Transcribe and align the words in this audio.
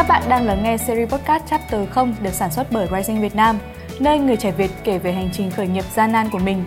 Các 0.00 0.08
bạn 0.08 0.22
đang 0.28 0.46
lắng 0.46 0.62
nghe 0.62 0.76
series 0.76 1.10
podcast 1.10 1.44
Chapter 1.50 1.88
0 1.90 2.14
được 2.22 2.32
sản 2.32 2.52
xuất 2.52 2.66
bởi 2.72 2.88
Rising 2.96 3.20
Việt 3.20 3.34
Nam, 3.34 3.58
nơi 3.98 4.18
người 4.18 4.36
trẻ 4.36 4.52
Việt 4.52 4.70
kể 4.84 4.98
về 4.98 5.12
hành 5.12 5.30
trình 5.32 5.50
khởi 5.50 5.68
nghiệp 5.68 5.84
gian 5.94 6.12
nan 6.12 6.28
của 6.32 6.38
mình. 6.38 6.64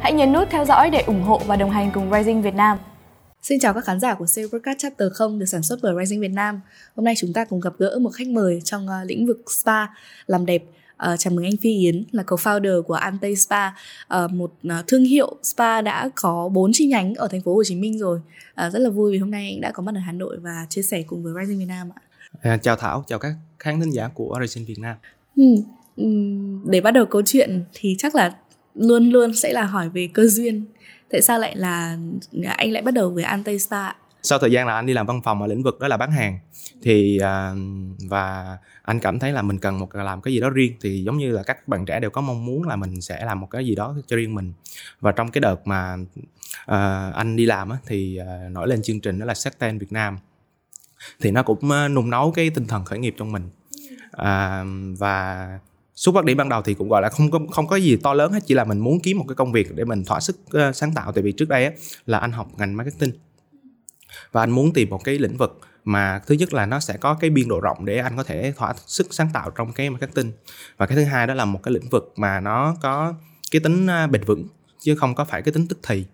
Hãy 0.00 0.12
nhấn 0.12 0.32
nút 0.32 0.48
theo 0.50 0.64
dõi 0.64 0.90
để 0.90 1.02
ủng 1.02 1.22
hộ 1.22 1.42
và 1.46 1.56
đồng 1.56 1.70
hành 1.70 1.90
cùng 1.94 2.12
Rising 2.12 2.42
Việt 2.42 2.54
Nam. 2.54 2.78
Xin 3.42 3.60
chào 3.60 3.74
các 3.74 3.84
khán 3.84 4.00
giả 4.00 4.14
của 4.14 4.26
series 4.26 4.52
podcast 4.52 4.78
Chapter 4.78 5.12
0 5.12 5.38
được 5.38 5.46
sản 5.46 5.62
xuất 5.62 5.78
bởi 5.82 5.94
Rising 6.00 6.20
Việt 6.20 6.32
Nam. 6.32 6.60
Hôm 6.96 7.04
nay 7.04 7.14
chúng 7.18 7.32
ta 7.32 7.44
cùng 7.44 7.60
gặp 7.60 7.72
gỡ 7.78 7.98
một 8.00 8.10
khách 8.10 8.26
mời 8.26 8.60
trong 8.64 8.88
ờ, 8.88 9.04
lĩnh 9.04 9.26
vực 9.26 9.40
spa 9.50 9.86
làm 10.26 10.46
đẹp. 10.46 10.62
Uh, 11.12 11.18
chào 11.18 11.32
mừng 11.32 11.44
anh 11.44 11.56
Phi 11.62 11.78
Yến 11.78 12.04
là 12.12 12.22
co-founder 12.22 12.82
của 12.82 12.94
Ante 12.94 13.34
Spa, 13.34 13.68
uh, 13.68 14.30
một 14.30 14.52
uh, 14.66 14.86
thương 14.86 15.04
hiệu 15.04 15.36
spa 15.42 15.80
đã 15.80 16.10
có 16.14 16.48
4 16.48 16.70
chi 16.74 16.86
nhánh 16.86 17.14
ở 17.14 17.28
thành 17.28 17.40
phố 17.40 17.54
Hồ 17.54 17.64
Chí 17.64 17.74
Minh 17.74 17.98
rồi. 17.98 18.20
Uh, 18.66 18.72
rất 18.72 18.78
là 18.78 18.90
vui 18.90 19.12
vì 19.12 19.18
hôm 19.18 19.30
nay 19.30 19.50
anh 19.54 19.60
đã 19.60 19.70
có 19.70 19.82
mặt 19.82 19.94
ở 19.94 20.00
Hà 20.00 20.12
Nội 20.12 20.36
và 20.40 20.66
chia 20.68 20.82
sẻ 20.82 21.02
cùng 21.06 21.22
với 21.22 21.32
Rising 21.40 21.58
Việt 21.58 21.68
Nam 21.68 21.90
ạ. 21.94 22.02
À, 22.40 22.56
chào 22.56 22.76
Thảo, 22.76 23.04
chào 23.06 23.18
các 23.18 23.32
khán 23.58 23.80
thính 23.80 23.90
giả 23.90 24.08
của 24.14 24.38
Rising 24.40 24.66
Việt 24.66 24.78
Nam. 24.78 24.96
Ừ. 25.36 25.56
Để 26.66 26.80
bắt 26.80 26.90
đầu 26.90 27.06
câu 27.06 27.22
chuyện 27.26 27.64
thì 27.74 27.94
chắc 27.98 28.14
là 28.14 28.36
luôn 28.74 29.10
luôn 29.10 29.34
sẽ 29.34 29.52
là 29.52 29.64
hỏi 29.64 29.88
về 29.88 30.08
cơ 30.14 30.26
duyên. 30.26 30.64
Tại 31.10 31.22
sao 31.22 31.38
lại 31.38 31.56
là 31.56 31.98
anh 32.56 32.72
lại 32.72 32.82
bắt 32.82 32.94
đầu 32.94 33.10
với 33.10 33.24
Ante 33.24 33.58
Spa? 33.58 33.92
Sau 34.22 34.38
thời 34.38 34.52
gian 34.52 34.66
là 34.66 34.74
anh 34.74 34.86
đi 34.86 34.92
làm 34.92 35.06
văn 35.06 35.20
phòng 35.24 35.42
ở 35.42 35.46
lĩnh 35.46 35.62
vực 35.62 35.80
đó 35.80 35.88
là 35.88 35.96
bán 35.96 36.10
hàng 36.10 36.38
thì 36.82 37.18
à, 37.18 37.52
và 38.08 38.58
anh 38.82 39.00
cảm 39.00 39.18
thấy 39.18 39.32
là 39.32 39.42
mình 39.42 39.58
cần 39.58 39.78
một 39.78 39.94
làm 39.94 40.22
cái 40.22 40.34
gì 40.34 40.40
đó 40.40 40.50
riêng 40.50 40.72
thì 40.80 41.04
giống 41.04 41.18
như 41.18 41.30
là 41.30 41.42
các 41.42 41.68
bạn 41.68 41.84
trẻ 41.84 42.00
đều 42.00 42.10
có 42.10 42.20
mong 42.20 42.46
muốn 42.46 42.68
là 42.68 42.76
mình 42.76 43.00
sẽ 43.00 43.24
làm 43.24 43.40
một 43.40 43.46
cái 43.50 43.66
gì 43.66 43.74
đó 43.74 43.96
cho 44.06 44.16
riêng 44.16 44.34
mình 44.34 44.52
và 45.00 45.12
trong 45.12 45.30
cái 45.30 45.40
đợt 45.40 45.66
mà 45.66 45.96
à, 46.66 47.10
anh 47.14 47.36
đi 47.36 47.46
làm 47.46 47.70
á, 47.70 47.76
thì 47.86 48.16
à, 48.16 48.48
nổi 48.50 48.68
lên 48.68 48.82
chương 48.82 49.00
trình 49.00 49.18
đó 49.18 49.26
là 49.26 49.34
Shark 49.34 49.58
Tank 49.58 49.80
Việt 49.80 49.92
Nam 49.92 50.18
thì 51.20 51.30
nó 51.30 51.42
cũng 51.42 51.70
ờ, 51.70 51.88
nung 51.88 52.10
nấu 52.10 52.32
cái 52.32 52.50
tinh 52.50 52.66
thần 52.66 52.84
khởi 52.84 52.98
nghiệp 52.98 53.14
trong 53.18 53.32
mình. 53.32 53.48
À, 54.12 54.64
và 54.98 55.48
xuất 55.94 56.14
phát 56.14 56.24
điểm 56.24 56.36
ban 56.36 56.48
đầu 56.48 56.62
thì 56.62 56.74
cũng 56.74 56.88
gọi 56.88 57.02
là 57.02 57.08
không 57.08 57.30
có 57.30 57.38
không 57.52 57.66
có 57.66 57.76
gì 57.76 57.96
to 57.96 58.14
lớn 58.14 58.32
hết 58.32 58.40
chỉ 58.46 58.54
là 58.54 58.64
mình 58.64 58.78
muốn 58.78 59.00
kiếm 59.00 59.18
một 59.18 59.24
cái 59.28 59.34
công 59.34 59.52
việc 59.52 59.74
để 59.74 59.84
mình 59.84 60.04
thỏa 60.04 60.20
sức 60.20 60.36
uh, 60.46 60.76
sáng 60.76 60.94
tạo. 60.94 61.12
Tại 61.12 61.22
vì 61.22 61.32
trước 61.32 61.48
đây 61.48 61.64
á, 61.64 61.70
là 62.06 62.18
anh 62.18 62.32
học 62.32 62.48
ngành 62.58 62.76
marketing 62.76 63.12
và 64.32 64.42
anh 64.42 64.50
muốn 64.50 64.72
tìm 64.72 64.90
một 64.90 65.04
cái 65.04 65.18
lĩnh 65.18 65.36
vực 65.36 65.60
mà 65.84 66.20
thứ 66.26 66.34
nhất 66.34 66.54
là 66.54 66.66
nó 66.66 66.80
sẽ 66.80 66.96
có 66.96 67.14
cái 67.14 67.30
biên 67.30 67.48
độ 67.48 67.60
rộng 67.60 67.84
để 67.84 67.98
anh 67.98 68.16
có 68.16 68.22
thể 68.22 68.52
thỏa 68.56 68.74
sức 68.86 69.06
sáng 69.10 69.28
tạo 69.32 69.50
trong 69.50 69.72
cái 69.72 69.90
marketing. 69.90 70.32
Và 70.76 70.86
cái 70.86 70.96
thứ 70.96 71.04
hai 71.04 71.26
đó 71.26 71.34
là 71.34 71.44
một 71.44 71.60
cái 71.62 71.74
lĩnh 71.74 71.88
vực 71.88 72.12
mà 72.16 72.40
nó 72.40 72.76
có 72.82 73.14
cái 73.50 73.60
tính 73.60 73.86
ờ, 73.86 74.06
bền 74.06 74.24
vững 74.24 74.46
chứ 74.80 74.94
không 74.94 75.14
có 75.14 75.24
phải 75.24 75.42
cái 75.42 75.52
tính 75.52 75.66
tức 75.68 75.78
thì 75.82 76.04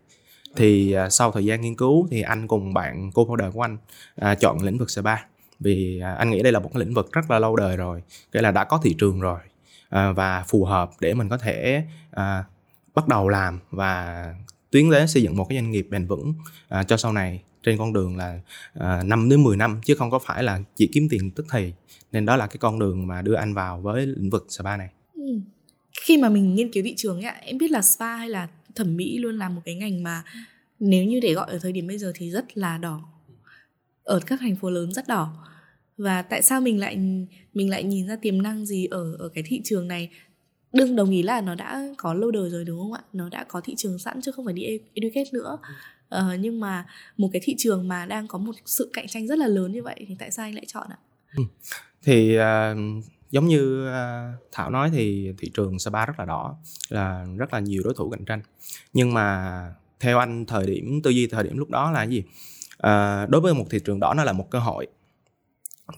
thì 0.57 0.97
uh, 1.07 1.13
sau 1.13 1.33
thời 1.33 1.45
gian 1.45 1.61
nghiên 1.61 1.77
cứu 1.77 2.09
thì 2.11 2.23
anh 2.23 2.49
cùng 2.49 2.75
bạn 2.75 3.11
cô 3.15 3.27
founder 3.27 3.53
của 3.53 3.63
anh 3.63 3.77
uh, 4.21 4.41
chọn 4.41 4.63
lĩnh 4.63 4.79
vực 4.79 4.91
spa. 4.91 5.17
Vì 5.61 6.01
uh, 6.01 6.19
anh 6.19 6.31
nghĩ 6.31 6.43
đây 6.43 6.53
là 6.53 6.61
một 6.61 6.71
cái 6.75 6.81
lĩnh 6.81 6.95
vực 6.95 7.13
rất 7.13 7.31
là 7.31 7.39
lâu 7.39 7.57
đời 7.57 7.77
rồi 7.77 8.03
cái 8.33 8.43
là 8.43 8.51
đã 8.51 8.65
có 8.65 8.81
thị 8.83 8.95
trường 8.99 9.21
rồi 9.21 9.39
uh, 9.87 10.17
và 10.17 10.45
phù 10.49 10.65
hợp 10.65 10.91
để 11.01 11.15
mình 11.15 11.29
có 11.29 11.39
thể 11.39 11.83
uh, 12.11 12.47
bắt 12.95 13.09
đầu 13.09 13.29
làm 13.29 13.61
và 13.71 14.25
tiến 14.71 14.91
đến 14.91 15.09
xây 15.09 15.23
dựng 15.23 15.37
một 15.37 15.47
cái 15.49 15.59
doanh 15.59 15.71
nghiệp 15.71 15.87
bền 15.91 16.07
vững 16.07 16.35
uh, 16.81 16.89
cho 16.89 16.97
sau 16.97 17.13
này 17.13 17.43
trên 17.67 17.79
con 17.79 17.93
đường 17.93 18.17
là 18.17 18.41
uh, 18.79 19.05
5 19.07 19.29
đến 19.29 19.43
10 19.43 19.57
năm 19.57 19.81
chứ 19.85 19.95
không 19.95 20.11
có 20.11 20.19
phải 20.19 20.43
là 20.43 20.61
chỉ 20.77 20.89
kiếm 20.93 21.09
tiền 21.11 21.31
tức 21.31 21.47
thì. 21.53 21.73
Nên 22.13 22.27
đó 22.27 22.37
là 22.37 22.47
cái 22.47 22.57
con 22.61 22.79
đường 22.79 23.07
mà 23.07 23.23
đưa 23.23 23.35
anh 23.35 23.55
vào 23.55 23.81
với 23.81 24.07
lĩnh 24.07 24.31
vực 24.31 24.47
spa 24.49 24.77
này. 24.77 24.89
Ừ. 25.15 25.41
khi 26.01 26.17
mà 26.17 26.29
mình 26.29 26.55
nghiên 26.55 26.73
cứu 26.73 26.85
thị 26.85 26.95
trường 26.97 27.23
ấy, 27.23 27.35
em 27.41 27.59
biết 27.59 27.71
là 27.71 27.83
spa 27.83 28.17
hay 28.17 28.29
là 28.29 28.49
thẩm 28.77 28.97
mỹ 28.97 29.19
luôn 29.19 29.39
là 29.39 29.49
một 29.49 29.63
cái 29.65 29.75
ngành 29.75 30.03
mà 30.03 30.25
nếu 30.79 31.05
như 31.05 31.21
để 31.21 31.35
gọi 31.35 31.51
ở 31.51 31.59
thời 31.59 31.73
điểm 31.73 31.87
bây 31.87 31.99
giờ 31.99 32.13
thì 32.15 32.31
rất 32.31 32.59
là 32.59 32.79
đỏ. 32.79 33.01
Ở 34.03 34.21
các 34.27 34.41
thành 34.41 34.57
phố 34.57 34.71
lớn 34.71 34.93
rất 34.93 35.09
đỏ. 35.09 35.49
Và 35.97 36.23
tại 36.23 36.43
sao 36.43 36.61
mình 36.61 36.81
lại 36.81 36.97
mình 37.55 37.71
lại 37.71 37.85
nhìn 37.85 38.07
ra 38.07 38.17
tiềm 38.17 38.43
năng 38.43 38.67
gì 38.67 38.87
ở 38.87 39.17
ở 39.19 39.29
cái 39.29 39.45
thị 39.47 39.61
trường 39.65 39.89
này? 39.89 40.11
Đương 40.73 40.97
đồng 40.97 41.11
ý 41.11 41.23
là 41.23 41.41
nó 41.41 41.55
đã 41.55 41.83
có 41.97 42.15
lâu 42.15 42.31
đời 42.31 42.51
rồi 42.51 42.65
đúng 42.65 42.79
không 42.79 42.93
ạ? 42.93 43.01
Nó 43.13 43.29
đã 43.29 43.45
có 43.45 43.61
thị 43.61 43.75
trường 43.77 43.99
sẵn 43.99 44.21
chứ 44.23 44.33
không 44.33 44.45
phải 44.45 44.55
đi 44.55 44.63
e-, 44.63 44.79
educate 44.95 45.31
nữa. 45.33 45.59
Ờ, 46.09 46.35
nhưng 46.41 46.61
mà 46.61 46.87
một 47.17 47.31
cái 47.33 47.43
thị 47.45 47.55
trường 47.59 47.89
mà 47.89 48.07
đang 48.07 48.27
có 48.29 48.39
một 48.39 48.55
sự 48.65 48.91
cạnh 48.93 49.07
tranh 49.09 49.27
rất 49.27 49.39
là 49.39 49.47
lớn 49.47 49.73
như 49.73 49.83
vậy 49.83 50.05
thì 50.09 50.17
tại 50.19 50.31
sao 50.31 50.47
anh 50.47 50.55
lại 50.55 50.65
chọn 50.67 50.87
ạ? 50.91 50.99
Ừ. 51.37 51.43
Thì 52.03 52.39
uh, 52.39 52.43
giống 53.37 53.49
như 53.49 53.87
ờ, 53.87 54.33
thảo 54.53 54.71
nói 54.71 54.91
thì 54.93 55.33
thị 55.39 55.51
trường 55.55 55.79
spa 55.79 56.07
rất 56.07 56.19
là 56.19 56.25
đỏ 56.25 56.57
là 56.89 57.27
rất 57.37 57.53
là 57.53 57.61
nhiều 57.61 57.83
đối 57.85 57.95
thủ 57.95 58.11
cạnh 58.11 58.25
tranh. 58.25 58.43
Nhưng 58.93 59.15
mà 59.15 59.61
theo 60.01 60.19
anh 60.19 60.45
thời 60.47 60.67
điểm 60.67 61.01
tư 61.03 61.11
duy 61.11 61.27
thời 61.27 61.45
điểm 61.45 61.59
lúc 61.59 61.71
đó 61.71 61.91
là 61.91 62.05
gì? 62.05 62.23
À, 62.79 63.27
đối 63.27 63.41
với 63.41 63.55
một 63.55 63.65
thị 63.71 63.79
trường 63.85 64.01
đỏ 64.01 64.15
nó 64.17 64.25
là 64.25 64.33
một 64.33 64.51
cơ 64.51 64.59
hội. 64.59 64.87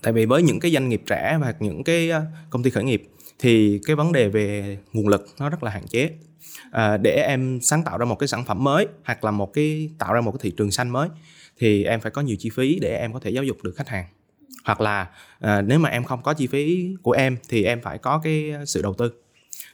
Tại 0.03 0.13
vì 0.13 0.27
với 0.27 0.43
những 0.43 0.61
cái 0.61 0.71
doanh 0.73 0.89
nghiệp 0.89 1.03
trẻ 1.07 1.39
và 1.41 1.55
những 1.61 1.85
cái 1.85 2.11
ờ, 2.11 2.23
công 2.51 2.63
ty 2.63 2.71
khởi 2.71 2.85
nghiệp 2.85 3.09
thì 3.39 3.81
cái 3.87 3.97
vấn 3.97 4.13
đề 4.13 4.29
về 4.29 4.79
nguồn 4.93 5.09
lực 5.09 5.27
nó 5.39 5.51
rất 5.51 5.63
là 5.63 5.71
hạn 5.71 5.87
chế. 5.87 6.11
À, 6.71 6.97
để 6.97 7.11
em 7.11 7.61
sáng 7.63 7.85
tạo 7.85 7.99
ra 7.99 8.05
một 8.05 8.19
cái 8.19 8.29
sản 8.29 8.45
phẩm 8.45 8.65
mới 8.65 8.87
hoặc 9.05 9.25
là 9.25 9.31
một 9.31 9.53
cái 9.53 9.91
tạo 9.99 10.13
ra 10.13 10.21
một 10.21 10.33
cái 10.33 10.39
thị 10.43 10.51
trường 10.57 10.71
xanh 10.71 10.91
mới 10.91 11.09
thì 11.59 11.85
em 11.85 12.01
phải 12.01 12.11
có 12.11 12.23
nhiều 12.23 12.37
chi 12.39 12.51
phí 12.51 12.79
để 12.83 12.97
em 12.97 13.13
có 13.13 13.21
thể 13.21 13.31
giáo 13.31 13.45
dục 13.45 13.57
được 13.63 13.73
khách 13.77 13.89
hàng 13.89 14.05
hoặc 14.69 14.81
là 14.81 15.09
à, 15.41 15.63
nếu 15.63 15.79
mà 15.79 15.89
em 15.89 16.05
không 16.05 16.23
có 16.23 16.35
chi 16.35 16.47
phí 16.47 16.95
của 17.03 17.13
em 17.13 17.37
thì 17.49 17.65
em 17.65 17.81
phải 17.83 17.99
có 17.99 18.19
cái 18.19 18.53
sự 18.67 18.83
đầu 18.83 18.95
tư. 18.95 19.13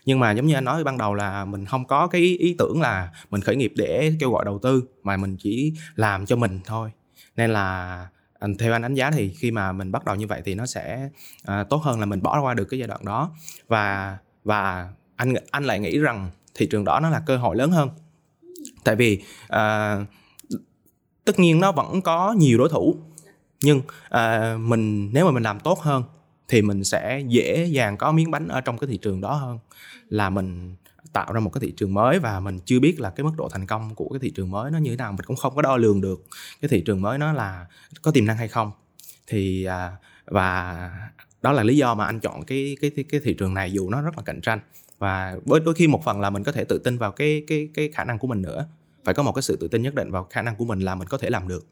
Nhưng 0.05 0.19
mà 0.19 0.31
giống 0.31 0.45
như 0.45 0.53
anh 0.53 0.63
nói 0.63 0.83
ban 0.83 0.97
đầu 0.97 1.13
là 1.13 1.45
mình 1.45 1.65
không 1.65 1.85
có 1.85 2.07
cái 2.07 2.21
ý 2.21 2.55
tưởng 2.57 2.81
là 2.81 3.09
mình 3.29 3.41
khởi 3.41 3.55
nghiệp 3.55 3.73
để 3.75 4.11
kêu 4.19 4.31
gọi 4.31 4.45
đầu 4.45 4.59
tư 4.59 4.83
mà 5.03 5.17
mình 5.17 5.37
chỉ 5.39 5.73
làm 5.95 6.25
cho 6.25 6.35
mình 6.35 6.59
thôi. 6.65 6.91
Nên 7.35 7.53
là 7.53 8.07
à, 8.39 8.47
theo 8.59 8.73
anh 8.73 8.81
đánh 8.81 8.93
giá 8.93 9.11
thì 9.11 9.29
khi 9.29 9.51
mà 9.51 9.71
mình 9.71 9.91
bắt 9.91 10.05
đầu 10.05 10.15
như 10.15 10.27
vậy 10.27 10.41
thì 10.45 10.55
nó 10.55 10.65
sẽ 10.65 11.09
uh, 11.51 11.69
tốt 11.69 11.81
hơn 11.83 11.99
là 11.99 12.05
mình 12.05 12.21
bỏ 12.21 12.41
qua 12.41 12.53
được 12.53 12.65
cái 12.65 12.79
giai 12.79 12.87
đoạn 12.87 13.05
đó. 13.05 13.31
Và 13.67 14.17
và 14.43 14.89
anh 15.15 15.33
anh 15.51 15.63
lại 15.63 15.79
nghĩ 15.79 15.99
rằng 15.99 16.29
thị 16.53 16.67
trường 16.71 16.83
đó 16.83 16.99
nó 16.99 17.09
là 17.09 17.21
cơ 17.25 17.37
hội 17.37 17.55
lớn 17.55 17.71
hơn. 17.71 17.89
Tại 18.83 18.95
vì 18.95 19.23
uh, 19.45 20.07
tất 21.25 21.39
nhiên 21.39 21.59
nó 21.59 21.71
vẫn 21.71 22.01
có 22.01 22.35
nhiều 22.37 22.57
đối 22.57 22.69
thủ 22.69 22.95
nhưng 23.65 23.81
à, 24.09 24.57
mình 24.59 25.13
nếu 25.13 25.25
mà 25.25 25.31
mình 25.31 25.43
làm 25.43 25.59
tốt 25.59 25.79
hơn 25.79 26.03
thì 26.47 26.61
mình 26.61 26.83
sẽ 26.83 27.23
dễ 27.27 27.65
dàng 27.65 27.97
có 27.97 28.11
miếng 28.11 28.31
bánh 28.31 28.47
ở 28.47 28.61
trong 28.61 28.77
cái 28.77 28.87
thị 28.87 28.97
trường 28.97 29.21
đó 29.21 29.33
hơn. 29.33 29.59
Là 30.09 30.29
mình 30.29 30.75
tạo 31.13 31.33
ra 31.33 31.39
một 31.39 31.49
cái 31.49 31.61
thị 31.61 31.73
trường 31.77 31.93
mới 31.93 32.19
và 32.19 32.39
mình 32.39 32.59
chưa 32.65 32.79
biết 32.79 32.99
là 32.99 33.09
cái 33.09 33.23
mức 33.23 33.31
độ 33.37 33.49
thành 33.49 33.67
công 33.67 33.95
của 33.95 34.09
cái 34.09 34.19
thị 34.19 34.29
trường 34.29 34.51
mới 34.51 34.71
nó 34.71 34.77
như 34.77 34.89
thế 34.89 34.95
nào. 34.95 35.11
Mình 35.11 35.25
cũng 35.25 35.35
không 35.35 35.55
có 35.55 35.61
đo 35.61 35.77
lường 35.77 36.01
được 36.01 36.25
cái 36.61 36.69
thị 36.69 36.81
trường 36.85 37.01
mới 37.01 37.17
nó 37.17 37.33
là 37.33 37.65
có 38.01 38.11
tiềm 38.11 38.25
năng 38.25 38.37
hay 38.37 38.47
không. 38.47 38.71
Thì 39.27 39.65
à, 39.65 39.91
và 40.25 40.89
đó 41.41 41.51
là 41.51 41.63
lý 41.63 41.77
do 41.77 41.95
mà 41.95 42.05
anh 42.05 42.19
chọn 42.19 42.43
cái 42.43 42.77
cái 42.81 42.91
cái 43.09 43.21
thị 43.23 43.33
trường 43.33 43.53
này 43.53 43.71
dù 43.71 43.89
nó 43.89 44.01
rất 44.01 44.17
là 44.17 44.23
cạnh 44.25 44.41
tranh. 44.41 44.59
Và 44.99 45.37
với 45.45 45.59
đôi 45.59 45.75
khi 45.75 45.87
một 45.87 46.03
phần 46.05 46.21
là 46.21 46.29
mình 46.29 46.43
có 46.43 46.51
thể 46.51 46.63
tự 46.63 46.77
tin 46.77 46.97
vào 46.97 47.11
cái 47.11 47.43
cái 47.47 47.69
cái 47.73 47.89
khả 47.93 48.03
năng 48.03 48.19
của 48.19 48.27
mình 48.27 48.41
nữa. 48.41 48.67
Phải 49.05 49.13
có 49.13 49.23
một 49.23 49.31
cái 49.31 49.41
sự 49.41 49.57
tự 49.61 49.67
tin 49.67 49.81
nhất 49.81 49.95
định 49.95 50.11
vào 50.11 50.27
khả 50.29 50.41
năng 50.41 50.55
của 50.55 50.65
mình 50.65 50.79
là 50.79 50.95
mình 50.95 51.07
có 51.07 51.17
thể 51.17 51.29
làm 51.29 51.47
được. 51.47 51.65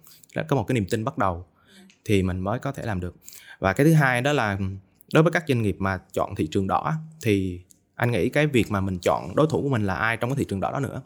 Có 0.48 0.56
một 0.56 0.64
cái 0.68 0.74
niềm 0.74 0.86
tin 0.90 1.04
bắt 1.04 1.18
đầu 1.18 1.46
thì 2.06 2.24
mình 2.24 2.40
mới 2.40 2.60
có 2.60 2.72
thể 2.72 2.84
làm 2.86 3.00
được. 3.00 3.16
Và 3.60 3.74
cái 3.74 3.86
thứ 3.86 3.94
hai 3.94 4.22
đó 4.22 4.34
là, 4.34 4.58
đối 5.14 5.24
với 5.24 5.32
các 5.32 5.44
doanh 5.48 5.62
nghiệp 5.62 5.76
mà 5.80 6.00
chọn 6.14 6.36
thị 6.36 6.48
trường 6.52 6.68
đỏ 6.68 6.94
thì 7.22 7.62
anh 7.96 8.12
nghĩ 8.12 8.30
cái 8.30 8.48
việc 8.48 8.72
mà 8.72 8.82
mình 8.82 9.00
chọn 9.00 9.36
đối 9.36 9.48
thủ 9.50 9.62
của 9.62 9.70
mình 9.70 9.86
là 9.86 9.96
ai 9.96 10.18
trong 10.18 10.30
cái 10.30 10.38
thị 10.38 10.46
trường 10.50 10.60
đỏ 10.60 10.72
đó 10.72 10.80
nữa. 10.80 11.02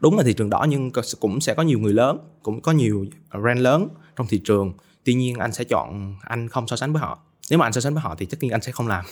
Đúng 0.00 0.16
là 0.16 0.22
thị 0.22 0.32
trường 0.32 0.50
đỏ 0.50 0.66
nhưng 0.68 0.90
cũng 1.20 1.40
sẽ 1.40 1.54
có 1.54 1.62
nhiều 1.62 1.78
người 1.78 1.92
lớn, 1.92 2.18
cũng 2.42 2.60
có 2.60 2.72
nhiều 2.72 3.06
brand 3.42 3.60
lớn 3.60 3.88
trong 4.16 4.26
thị 4.26 4.40
trường. 4.44 4.72
Tuy 5.04 5.14
nhiên 5.14 5.38
anh 5.38 5.52
sẽ 5.52 5.64
chọn, 5.64 6.16
anh 6.22 6.48
không 6.48 6.68
so 6.68 6.76
sánh 6.76 6.92
với 6.92 7.00
họ. 7.00 7.18
Nếu 7.50 7.58
mà 7.58 7.66
anh 7.66 7.72
so 7.72 7.80
sánh 7.80 7.94
với 7.94 8.02
họ 8.02 8.14
thì 8.18 8.26
tất 8.26 8.38
nhiên 8.40 8.50
anh 8.50 8.62
sẽ 8.62 8.72
không 8.72 8.88
làm. 8.88 9.04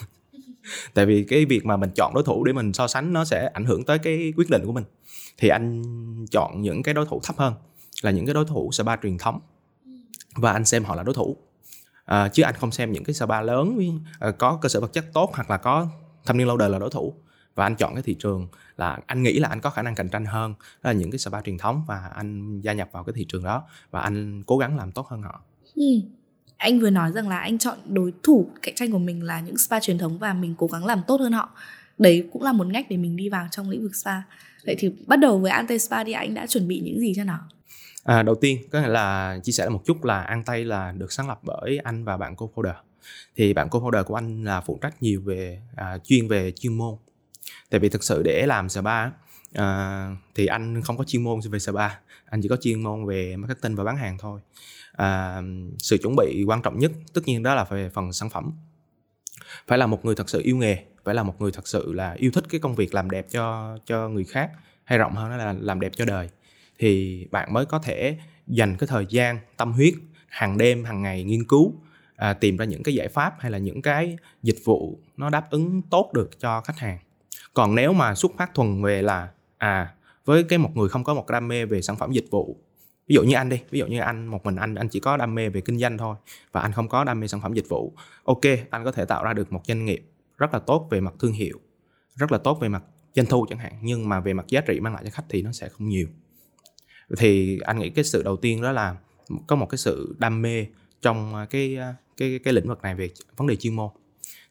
Tại 0.95 1.07
vì 1.07 1.25
cái 1.25 1.45
việc 1.45 1.67
mà 1.67 1.77
mình 1.77 1.91
chọn 1.95 2.15
đối 2.15 2.25
thủ 2.25 2.45
để 2.45 2.53
mình 2.53 2.73
so 2.73 2.89
sánh 2.89 3.13
nó 3.13 3.25
sẽ 3.25 3.51
ảnh 3.55 3.65
hưởng 3.65 3.85
tới 3.85 3.99
cái 3.99 4.33
quyết 4.37 4.51
định 4.51 4.63
của 4.67 4.73
mình. 4.73 4.85
Thì 5.39 5.49
anh 5.49 5.83
chọn 6.31 6.63
những 6.63 6.83
cái 6.83 6.95
đối 6.95 7.07
thủ 7.07 7.21
thấp 7.25 7.37
hơn, 7.39 7.55
là 8.03 8.11
những 8.11 8.27
cái 8.27 8.35
đối 8.35 8.45
thủ 8.45 8.73
spa 8.73 8.97
truyền 8.97 9.19
thống 9.19 9.41
và 10.37 10.53
anh 10.53 10.65
xem 10.65 10.85
họ 10.85 10.95
là 10.95 11.03
đối 11.03 11.15
thủ. 11.15 11.37
À, 12.05 12.29
chứ 12.29 12.43
anh 12.43 12.55
không 12.55 12.73
xem 12.73 12.93
những 12.93 13.05
cái 13.05 13.15
spa 13.15 13.41
lớn 13.41 13.79
à, 14.21 14.31
có 14.31 14.59
cơ 14.63 14.69
sở 14.69 14.81
vật 14.81 14.93
chất 14.93 15.05
tốt 15.13 15.31
hoặc 15.35 15.51
là 15.51 15.57
có 15.57 15.87
thâm 16.25 16.37
niên 16.37 16.47
lâu 16.47 16.57
đời 16.57 16.71
là 16.71 16.79
đối 16.79 16.91
thủ. 16.91 17.15
Và 17.55 17.67
anh 17.67 17.77
chọn 17.77 17.95
cái 17.95 18.03
thị 18.03 18.17
trường 18.19 18.49
là 18.77 18.99
anh 19.07 19.23
nghĩ 19.23 19.39
là 19.39 19.49
anh 19.49 19.61
có 19.61 19.71
khả 19.71 19.83
năng 19.83 19.95
cạnh 19.95 20.09
tranh 20.09 20.25
hơn 20.25 20.55
đó 20.83 20.91
là 20.91 20.93
những 20.93 21.11
cái 21.11 21.19
spa 21.19 21.41
truyền 21.41 21.59
thống 21.59 21.83
và 21.87 22.11
anh 22.15 22.61
gia 22.61 22.73
nhập 22.73 22.89
vào 22.93 23.05
cái 23.05 23.13
thị 23.17 23.27
trường 23.29 23.45
đó 23.45 23.63
và 23.91 24.01
anh 24.01 24.43
cố 24.47 24.59
gắng 24.59 24.77
làm 24.77 24.93
tốt 24.93 25.07
hơn 25.09 25.23
họ. 25.23 25.41
Ừ. 25.75 26.01
anh 26.57 26.81
vừa 26.81 26.91
nói 26.91 27.13
rằng 27.13 27.29
là 27.29 27.39
anh 27.39 27.59
chọn 27.59 27.79
đối 27.87 28.13
thủ 28.23 28.51
cạnh 28.63 28.75
tranh 28.75 28.93
của 28.93 28.99
mình 28.99 29.23
là 29.23 29.41
những 29.41 29.59
spa 29.59 29.81
truyền 29.81 29.99
thống 29.99 30.19
và 30.19 30.33
mình 30.33 30.55
cố 30.59 30.67
gắng 30.67 30.87
làm 30.87 31.03
tốt 31.07 31.21
hơn 31.21 31.33
họ. 31.33 31.51
Đấy 31.99 32.29
cũng 32.33 32.43
là 32.43 32.53
một 32.53 32.67
ngách 32.67 32.87
để 32.91 32.97
mình 32.97 33.17
đi 33.17 33.29
vào 33.29 33.49
trong 33.51 33.71
lĩnh 33.71 33.83
vực 33.83 33.97
spa. 33.97 34.23
Vậy 34.67 34.77
thì 34.79 34.93
bắt 35.07 35.17
đầu 35.17 35.39
với 35.39 35.51
Ante 35.51 35.79
Spa 35.79 36.05
thì 36.05 36.13
anh 36.13 36.35
đã 36.35 36.47
chuẩn 36.47 36.69
bị 36.69 36.81
những 36.81 37.01
gì 37.01 37.13
cho 37.17 37.25
nó? 37.25 37.39
À, 38.07 38.23
đầu 38.23 38.35
tiên 38.35 38.59
có 38.73 38.81
nghĩa 38.81 38.89
là 38.89 39.39
chia 39.43 39.53
sẻ 39.53 39.69
một 39.69 39.83
chút 39.85 40.05
là 40.05 40.23
An 40.23 40.43
Tây 40.45 40.65
là 40.65 40.93
được 40.93 41.13
sáng 41.13 41.29
lập 41.29 41.41
bởi 41.43 41.79
anh 41.85 42.05
và 42.05 42.17
bạn 42.17 42.37
cô 42.37 42.51
founder 42.55 42.75
thì 43.37 43.53
bạn 43.53 43.69
co-founder 43.69 44.05
của 44.05 44.15
anh 44.15 44.45
là 44.45 44.61
phụ 44.61 44.79
trách 44.83 45.03
nhiều 45.03 45.21
về 45.25 45.63
à, 45.77 45.99
chuyên 46.05 46.29
về 46.29 46.53
chuyên 46.53 46.79
môn. 46.79 46.95
Tại 47.71 47.81
vì 47.81 47.89
thực 47.89 48.05
sự 48.05 48.23
để 48.23 48.47
làm 48.47 48.69
spa 48.69 49.11
à, 49.55 50.11
thì 50.35 50.47
anh 50.47 50.83
không 50.83 50.97
có 50.97 51.05
chuyên 51.05 51.25
môn 51.25 51.41
về 51.51 51.59
spa. 51.59 51.89
Anh 52.31 52.43
chỉ 52.43 52.49
có 52.49 52.57
chuyên 52.57 52.83
môn 52.83 53.07
về 53.07 53.37
marketing 53.37 53.77
và 53.77 53.85
bán 53.85 53.97
hàng 53.97 54.19
thôi. 54.19 54.41
À, 54.93 55.43
sự 55.79 55.99
chuẩn 55.99 56.17
bị 56.17 56.45
quan 56.47 56.63
trọng 56.63 56.79
nhất 56.79 56.93
tất 57.15 57.21
nhiên 57.25 57.43
đó 57.43 57.55
là 57.55 57.65
về 57.65 57.91
phần 57.95 58.13
sản 58.13 58.31
phẩm. 58.31 58.53
Phải 59.67 59.79
là 59.79 59.87
một 59.87 60.05
người 60.05 60.15
thật 60.15 60.31
sự 60.31 60.41
yêu 60.45 60.57
nghề 60.57 60.85
phải 61.05 61.15
là 61.15 61.23
một 61.23 61.41
người 61.41 61.53
thật 61.53 61.69
sự 61.69 61.93
là 61.93 62.13
yêu 62.13 62.31
thích 62.35 62.45
cái 62.49 62.61
công 62.61 62.75
việc 62.75 62.95
làm 62.95 63.11
đẹp 63.11 63.27
cho 63.31 63.79
cho 63.87 64.09
người 64.09 64.25
khác 64.25 64.51
hay 64.85 64.99
rộng 64.99 65.13
hơn 65.13 65.31
đó 65.31 65.37
là 65.37 65.55
làm 65.61 65.81
đẹp 65.81 65.93
cho 65.97 66.05
đời 66.05 66.29
thì 66.79 67.27
bạn 67.31 67.53
mới 67.53 67.67
có 67.67 67.79
thể 67.79 68.19
dành 68.47 68.77
cái 68.79 68.87
thời 68.87 69.07
gian 69.09 69.39
tâm 69.57 69.73
huyết 69.73 69.95
hàng 70.29 70.59
đêm 70.59 70.85
hàng 70.85 71.03
ngày 71.03 71.25
nghiên 71.25 71.45
cứu 71.45 71.75
à, 72.17 72.33
tìm 72.33 72.57
ra 72.57 72.65
những 72.65 72.83
cái 72.83 72.95
giải 72.95 73.09
pháp 73.09 73.35
hay 73.39 73.51
là 73.51 73.59
những 73.59 73.83
cái 73.83 74.17
dịch 74.43 74.59
vụ 74.65 74.99
nó 75.17 75.31
đáp 75.31 75.51
ứng 75.51 75.83
tốt 75.83 76.11
được 76.15 76.41
cho 76.41 76.61
khách 76.61 76.79
hàng. 76.79 76.99
Còn 77.55 77.75
nếu 77.75 77.93
mà 77.93 78.15
xuất 78.15 78.33
phát 78.39 78.55
thuần 78.55 78.83
về 78.83 79.03
là 79.03 79.29
à 79.59 79.95
với 80.25 80.45
cái 80.45 80.59
một 80.59 80.77
người 80.77 80.89
không 80.89 81.05
có 81.05 81.15
một 81.15 81.29
đam 81.29 81.49
mê 81.49 81.65
về 81.65 81.83
sản 81.83 81.97
phẩm 81.97 82.13
dịch 82.13 82.27
vụ 82.31 82.57
ví 83.07 83.15
dụ 83.15 83.23
như 83.23 83.35
anh 83.35 83.49
đi 83.49 83.61
ví 83.71 83.79
dụ 83.79 83.87
như 83.87 84.01
anh 84.01 84.27
một 84.27 84.45
mình 84.45 84.57
anh 84.57 84.75
anh 84.75 84.89
chỉ 84.89 85.01
có 85.01 85.17
đam 85.17 85.35
mê 85.35 85.49
về 85.49 85.61
kinh 85.61 85.79
doanh 85.79 85.99
thôi 85.99 86.17
và 86.53 86.61
anh 86.61 86.73
không 86.73 86.89
có 86.89 87.05
đam 87.05 87.21
mê 87.21 87.27
sản 87.27 87.41
phẩm 87.41 87.55
dịch 87.55 87.69
vụ 87.69 87.93
ok 88.25 88.41
anh 88.71 88.85
có 88.85 88.93
thể 88.93 89.05
tạo 89.05 89.25
ra 89.25 89.33
được 89.33 89.53
một 89.53 89.61
doanh 89.69 89.85
nghiệp 89.85 90.11
rất 90.39 90.53
là 90.53 90.59
tốt 90.59 90.89
về 90.91 91.01
mặt 91.01 91.15
thương 91.21 91.33
hiệu 91.33 91.61
rất 92.17 92.33
là 92.33 92.39
tốt 92.39 92.59
về 92.61 92.69
mặt 92.69 92.83
doanh 93.15 93.27
thu 93.27 93.47
chẳng 93.49 93.59
hạn 93.59 93.73
nhưng 93.83 94.09
mà 94.09 94.21
về 94.21 94.33
mặt 94.33 94.45
giá 94.49 94.61
trị 94.61 94.81
mang 94.81 94.95
lại 94.95 95.03
cho 95.05 95.11
khách 95.11 95.25
thì 95.29 95.43
nó 95.43 95.53
sẽ 95.53 95.69
không 95.69 95.89
nhiều 95.89 96.09
thì 97.19 97.59
anh 97.65 97.79
nghĩ 97.79 97.91
cái 97.91 98.05
sự 98.05 98.23
đầu 98.23 98.37
tiên 98.37 98.63
đó 98.63 98.73
là 98.73 98.97
có 99.47 99.57
một 99.57 99.67
cái 99.67 99.79
sự 99.79 100.17
đam 100.19 100.43
mê 100.43 100.67
trong 101.03 101.47
cái 101.51 101.79
cái 102.17 102.41
cái 102.45 102.55
lĩnh 102.55 102.69
vực 102.69 102.83
này 102.83 102.95
về 102.95 103.11
vấn 103.37 103.47
đề 103.47 103.57
chuyên 103.57 103.75
môn. 103.75 103.91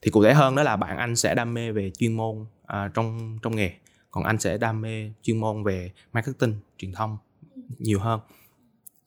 Thì 0.02 0.12
cụ 0.12 0.24
thể 0.24 0.34
hơn 0.34 0.56
đó 0.56 0.64
là 0.64 0.76
bạn 0.76 0.98
anh 0.98 1.16
sẽ 1.16 1.36
đam 1.36 1.54
mê 1.54 1.72
về 1.72 1.92
chuyên 1.98 2.14
môn 2.14 2.46
à, 2.66 2.92
trong 2.94 3.40
trong 3.42 3.56
nghề 3.56 3.72
còn 4.12 4.24
anh 4.24 4.40
sẽ 4.40 4.58
đam 4.58 4.82
mê 4.82 5.12
chuyên 5.24 5.38
môn 5.38 5.64
về 5.64 5.92
marketing 6.14 6.56
truyền 6.78 6.92
thông 6.92 7.18
nhiều 7.78 8.00
hơn. 8.00 8.20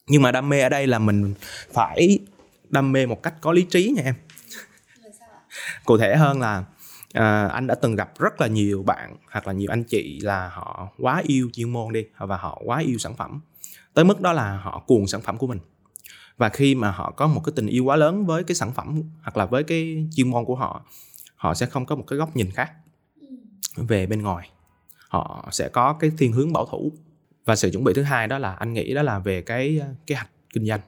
Nhưng 0.07 0.21
mà 0.21 0.31
đam 0.31 0.49
mê 0.49 0.61
ở 0.61 0.69
đây 0.69 0.87
là 0.87 0.99
mình 0.99 1.33
phải 1.73 2.19
đam 2.69 2.91
mê 2.91 3.05
một 3.05 3.23
cách 3.23 3.33
có 3.41 3.51
lý 3.51 3.65
trí 3.69 3.93
nha 3.95 4.01
em. 4.05 4.15
Cụ 5.85 5.97
thể 5.97 6.15
hơn 6.15 6.39
là 6.39 6.63
à, 7.13 7.47
anh 7.47 7.67
đã 7.67 7.75
từng 7.75 7.95
gặp 7.95 8.19
rất 8.19 8.41
là 8.41 8.47
nhiều 8.47 8.83
bạn 8.83 9.15
hoặc 9.31 9.47
là 9.47 9.53
nhiều 9.53 9.67
anh 9.71 9.83
chị 9.83 10.19
là 10.19 10.49
họ 10.49 10.89
quá 10.97 11.21
yêu 11.25 11.49
chuyên 11.53 11.69
môn 11.69 11.93
đi 11.93 12.05
và 12.17 12.37
họ 12.37 12.61
quá 12.65 12.79
yêu 12.79 12.97
sản 12.97 13.15
phẩm. 13.15 13.41
Tới 13.93 14.05
mức 14.05 14.21
đó 14.21 14.33
là 14.33 14.57
họ 14.57 14.83
cuồng 14.87 15.07
sản 15.07 15.21
phẩm 15.21 15.37
của 15.37 15.47
mình. 15.47 15.59
Và 16.37 16.49
khi 16.49 16.75
mà 16.75 16.91
họ 16.91 17.11
có 17.11 17.27
một 17.27 17.41
cái 17.45 17.53
tình 17.55 17.67
yêu 17.67 17.85
quá 17.85 17.95
lớn 17.95 18.25
với 18.25 18.43
cái 18.43 18.55
sản 18.55 18.71
phẩm 18.71 19.01
hoặc 19.21 19.37
là 19.37 19.45
với 19.45 19.63
cái 19.63 20.07
chuyên 20.15 20.29
môn 20.29 20.45
của 20.45 20.55
họ 20.55 20.85
họ 21.35 21.53
sẽ 21.53 21.65
không 21.65 21.85
có 21.85 21.95
một 21.95 22.03
cái 22.07 22.19
góc 22.19 22.35
nhìn 22.35 22.51
khác 22.51 22.71
về 23.75 24.05
bên 24.05 24.21
ngoài. 24.21 24.49
Họ 25.09 25.47
sẽ 25.51 25.69
có 25.69 25.93
cái 25.93 26.11
thiên 26.17 26.31
hướng 26.31 26.53
bảo 26.53 26.65
thủ. 26.65 26.91
Và 27.45 27.55
sự 27.55 27.71
chuẩn 27.71 27.83
bị 27.83 27.93
thứ 27.95 28.01
hai 28.01 28.27
đó 28.27 28.37
là 28.37 28.53
anh 28.53 28.73
nghĩ 28.73 28.93
đó 28.93 29.01
là 29.01 29.19
về 29.19 29.41
cái 29.41 29.81
kế 30.07 30.15
hoạch 30.15 30.29
kinh 30.53 30.65
doanh 30.65 30.79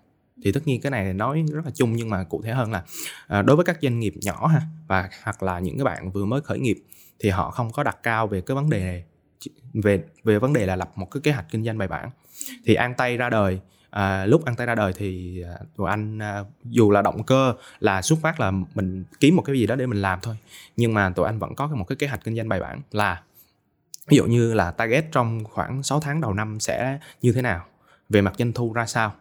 thì 0.44 0.52
tất 0.52 0.60
nhiên 0.66 0.82
cái 0.82 0.92
này 0.92 1.14
nói 1.14 1.44
rất 1.54 1.66
là 1.66 1.72
chung 1.76 1.96
nhưng 1.96 2.10
mà 2.10 2.24
cụ 2.24 2.42
thể 2.42 2.52
hơn 2.52 2.72
là 2.72 2.84
à, 3.28 3.42
đối 3.42 3.56
với 3.56 3.66
các 3.66 3.78
doanh 3.82 4.00
nghiệp 4.00 4.14
nhỏ 4.22 4.48
ha 4.48 4.62
và 4.88 5.10
hoặc 5.24 5.44
là 5.44 5.60
những 5.60 5.78
cái 5.78 5.86
bạn 5.86 6.12
vừa 6.12 6.26
mới 6.26 6.42
khởi 6.42 6.60
nghiệp 6.60 6.78
thì 7.20 7.30
họ 7.30 7.52
không 7.52 7.72
có 7.72 7.84
đặt 7.84 7.98
cao 8.04 8.28
về 8.28 8.42
cái 8.42 8.56
vấn 8.56 8.70
đề 8.70 9.04
về 9.74 10.04
về 10.24 10.40
vấn 10.40 10.54
đề 10.54 10.66
là 10.66 10.76
lập 10.76 10.92
một 10.96 11.12
cái 11.12 11.22
kế 11.22 11.32
hoạch 11.32 11.46
kinh 11.52 11.66
doanh 11.66 11.78
bài 11.78 11.88
bản. 11.88 12.10
Thì 12.66 12.74
an 12.74 12.94
tay 12.98 13.18
ra 13.18 13.30
đời 13.30 13.60
à, 13.92 14.26
lúc 14.26 14.46
an 14.46 14.56
tay 14.56 14.68
ra 14.68 14.76
đời 14.76 14.94
thì 14.94 15.42
à, 15.42 15.58
tụi 15.78 15.90
anh 15.90 16.20
à, 16.20 16.44
dù 16.64 16.92
là 16.92 17.02
động 17.02 17.24
cơ 17.24 17.54
là 17.80 18.02
xuất 18.02 18.20
phát 18.22 18.40
là 18.40 18.52
mình 18.52 19.04
kiếm 19.20 19.36
một 19.36 19.42
cái 19.42 19.56
gì 19.56 19.68
đó 19.68 19.76
để 19.76 19.86
mình 19.86 20.02
làm 20.02 20.20
thôi 20.22 20.36
nhưng 20.78 20.94
mà 20.94 21.10
tụi 21.10 21.26
anh 21.26 21.40
vẫn 21.40 21.56
có 21.56 21.68
một 21.68 21.86
cái 21.88 21.96
kế 21.96 22.08
hoạch 22.08 22.24
kinh 22.24 22.36
doanh 22.36 22.50
bài 22.50 22.60
bản 22.60 22.82
là 22.92 23.22
ví 24.08 24.18
dụ 24.18 24.26
như 24.26 24.54
là 24.54 24.72
target 24.72 25.06
trong 25.12 25.44
khoảng 25.44 25.84
6 25.84 26.00
tháng 26.00 26.22
đầu 26.22 26.34
năm 26.34 26.60
sẽ 26.60 27.00
như 27.22 27.32
thế 27.32 27.42
nào 27.42 27.66
về 28.10 28.22
mặt 28.22 28.34
doanh 28.38 28.54
thu 28.54 28.74
ra 28.74 28.86
sao 28.86 29.14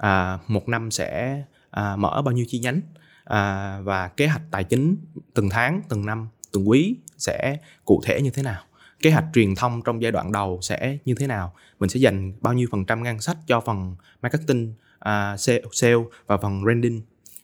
à, 0.00 0.38
một 0.48 0.68
năm 0.68 0.90
sẽ 0.90 1.42
à, 1.70 1.96
mở 1.96 2.22
bao 2.24 2.32
nhiêu 2.32 2.44
chi 2.48 2.58
nhánh 2.58 2.80
à, 3.24 3.78
và 3.80 4.08
kế 4.08 4.26
hoạch 4.26 4.42
tài 4.50 4.64
chính 4.64 4.96
từng 5.34 5.48
tháng 5.48 5.82
từng 5.88 6.06
năm 6.06 6.28
từng 6.52 6.68
quý 6.68 6.96
sẽ 7.18 7.56
cụ 7.84 8.02
thể 8.04 8.22
như 8.22 8.30
thế 8.30 8.42
nào? 8.42 8.62
Kế 9.02 9.10
hoạch 9.10 9.24
truyền 9.34 9.54
thông 9.54 9.82
trong 9.82 10.02
giai 10.02 10.12
đoạn 10.12 10.32
đầu 10.32 10.58
sẽ 10.62 10.98
như 11.04 11.14
thế 11.14 11.26
nào? 11.26 11.54
Mình 11.80 11.90
sẽ 11.90 12.00
dành 12.00 12.32
bao 12.40 12.54
nhiêu 12.54 12.68
phần 12.70 12.84
trăm 12.84 13.02
ngân 13.02 13.20
sách 13.20 13.36
cho 13.46 13.60
phần 13.60 13.96
marketing 14.22 14.74
à, 14.98 15.36
sale 15.72 15.96
và 16.26 16.36
phần 16.36 16.62
branding? 16.64 17.02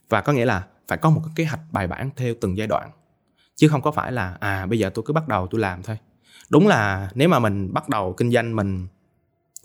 Và 0.08 0.20
có 0.20 0.32
nghĩa 0.32 0.44
là 0.44 0.66
phải 0.88 0.98
có 0.98 1.10
một 1.10 1.20
cái 1.24 1.32
kế 1.36 1.44
hoạch 1.44 1.60
bài 1.72 1.86
bản 1.86 2.10
theo 2.16 2.34
từng 2.40 2.56
giai 2.56 2.66
đoạn 2.66 2.90
chứ 3.56 3.68
không 3.68 3.82
có 3.82 3.90
phải 3.90 4.12
là 4.12 4.36
à 4.40 4.66
bây 4.66 4.78
giờ 4.78 4.90
tôi 4.94 5.04
cứ 5.06 5.12
bắt 5.12 5.28
đầu 5.28 5.46
tôi 5.46 5.60
làm 5.60 5.82
thôi. 5.82 5.98
Đúng 6.50 6.68
là 6.68 7.10
nếu 7.14 7.28
mà 7.28 7.38
mình 7.38 7.74
bắt 7.74 7.88
đầu 7.88 8.12
kinh 8.12 8.30
doanh 8.30 8.56
mình 8.56 8.86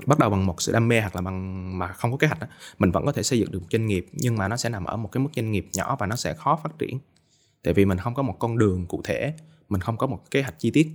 bắt 0.07 0.19
đầu 0.19 0.30
bằng 0.30 0.45
một 0.45 0.62
sự 0.62 0.71
đam 0.71 0.88
mê 0.88 1.01
hoặc 1.01 1.15
là 1.15 1.21
bằng 1.21 1.77
mà 1.80 1.88
không 1.88 2.12
có 2.12 2.18
kế 2.18 2.27
hoạch 2.27 2.39
đó, 2.39 2.48
mình 2.80 2.92
vẫn 2.92 3.06
có 3.06 3.12
thể 3.12 3.24
xây 3.24 3.39
dựng 3.39 3.51
được 3.51 3.59
một 3.59 3.68
doanh 3.71 3.86
nghiệp 3.86 4.06
nhưng 4.12 4.38
mà 4.38 4.48
nó 4.48 4.57
sẽ 4.57 4.69
nằm 4.69 4.86
ở 4.86 4.98
một 4.98 5.09
cái 5.12 5.24
mức 5.24 5.30
doanh 5.36 5.51
nghiệp 5.51 5.68
nhỏ 5.74 5.95
và 6.00 6.07
nó 6.07 6.15
sẽ 6.15 6.33
khó 6.33 6.59
phát 6.63 6.80
triển. 6.80 7.00
Tại 7.63 7.74
vì 7.74 7.86
mình 7.86 7.98
không 7.98 8.13
có 8.13 8.24
một 8.24 8.36
con 8.39 8.57
đường 8.57 8.86
cụ 8.86 9.01
thể 9.03 9.33
mình 9.69 9.81
không 9.81 9.98
có 9.98 10.07
một 10.07 10.31
kế 10.31 10.42
hoạch 10.42 10.59
chi 10.59 10.71
tiết 10.71 10.92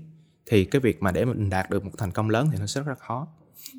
thì 0.46 0.64
cái 0.64 0.80
việc 0.80 1.02
mà 1.02 1.12
để 1.12 1.24
mình 1.24 1.50
đạt 1.50 1.70
được 1.70 1.84
một 1.84 1.90
thành 1.98 2.10
công 2.10 2.30
lớn 2.30 2.48
thì 2.52 2.58
nó 2.58 2.66
sẽ 2.66 2.80
rất 2.80 2.88
là 2.88 2.94
khó. 2.94 3.26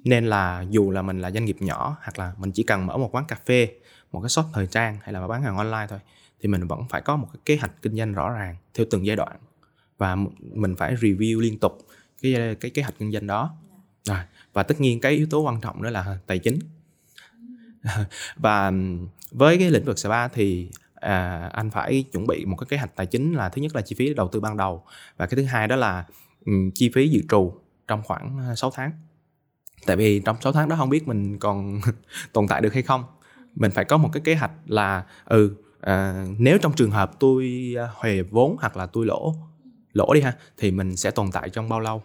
Nên 0.04 0.26
là 0.26 0.66
dù 0.70 0.92
là 0.92 1.02
mình 1.02 1.20
là 1.22 1.32
doanh 1.32 1.46
nghiệp 1.46 1.58
nhỏ 1.60 1.98
hoặc 2.02 2.20
là 2.20 2.34
mình 2.38 2.52
chỉ 2.52 2.64
cần 2.64 2.86
mở 2.86 2.98
một 2.98 3.16
quán 3.16 3.26
cà 3.28 3.38
phê 3.46 3.70
một 4.12 4.22
cái 4.22 4.30
shop 4.30 4.46
thời 4.54 4.68
trang 4.68 4.98
hay 5.02 5.14
là 5.14 5.28
bán 5.28 5.44
hàng 5.44 5.58
online 5.58 5.88
thôi 5.90 6.00
thì 6.42 6.50
mình 6.50 6.68
vẫn 6.68 6.82
phải 6.90 7.02
có 7.02 7.16
một 7.16 7.28
cái 7.34 7.42
kế 7.46 7.58
hoạch 7.58 7.82
kinh 7.82 7.96
doanh 7.96 8.14
rõ 8.14 8.30
ràng 8.30 8.56
theo 8.74 8.86
từng 8.92 9.06
giai 9.06 9.16
đoạn. 9.16 9.38
Và 9.98 10.16
mình 10.54 10.76
phải 10.76 10.96
review 10.96 11.40
liên 11.40 11.60
tục 11.60 11.88
cái 12.22 12.56
cái 12.60 12.72
kế 12.72 12.82
hoạch 12.82 12.96
kinh 13.00 13.12
doanh 13.12 13.28
đó. 13.28 13.58
Rồi 14.04 14.18
và 14.58 14.64
tất 14.64 14.82
nhiên 14.82 15.00
cái 15.00 15.12
yếu 15.12 15.28
tố 15.30 15.42
quan 15.42 15.62
trọng 15.62 15.84
đó 15.84 15.90
là 15.90 16.18
tài 16.28 16.40
chính. 16.40 16.60
Và 18.36 18.72
với 19.32 19.58
cái 19.58 19.72
lĩnh 19.72 19.86
vực 19.86 20.00
spa 20.00 20.28
thì 20.28 20.70
à, 20.96 21.50
anh 21.54 21.70
phải 21.70 22.06
chuẩn 22.12 22.28
bị 22.28 22.46
một 22.46 22.56
cái 22.56 22.68
kế 22.70 22.78
hoạch 22.78 22.96
tài 22.96 23.06
chính 23.06 23.34
là 23.34 23.50
thứ 23.50 23.62
nhất 23.62 23.76
là 23.76 23.82
chi 23.82 23.96
phí 24.00 24.14
đầu 24.14 24.28
tư 24.28 24.40
ban 24.40 24.58
đầu 24.58 24.84
và 25.18 25.26
cái 25.26 25.36
thứ 25.36 25.44
hai 25.44 25.68
đó 25.68 25.76
là 25.76 26.06
um, 26.46 26.72
chi 26.72 26.92
phí 26.96 27.08
dự 27.08 27.22
trù 27.30 27.54
trong 27.88 28.02
khoảng 28.04 28.38
à, 28.50 28.56
6 28.56 28.72
tháng. 28.74 28.92
Tại 29.86 29.96
vì 29.96 30.22
trong 30.26 30.42
6 30.42 30.54
tháng 30.54 30.70
đó 30.70 30.76
không 30.76 30.90
biết 30.90 31.08
mình 31.08 31.40
còn 31.40 31.82
tồn 32.34 32.48
tại 32.48 32.62
được 32.62 32.74
hay 32.74 32.84
không. 32.84 33.04
Mình 33.56 33.72
phải 33.72 33.86
có 33.86 33.98
một 33.98 34.10
cái 34.14 34.22
kế 34.26 34.36
hoạch 34.36 34.52
là 34.66 35.06
ừ 35.26 35.56
à, 35.82 36.26
nếu 36.38 36.58
trong 36.58 36.74
trường 36.74 36.92
hợp 36.92 37.12
tôi 37.20 37.74
à, 37.78 37.88
huề 37.94 38.22
vốn 38.22 38.56
hoặc 38.60 38.78
là 38.78 38.86
tôi 38.86 39.06
lỗ 39.06 39.36
lỗ 39.94 40.14
đi 40.14 40.22
ha 40.22 40.34
thì 40.58 40.72
mình 40.72 40.98
sẽ 40.98 41.12
tồn 41.12 41.32
tại 41.32 41.50
trong 41.50 41.70
bao 41.70 41.80
lâu 41.80 42.04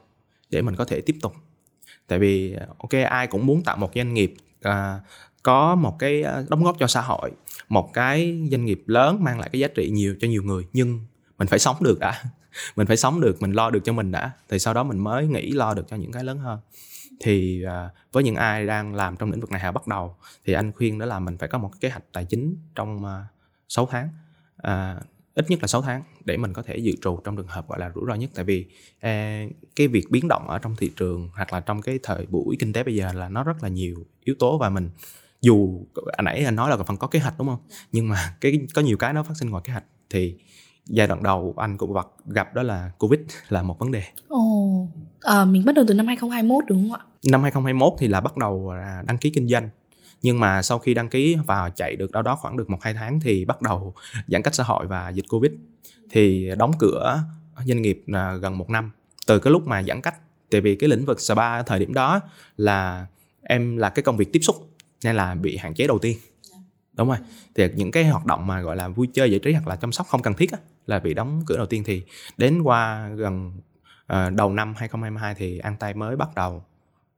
để 0.51 0.63
mình 0.63 0.77
có 0.77 0.85
thể 0.85 1.01
tiếp 1.01 1.17
tục 1.23 1.33
tại 2.13 2.19
vì 2.19 2.57
ok 2.79 2.91
ai 3.11 3.27
cũng 3.27 3.47
muốn 3.47 3.63
tạo 3.63 3.77
một 3.77 3.91
doanh 3.95 4.15
nghiệp 4.15 4.35
à, 4.63 5.01
có 5.43 5.75
một 5.75 5.99
cái 5.99 6.23
à, 6.23 6.43
đóng 6.49 6.65
góp 6.65 6.77
cho 6.79 6.87
xã 6.87 7.01
hội 7.01 7.31
một 7.69 7.93
cái 7.93 8.49
doanh 8.51 8.65
nghiệp 8.65 8.83
lớn 8.87 9.25
mang 9.25 9.41
lại 9.41 9.49
cái 9.53 9.61
giá 9.61 9.69
trị 9.69 9.91
nhiều 9.91 10.17
cho 10.21 10.29
nhiều 10.29 10.43
người 10.43 10.67
nhưng 10.73 11.01
mình 11.39 11.49
phải 11.49 11.59
sống 11.59 11.77
được 11.81 11.99
đã. 11.99 12.23
Mình 12.77 12.87
phải 12.87 12.97
sống 12.97 13.21
được 13.21 13.43
mình 13.43 13.53
lo 13.53 13.71
được 13.71 13.81
cho 13.85 13.93
mình 13.93 14.13
đã. 14.13 14.31
Thì 14.49 14.59
sau 14.59 14.75
đó 14.75 14.83
mình 14.83 14.99
mới 14.99 15.27
nghĩ 15.27 15.51
lo 15.53 15.75
được 15.75 15.89
cho 15.89 15.97
những 15.97 16.13
cái 16.13 16.25
lớn 16.25 16.39
hơn. 16.39 16.61
Thì 17.21 17.65
à, 17.65 17.91
với 18.13 18.25
những 18.25 18.35
ai 18.35 18.67
đang 18.67 18.95
làm 18.95 19.17
trong 19.17 19.31
lĩnh 19.31 19.41
vực 19.41 19.51
này 19.51 19.61
hay 19.61 19.73
bắt 19.73 19.87
đầu 19.87 20.17
thì 20.45 20.53
anh 20.53 20.73
khuyên 20.73 20.99
đó 20.99 21.07
là 21.07 21.19
mình 21.19 21.39
phải 21.39 21.49
có 21.49 21.59
một 21.59 21.69
cái 21.73 21.79
kế 21.81 21.89
hoạch 21.91 22.05
tài 22.13 22.25
chính 22.25 22.57
trong 22.75 23.05
à, 23.05 23.27
6 23.69 23.87
tháng. 23.91 24.09
À, 24.57 24.97
ít 25.35 25.51
nhất 25.51 25.59
là 25.63 25.67
6 25.67 25.83
tháng 25.83 26.03
để 26.25 26.37
mình 26.37 26.53
có 26.53 26.63
thể 26.63 26.77
dự 26.77 26.93
trù 27.03 27.17
trong 27.25 27.37
trường 27.37 27.47
hợp 27.47 27.69
gọi 27.69 27.79
là 27.79 27.93
rủi 27.95 28.05
ro 28.09 28.15
nhất 28.15 28.31
tại 28.35 28.45
vì 28.45 28.67
eh, 29.01 29.51
cái 29.77 29.89
việc 29.89 30.11
biến 30.11 30.29
động 30.29 30.49
ở 30.49 30.59
trong 30.59 30.77
thị 30.77 30.91
trường 30.97 31.29
hoặc 31.35 31.53
là 31.53 31.61
trong 31.61 31.83
cái 31.83 31.99
thời 32.03 32.27
buổi 32.27 32.57
kinh 32.61 32.73
tế 32.73 32.85
bây 32.85 32.95
giờ 32.95 33.13
là 33.13 33.29
nó 33.29 33.45
rất 33.45 33.63
là 33.63 33.69
nhiều 33.69 33.95
yếu 34.25 34.35
tố 34.39 34.59
và 34.59 34.71
mình 34.71 34.91
dù 35.41 35.87
anh 36.13 36.25
nãy 36.25 36.45
anh 36.45 36.57
nói 36.57 36.71
là 36.71 36.77
phần 36.77 36.97
có 36.97 37.07
kế 37.07 37.19
hoạch 37.19 37.39
đúng 37.39 37.49
không 37.49 37.61
nhưng 37.93 38.09
mà 38.09 38.37
cái 38.41 38.61
có 38.75 38.83
nhiều 38.83 38.97
cái 38.97 39.13
nó 39.13 39.23
phát 39.23 39.35
sinh 39.37 39.51
ngoài 39.51 39.63
kế 39.67 39.73
hoạch 39.73 39.85
thì 40.11 40.35
giai 40.87 41.07
đoạn 41.07 41.23
đầu 41.23 41.55
anh 41.57 41.79
cũng 41.79 41.93
gặp 41.93 42.07
gặp 42.27 42.55
đó 42.55 42.63
là 42.63 42.91
covid 42.99 43.21
là 43.49 43.63
một 43.63 43.79
vấn 43.79 43.91
đề. 43.91 44.03
Ồ, 44.29 44.89
à, 45.21 45.45
mình 45.45 45.65
bắt 45.65 45.75
đầu 45.75 45.85
từ 45.89 45.95
năm 45.95 46.07
2021 46.07 46.65
đúng 46.67 46.91
không 46.91 47.01
ạ? 47.01 47.07
Năm 47.31 47.43
2021 47.43 47.93
thì 47.99 48.09
là 48.09 48.21
bắt 48.21 48.37
đầu 48.37 48.73
đăng 49.07 49.19
ký 49.19 49.31
kinh 49.31 49.49
doanh 49.49 49.69
nhưng 50.23 50.41
mà 50.41 50.63
sau 50.63 50.79
khi 50.79 50.95
đăng 50.95 51.09
ký 51.09 51.37
và 51.47 51.71
chạy 51.71 51.97
được 51.97 52.13
đâu 52.13 52.23
đó 52.23 52.37
khoảng 52.37 52.57
được 52.57 52.71
một 52.71 52.79
hai 52.83 52.95
tháng 52.95 53.21
thì 53.21 53.45
bắt 53.45 53.63
đầu 53.63 53.95
giãn 54.27 54.43
cách 54.43 54.55
xã 54.55 54.65
hội 54.65 54.87
và 54.87 55.09
dịch 55.09 55.25
covid. 55.29 55.53
Thì 56.11 56.51
đóng 56.59 56.73
cửa 56.79 57.23
doanh 57.65 57.83
nghiệp 57.83 58.05
à, 58.13 58.35
gần 58.35 58.59
một 58.59 58.71
năm. 58.71 58.91
Từ 59.27 59.39
cái 59.39 59.51
lúc 59.51 59.67
mà 59.67 59.83
giãn 59.83 60.01
cách 60.01 60.15
tại 60.51 60.61
vì 60.61 60.77
cái 60.77 60.89
lĩnh 60.89 61.05
vực 61.05 61.21
spa 61.21 61.63
thời 61.63 61.79
điểm 61.79 61.95
đó 61.95 62.21
là 62.57 63.07
em 63.43 63.77
là 63.77 63.91
cái 63.91 64.03
công 64.03 64.17
việc 64.17 64.33
tiếp 64.33 64.41
xúc 64.43 64.57
nên 65.05 65.17
là 65.17 65.35
bị 65.35 65.57
hạn 65.57 65.75
chế 65.75 65.87
đầu 65.87 65.99
tiên. 65.99 66.19
Đúng 66.93 67.09
rồi. 67.09 67.19
Thì 67.55 67.69
những 67.75 67.91
cái 67.91 68.05
hoạt 68.05 68.27
động 68.27 68.47
mà 68.47 68.61
gọi 68.61 68.77
là 68.77 68.89
vui 68.89 69.09
chơi 69.13 69.31
giải 69.31 69.41
trí 69.41 69.53
hoặc 69.53 69.69
là 69.69 69.77
chăm 69.77 69.93
sóc 69.93 70.07
không 70.07 70.23
cần 70.23 70.35
thiết 70.35 70.53
á, 70.53 70.59
là 70.87 70.99
bị 70.99 71.15
đóng 71.15 71.43
cửa 71.47 71.57
đầu 71.57 71.67
tiên. 71.67 71.83
Thì 71.85 72.03
đến 72.37 72.63
qua 72.63 73.09
gần 73.09 73.53
uh, 74.13 74.33
đầu 74.33 74.53
năm 74.53 74.75
2022 74.77 75.35
thì 75.35 75.59
An 75.59 75.77
Tây 75.77 75.95
mới 75.95 76.17
bắt 76.17 76.35
đầu 76.35 76.65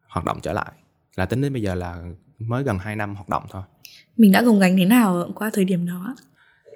hoạt 0.08 0.24
động 0.24 0.38
trở 0.42 0.52
lại. 0.52 0.72
Là 1.16 1.26
tính 1.26 1.40
đến 1.40 1.52
bây 1.52 1.62
giờ 1.62 1.74
là 1.74 2.02
mới 2.38 2.62
gần 2.62 2.78
2 2.78 2.96
năm 2.96 3.14
hoạt 3.14 3.28
động 3.28 3.42
thôi. 3.50 3.62
Mình 4.16 4.32
đã 4.32 4.42
gồng 4.42 4.58
gánh 4.58 4.76
thế 4.76 4.84
nào 4.84 5.30
qua 5.34 5.50
thời 5.54 5.64
điểm 5.64 5.86
đó? 5.86 6.16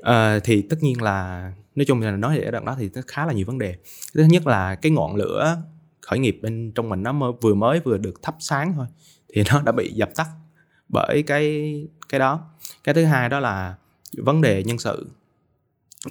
À, 0.02 0.38
thì 0.44 0.62
tất 0.62 0.76
nhiên 0.80 1.02
là 1.02 1.52
nói 1.74 1.84
chung 1.84 2.00
là 2.00 2.10
nói 2.10 2.38
ở 2.38 2.50
đoạn 2.50 2.64
đó 2.64 2.76
thì 2.78 2.90
nó 2.94 3.02
khá 3.06 3.26
là 3.26 3.32
nhiều 3.32 3.46
vấn 3.46 3.58
đề. 3.58 3.76
Thứ 4.14 4.24
nhất 4.24 4.46
là 4.46 4.74
cái 4.74 4.92
ngọn 4.92 5.16
lửa 5.16 5.62
khởi 6.00 6.18
nghiệp 6.18 6.38
bên 6.42 6.72
trong 6.74 6.88
mình 6.88 7.02
nó 7.02 7.12
mới, 7.12 7.32
vừa 7.40 7.54
mới 7.54 7.80
vừa 7.80 7.98
được 7.98 8.22
thắp 8.22 8.36
sáng 8.40 8.72
thôi 8.76 8.86
thì 9.34 9.42
nó 9.52 9.62
đã 9.62 9.72
bị 9.72 9.92
dập 9.92 10.10
tắt 10.16 10.26
bởi 10.88 11.22
cái 11.22 11.74
cái 12.08 12.20
đó. 12.20 12.40
Cái 12.84 12.94
thứ 12.94 13.04
hai 13.04 13.28
đó 13.28 13.40
là 13.40 13.74
vấn 14.16 14.40
đề 14.40 14.64
nhân 14.64 14.78
sự. 14.78 15.06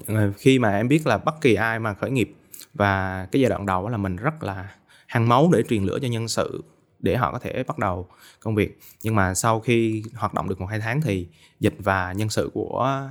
Ờ, 0.08 0.32
khi 0.38 0.60
mà 0.60 0.78
em 0.78 0.88
biết 0.88 1.08
là 1.08 1.18
bất 1.18 1.42
kỳ 1.42 1.54
ai 1.54 1.80
mà 1.80 1.94
khởi 1.94 2.12
nghiệp 2.12 2.36
và 2.74 3.28
cái 3.32 3.42
giai 3.42 3.50
đoạn 3.50 3.66
đầu 3.66 3.90
là 3.90 3.98
mình 3.98 4.16
rất 4.16 4.44
là 4.44 4.70
hăng 5.08 5.30
máu 5.30 5.50
để 5.54 5.64
truyền 5.70 5.84
lửa 5.84 6.00
cho 6.02 6.08
nhân 6.08 6.28
sự 6.28 6.64
để 7.08 7.18
họ 7.18 7.32
có 7.32 7.40
thể 7.40 7.64
bắt 7.64 7.78
đầu 7.78 8.08
công 8.40 8.56
việc. 8.56 8.80
Nhưng 9.04 9.16
mà 9.16 9.34
sau 9.34 9.60
khi 9.60 10.04
hoạt 10.16 10.34
động 10.34 10.50
được 10.50 10.62
một 10.62 10.66
hai 10.66 10.80
tháng 10.80 11.02
thì 11.02 11.28
dịch 11.60 11.76
và 11.80 12.14
nhân 12.14 12.30
sự 12.30 12.50
của 12.54 13.02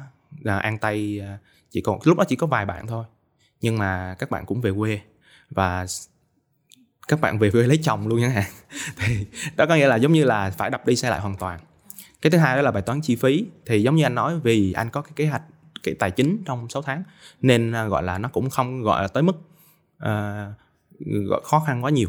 à, 0.44 0.58
an 0.58 0.78
tây 0.78 1.20
à, 1.22 1.38
chỉ 1.70 1.80
còn 1.80 1.98
lúc 2.04 2.18
đó 2.18 2.24
chỉ 2.28 2.36
có 2.36 2.46
vài 2.46 2.66
bạn 2.66 2.86
thôi. 2.86 3.04
Nhưng 3.60 3.78
mà 3.78 4.16
các 4.18 4.30
bạn 4.30 4.46
cũng 4.46 4.60
về 4.60 4.72
quê 4.78 5.00
và 5.50 5.86
các 7.08 7.20
bạn 7.20 7.38
về 7.38 7.50
quê 7.50 7.62
lấy 7.62 7.78
chồng 7.82 8.08
luôn 8.08 8.20
chẳng 8.22 8.30
hạn. 8.30 8.50
Thì 8.96 9.26
đó 9.56 9.66
có 9.66 9.74
nghĩa 9.74 9.88
là 9.88 9.96
giống 9.96 10.12
như 10.12 10.24
là 10.24 10.50
phải 10.50 10.70
đập 10.70 10.86
đi 10.86 10.96
xe 10.96 11.10
lại 11.10 11.20
hoàn 11.20 11.36
toàn. 11.36 11.60
Cái 12.22 12.30
thứ 12.30 12.38
hai 12.38 12.56
đó 12.56 12.62
là 12.62 12.70
bài 12.70 12.82
toán 12.82 13.00
chi 13.00 13.16
phí. 13.16 13.46
Thì 13.66 13.82
giống 13.82 13.96
như 13.96 14.02
anh 14.02 14.14
nói 14.14 14.40
vì 14.40 14.72
anh 14.72 14.90
có 14.90 15.02
cái 15.02 15.12
kế 15.16 15.26
hoạch 15.26 15.42
cái 15.82 15.94
tài 15.94 16.10
chính 16.10 16.42
trong 16.46 16.68
6 16.68 16.82
tháng 16.82 17.02
nên 17.40 17.72
à, 17.72 17.84
gọi 17.84 18.02
là 18.02 18.18
nó 18.18 18.28
cũng 18.28 18.50
không 18.50 18.82
gọi 18.82 19.02
là 19.02 19.08
tới 19.08 19.22
mức 19.22 19.36
uh, 20.04 21.44
khó 21.44 21.60
khăn 21.66 21.84
quá 21.84 21.90
nhiều 21.90 22.08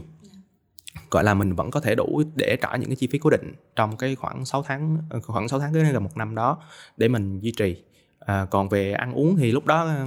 gọi 1.11 1.23
là 1.23 1.33
mình 1.33 1.55
vẫn 1.55 1.71
có 1.71 1.79
thể 1.79 1.95
đủ 1.95 2.23
để 2.35 2.57
trả 2.61 2.75
những 2.75 2.89
cái 2.89 2.95
chi 2.95 3.07
phí 3.07 3.19
cố 3.19 3.29
định 3.29 3.53
trong 3.75 3.97
cái 3.97 4.15
khoảng 4.15 4.45
6 4.45 4.63
tháng 4.63 4.97
ờ, 5.09 5.19
khoảng 5.19 5.47
6 5.47 5.59
tháng 5.59 5.73
tới 5.73 5.83
gần 5.83 6.03
một 6.03 6.17
năm 6.17 6.35
đó 6.35 6.57
để 6.97 7.07
mình 7.07 7.39
duy 7.39 7.51
trì. 7.51 7.83
À, 8.19 8.45
còn 8.45 8.69
về 8.69 8.91
ăn 8.91 9.13
uống 9.13 9.35
thì 9.35 9.51
lúc 9.51 9.65
đó 9.65 9.85
ờ, 9.85 10.05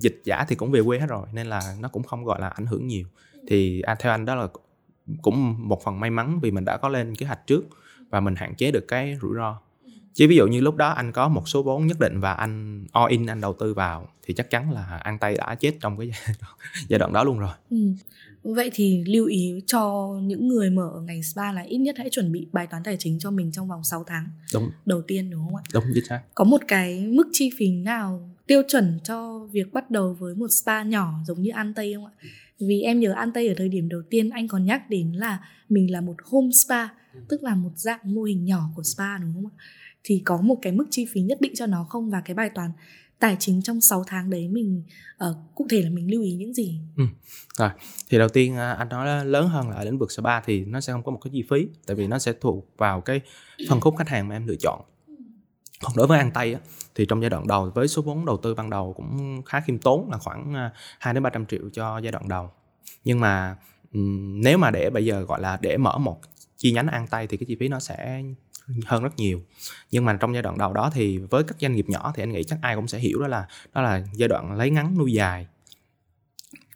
dịch 0.00 0.20
giả 0.24 0.44
thì 0.48 0.56
cũng 0.56 0.70
về 0.70 0.80
quê 0.82 0.98
hết 0.98 1.06
rồi 1.06 1.26
nên 1.32 1.46
là 1.46 1.76
nó 1.80 1.88
cũng 1.88 2.02
không 2.02 2.24
gọi 2.24 2.40
là 2.40 2.48
ảnh 2.48 2.66
hưởng 2.66 2.86
nhiều. 2.86 3.06
Thì 3.48 3.80
à, 3.80 3.94
theo 3.94 4.12
anh 4.12 4.24
đó 4.24 4.34
là 4.34 4.48
cũng 5.22 5.68
một 5.68 5.84
phần 5.84 6.00
may 6.00 6.10
mắn 6.10 6.40
vì 6.42 6.50
mình 6.50 6.64
đã 6.64 6.76
có 6.76 6.88
lên 6.88 7.14
kế 7.14 7.26
hoạch 7.26 7.46
trước 7.46 7.64
và 8.10 8.20
mình 8.20 8.34
hạn 8.36 8.54
chế 8.54 8.70
được 8.70 8.84
cái 8.88 9.16
rủi 9.22 9.34
ro. 9.36 9.58
Chứ 10.14 10.26
ví 10.28 10.36
dụ 10.36 10.46
như 10.46 10.60
lúc 10.60 10.76
đó 10.76 10.88
anh 10.88 11.12
có 11.12 11.28
một 11.28 11.48
số 11.48 11.62
vốn 11.62 11.86
nhất 11.86 12.00
định 12.00 12.20
và 12.20 12.32
anh 12.32 12.86
all 12.92 13.10
in 13.10 13.26
anh 13.26 13.40
đầu 13.40 13.52
tư 13.52 13.74
vào 13.74 14.08
thì 14.22 14.34
chắc 14.34 14.50
chắn 14.50 14.72
là 14.72 15.00
ăn 15.04 15.18
tay 15.18 15.34
đã 15.34 15.54
chết 15.54 15.72
trong 15.80 15.98
cái 15.98 16.10
giai 16.88 16.98
đoạn 16.98 17.12
đó 17.12 17.24
luôn 17.24 17.38
rồi. 17.38 17.52
Ừ 17.70 17.76
vậy 18.44 18.70
thì 18.74 19.04
lưu 19.06 19.26
ý 19.26 19.62
cho 19.66 20.14
những 20.22 20.48
người 20.48 20.70
mở 20.70 21.02
ngành 21.06 21.22
spa 21.22 21.52
là 21.52 21.62
ít 21.62 21.78
nhất 21.78 21.94
hãy 21.98 22.08
chuẩn 22.10 22.32
bị 22.32 22.46
bài 22.52 22.66
toán 22.66 22.82
tài 22.82 22.96
chính 22.98 23.18
cho 23.18 23.30
mình 23.30 23.52
trong 23.52 23.68
vòng 23.68 23.84
6 23.84 24.04
tháng. 24.06 24.28
Đúng. 24.54 24.70
Đầu 24.86 25.02
tiên 25.02 25.30
đúng 25.30 25.44
không 25.44 25.56
ạ? 25.56 25.62
Đúng 25.74 25.84
chính 25.94 26.04
xác. 26.04 26.22
Có 26.34 26.44
một 26.44 26.60
cái 26.68 27.06
mức 27.06 27.28
chi 27.32 27.50
phí 27.58 27.70
nào 27.70 28.30
tiêu 28.46 28.62
chuẩn 28.68 28.98
cho 29.04 29.48
việc 29.52 29.72
bắt 29.72 29.90
đầu 29.90 30.16
với 30.20 30.34
một 30.34 30.48
spa 30.48 30.82
nhỏ 30.82 31.14
giống 31.26 31.42
như 31.42 31.50
an 31.50 31.74
tây 31.74 31.94
không 31.94 32.06
ạ? 32.06 32.12
Vì 32.60 32.82
em 32.82 33.00
nhớ 33.00 33.12
an 33.12 33.30
tây 33.34 33.48
ở 33.48 33.54
thời 33.56 33.68
điểm 33.68 33.88
đầu 33.88 34.02
tiên 34.10 34.30
anh 34.30 34.48
còn 34.48 34.64
nhắc 34.64 34.90
đến 34.90 35.12
là 35.12 35.40
mình 35.68 35.92
là 35.92 36.00
một 36.00 36.16
home 36.24 36.50
spa 36.50 36.88
tức 37.28 37.42
là 37.42 37.54
một 37.54 37.72
dạng 37.76 38.14
mô 38.14 38.22
hình 38.22 38.44
nhỏ 38.44 38.70
của 38.76 38.82
spa 38.82 39.18
đúng 39.18 39.34
không 39.34 39.46
ạ? 39.46 39.54
Thì 40.04 40.22
có 40.24 40.40
một 40.40 40.58
cái 40.62 40.72
mức 40.72 40.86
chi 40.90 41.06
phí 41.12 41.20
nhất 41.20 41.40
định 41.40 41.52
cho 41.54 41.66
nó 41.66 41.86
không? 41.88 42.10
Và 42.10 42.20
cái 42.20 42.34
bài 42.34 42.50
toán 42.54 42.70
tài 43.18 43.36
chính 43.38 43.62
trong 43.62 43.80
6 43.80 44.04
tháng 44.06 44.30
đấy 44.30 44.48
mình 44.48 44.82
uh, 45.30 45.36
cụ 45.54 45.66
thể 45.70 45.82
là 45.82 45.90
mình 45.90 46.10
lưu 46.10 46.22
ý 46.22 46.32
những 46.32 46.54
gì? 46.54 46.80
Ừ. 46.96 47.04
rồi 47.58 47.70
thì 48.08 48.18
đầu 48.18 48.28
tiên 48.28 48.56
à, 48.56 48.72
anh 48.72 48.88
nói 48.88 49.26
lớn 49.26 49.48
hơn 49.48 49.70
là 49.70 49.76
ở 49.76 49.84
lĩnh 49.84 49.98
vực 49.98 50.12
spa 50.12 50.40
thì 50.40 50.64
nó 50.64 50.80
sẽ 50.80 50.92
không 50.92 51.02
có 51.02 51.12
một 51.12 51.20
cái 51.24 51.30
chi 51.34 51.44
phí 51.50 51.68
tại 51.86 51.96
vì 51.96 52.06
nó 52.06 52.18
sẽ 52.18 52.32
thuộc 52.40 52.66
vào 52.76 53.00
cái 53.00 53.20
phân 53.68 53.80
khúc 53.80 53.96
khách 53.96 54.08
hàng 54.08 54.28
mà 54.28 54.36
em 54.36 54.46
lựa 54.46 54.56
chọn. 54.60 54.80
Còn 55.80 55.92
đối 55.96 56.06
với 56.06 56.18
ăn 56.18 56.30
Tây 56.34 56.54
á, 56.54 56.60
thì 56.94 57.06
trong 57.06 57.20
giai 57.20 57.30
đoạn 57.30 57.46
đầu 57.46 57.70
với 57.74 57.88
số 57.88 58.02
vốn 58.02 58.24
đầu 58.24 58.36
tư 58.36 58.54
ban 58.54 58.70
đầu 58.70 58.92
cũng 58.96 59.42
khá 59.46 59.60
khiêm 59.60 59.78
tốn 59.78 60.10
là 60.10 60.18
khoảng 60.18 60.54
à, 60.54 60.72
2 60.98 61.14
đến 61.14 61.22
300 61.22 61.46
triệu 61.46 61.62
cho 61.72 61.98
giai 61.98 62.12
đoạn 62.12 62.28
đầu. 62.28 62.50
Nhưng 63.04 63.20
mà 63.20 63.56
nếu 64.42 64.58
mà 64.58 64.70
để 64.70 64.90
bây 64.90 65.04
giờ 65.04 65.20
gọi 65.20 65.40
là 65.40 65.58
để 65.60 65.76
mở 65.76 65.98
một 65.98 66.20
chi 66.56 66.72
nhánh 66.72 66.86
ăn 66.86 67.06
tay 67.06 67.26
thì 67.26 67.36
cái 67.36 67.46
chi 67.46 67.56
phí 67.60 67.68
nó 67.68 67.80
sẽ 67.80 68.22
hơn 68.86 69.02
rất 69.02 69.16
nhiều. 69.16 69.42
Nhưng 69.90 70.04
mà 70.04 70.16
trong 70.20 70.34
giai 70.34 70.42
đoạn 70.42 70.58
đầu 70.58 70.72
đó 70.72 70.90
thì 70.94 71.18
với 71.18 71.44
các 71.44 71.56
doanh 71.60 71.74
nghiệp 71.74 71.86
nhỏ 71.88 72.12
thì 72.14 72.22
anh 72.22 72.32
nghĩ 72.32 72.44
chắc 72.44 72.58
ai 72.62 72.76
cũng 72.76 72.88
sẽ 72.88 72.98
hiểu 72.98 73.20
đó 73.20 73.26
là 73.26 73.46
đó 73.74 73.82
là 73.82 74.02
giai 74.14 74.28
đoạn 74.28 74.56
lấy 74.56 74.70
ngắn 74.70 74.98
nuôi 74.98 75.12
dài. 75.12 75.46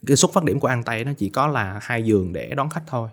Cái 0.06 0.16
xuất 0.16 0.32
phát 0.32 0.44
điểm 0.44 0.60
của 0.60 0.68
ăn 0.68 0.82
tay 0.82 1.04
nó 1.04 1.12
chỉ 1.18 1.28
có 1.28 1.46
là 1.46 1.78
hai 1.82 2.02
giường 2.02 2.32
để 2.32 2.54
đón 2.54 2.70
khách 2.70 2.82
thôi. 2.86 3.08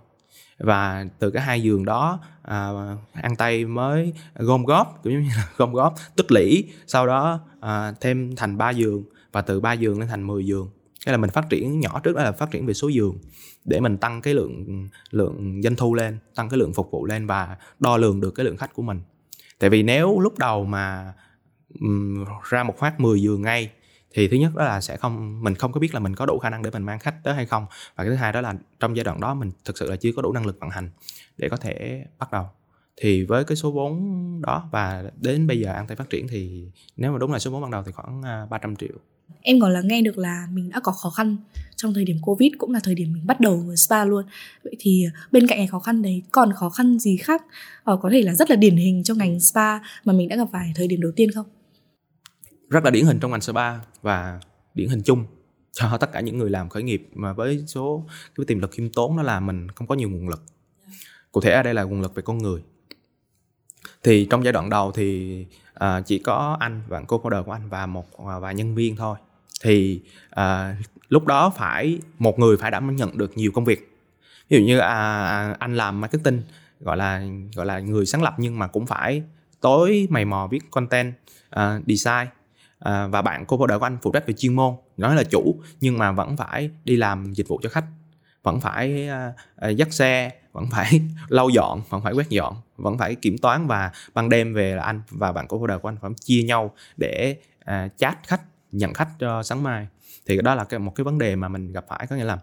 Và 0.57 1.05
từ 1.19 1.31
cái 1.31 1.43
hai 1.43 1.61
giường 1.61 1.85
đó 1.85 2.19
à, 2.41 2.69
ăn 3.13 3.35
tay 3.35 3.65
mới 3.65 4.13
gom 4.35 4.63
góp 4.63 4.99
kiểu 5.03 5.13
như 5.13 5.29
là 5.37 5.49
gom 5.57 5.73
góp 5.73 5.95
tích 6.15 6.31
lũy 6.31 6.73
sau 6.87 7.07
đó 7.07 7.39
à, 7.59 7.93
thêm 8.01 8.35
thành 8.35 8.57
ba 8.57 8.69
giường 8.69 9.03
và 9.31 9.41
từ 9.41 9.59
ba 9.59 9.73
giường 9.73 9.99
lên 9.99 10.09
thành 10.09 10.27
10 10.27 10.45
giường 10.45 10.69
cái 11.05 11.13
là 11.13 11.17
mình 11.17 11.29
phát 11.29 11.49
triển 11.49 11.79
nhỏ 11.79 11.99
trước 11.99 12.15
đó 12.15 12.23
là 12.23 12.31
phát 12.31 12.51
triển 12.51 12.65
về 12.65 12.73
số 12.73 12.87
giường 12.87 13.17
để 13.65 13.79
mình 13.79 13.97
tăng 13.97 14.21
cái 14.21 14.33
lượng 14.33 14.87
lượng 15.11 15.61
doanh 15.63 15.75
thu 15.75 15.93
lên 15.93 16.17
tăng 16.35 16.49
cái 16.49 16.59
lượng 16.59 16.73
phục 16.73 16.91
vụ 16.91 17.05
lên 17.05 17.27
và 17.27 17.57
đo 17.79 17.97
lường 17.97 18.21
được 18.21 18.31
cái 18.31 18.45
lượng 18.45 18.57
khách 18.57 18.73
của 18.73 18.81
mình. 18.81 19.01
Tại 19.59 19.69
vì 19.69 19.83
nếu 19.83 20.19
lúc 20.19 20.37
đầu 20.37 20.65
mà 20.65 21.13
um, 21.81 22.25
ra 22.49 22.63
một 22.63 22.77
phát 22.77 22.99
10 22.99 23.21
giường 23.21 23.41
ngay 23.41 23.71
thì 24.13 24.27
thứ 24.27 24.37
nhất 24.37 24.55
đó 24.55 24.65
là 24.65 24.81
sẽ 24.81 24.97
không 24.97 25.43
mình 25.43 25.55
không 25.55 25.71
có 25.71 25.79
biết 25.79 25.93
là 25.93 25.99
mình 25.99 26.15
có 26.15 26.25
đủ 26.25 26.39
khả 26.39 26.49
năng 26.49 26.63
để 26.63 26.69
mình 26.71 26.83
mang 26.83 26.99
khách 26.99 27.23
tới 27.23 27.33
hay 27.33 27.45
không. 27.45 27.65
Và 27.95 28.03
cái 28.03 28.07
thứ 28.07 28.15
hai 28.15 28.33
đó 28.33 28.41
là 28.41 28.53
trong 28.79 28.95
giai 28.95 29.03
đoạn 29.03 29.19
đó 29.19 29.33
mình 29.33 29.51
thực 29.65 29.77
sự 29.77 29.89
là 29.89 29.95
chưa 29.95 30.11
có 30.15 30.21
đủ 30.21 30.33
năng 30.33 30.45
lực 30.45 30.59
vận 30.59 30.69
hành 30.69 30.89
để 31.37 31.49
có 31.49 31.57
thể 31.57 32.05
bắt 32.19 32.31
đầu 32.31 32.49
thì 33.01 33.23
với 33.23 33.43
cái 33.43 33.55
số 33.55 33.71
vốn 33.71 34.01
đó 34.41 34.69
và 34.71 35.03
đến 35.21 35.47
bây 35.47 35.59
giờ 35.59 35.71
an 35.71 35.87
tây 35.87 35.95
phát 35.95 36.09
triển 36.09 36.27
thì 36.27 36.67
nếu 36.97 37.11
mà 37.11 37.17
đúng 37.17 37.31
là 37.31 37.39
số 37.39 37.51
vốn 37.51 37.61
ban 37.61 37.71
đầu 37.71 37.83
thì 37.85 37.91
khoảng 37.91 38.21
300 38.49 38.71
à, 38.71 38.75
triệu. 38.79 38.97
Em 39.41 39.59
còn 39.59 39.73
là 39.73 39.81
nghe 39.81 40.01
được 40.01 40.17
là 40.17 40.47
mình 40.51 40.69
đã 40.69 40.79
có 40.79 40.91
khó 40.91 41.09
khăn 41.09 41.37
trong 41.75 41.93
thời 41.93 42.05
điểm 42.05 42.17
covid 42.21 42.51
cũng 42.57 42.73
là 42.73 42.79
thời 42.83 42.95
điểm 42.95 43.13
mình 43.13 43.27
bắt 43.27 43.39
đầu 43.39 43.57
với 43.57 43.77
spa 43.77 44.05
luôn. 44.05 44.25
Vậy 44.63 44.75
thì 44.79 45.05
bên 45.31 45.47
cạnh 45.47 45.57
cái 45.57 45.67
khó 45.67 45.79
khăn 45.79 46.01
đấy 46.01 46.23
còn 46.31 46.53
khó 46.53 46.69
khăn 46.69 46.99
gì 46.99 47.17
khác 47.17 47.43
ờ, 47.83 47.97
có 48.01 48.09
thể 48.11 48.21
là 48.21 48.33
rất 48.33 48.49
là 48.49 48.55
điển 48.55 48.75
hình 48.75 49.03
trong 49.03 49.17
ngành 49.17 49.39
spa 49.39 49.79
mà 50.05 50.13
mình 50.13 50.29
đã 50.29 50.35
gặp 50.35 50.47
phải 50.51 50.71
thời 50.75 50.87
điểm 50.87 51.01
đầu 51.01 51.11
tiên 51.15 51.31
không? 51.31 51.45
Rất 52.69 52.83
là 52.83 52.91
điển 52.91 53.05
hình 53.05 53.19
trong 53.19 53.31
ngành 53.31 53.41
spa 53.41 53.73
và 54.01 54.39
điển 54.73 54.89
hình 54.89 55.01
chung 55.01 55.25
cho 55.71 55.97
tất 55.97 56.11
cả 56.11 56.19
những 56.19 56.37
người 56.37 56.49
làm 56.49 56.69
khởi 56.69 56.83
nghiệp 56.83 57.09
mà 57.13 57.33
với 57.33 57.63
số 57.67 58.05
cái 58.35 58.45
tiềm 58.45 58.59
lực 58.59 58.71
khiêm 58.71 58.89
tốn 58.89 59.17
đó 59.17 59.23
là 59.23 59.39
mình 59.39 59.67
không 59.71 59.87
có 59.87 59.95
nhiều 59.95 60.09
nguồn 60.09 60.29
lực. 60.29 60.43
Cụ 61.31 61.41
thể 61.41 61.51
ở 61.51 61.63
đây 61.63 61.73
là 61.73 61.83
nguồn 61.83 62.01
lực 62.01 62.15
về 62.15 62.21
con 62.21 62.37
người 62.37 62.61
thì 64.03 64.27
trong 64.29 64.43
giai 64.43 64.53
đoạn 64.53 64.69
đầu 64.69 64.91
thì 64.91 65.45
à, 65.73 66.01
chỉ 66.01 66.19
có 66.19 66.57
anh 66.59 66.81
và 66.87 67.01
cô 67.07 67.21
founder 67.23 67.43
của 67.43 67.51
anh 67.51 67.69
và 67.69 67.85
một 67.85 68.27
à, 68.27 68.39
vài 68.39 68.55
nhân 68.55 68.75
viên 68.75 68.95
thôi. 68.95 69.17
Thì 69.63 70.01
à, 70.29 70.75
lúc 71.09 71.25
đó 71.25 71.49
phải 71.57 71.99
một 72.19 72.39
người 72.39 72.57
phải 72.57 72.71
đảm 72.71 72.95
nhận 72.95 73.17
được 73.17 73.37
nhiều 73.37 73.51
công 73.51 73.65
việc. 73.65 73.97
Ví 74.49 74.57
dụ 74.57 74.65
như 74.65 74.77
à, 74.77 75.55
anh 75.59 75.75
làm 75.75 76.01
marketing 76.01 76.41
gọi 76.79 76.97
là 76.97 77.23
gọi 77.55 77.65
là 77.65 77.79
người 77.79 78.05
sáng 78.05 78.23
lập 78.23 78.35
nhưng 78.37 78.59
mà 78.59 78.67
cũng 78.67 78.85
phải 78.85 79.23
tối 79.61 80.07
mày 80.09 80.25
mò 80.25 80.47
viết 80.51 80.71
content 80.71 81.13
uh, 81.55 81.87
design. 81.87 82.27
Uh, 82.77 83.11
và 83.11 83.21
bạn 83.21 83.45
cô 83.45 83.57
founder 83.57 83.79
của 83.79 83.85
anh 83.85 83.97
phụ 84.01 84.11
trách 84.11 84.27
về 84.27 84.33
chuyên 84.33 84.53
môn 84.53 84.73
nói 84.97 85.15
là 85.15 85.23
chủ 85.23 85.55
nhưng 85.81 85.97
mà 85.97 86.11
vẫn 86.11 86.37
phải 86.37 86.69
đi 86.83 86.95
làm 86.95 87.33
dịch 87.33 87.47
vụ 87.47 87.59
cho 87.63 87.69
khách 87.69 87.85
vẫn 88.45 88.59
phải 88.59 89.09
uh, 89.09 89.69
uh, 89.69 89.77
dắt 89.77 89.93
xe 89.93 90.31
vẫn 90.51 90.65
phải 90.71 91.01
lau 91.27 91.49
dọn 91.49 91.81
vẫn 91.89 92.01
phải 92.01 92.13
quét 92.13 92.29
dọn 92.29 92.55
vẫn 92.77 92.97
phải 92.97 93.15
kiểm 93.15 93.37
toán 93.37 93.67
và 93.67 93.91
ban 94.13 94.29
đêm 94.29 94.53
về 94.53 94.75
là 94.75 94.83
anh 94.83 95.01
và 95.09 95.31
bạn 95.31 95.47
của 95.47 95.57
founder 95.57 95.79
của 95.79 95.89
anh 95.89 95.97
phải 96.01 96.11
chia 96.21 96.43
nhau 96.43 96.73
để 96.97 97.37
uh, 97.61 97.97
chat 97.97 98.17
khách 98.27 98.41
nhận 98.75 98.93
khách 98.93 99.09
cho 99.19 99.43
sáng 99.43 99.63
mai. 99.63 99.87
Thì 100.25 100.37
đó 100.43 100.55
là 100.55 100.63
cái, 100.63 100.79
một 100.79 100.95
cái 100.95 101.03
vấn 101.03 101.17
đề 101.17 101.35
mà 101.35 101.47
mình 101.47 101.71
gặp 101.71 101.85
phải 101.87 102.07
có 102.09 102.15
nghĩa 102.15 102.23
là 102.23 102.39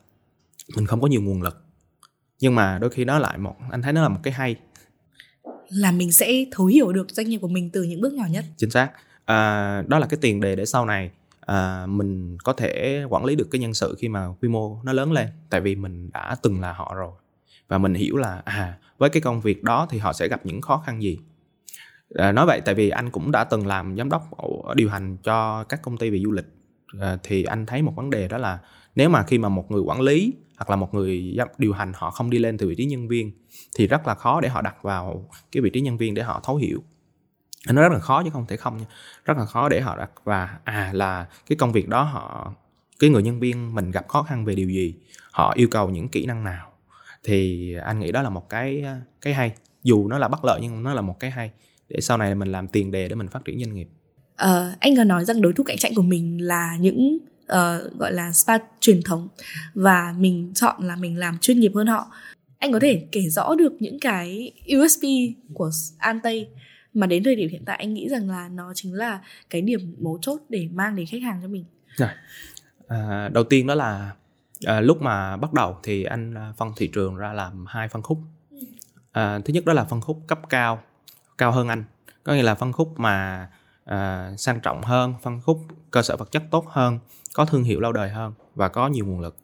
mình 0.76 0.86
không 0.86 1.00
có 1.00 1.06
nhiều 1.06 1.22
nguồn 1.22 1.42
lực. 1.42 1.64
Nhưng 2.40 2.54
mà 2.54 2.78
đôi 2.78 2.90
khi 2.90 3.04
nó 3.04 3.18
lại 3.18 3.38
một 3.38 3.56
anh 3.70 3.82
thấy 3.82 3.92
nó 3.92 4.02
là 4.02 4.08
một 4.08 4.20
cái 4.22 4.32
hay. 4.32 4.56
Là 5.68 5.92
mình 5.92 6.12
sẽ 6.12 6.44
thấu 6.52 6.66
hiểu 6.66 6.92
được 6.92 7.10
doanh 7.10 7.28
nghiệp 7.28 7.38
của 7.38 7.48
mình 7.48 7.70
từ 7.70 7.82
những 7.82 8.00
bước 8.00 8.12
nhỏ 8.12 8.24
nhất. 8.30 8.44
Chính 8.56 8.70
xác. 8.70 8.90
À, 9.24 9.82
đó 9.86 9.98
là 9.98 10.06
cái 10.06 10.18
tiền 10.20 10.40
đề 10.40 10.56
để 10.56 10.66
sau 10.66 10.86
này 10.86 11.10
à, 11.46 11.86
mình 11.86 12.38
có 12.38 12.52
thể 12.52 13.04
quản 13.08 13.24
lý 13.24 13.36
được 13.36 13.48
cái 13.50 13.60
nhân 13.60 13.74
sự 13.74 13.96
khi 13.98 14.08
mà 14.08 14.28
quy 14.40 14.48
mô 14.48 14.78
nó 14.84 14.92
lớn 14.92 15.12
lên 15.12 15.28
tại 15.50 15.60
vì 15.60 15.74
mình 15.74 16.10
đã 16.12 16.36
từng 16.42 16.60
là 16.60 16.72
họ 16.72 16.94
rồi. 16.94 17.12
Và 17.68 17.78
mình 17.78 17.94
hiểu 17.94 18.16
là 18.16 18.42
à 18.44 18.78
với 18.98 19.10
cái 19.10 19.20
công 19.20 19.40
việc 19.40 19.62
đó 19.62 19.86
thì 19.90 19.98
họ 19.98 20.12
sẽ 20.12 20.28
gặp 20.28 20.46
những 20.46 20.60
khó 20.60 20.82
khăn 20.86 21.02
gì. 21.02 21.18
À, 22.14 22.32
nói 22.32 22.46
vậy 22.46 22.60
tại 22.64 22.74
vì 22.74 22.90
anh 22.90 23.10
cũng 23.10 23.32
đã 23.32 23.44
từng 23.44 23.66
làm 23.66 23.96
giám 23.96 24.08
đốc 24.08 24.22
điều 24.74 24.90
hành 24.90 25.16
cho 25.16 25.64
các 25.64 25.82
công 25.82 25.96
ty 25.96 26.10
về 26.10 26.18
du 26.24 26.32
lịch. 26.32 26.46
À, 27.00 27.18
thì 27.22 27.44
anh 27.44 27.66
thấy 27.66 27.82
một 27.82 27.92
vấn 27.96 28.10
đề 28.10 28.28
đó 28.28 28.38
là 28.38 28.58
nếu 28.94 29.08
mà 29.08 29.22
khi 29.22 29.38
mà 29.38 29.48
một 29.48 29.70
người 29.70 29.82
quản 29.82 30.00
lý 30.00 30.32
hoặc 30.56 30.70
là 30.70 30.76
một 30.76 30.94
người 30.94 31.36
điều 31.58 31.72
hành 31.72 31.92
họ 31.94 32.10
không 32.10 32.30
đi 32.30 32.38
lên 32.38 32.58
từ 32.58 32.68
vị 32.68 32.74
trí 32.74 32.84
nhân 32.84 33.08
viên 33.08 33.32
thì 33.76 33.86
rất 33.86 34.06
là 34.06 34.14
khó 34.14 34.40
để 34.40 34.48
họ 34.48 34.62
đặt 34.62 34.82
vào 34.82 35.28
cái 35.52 35.60
vị 35.60 35.70
trí 35.70 35.80
nhân 35.80 35.96
viên 35.96 36.14
để 36.14 36.22
họ 36.22 36.40
thấu 36.44 36.56
hiểu 36.56 36.82
nó 37.68 37.82
rất 37.82 37.92
là 37.92 37.98
khó 37.98 38.22
chứ 38.24 38.30
không 38.32 38.46
thể 38.46 38.56
không 38.56 38.76
nha. 38.76 38.84
Rất 39.24 39.36
là 39.36 39.44
khó 39.44 39.68
để 39.68 39.80
họ 39.80 39.96
đặt. 39.96 40.10
Và 40.24 40.58
à 40.64 40.90
là 40.92 41.26
cái 41.46 41.56
công 41.56 41.72
việc 41.72 41.88
đó 41.88 42.02
họ 42.02 42.52
cái 42.98 43.10
người 43.10 43.22
nhân 43.22 43.40
viên 43.40 43.74
mình 43.74 43.90
gặp 43.90 44.08
khó 44.08 44.22
khăn 44.22 44.44
về 44.44 44.54
điều 44.54 44.68
gì 44.68 44.94
họ 45.30 45.52
yêu 45.56 45.68
cầu 45.70 45.90
những 45.90 46.08
kỹ 46.08 46.26
năng 46.26 46.44
nào 46.44 46.72
thì 47.24 47.74
anh 47.74 48.00
nghĩ 48.00 48.12
đó 48.12 48.22
là 48.22 48.30
một 48.30 48.48
cái 48.48 48.84
cái 49.20 49.34
hay. 49.34 49.52
Dù 49.82 50.08
nó 50.08 50.18
là 50.18 50.28
bất 50.28 50.44
lợi 50.44 50.58
nhưng 50.62 50.82
nó 50.82 50.94
là 50.94 51.00
một 51.00 51.20
cái 51.20 51.30
hay. 51.30 51.50
Để 51.88 52.00
sau 52.00 52.18
này 52.18 52.34
mình 52.34 52.52
làm 52.52 52.68
tiền 52.68 52.90
đề 52.90 53.08
để 53.08 53.14
mình 53.14 53.28
phát 53.28 53.44
triển 53.44 53.58
doanh 53.58 53.74
nghiệp. 53.74 53.88
Uh, 54.32 54.78
anh 54.80 54.96
có 54.96 55.04
nói 55.04 55.24
rằng 55.24 55.42
đối 55.42 55.52
thủ 55.52 55.64
cạnh 55.64 55.76
tranh 55.76 55.92
của 55.94 56.02
mình 56.02 56.46
là 56.46 56.76
những 56.80 57.18
uh, 57.42 57.98
gọi 57.98 58.12
là 58.12 58.32
spa 58.32 58.58
truyền 58.80 59.02
thống 59.02 59.28
và 59.74 60.14
mình 60.18 60.52
chọn 60.54 60.82
là 60.82 60.96
mình 60.96 61.18
làm 61.18 61.38
chuyên 61.38 61.60
nghiệp 61.60 61.72
hơn 61.74 61.86
họ. 61.86 62.12
Anh 62.58 62.72
có 62.72 62.78
thể 62.80 63.06
kể 63.12 63.20
rõ 63.20 63.54
được 63.54 63.72
những 63.80 64.00
cái 64.00 64.52
USP 64.76 65.02
của 65.54 65.70
An 65.98 66.20
Tây 66.22 66.48
mà 66.94 67.06
đến 67.06 67.24
thời 67.24 67.36
điểm 67.36 67.48
hiện 67.48 67.64
tại 67.64 67.76
anh 67.76 67.94
nghĩ 67.94 68.08
rằng 68.08 68.30
là 68.30 68.48
nó 68.48 68.72
chính 68.74 68.94
là 68.94 69.20
cái 69.50 69.62
điểm 69.62 69.94
mấu 69.98 70.18
chốt 70.20 70.40
để 70.48 70.68
mang 70.72 70.96
đến 70.96 71.06
khách 71.06 71.22
hàng 71.22 71.38
cho 71.42 71.48
mình. 71.48 71.64
Rồi. 71.96 72.08
À, 72.88 73.28
đầu 73.28 73.44
tiên 73.44 73.66
đó 73.66 73.74
là 73.74 74.12
à, 74.66 74.80
lúc 74.80 75.02
mà 75.02 75.36
bắt 75.36 75.52
đầu 75.52 75.78
thì 75.82 76.04
anh 76.04 76.34
à, 76.34 76.52
phân 76.56 76.72
thị 76.76 76.90
trường 76.92 77.16
ra 77.16 77.32
làm 77.32 77.66
hai 77.68 77.88
phân 77.88 78.02
khúc. 78.02 78.18
À, 79.12 79.38
thứ 79.44 79.54
nhất 79.54 79.64
đó 79.64 79.72
là 79.72 79.84
phân 79.84 80.00
khúc 80.00 80.20
cấp 80.26 80.40
cao, 80.48 80.82
cao 81.38 81.52
hơn 81.52 81.68
anh, 81.68 81.84
có 82.24 82.34
nghĩa 82.34 82.42
là 82.42 82.54
phân 82.54 82.72
khúc 82.72 82.98
mà 82.98 83.48
à, 83.84 84.32
sang 84.38 84.60
trọng 84.60 84.82
hơn, 84.82 85.14
phân 85.22 85.40
khúc 85.40 85.60
cơ 85.90 86.02
sở 86.02 86.16
vật 86.16 86.30
chất 86.30 86.42
tốt 86.50 86.64
hơn, 86.68 86.98
có 87.34 87.44
thương 87.44 87.64
hiệu 87.64 87.80
lâu 87.80 87.92
đời 87.92 88.10
hơn 88.10 88.32
và 88.54 88.68
có 88.68 88.88
nhiều 88.88 89.06
nguồn 89.06 89.20
lực. 89.20 89.36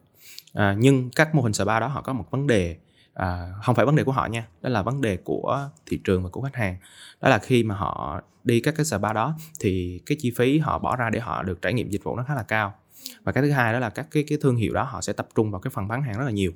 À, 0.52 0.76
nhưng 0.78 1.10
các 1.10 1.34
mô 1.34 1.42
hình 1.42 1.52
spa 1.52 1.80
đó 1.80 1.86
họ 1.86 2.02
có 2.02 2.12
một 2.12 2.30
vấn 2.30 2.46
đề 2.46 2.76
à, 3.18 3.52
không 3.62 3.74
phải 3.74 3.86
vấn 3.86 3.96
đề 3.96 4.04
của 4.04 4.12
họ 4.12 4.26
nha 4.26 4.46
đó 4.62 4.70
là 4.70 4.82
vấn 4.82 5.00
đề 5.00 5.16
của 5.16 5.70
thị 5.86 6.00
trường 6.04 6.22
và 6.22 6.28
của 6.30 6.42
khách 6.42 6.56
hàng. 6.56 6.76
Đó 7.20 7.28
là 7.28 7.38
khi 7.38 7.62
mà 7.62 7.74
họ 7.74 8.20
đi 8.44 8.60
các 8.60 8.74
cái 8.76 8.84
spa 8.84 9.12
đó 9.12 9.36
thì 9.60 10.00
cái 10.06 10.18
chi 10.20 10.32
phí 10.36 10.58
họ 10.58 10.78
bỏ 10.78 10.96
ra 10.96 11.10
để 11.10 11.20
họ 11.20 11.42
được 11.42 11.62
trải 11.62 11.72
nghiệm 11.72 11.88
dịch 11.88 12.04
vụ 12.04 12.16
nó 12.16 12.24
khá 12.28 12.34
là 12.34 12.42
cao. 12.42 12.74
Và 13.24 13.32
cái 13.32 13.42
thứ 13.42 13.50
hai 13.50 13.72
đó 13.72 13.78
là 13.78 13.90
các 13.90 14.06
cái 14.10 14.24
cái 14.28 14.38
thương 14.42 14.56
hiệu 14.56 14.74
đó 14.74 14.82
họ 14.82 15.00
sẽ 15.00 15.12
tập 15.12 15.28
trung 15.34 15.50
vào 15.50 15.60
cái 15.60 15.70
phần 15.70 15.88
bán 15.88 16.02
hàng 16.02 16.18
rất 16.18 16.24
là 16.24 16.30
nhiều. 16.30 16.52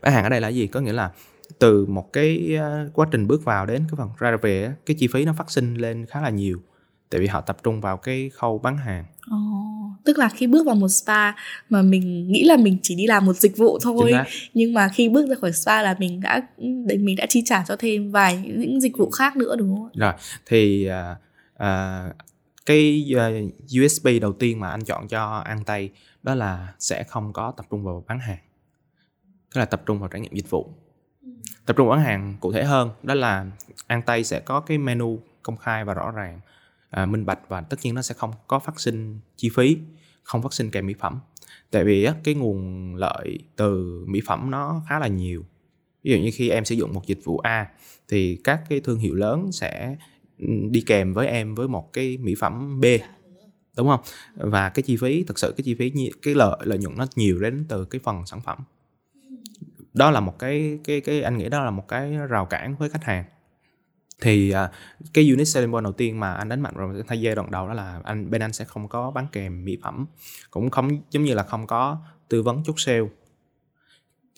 Bán 0.00 0.12
hàng 0.12 0.24
ở 0.24 0.28
đây 0.28 0.40
là 0.40 0.48
gì? 0.48 0.66
Có 0.66 0.80
nghĩa 0.80 0.92
là 0.92 1.10
từ 1.58 1.86
một 1.86 2.12
cái 2.12 2.56
ờ, 2.56 2.90
quá 2.94 3.06
trình 3.10 3.26
bước 3.26 3.44
vào 3.44 3.66
đến 3.66 3.84
cái 3.90 3.96
phần 3.96 4.10
ra 4.18 4.36
về 4.42 4.72
cái 4.86 4.96
chi 5.00 5.08
phí 5.12 5.24
nó 5.24 5.32
phát 5.32 5.50
sinh 5.50 5.74
lên 5.74 6.06
khá 6.06 6.20
là 6.20 6.30
nhiều 6.30 6.62
tại 7.10 7.20
vì 7.20 7.26
họ 7.26 7.40
tập 7.40 7.56
trung 7.62 7.80
vào 7.80 7.96
cái 7.96 8.30
khâu 8.34 8.58
bán 8.58 8.76
hàng. 8.76 9.04
Oh, 9.34 10.04
tức 10.04 10.18
là 10.18 10.28
khi 10.28 10.46
bước 10.46 10.66
vào 10.66 10.74
một 10.74 10.88
spa 10.88 11.32
mà 11.68 11.82
mình 11.82 12.32
nghĩ 12.32 12.44
là 12.44 12.56
mình 12.56 12.78
chỉ 12.82 12.94
đi 12.94 13.06
làm 13.06 13.26
một 13.26 13.36
dịch 13.36 13.56
vụ 13.56 13.78
thôi 13.82 14.12
nhưng 14.54 14.74
mà 14.74 14.88
khi 14.94 15.08
bước 15.08 15.28
ra 15.28 15.34
khỏi 15.40 15.52
spa 15.52 15.82
là 15.82 15.96
mình 15.98 16.20
đã 16.20 16.42
mình 16.98 17.16
đã 17.16 17.26
chi 17.28 17.42
trả 17.44 17.64
cho 17.64 17.76
thêm 17.76 18.10
vài 18.10 18.36
những 18.56 18.80
dịch 18.80 18.96
vụ 18.96 19.10
khác 19.10 19.36
nữa 19.36 19.56
đúng 19.56 19.76
không 19.76 19.88
rồi 19.94 20.12
thì 20.46 20.88
uh, 20.88 21.18
uh, 21.54 22.16
cái 22.66 23.10
uh, 23.16 23.84
USP 23.84 24.08
đầu 24.20 24.32
tiên 24.32 24.60
mà 24.60 24.70
anh 24.70 24.84
chọn 24.84 25.08
cho 25.08 25.42
ăn 25.44 25.64
tay 25.64 25.90
đó 26.22 26.34
là 26.34 26.74
sẽ 26.78 27.04
không 27.04 27.32
có 27.32 27.52
tập 27.56 27.66
trung 27.70 27.84
vào 27.84 28.04
bán 28.06 28.18
hàng. 28.18 28.38
Tức 29.54 29.58
là 29.58 29.64
tập 29.64 29.82
trung 29.86 29.98
vào 29.98 30.08
trải 30.08 30.20
nghiệm 30.20 30.34
dịch 30.34 30.50
vụ. 30.50 30.72
Tập 31.66 31.76
trung 31.76 31.88
vào 31.88 31.96
bán 31.96 32.04
hàng 32.04 32.36
cụ 32.40 32.52
thể 32.52 32.64
hơn 32.64 32.90
đó 33.02 33.14
là 33.14 33.46
ăn 33.86 34.02
tay 34.02 34.24
sẽ 34.24 34.40
có 34.40 34.60
cái 34.60 34.78
menu 34.78 35.18
công 35.42 35.56
khai 35.56 35.84
và 35.84 35.94
rõ 35.94 36.10
ràng 36.10 36.40
à, 36.90 37.06
minh 37.06 37.26
bạch 37.26 37.48
và 37.48 37.60
tất 37.60 37.76
nhiên 37.82 37.94
nó 37.94 38.02
sẽ 38.02 38.14
không 38.18 38.32
có 38.46 38.58
phát 38.58 38.80
sinh 38.80 39.18
chi 39.36 39.50
phí 39.54 39.76
không 40.22 40.42
phát 40.42 40.52
sinh 40.52 40.70
kèm 40.70 40.86
mỹ 40.86 40.94
phẩm. 40.98 41.20
Tại 41.70 41.84
vì 41.84 42.04
á, 42.04 42.14
cái 42.24 42.34
nguồn 42.34 42.94
lợi 42.94 43.38
từ 43.56 44.00
mỹ 44.06 44.20
phẩm 44.26 44.50
nó 44.50 44.82
khá 44.88 44.98
là 44.98 45.06
nhiều. 45.06 45.44
Ví 46.02 46.12
dụ 46.12 46.18
như 46.18 46.30
khi 46.34 46.48
em 46.48 46.64
sử 46.64 46.74
dụng 46.74 46.92
một 46.92 47.06
dịch 47.06 47.20
vụ 47.24 47.38
A 47.38 47.66
thì 48.08 48.40
các 48.44 48.62
cái 48.68 48.80
thương 48.80 48.98
hiệu 48.98 49.14
lớn 49.14 49.52
sẽ 49.52 49.96
ừ, 50.38 50.46
đi 50.70 50.80
kèm 50.80 51.14
với 51.14 51.26
em 51.26 51.54
với 51.54 51.68
một 51.68 51.92
cái 51.92 52.16
mỹ 52.16 52.34
phẩm 52.34 52.80
B 52.80 52.84
đúng 53.76 53.88
không? 53.88 54.00
Và 54.34 54.68
cái 54.68 54.82
chi 54.82 54.96
phí 54.96 55.24
thực 55.24 55.38
sự 55.38 55.54
cái 55.56 55.62
chi 55.64 55.74
phí 55.74 55.92
cái 56.22 56.34
lợi 56.34 56.58
lợi 56.64 56.78
nhuận 56.78 56.96
nó 56.96 57.06
nhiều 57.16 57.38
đến 57.40 57.64
từ 57.68 57.84
cái 57.84 58.00
phần 58.04 58.26
sản 58.26 58.40
phẩm. 58.40 58.58
Đó 59.94 60.10
là 60.10 60.20
một 60.20 60.38
cái 60.38 60.78
cái 60.84 61.00
cái 61.00 61.22
anh 61.22 61.38
nghĩ 61.38 61.48
đó 61.48 61.64
là 61.64 61.70
một 61.70 61.88
cái 61.88 62.16
rào 62.28 62.46
cản 62.46 62.76
với 62.76 62.88
khách 62.88 63.04
hàng 63.04 63.24
thì 64.20 64.54
uh, 64.54 64.70
cái 65.12 65.30
unit 65.30 65.48
selling 65.48 65.72
point 65.72 65.84
đầu 65.84 65.92
tiên 65.92 66.20
mà 66.20 66.34
anh 66.34 66.48
đánh 66.48 66.60
mạnh 66.60 66.74
vào 66.76 66.94
thay 67.08 67.20
giai 67.20 67.34
đoạn 67.34 67.50
đầu 67.50 67.68
đó 67.68 67.74
là 67.74 68.00
anh 68.04 68.30
bên 68.30 68.42
anh 68.42 68.52
sẽ 68.52 68.64
không 68.64 68.88
có 68.88 69.10
bán 69.10 69.26
kèm 69.32 69.64
mỹ 69.64 69.78
phẩm. 69.82 70.06
Cũng 70.50 70.70
không 70.70 70.90
giống 71.10 71.24
như 71.24 71.34
là 71.34 71.42
không 71.42 71.66
có 71.66 71.96
tư 72.28 72.42
vấn 72.42 72.64
chốt 72.64 72.80
sale. 72.80 73.08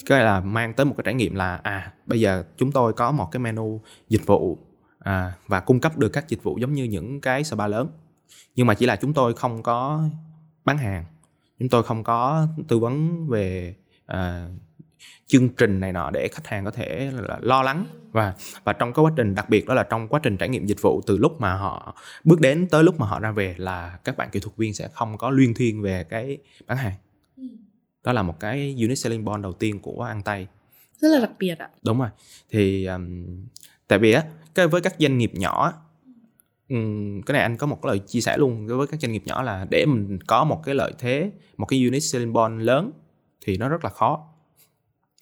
Cái 0.07 0.25
là 0.25 0.41
mang 0.41 0.75
tới 0.75 0.87
một 0.87 0.95
cái 0.97 1.03
trải 1.05 1.15
nghiệm 1.15 1.35
là 1.35 1.57
à 1.57 1.93
bây 2.07 2.21
giờ 2.21 2.45
chúng 2.57 2.73
tôi 2.73 2.93
có 2.93 3.13
một 3.13 3.29
cái 3.33 3.41
menu 3.41 3.81
dịch 4.09 4.27
vụ 4.27 4.59
à, 4.99 5.33
và 5.47 5.61
cung 5.61 5.81
cấp 5.81 5.99
được 5.99 6.09
các 6.09 6.29
dịch 6.29 6.43
vụ 6.43 6.59
giống 6.59 6.73
như 6.73 6.85
những 6.85 7.21
cái 7.21 7.45
spa 7.45 7.67
lớn. 7.67 7.89
Nhưng 8.57 8.67
mà 8.67 8.75
chỉ 8.75 8.87
là 8.87 8.97
chúng 8.97 9.13
tôi 9.13 9.35
không 9.35 9.63
có 9.63 10.03
bán 10.65 10.79
hàng. 10.79 11.05
Chúng 11.59 11.69
tôi 11.69 11.83
không 11.83 12.05
có 12.05 12.47
tư 12.69 12.79
vấn 12.79 13.27
về 13.29 13.75
à, 14.07 14.49
chương 15.27 15.49
trình 15.49 15.81
này 15.81 15.93
nọ 15.93 16.11
để 16.11 16.29
khách 16.29 16.47
hàng 16.47 16.65
có 16.65 16.71
thể 16.71 17.11
là 17.15 17.39
lo 17.41 17.63
lắng. 17.63 17.87
Và 18.13 18.35
và 18.65 18.73
trong 18.73 18.93
cái 18.93 19.05
quá 19.05 19.13
trình 19.17 19.35
đặc 19.35 19.49
biệt 19.49 19.67
đó 19.67 19.75
là 19.75 19.83
trong 19.83 20.09
quá 20.09 20.21
trình 20.23 20.37
trải 20.37 20.49
nghiệm 20.49 20.67
dịch 20.67 20.83
vụ 20.83 21.01
từ 21.07 21.17
lúc 21.17 21.41
mà 21.41 21.55
họ 21.55 21.97
bước 22.25 22.41
đến 22.41 22.67
tới 22.71 22.85
lúc 22.85 23.01
mà 23.01 23.07
họ 23.07 23.21
ra 23.21 23.31
về 23.31 23.55
là 23.59 23.99
các 24.05 24.17
bạn 24.17 24.29
kỹ 24.33 24.41
thuật 24.41 24.57
viên 24.57 24.75
sẽ 24.75 24.89
không 24.93 25.19
có 25.19 25.31
luyên 25.31 25.55
thuyên 25.55 25.83
về 25.83 26.05
cái 26.05 26.39
bán 26.67 26.79
hàng. 26.79 26.95
Ừ. 27.37 27.43
đó 28.05 28.13
là 28.13 28.23
một 28.23 28.41
cái 28.41 28.77
unit 28.83 28.99
selling 28.99 29.25
point 29.25 29.43
đầu 29.43 29.53
tiên 29.53 29.81
của 29.81 30.03
ăn 30.03 30.23
tay. 30.23 30.47
Rất 30.99 31.09
là 31.09 31.21
đặc 31.21 31.31
biệt 31.39 31.59
ạ. 31.59 31.69
Đúng 31.83 31.99
rồi. 31.99 32.09
Thì 32.51 32.87
um, 32.87 33.27
tại 33.89 33.99
vì 33.99 34.13
á 34.13 34.25
cái 34.55 34.67
với 34.67 34.81
các 34.81 34.95
doanh 34.99 35.19
nghiệp 35.19 35.31
nhỏ 35.35 35.73
um, 36.69 37.23
cái 37.23 37.33
này 37.33 37.43
anh 37.43 37.57
có 37.57 37.67
một 37.67 37.83
cái 37.83 37.91
lời 37.91 37.99
chia 37.99 38.21
sẻ 38.21 38.37
luôn 38.39 38.67
với 38.67 38.87
các 38.87 39.01
doanh 39.01 39.13
nghiệp 39.13 39.23
nhỏ 39.27 39.43
là 39.43 39.67
để 39.71 39.87
mình 39.87 40.19
có 40.27 40.45
một 40.45 40.63
cái 40.65 40.75
lợi 40.75 40.93
thế 40.99 41.31
một 41.57 41.67
cái 41.67 41.85
unit 41.85 42.03
selling 42.03 42.35
point 42.35 42.63
lớn 42.63 42.91
thì 43.41 43.57
nó 43.57 43.69
rất 43.69 43.85
là 43.85 43.91
khó 43.91 44.30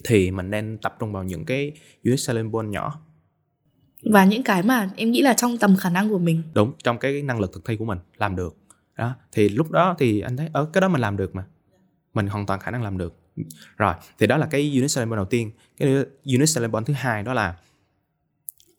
thì 0.04 0.30
mình 0.30 0.50
nên 0.50 0.78
tập 0.82 0.96
trung 0.98 1.12
vào 1.12 1.24
những 1.24 1.44
cái 1.44 1.72
unit 2.04 2.20
selling 2.20 2.52
point 2.52 2.70
nhỏ. 2.70 3.00
Và 4.12 4.24
những 4.24 4.42
cái 4.42 4.62
mà 4.62 4.90
em 4.96 5.10
nghĩ 5.10 5.22
là 5.22 5.34
trong 5.34 5.58
tầm 5.58 5.76
khả 5.76 5.90
năng 5.90 6.08
của 6.08 6.18
mình. 6.18 6.42
Đúng 6.54 6.72
trong 6.84 6.98
cái 6.98 7.22
năng 7.22 7.40
lực 7.40 7.52
thực 7.52 7.64
thi 7.64 7.76
của 7.76 7.84
mình 7.84 7.98
làm 8.16 8.36
được. 8.36 8.56
Đó 8.96 9.14
thì 9.32 9.48
lúc 9.48 9.70
đó 9.70 9.96
thì 9.98 10.20
anh 10.20 10.36
thấy 10.36 10.48
ở 10.52 10.64
cái 10.72 10.80
đó 10.80 10.88
mình 10.88 11.00
làm 11.00 11.16
được 11.16 11.34
mà. 11.34 11.44
Mình 12.14 12.26
hoàn 12.26 12.46
toàn 12.46 12.60
khả 12.60 12.70
năng 12.70 12.82
làm 12.82 12.98
được. 12.98 13.14
Rồi 13.76 13.94
thì 14.18 14.26
đó 14.26 14.36
là 14.36 14.46
cái 14.46 14.72
unit 14.76 14.90
selling 14.90 15.10
point 15.10 15.16
đầu 15.16 15.24
tiên. 15.24 15.50
Cái 15.76 16.04
unit 16.24 16.48
selling 16.48 16.70
point 16.70 16.86
thứ 16.86 16.94
hai 16.94 17.22
đó 17.22 17.34
là 17.34 17.56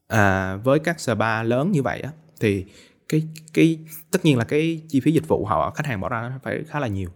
à, 0.08 0.56
với 0.56 0.80
các 0.80 1.00
spa 1.00 1.44
lớn 1.44 1.72
như 1.72 1.84
vậy 1.84 2.02
á 2.02 2.12
thì 2.40 2.66
cái 3.10 3.24
cái 3.54 3.80
tất 4.12 4.26
nhiên 4.26 4.38
là 4.38 4.44
cái 4.44 4.82
chi 4.88 5.00
phí 5.00 5.12
dịch 5.12 5.28
vụ 5.28 5.46
họ 5.46 5.72
khách 5.72 5.86
hàng 5.86 6.02
bỏ 6.02 6.10
ra 6.10 6.22
nó 6.22 6.40
phải 6.44 6.64
khá 6.68 6.80
là 6.80 6.88
nhiều. 6.88 7.10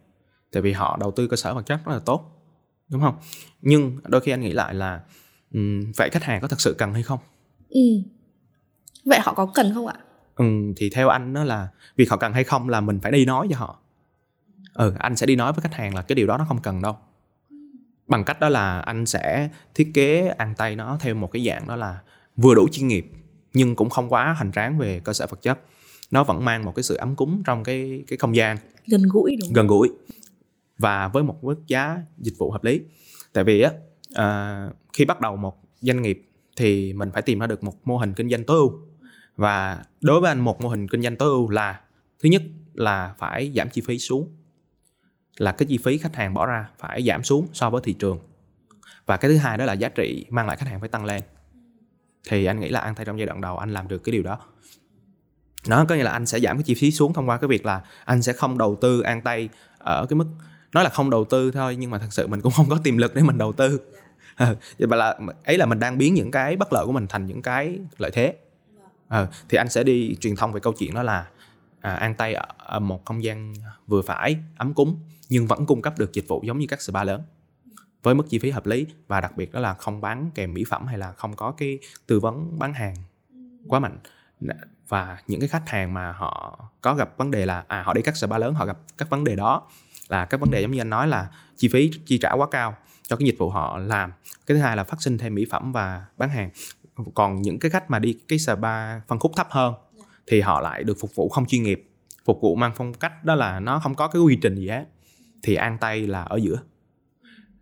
Tại 0.51 0.61
vì 0.61 0.71
họ 0.71 0.97
đầu 0.99 1.11
tư 1.11 1.27
cơ 1.27 1.35
sở 1.35 1.53
vật 1.53 1.65
chất 1.65 1.79
rất 1.85 1.91
là 1.93 1.99
tốt 1.99 2.32
đúng 2.93 3.01
không? 3.01 3.15
Nhưng 3.61 3.97
đôi 4.07 4.21
khi 4.21 4.31
anh 4.31 4.41
nghĩ 4.41 4.51
lại 4.51 4.73
là 4.73 5.01
um, 5.53 5.91
vậy 5.97 6.09
khách 6.09 6.23
hàng 6.23 6.41
có 6.41 6.47
thật 6.47 6.61
sự 6.61 6.75
cần 6.77 6.93
hay 6.93 7.03
không? 7.03 7.19
Ừ. 7.69 7.81
Vậy 9.05 9.19
họ 9.23 9.33
có 9.33 9.45
cần 9.45 9.71
không 9.73 9.87
ạ? 9.87 9.95
Ừ, 10.35 10.45
thì 10.75 10.89
theo 10.89 11.09
anh 11.09 11.33
đó 11.33 11.43
là 11.43 11.67
việc 11.95 12.09
họ 12.09 12.17
cần 12.17 12.33
hay 12.33 12.43
không 12.43 12.69
là 12.69 12.81
mình 12.81 12.99
phải 12.99 13.11
đi 13.11 13.25
nói 13.25 13.47
cho 13.51 13.57
họ. 13.57 13.79
Ừ 14.73 14.93
anh 14.99 15.15
sẽ 15.15 15.25
đi 15.25 15.35
nói 15.35 15.53
với 15.53 15.61
khách 15.61 15.73
hàng 15.73 15.95
là 15.95 16.01
cái 16.01 16.15
điều 16.15 16.27
đó 16.27 16.37
nó 16.37 16.45
không 16.45 16.61
cần 16.61 16.81
đâu. 16.81 16.97
Bằng 18.07 18.23
cách 18.23 18.39
đó 18.39 18.49
là 18.49 18.79
anh 18.79 19.05
sẽ 19.05 19.49
thiết 19.75 19.91
kế 19.93 20.27
ăn 20.37 20.53
tay 20.57 20.75
nó 20.75 20.97
theo 20.99 21.15
một 21.15 21.31
cái 21.31 21.45
dạng 21.45 21.67
đó 21.67 21.75
là 21.75 21.99
vừa 22.37 22.55
đủ 22.55 22.67
chuyên 22.71 22.87
nghiệp 22.87 23.11
nhưng 23.53 23.75
cũng 23.75 23.89
không 23.89 24.09
quá 24.09 24.33
hoành 24.37 24.51
tráng 24.51 24.77
về 24.77 25.01
cơ 25.03 25.13
sở 25.13 25.27
vật 25.27 25.41
chất. 25.41 25.59
Nó 26.11 26.23
vẫn 26.23 26.45
mang 26.45 26.65
một 26.65 26.75
cái 26.75 26.83
sự 26.83 26.95
ấm 26.95 27.15
cúng 27.15 27.43
trong 27.45 27.63
cái 27.63 28.03
cái 28.07 28.17
không 28.17 28.35
gian. 28.35 28.57
Gần 28.87 29.01
gũi 29.09 29.35
đúng 29.41 29.53
gần 29.53 29.67
gũi 29.67 29.89
và 30.77 31.07
với 31.07 31.23
một 31.23 31.43
mức 31.43 31.67
giá 31.67 32.01
dịch 32.17 32.33
vụ 32.37 32.51
hợp 32.51 32.63
lý. 32.63 32.81
Tại 33.33 33.43
vì 33.43 33.61
á 33.61 33.71
à, 34.13 34.69
khi 34.93 35.05
bắt 35.05 35.21
đầu 35.21 35.35
một 35.35 35.63
doanh 35.81 36.01
nghiệp 36.01 36.29
thì 36.55 36.93
mình 36.93 37.11
phải 37.11 37.21
tìm 37.21 37.39
ra 37.39 37.47
được 37.47 37.63
một 37.63 37.87
mô 37.87 37.97
hình 37.97 38.13
kinh 38.13 38.29
doanh 38.29 38.43
tối 38.43 38.57
ưu. 38.57 38.79
Và 39.35 39.83
đối 40.01 40.21
với 40.21 40.31
anh 40.31 40.39
một 40.39 40.61
mô 40.61 40.69
hình 40.69 40.87
kinh 40.87 41.01
doanh 41.01 41.15
tối 41.15 41.29
ưu 41.29 41.49
là 41.49 41.81
thứ 42.19 42.29
nhất 42.29 42.41
là 42.73 43.15
phải 43.19 43.51
giảm 43.55 43.69
chi 43.69 43.81
phí 43.85 43.99
xuống 43.99 44.35
là 45.37 45.51
cái 45.51 45.65
chi 45.65 45.77
phí 45.77 45.97
khách 45.97 46.15
hàng 46.15 46.33
bỏ 46.33 46.45
ra 46.45 46.69
phải 46.79 47.03
giảm 47.03 47.23
xuống 47.23 47.47
so 47.53 47.69
với 47.69 47.81
thị 47.83 47.93
trường. 47.93 48.19
Và 49.05 49.17
cái 49.17 49.31
thứ 49.31 49.37
hai 49.37 49.57
đó 49.57 49.65
là 49.65 49.73
giá 49.73 49.89
trị 49.89 50.25
mang 50.29 50.47
lại 50.47 50.57
khách 50.57 50.67
hàng 50.67 50.79
phải 50.79 50.89
tăng 50.89 51.05
lên. 51.05 51.21
Thì 52.29 52.45
anh 52.45 52.59
nghĩ 52.59 52.69
là 52.69 52.79
ăn 52.79 52.95
thay 52.95 53.05
trong 53.05 53.19
giai 53.19 53.25
đoạn 53.25 53.41
đầu 53.41 53.57
anh 53.57 53.73
làm 53.73 53.87
được 53.87 54.03
cái 54.03 54.13
điều 54.13 54.23
đó. 54.23 54.39
Nó 55.67 55.85
có 55.85 55.95
nghĩa 55.95 56.03
là 56.03 56.11
anh 56.11 56.25
sẽ 56.25 56.39
giảm 56.39 56.57
cái 56.57 56.63
chi 56.63 56.73
phí 56.73 56.91
xuống 56.91 57.13
thông 57.13 57.29
qua 57.29 57.37
cái 57.37 57.47
việc 57.47 57.65
là 57.65 57.81
anh 58.05 58.21
sẽ 58.21 58.33
không 58.33 58.57
đầu 58.57 58.77
tư 58.81 59.01
an 59.01 59.21
tay 59.21 59.49
ở 59.77 60.05
cái 60.09 60.15
mức 60.15 60.27
nói 60.73 60.83
là 60.83 60.89
không 60.89 61.09
đầu 61.09 61.25
tư 61.25 61.51
thôi 61.51 61.75
nhưng 61.75 61.91
mà 61.91 61.97
thật 61.97 62.07
sự 62.13 62.27
mình 62.27 62.41
cũng 62.41 62.51
không 62.51 62.69
có 62.69 62.77
tiềm 62.83 62.97
lực 62.97 63.15
để 63.15 63.21
mình 63.21 63.37
đầu 63.37 63.53
tư. 63.53 63.81
À, 64.35 64.55
vậy 64.79 64.99
là 64.99 65.17
ấy 65.43 65.57
là 65.57 65.65
mình 65.65 65.79
đang 65.79 65.97
biến 65.97 66.13
những 66.13 66.31
cái 66.31 66.55
bất 66.55 66.73
lợi 66.73 66.85
của 66.85 66.91
mình 66.91 67.07
thành 67.07 67.25
những 67.25 67.41
cái 67.41 67.79
lợi 67.97 68.11
thế. 68.13 68.35
À, 69.07 69.27
thì 69.49 69.57
anh 69.57 69.69
sẽ 69.69 69.83
đi 69.83 70.15
truyền 70.19 70.35
thông 70.35 70.51
về 70.51 70.59
câu 70.59 70.73
chuyện 70.73 70.93
đó 70.93 71.03
là 71.03 71.27
à, 71.81 71.93
an 71.93 72.15
tay 72.15 72.33
ở, 72.33 72.45
ở 72.57 72.79
một 72.79 73.05
không 73.05 73.23
gian 73.23 73.53
vừa 73.87 74.01
phải 74.01 74.37
ấm 74.57 74.73
cúng 74.73 74.99
nhưng 75.29 75.47
vẫn 75.47 75.65
cung 75.65 75.81
cấp 75.81 75.93
được 75.99 76.13
dịch 76.13 76.27
vụ 76.27 76.41
giống 76.43 76.59
như 76.59 76.67
các 76.69 76.81
spa 76.81 77.03
lớn 77.03 77.21
với 78.03 78.15
mức 78.15 78.29
chi 78.29 78.39
phí 78.39 78.51
hợp 78.51 78.65
lý 78.65 78.85
và 79.07 79.21
đặc 79.21 79.37
biệt 79.37 79.51
đó 79.51 79.59
là 79.59 79.73
không 79.73 80.01
bán 80.01 80.31
kèm 80.35 80.53
mỹ 80.53 80.63
phẩm 80.69 80.87
hay 80.87 80.97
là 80.97 81.11
không 81.11 81.35
có 81.35 81.51
cái 81.51 81.79
tư 82.07 82.19
vấn 82.19 82.59
bán 82.59 82.73
hàng 82.73 82.95
quá 83.67 83.79
mạnh. 83.79 83.97
Và 84.87 85.17
những 85.27 85.39
cái 85.39 85.49
khách 85.49 85.69
hàng 85.69 85.93
mà 85.93 86.11
họ 86.11 86.59
có 86.81 86.95
gặp 86.95 87.17
vấn 87.17 87.31
đề 87.31 87.45
là 87.45 87.63
à 87.67 87.83
họ 87.83 87.93
đi 87.93 88.01
các 88.01 88.17
spa 88.17 88.37
lớn 88.37 88.53
họ 88.53 88.65
gặp 88.65 88.77
các 88.97 89.09
vấn 89.09 89.23
đề 89.23 89.35
đó 89.35 89.67
là 90.09 90.25
các 90.25 90.39
vấn 90.39 90.51
đề 90.51 90.61
giống 90.61 90.71
như 90.71 90.81
anh 90.81 90.89
nói 90.89 91.07
là 91.07 91.29
chi 91.57 91.67
phí 91.67 91.91
chi 92.05 92.17
trả 92.17 92.31
quá 92.31 92.47
cao 92.51 92.75
cho 93.07 93.15
cái 93.15 93.25
dịch 93.25 93.37
vụ 93.37 93.49
họ 93.49 93.77
làm. 93.77 94.11
Cái 94.45 94.55
thứ 94.55 94.61
hai 94.61 94.77
là 94.77 94.83
phát 94.83 95.01
sinh 95.01 95.17
thêm 95.17 95.35
mỹ 95.35 95.45
phẩm 95.49 95.71
và 95.71 96.05
bán 96.17 96.29
hàng. 96.29 96.49
Còn 97.13 97.41
những 97.41 97.59
cái 97.59 97.71
khách 97.71 97.89
mà 97.89 97.99
đi 97.99 98.17
cái 98.27 98.39
spa 98.39 98.99
phân 98.99 99.19
khúc 99.19 99.31
thấp 99.35 99.47
hơn 99.49 99.73
thì 100.27 100.41
họ 100.41 100.61
lại 100.61 100.83
được 100.83 100.97
phục 100.99 101.15
vụ 101.15 101.29
không 101.29 101.45
chuyên 101.45 101.63
nghiệp. 101.63 101.89
Phục 102.25 102.41
vụ 102.41 102.55
mang 102.55 102.71
phong 102.75 102.93
cách 102.93 103.25
đó 103.25 103.35
là 103.35 103.59
nó 103.59 103.79
không 103.79 103.95
có 103.95 104.07
cái 104.07 104.21
quy 104.21 104.37
trình 104.41 104.55
gì 104.55 104.67
hết. 104.67 104.85
Thì 105.43 105.55
an 105.55 105.77
tây 105.81 106.07
là 106.07 106.23
ở 106.23 106.37
giữa. 106.37 106.59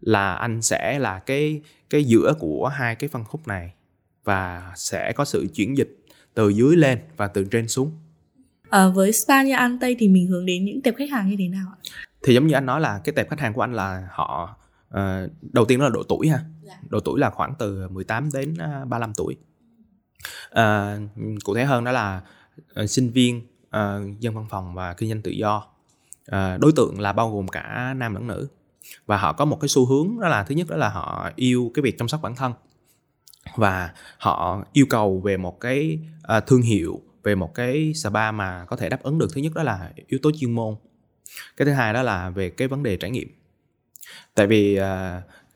Là 0.01 0.33
anh 0.33 0.61
sẽ 0.61 0.99
là 0.99 1.19
cái 1.19 1.61
cái 1.89 2.03
giữa 2.03 2.33
của 2.39 2.67
hai 2.67 2.95
cái 2.95 3.07
phân 3.07 3.23
khúc 3.23 3.47
này 3.47 3.73
và 4.23 4.71
sẽ 4.75 5.13
có 5.15 5.25
sự 5.25 5.47
chuyển 5.55 5.77
dịch 5.77 5.97
từ 6.33 6.49
dưới 6.49 6.75
lên 6.75 6.99
và 7.17 7.27
từ 7.27 7.43
trên 7.43 7.67
xuống. 7.67 7.91
À, 8.69 8.87
với 8.87 9.13
spa 9.13 9.43
như 9.43 9.53
an 9.53 9.77
tây 9.81 9.95
thì 9.99 10.07
mình 10.07 10.27
hướng 10.27 10.45
đến 10.45 10.65
những 10.65 10.81
tệp 10.81 10.95
khách 10.97 11.09
hàng 11.09 11.29
như 11.29 11.35
thế 11.39 11.47
nào 11.47 11.67
ạ 11.71 11.77
thì 12.23 12.33
giống 12.33 12.47
như 12.47 12.53
anh 12.53 12.65
nói 12.65 12.81
là 12.81 13.01
cái 13.03 13.13
tệp 13.15 13.29
khách 13.29 13.39
hàng 13.39 13.53
của 13.53 13.61
anh 13.61 13.73
là 13.73 14.07
họ 14.11 14.55
uh, 14.93 15.31
đầu 15.41 15.65
tiên 15.65 15.79
đó 15.79 15.85
là 15.85 15.91
độ 15.93 16.03
tuổi 16.09 16.27
ha. 16.27 16.39
Dạ. 16.61 16.77
độ 16.89 16.99
tuổi 16.99 17.19
là 17.19 17.29
khoảng 17.29 17.53
từ 17.59 17.87
18 17.89 18.29
đến 18.33 18.57
35 18.89 19.09
ờ, 19.09 19.13
tuổi. 19.17 19.37
Uh, 20.51 21.09
cụ 21.43 21.55
thể 21.55 21.65
hơn 21.65 21.83
đó 21.83 21.91
là 21.91 22.21
uh, 22.83 22.89
sinh 22.89 23.09
viên 23.09 23.41
uh, 23.65 24.19
dân 24.19 24.35
văn 24.35 24.45
phòng 24.49 24.73
và 24.73 24.93
kinh 24.93 25.09
doanh 25.09 25.21
tự 25.21 25.31
do. 25.31 25.67
Uh, 26.31 26.59
đối 26.59 26.71
tượng 26.75 26.99
là 26.99 27.13
bao 27.13 27.31
gồm 27.31 27.47
cả 27.47 27.93
nam 27.97 28.13
lẫn 28.13 28.27
nữ. 28.27 28.47
Và 29.05 29.17
họ 29.17 29.33
có 29.33 29.45
một 29.45 29.57
cái 29.61 29.67
xu 29.67 29.85
hướng 29.85 30.19
đó 30.19 30.27
là 30.27 30.43
thứ 30.43 30.55
nhất 30.55 30.67
đó 30.69 30.75
là 30.75 30.89
họ 30.89 31.31
yêu 31.35 31.71
cái 31.73 31.83
việc 31.83 31.97
chăm 31.97 32.07
sóc 32.07 32.21
bản 32.21 32.35
thân. 32.35 32.53
Và 33.55 33.93
họ 34.17 34.63
yêu 34.73 34.85
cầu 34.89 35.19
về 35.19 35.37
một 35.37 35.59
cái 35.59 35.99
uh, 36.37 36.47
thương 36.47 36.61
hiệu 36.61 37.01
về 37.23 37.35
một 37.35 37.53
cái 37.53 37.93
spa 37.93 38.31
mà 38.31 38.65
có 38.65 38.75
thể 38.75 38.89
đáp 38.89 39.03
ứng 39.03 39.19
được. 39.19 39.27
Thứ 39.33 39.41
nhất 39.41 39.53
đó 39.55 39.63
là 39.63 39.91
yếu 40.07 40.19
tố 40.23 40.31
chuyên 40.39 40.51
môn 40.51 40.75
cái 41.57 41.65
thứ 41.65 41.71
hai 41.71 41.93
đó 41.93 42.01
là 42.01 42.29
về 42.29 42.49
cái 42.49 42.67
vấn 42.67 42.83
đề 42.83 42.97
trải 42.97 43.11
nghiệm 43.11 43.27
tại 44.35 44.47
vì 44.47 44.79
uh, 44.79 44.83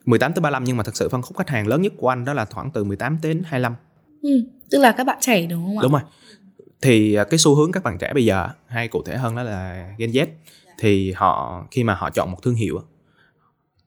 18 0.06 0.34
tới 0.34 0.42
35 0.42 0.64
nhưng 0.64 0.78
mà 0.78 0.84
thật 0.84 0.96
sự 0.96 1.10
phân 1.10 1.22
khúc 1.22 1.38
khách 1.38 1.50
hàng 1.50 1.68
lớn 1.68 1.82
nhất 1.82 1.94
của 1.98 2.10
anh 2.10 2.26
đó 2.26 2.34
là 2.34 2.46
khoảng 2.46 2.72
từ 2.72 2.84
18 2.84 3.18
đến 3.22 3.42
25 3.46 3.76
ừ, 4.22 4.44
tức 4.72 4.78
là 4.78 4.92
các 4.92 5.04
bạn 5.04 5.18
trẻ 5.22 5.46
đúng 5.46 5.66
không 5.66 5.78
ạ 5.78 5.82
đúng 5.82 5.92
rồi 5.92 6.02
thì 6.82 7.18
uh, 7.22 7.30
cái 7.30 7.38
xu 7.38 7.56
hướng 7.56 7.72
các 7.72 7.84
bạn 7.84 7.98
trẻ 7.98 8.14
bây 8.14 8.26
giờ 8.26 8.50
hay 8.68 8.88
cụ 8.88 9.04
thể 9.04 9.18
hơn 9.18 9.36
đó 9.36 9.44
là 9.44 9.90
Gen 9.98 10.12
Z 10.12 10.28
thì 10.80 11.12
họ 11.12 11.66
khi 11.72 11.84
mà 11.84 11.96
họ 11.96 12.10
chọn 12.10 12.32
một 12.32 12.38
thương 12.44 12.56
hiệu 12.56 12.82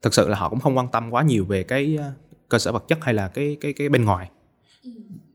thật 0.02 0.14
sự 0.14 0.28
là 0.28 0.36
họ 0.38 0.48
cũng 0.48 0.60
không 0.60 0.76
quan 0.76 0.88
tâm 0.88 1.10
quá 1.10 1.22
nhiều 1.22 1.44
về 1.44 1.62
cái 1.62 1.98
uh, 2.00 2.28
cơ 2.48 2.58
sở 2.58 2.72
vật 2.72 2.84
chất 2.88 2.98
hay 3.04 3.14
là 3.14 3.28
cái 3.28 3.56
cái 3.60 3.72
cái 3.72 3.88
bên 3.88 4.04
ngoài 4.04 4.30
ừ. 4.84 4.90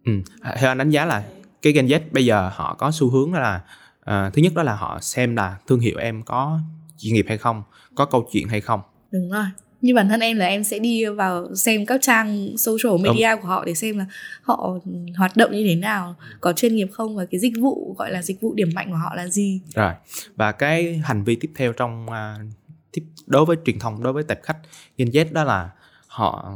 ừ. 0.05 0.11
theo 0.57 0.71
anh 0.71 0.77
đánh 0.77 0.89
giá 0.89 1.05
là 1.05 1.23
cái 1.61 1.73
Gen 1.73 1.87
Z 1.87 1.99
bây 2.11 2.25
giờ 2.25 2.51
họ 2.53 2.75
có 2.79 2.91
xu 2.91 3.09
hướng 3.09 3.33
là 3.33 3.61
uh, 4.09 4.33
thứ 4.33 4.41
nhất 4.41 4.53
đó 4.55 4.63
là 4.63 4.75
họ 4.75 4.99
xem 5.01 5.35
là 5.35 5.57
thương 5.67 5.79
hiệu 5.79 5.97
em 5.97 6.23
có 6.23 6.59
chuyên 6.97 7.13
nghiệp 7.13 7.25
hay 7.27 7.37
không 7.37 7.63
có 7.95 8.05
câu 8.05 8.29
chuyện 8.31 8.47
hay 8.47 8.61
không. 8.61 8.81
Đúng 9.11 9.29
rồi. 9.29 9.45
Như 9.81 9.95
bản 9.95 10.09
thân 10.09 10.19
em 10.19 10.37
là 10.37 10.45
em 10.45 10.63
sẽ 10.63 10.79
đi 10.79 11.05
vào 11.05 11.55
xem 11.55 11.85
các 11.85 12.01
trang 12.01 12.57
social 12.57 13.01
media 13.03 13.31
Đúng. 13.31 13.41
của 13.41 13.47
họ 13.47 13.65
để 13.65 13.73
xem 13.73 13.97
là 13.97 14.05
họ 14.41 14.79
hoạt 15.17 15.37
động 15.37 15.51
như 15.51 15.63
thế 15.67 15.75
nào 15.75 16.15
có 16.41 16.53
chuyên 16.53 16.75
nghiệp 16.75 16.87
không 16.91 17.15
và 17.15 17.25
cái 17.25 17.39
dịch 17.39 17.53
vụ 17.59 17.95
gọi 17.97 18.11
là 18.11 18.21
dịch 18.21 18.41
vụ 18.41 18.53
điểm 18.53 18.69
mạnh 18.75 18.89
của 18.89 18.97
họ 18.97 19.15
là 19.15 19.27
gì. 19.27 19.61
Rồi. 19.75 19.93
Và 20.35 20.51
cái 20.51 21.01
hành 21.05 21.23
vi 21.23 21.35
tiếp 21.35 21.51
theo 21.55 21.73
trong 21.73 22.05
uh, 22.05 22.53
tiếp 22.91 23.03
đối 23.25 23.45
với 23.45 23.57
truyền 23.65 23.79
thông 23.79 24.03
đối 24.03 24.13
với 24.13 24.23
tệp 24.23 24.43
khách 24.43 24.57
Gen 24.97 25.09
Z 25.09 25.25
đó 25.33 25.43
là 25.43 25.69
họ 26.07 26.53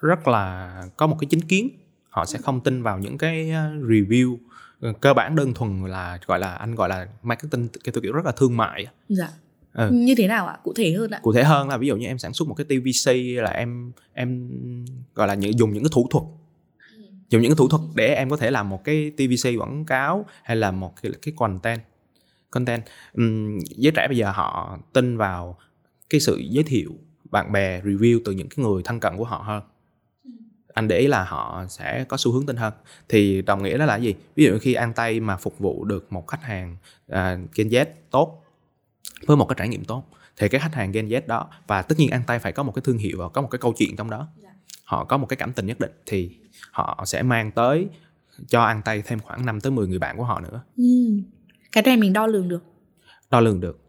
rất 0.00 0.28
là 0.28 0.72
có 0.96 1.06
một 1.06 1.16
cái 1.20 1.28
chính 1.30 1.40
kiến. 1.40 1.70
Họ 2.08 2.24
sẽ 2.24 2.38
không 2.38 2.60
tin 2.60 2.82
vào 2.82 2.98
những 2.98 3.18
cái 3.18 3.50
ờ, 3.50 3.70
review 3.74 4.36
cơ 5.00 5.14
bản 5.14 5.36
đơn 5.36 5.54
thuần 5.54 5.84
là 5.86 6.18
gọi 6.26 6.38
là 6.38 6.54
anh 6.54 6.74
gọi 6.74 6.88
là 6.88 7.06
marketing 7.22 7.68
cái 7.84 7.94
kiểu 8.02 8.12
rất 8.12 8.24
là 8.24 8.32
thương 8.32 8.56
mại 8.56 8.86
dạ. 9.08 9.28
Ừ. 9.72 9.90
như 9.92 10.14
thế 10.14 10.26
nào 10.26 10.46
ạ? 10.46 10.58
Cụ 10.62 10.72
thể 10.76 10.92
hơn 10.92 11.10
ạ? 11.10 11.20
Cụ 11.22 11.32
thể 11.32 11.44
hơn 11.44 11.68
là 11.68 11.76
ví 11.76 11.86
dụ 11.86 11.96
như 11.96 12.06
em 12.06 12.18
sản 12.18 12.32
xuất 12.32 12.48
một 12.48 12.54
cái 12.54 12.64
tvc 12.64 13.10
là 13.42 13.50
em 13.50 13.92
em 14.12 14.50
gọi 15.14 15.28
là 15.28 15.34
những 15.34 15.58
dùng 15.58 15.72
những 15.72 15.82
cái 15.82 15.90
thủ 15.92 16.08
thuật. 16.10 16.24
Dùng 17.28 17.42
những 17.42 17.50
cái 17.50 17.56
thủ 17.56 17.68
thuật 17.68 17.82
để 17.94 18.14
em 18.14 18.30
có 18.30 18.36
thể 18.36 18.50
làm 18.50 18.68
một 18.68 18.84
cái 18.84 19.12
tvc 19.16 19.60
quảng 19.60 19.84
cáo 19.84 20.26
hay 20.42 20.56
là 20.56 20.70
một 20.70 21.02
cái, 21.02 21.12
cái 21.22 21.34
content 21.36 21.80
content. 22.50 22.82
Um, 23.12 23.58
giới 23.76 23.92
trẻ 23.92 24.08
bây 24.08 24.16
giờ 24.16 24.30
họ 24.30 24.78
tin 24.92 25.16
vào 25.16 25.58
cái 26.10 26.20
sự 26.20 26.36
giới 26.36 26.64
thiệu 26.64 26.90
bạn 27.30 27.52
bè 27.52 27.80
review 27.80 28.20
từ 28.24 28.32
những 28.32 28.48
cái 28.48 28.64
người 28.64 28.82
thân 28.84 29.00
cận 29.00 29.16
của 29.16 29.24
họ 29.24 29.42
hơn 29.46 29.62
anh 30.76 30.88
để 30.88 30.98
ý 30.98 31.06
là 31.06 31.24
họ 31.24 31.64
sẽ 31.68 32.04
có 32.08 32.16
xu 32.16 32.32
hướng 32.32 32.46
tin 32.46 32.56
hơn. 32.56 32.72
Thì 33.08 33.42
đồng 33.42 33.62
nghĩa 33.62 33.78
đó 33.78 33.84
là 33.84 33.96
gì? 33.96 34.14
Ví 34.36 34.44
dụ 34.44 34.58
khi 34.60 34.74
an 34.74 34.92
tây 34.92 35.20
mà 35.20 35.36
phục 35.36 35.58
vụ 35.58 35.84
được 35.84 36.12
một 36.12 36.26
khách 36.26 36.42
hàng 36.42 36.76
uh, 37.12 37.16
Gen 37.54 37.68
Z 37.68 37.86
tốt 38.10 38.44
với 39.26 39.36
một 39.36 39.44
cái 39.48 39.56
trải 39.58 39.68
nghiệm 39.68 39.84
tốt 39.84 40.04
thì 40.36 40.48
cái 40.48 40.60
khách 40.60 40.74
hàng 40.74 40.92
Gen 40.92 41.08
Z 41.08 41.20
đó 41.26 41.48
và 41.66 41.82
tất 41.82 41.94
nhiên 41.98 42.10
an 42.10 42.22
tây 42.26 42.38
phải 42.38 42.52
có 42.52 42.62
một 42.62 42.72
cái 42.74 42.82
thương 42.84 42.98
hiệu 42.98 43.18
và 43.18 43.28
có 43.28 43.42
một 43.42 43.48
cái 43.50 43.58
câu 43.58 43.74
chuyện 43.76 43.96
trong 43.96 44.10
đó. 44.10 44.28
Dạ. 44.42 44.48
họ 44.84 45.04
có 45.04 45.16
một 45.16 45.26
cái 45.26 45.36
cảm 45.36 45.52
tình 45.52 45.66
nhất 45.66 45.80
định 45.80 45.92
thì 46.06 46.36
họ 46.70 47.02
sẽ 47.06 47.22
mang 47.22 47.50
tới 47.50 47.88
cho 48.48 48.62
an 48.62 48.82
tây 48.84 49.02
thêm 49.06 49.20
khoảng 49.20 49.46
5 49.46 49.60
tới 49.60 49.72
10 49.72 49.86
người 49.86 49.98
bạn 49.98 50.16
của 50.16 50.24
họ 50.24 50.40
nữa. 50.40 50.60
Ừ. 50.76 50.84
cái 51.72 51.82
này 51.86 51.96
mình 51.96 52.12
đo 52.12 52.26
lường 52.26 52.48
được. 52.48 52.62
Đo 53.30 53.40
lường 53.40 53.60
được. 53.60 53.80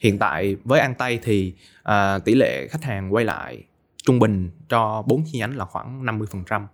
Hiện 0.00 0.18
tại 0.18 0.56
với 0.64 0.80
an 0.80 0.94
tây 0.98 1.18
thì 1.22 1.54
uh, 1.88 2.24
tỷ 2.24 2.34
lệ 2.34 2.68
khách 2.68 2.82
hàng 2.84 3.14
quay 3.14 3.24
lại 3.24 3.64
trung 4.06 4.18
bình 4.18 4.50
cho 4.68 5.02
bốn 5.02 5.24
chi 5.26 5.38
nhánh 5.38 5.56
là 5.56 5.64
khoảng 5.64 6.04
50%. 6.04 6.66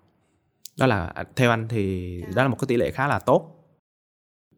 Đó 0.78 0.86
là 0.86 1.14
theo 1.36 1.50
anh 1.50 1.68
thì 1.68 2.22
đó 2.34 2.42
là 2.42 2.48
một 2.48 2.56
cái 2.60 2.66
tỷ 2.68 2.76
lệ 2.76 2.90
khá 2.90 3.06
là 3.06 3.18
tốt. 3.18 3.56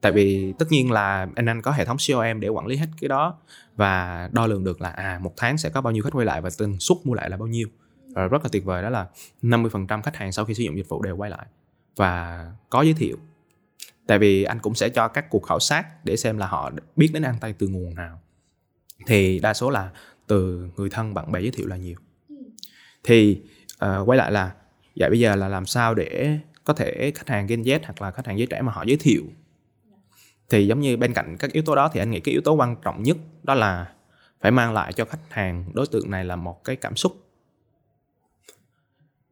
Tại 0.00 0.12
vì 0.12 0.52
tất 0.58 0.66
nhiên 0.70 0.90
là 0.90 1.28
anh 1.34 1.46
anh 1.46 1.62
có 1.62 1.72
hệ 1.72 1.84
thống 1.84 1.96
CRM 1.96 2.40
để 2.40 2.48
quản 2.48 2.66
lý 2.66 2.76
hết 2.76 2.86
cái 3.00 3.08
đó 3.08 3.38
và 3.76 4.28
đo 4.32 4.46
lường 4.46 4.64
được 4.64 4.80
là 4.80 4.90
à 4.90 5.18
một 5.22 5.32
tháng 5.36 5.58
sẽ 5.58 5.68
có 5.68 5.80
bao 5.80 5.92
nhiêu 5.92 6.02
khách 6.02 6.12
quay 6.12 6.26
lại 6.26 6.40
và 6.40 6.50
tần 6.58 6.80
suất 6.80 6.98
mua 7.04 7.14
lại 7.14 7.30
là 7.30 7.36
bao 7.36 7.46
nhiêu. 7.46 7.68
Và 8.14 8.26
rất 8.26 8.42
là 8.42 8.48
tuyệt 8.52 8.64
vời 8.64 8.82
đó 8.82 8.90
là 8.90 9.08
50% 9.42 10.02
khách 10.02 10.16
hàng 10.16 10.32
sau 10.32 10.44
khi 10.44 10.54
sử 10.54 10.62
dụng 10.62 10.76
dịch 10.76 10.88
vụ 10.88 11.02
đều 11.02 11.16
quay 11.16 11.30
lại 11.30 11.46
và 11.96 12.46
có 12.70 12.82
giới 12.82 12.94
thiệu. 12.94 13.16
Tại 14.06 14.18
vì 14.18 14.44
anh 14.44 14.58
cũng 14.58 14.74
sẽ 14.74 14.88
cho 14.88 15.08
các 15.08 15.30
cuộc 15.30 15.42
khảo 15.42 15.60
sát 15.60 16.04
để 16.04 16.16
xem 16.16 16.38
là 16.38 16.46
họ 16.46 16.70
biết 16.96 17.10
đến 17.12 17.22
An 17.22 17.34
Tây 17.40 17.54
từ 17.58 17.68
nguồn 17.68 17.94
nào. 17.94 18.20
Thì 19.06 19.38
đa 19.38 19.54
số 19.54 19.70
là 19.70 19.90
từ 20.26 20.68
người 20.76 20.90
thân 20.90 21.14
bạn 21.14 21.32
bè 21.32 21.40
giới 21.40 21.50
thiệu 21.50 21.66
là 21.66 21.76
nhiều 21.76 21.96
thì 23.04 23.42
uh, 23.84 24.08
quay 24.08 24.18
lại 24.18 24.32
là 24.32 24.52
vậy 24.96 25.10
bây 25.10 25.20
giờ 25.20 25.36
là 25.36 25.48
làm 25.48 25.66
sao 25.66 25.94
để 25.94 26.38
có 26.64 26.74
thể 26.74 27.12
khách 27.14 27.28
hàng 27.28 27.46
Gen 27.46 27.62
Z 27.62 27.78
hoặc 27.84 28.02
là 28.02 28.10
khách 28.10 28.26
hàng 28.26 28.38
giới 28.38 28.46
trẻ 28.46 28.62
mà 28.62 28.72
họ 28.72 28.84
giới 28.86 28.96
thiệu? 28.96 29.22
Thì 30.48 30.66
giống 30.66 30.80
như 30.80 30.96
bên 30.96 31.12
cạnh 31.12 31.36
các 31.38 31.52
yếu 31.52 31.62
tố 31.62 31.74
đó 31.74 31.90
thì 31.92 32.00
anh 32.00 32.10
nghĩ 32.10 32.20
cái 32.20 32.32
yếu 32.32 32.40
tố 32.40 32.52
quan 32.52 32.76
trọng 32.84 33.02
nhất 33.02 33.16
đó 33.42 33.54
là 33.54 33.92
phải 34.40 34.50
mang 34.50 34.72
lại 34.72 34.92
cho 34.92 35.04
khách 35.04 35.18
hàng 35.30 35.64
đối 35.74 35.86
tượng 35.86 36.10
này 36.10 36.24
là 36.24 36.36
một 36.36 36.64
cái 36.64 36.76
cảm 36.76 36.96
xúc. 36.96 37.16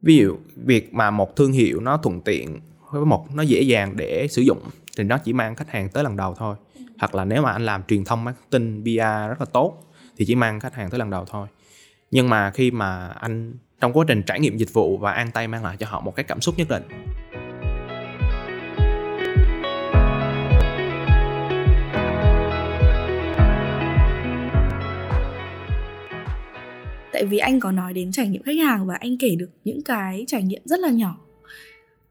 Ví 0.01 0.17
dụ 0.17 0.37
việc 0.55 0.93
mà 0.93 1.11
một 1.11 1.35
thương 1.35 1.51
hiệu 1.51 1.79
nó 1.79 1.97
thuận 1.97 2.21
tiện 2.21 2.59
với 2.91 3.05
một 3.05 3.27
nó 3.35 3.43
dễ 3.43 3.61
dàng 3.61 3.97
để 3.97 4.27
sử 4.29 4.41
dụng 4.41 4.59
thì 4.97 5.03
nó 5.03 5.17
chỉ 5.17 5.33
mang 5.33 5.55
khách 5.55 5.69
hàng 5.69 5.89
tới 5.89 6.03
lần 6.03 6.17
đầu 6.17 6.35
thôi. 6.37 6.55
Hoặc 6.99 7.15
là 7.15 7.25
nếu 7.25 7.41
mà 7.41 7.51
anh 7.51 7.65
làm 7.65 7.83
truyền 7.83 8.03
thông 8.03 8.23
marketing 8.23 8.83
PR 8.83 9.29
rất 9.29 9.39
là 9.39 9.45
tốt 9.45 9.93
thì 10.17 10.25
chỉ 10.25 10.35
mang 10.35 10.59
khách 10.59 10.73
hàng 10.73 10.89
tới 10.89 10.99
lần 10.99 11.09
đầu 11.09 11.25
thôi 11.25 11.47
nhưng 12.11 12.29
mà 12.29 12.51
khi 12.51 12.71
mà 12.71 13.07
anh, 13.07 13.53
trong 13.79 13.93
quá 13.93 14.05
trình 14.07 14.23
trải 14.23 14.39
nghiệm 14.39 14.57
dịch 14.57 14.73
vụ 14.73 14.97
và 14.97 15.11
an 15.11 15.31
tay 15.33 15.47
mang 15.47 15.63
lại 15.63 15.77
cho 15.79 15.87
họ 15.89 16.01
một 16.01 16.15
cái 16.15 16.23
cảm 16.23 16.41
xúc 16.41 16.55
nhất 16.57 16.67
định. 16.69 16.83
Tại 27.13 27.25
vì 27.25 27.37
anh 27.37 27.59
có 27.59 27.71
nói 27.71 27.93
đến 27.93 28.11
trải 28.11 28.27
nghiệm 28.27 28.43
khách 28.43 28.57
hàng 28.57 28.87
và 28.87 28.95
anh 28.99 29.17
kể 29.17 29.35
được 29.35 29.49
những 29.63 29.83
cái 29.83 30.23
trải 30.27 30.43
nghiệm 30.43 30.61
rất 30.65 30.79
là 30.79 30.89
nhỏ 30.89 31.17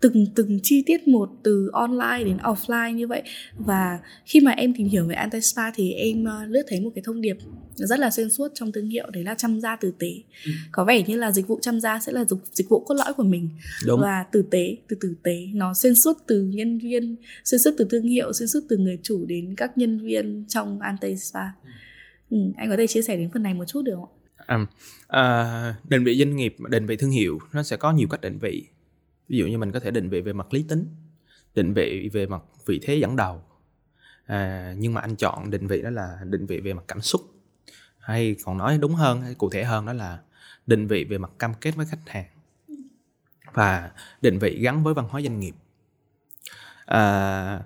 từng 0.00 0.26
từng 0.34 0.60
chi 0.62 0.82
tiết 0.86 1.08
một 1.08 1.30
từ 1.42 1.70
online 1.72 2.24
đến 2.24 2.36
offline 2.36 2.90
như 2.90 3.06
vậy. 3.06 3.22
Và 3.58 3.98
khi 4.24 4.40
mà 4.40 4.50
em 4.50 4.74
tìm 4.74 4.88
hiểu 4.88 5.06
về 5.06 5.14
anti 5.14 5.40
spa 5.40 5.70
thì 5.74 5.92
em 5.92 6.24
uh, 6.24 6.50
lướt 6.50 6.62
thấy 6.68 6.80
một 6.80 6.90
cái 6.94 7.02
thông 7.06 7.20
điệp 7.20 7.36
rất 7.74 7.98
là 7.98 8.10
xuyên 8.10 8.30
suốt 8.30 8.48
trong 8.54 8.72
thương 8.72 8.88
hiệu 8.88 9.10
đấy 9.10 9.24
là 9.24 9.34
chăm 9.34 9.60
da 9.60 9.76
tử 9.76 9.92
tế. 9.98 10.12
Ừ. 10.46 10.52
có 10.72 10.84
vẻ 10.84 11.02
như 11.02 11.16
là 11.16 11.32
dịch 11.32 11.46
vụ 11.46 11.58
chăm 11.62 11.80
da 11.80 11.98
sẽ 11.98 12.12
là 12.12 12.24
dịch, 12.24 12.38
dịch 12.52 12.68
vụ 12.68 12.80
cốt 12.80 12.94
lõi 12.94 13.14
của 13.14 13.22
mình. 13.22 13.48
Đúng. 13.86 14.00
và 14.00 14.24
tử 14.32 14.44
tế 14.50 14.76
từ 14.88 14.96
tử 15.00 15.14
tế 15.22 15.46
nó 15.54 15.74
xuyên 15.74 15.94
suốt 15.94 16.18
từ 16.26 16.42
nhân 16.42 16.78
viên 16.78 17.16
xuyên 17.44 17.58
suốt 17.58 17.70
từ 17.78 17.86
thương 17.90 18.02
hiệu 18.02 18.32
xuyên 18.32 18.48
suốt 18.48 18.60
từ 18.68 18.76
người 18.76 18.98
chủ 19.02 19.26
đến 19.26 19.54
các 19.56 19.78
nhân 19.78 19.98
viên 19.98 20.44
trong 20.48 20.80
anti 20.80 21.16
spa 21.16 21.44
ừ, 22.30 22.36
anh 22.56 22.68
có 22.70 22.76
thể 22.76 22.86
chia 22.86 23.02
sẻ 23.02 23.16
đến 23.16 23.30
phần 23.32 23.42
này 23.42 23.54
một 23.54 23.64
chút 23.64 23.82
được 23.82 23.94
không 23.94 24.08
ạ? 24.36 24.46
À, 24.46 24.66
à, 25.08 25.74
định 25.88 26.04
vị 26.04 26.18
doanh 26.18 26.36
nghiệp 26.36 26.56
định 26.68 26.86
vị 26.86 26.96
thương 26.96 27.10
hiệu 27.10 27.38
nó 27.52 27.62
sẽ 27.62 27.76
có 27.76 27.92
nhiều 27.92 28.08
cách 28.08 28.20
định 28.20 28.38
vị 28.38 28.66
ví 29.30 29.38
dụ 29.38 29.46
như 29.46 29.58
mình 29.58 29.72
có 29.72 29.80
thể 29.80 29.90
định 29.90 30.08
vị 30.08 30.20
về 30.20 30.32
mặt 30.32 30.54
lý 30.54 30.62
tính 30.62 30.86
định 31.54 31.74
vị 31.74 32.10
về 32.12 32.26
mặt 32.26 32.42
vị 32.66 32.80
thế 32.82 32.94
dẫn 32.94 33.16
đầu. 33.16 33.42
À, 34.26 34.74
nhưng 34.78 34.94
mà 34.94 35.00
anh 35.00 35.16
chọn 35.16 35.50
định 35.50 35.66
vị 35.66 35.82
đó 35.82 35.90
là 35.90 36.18
định 36.24 36.46
vị 36.46 36.60
về 36.60 36.72
mặt 36.72 36.84
cảm 36.88 37.00
xúc. 37.00 37.20
Hay 37.98 38.36
còn 38.44 38.58
nói 38.58 38.78
đúng 38.78 38.94
hơn 38.94 39.22
hay 39.22 39.34
cụ 39.34 39.50
thể 39.50 39.64
hơn 39.64 39.86
đó 39.86 39.92
là 39.92 40.18
định 40.66 40.86
vị 40.86 41.04
về 41.04 41.18
mặt 41.18 41.30
cam 41.38 41.54
kết 41.54 41.76
với 41.76 41.86
khách 41.86 41.98
hàng 42.06 42.26
và 43.52 43.90
định 44.22 44.38
vị 44.38 44.58
gắn 44.60 44.84
với 44.84 44.94
văn 44.94 45.06
hóa 45.08 45.20
doanh 45.20 45.40
nghiệp. 45.40 45.54
À, 46.84 47.62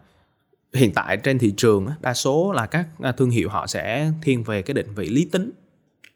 hiện 0.72 0.92
tại 0.94 1.16
trên 1.16 1.38
thị 1.38 1.54
trường 1.56 1.88
đa 2.00 2.14
số 2.14 2.52
là 2.52 2.66
các 2.66 2.86
à, 3.00 3.12
thương 3.12 3.30
hiệu 3.30 3.48
họ 3.48 3.66
sẽ 3.66 4.12
thiên 4.22 4.44
về 4.44 4.62
cái 4.62 4.74
định 4.74 4.94
vị 4.94 5.08
lý 5.08 5.28
tính 5.32 5.50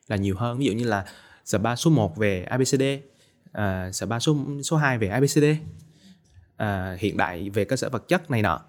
là 0.09 0.17
nhiều 0.17 0.37
hơn. 0.37 0.59
Ví 0.59 0.67
dụ 0.67 0.73
như 0.73 0.85
là 0.85 1.07
spa 1.45 1.77
số 1.77 1.91
1 1.91 2.17
về 2.17 2.45
ABCD 2.45 2.83
à, 3.53 3.91
ba 4.09 4.21
số 4.21 4.37
số 4.65 4.77
2 4.77 4.99
về 4.99 5.09
ABCD 5.09 5.45
à, 5.45 5.57
ờ, 6.57 6.97
hiện 7.01 7.17
đại 7.17 7.51
về 7.51 7.65
cơ 7.65 7.77
sở 7.77 7.89
vật 7.89 8.09
chất 8.09 8.31
này 8.31 8.43
nọ. 8.43 8.61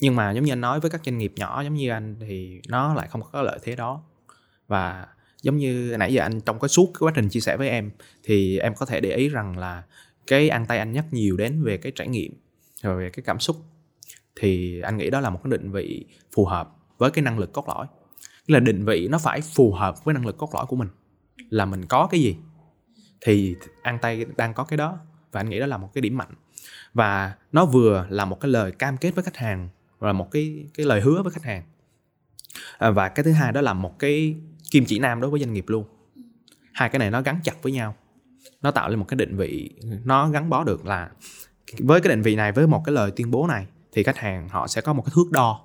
Nhưng 0.00 0.16
mà 0.16 0.30
giống 0.30 0.44
như 0.44 0.52
anh 0.52 0.60
nói 0.60 0.80
với 0.80 0.90
các 0.90 1.00
doanh 1.04 1.18
nghiệp 1.18 1.32
nhỏ 1.36 1.62
giống 1.62 1.74
như 1.74 1.90
anh 1.90 2.16
thì 2.20 2.60
nó 2.68 2.94
lại 2.94 3.08
không 3.08 3.22
có 3.32 3.42
lợi 3.42 3.58
thế 3.62 3.76
đó. 3.76 4.02
Và 4.68 5.06
giống 5.42 5.56
như 5.56 5.96
nãy 5.98 6.14
giờ 6.14 6.22
anh 6.22 6.40
trong 6.40 6.60
cái 6.60 6.68
suốt 6.68 6.86
cái 6.86 7.00
quá 7.00 7.12
trình 7.14 7.28
chia 7.28 7.40
sẻ 7.40 7.56
với 7.56 7.68
em 7.68 7.90
thì 8.24 8.58
em 8.58 8.74
có 8.74 8.86
thể 8.86 9.00
để 9.00 9.16
ý 9.16 9.28
rằng 9.28 9.58
là 9.58 9.82
cái 10.26 10.48
ăn 10.48 10.66
tay 10.66 10.78
anh 10.78 10.92
nhắc 10.92 11.04
nhiều 11.10 11.36
đến 11.36 11.62
về 11.62 11.76
cái 11.76 11.92
trải 11.94 12.08
nghiệm 12.08 12.32
rồi 12.82 13.02
về 13.02 13.10
cái 13.10 13.22
cảm 13.26 13.40
xúc. 13.40 13.56
Thì 14.36 14.80
anh 14.80 14.96
nghĩ 14.96 15.10
đó 15.10 15.20
là 15.20 15.30
một 15.30 15.40
cái 15.44 15.50
định 15.50 15.72
vị 15.72 16.04
phù 16.34 16.44
hợp 16.44 16.70
với 16.98 17.10
cái 17.10 17.22
năng 17.22 17.38
lực 17.38 17.52
cốt 17.52 17.68
lõi. 17.68 17.86
Là 18.46 18.60
định 18.60 18.84
vị 18.84 19.08
nó 19.10 19.18
phải 19.18 19.40
phù 19.40 19.72
hợp 19.72 20.04
với 20.04 20.14
năng 20.14 20.26
lực 20.26 20.38
cốt 20.38 20.54
lõi 20.54 20.66
của 20.66 20.76
mình. 20.76 20.88
Là 21.50 21.64
mình 21.64 21.86
có 21.86 22.08
cái 22.10 22.20
gì? 22.20 22.36
Thì 23.20 23.56
ăn 23.82 23.98
tay 24.02 24.26
đang 24.36 24.54
có 24.54 24.64
cái 24.64 24.76
đó 24.76 24.98
và 25.32 25.40
anh 25.40 25.48
nghĩ 25.48 25.60
đó 25.60 25.66
là 25.66 25.76
một 25.76 25.90
cái 25.94 26.02
điểm 26.02 26.16
mạnh. 26.16 26.34
Và 26.94 27.34
nó 27.52 27.64
vừa 27.64 28.06
là 28.08 28.24
một 28.24 28.40
cái 28.40 28.50
lời 28.50 28.72
cam 28.72 28.96
kết 28.96 29.10
với 29.10 29.24
khách 29.24 29.36
hàng 29.36 29.68
và 29.98 30.12
một 30.12 30.30
cái 30.30 30.66
cái 30.74 30.86
lời 30.86 31.00
hứa 31.00 31.22
với 31.22 31.32
khách 31.32 31.44
hàng. 31.44 31.62
À, 32.78 32.90
và 32.90 33.08
cái 33.08 33.24
thứ 33.24 33.32
hai 33.32 33.52
đó 33.52 33.60
là 33.60 33.74
một 33.74 33.98
cái 33.98 34.36
kim 34.70 34.84
chỉ 34.86 34.98
nam 34.98 35.20
đối 35.20 35.30
với 35.30 35.40
doanh 35.40 35.52
nghiệp 35.52 35.64
luôn. 35.68 35.84
Hai 36.72 36.88
cái 36.88 36.98
này 36.98 37.10
nó 37.10 37.22
gắn 37.22 37.40
chặt 37.44 37.62
với 37.62 37.72
nhau. 37.72 37.94
Nó 38.62 38.70
tạo 38.70 38.88
lên 38.88 38.98
một 38.98 39.04
cái 39.08 39.16
định 39.16 39.36
vị 39.36 39.70
nó 40.04 40.28
gắn 40.28 40.50
bó 40.50 40.64
được 40.64 40.86
là 40.86 41.10
với 41.78 42.00
cái 42.00 42.08
định 42.08 42.22
vị 42.22 42.36
này 42.36 42.52
với 42.52 42.66
một 42.66 42.82
cái 42.84 42.94
lời 42.94 43.10
tuyên 43.16 43.30
bố 43.30 43.46
này 43.46 43.66
thì 43.92 44.02
khách 44.02 44.18
hàng 44.18 44.48
họ 44.48 44.66
sẽ 44.66 44.80
có 44.80 44.92
một 44.92 45.02
cái 45.06 45.12
thước 45.14 45.30
đo. 45.30 45.60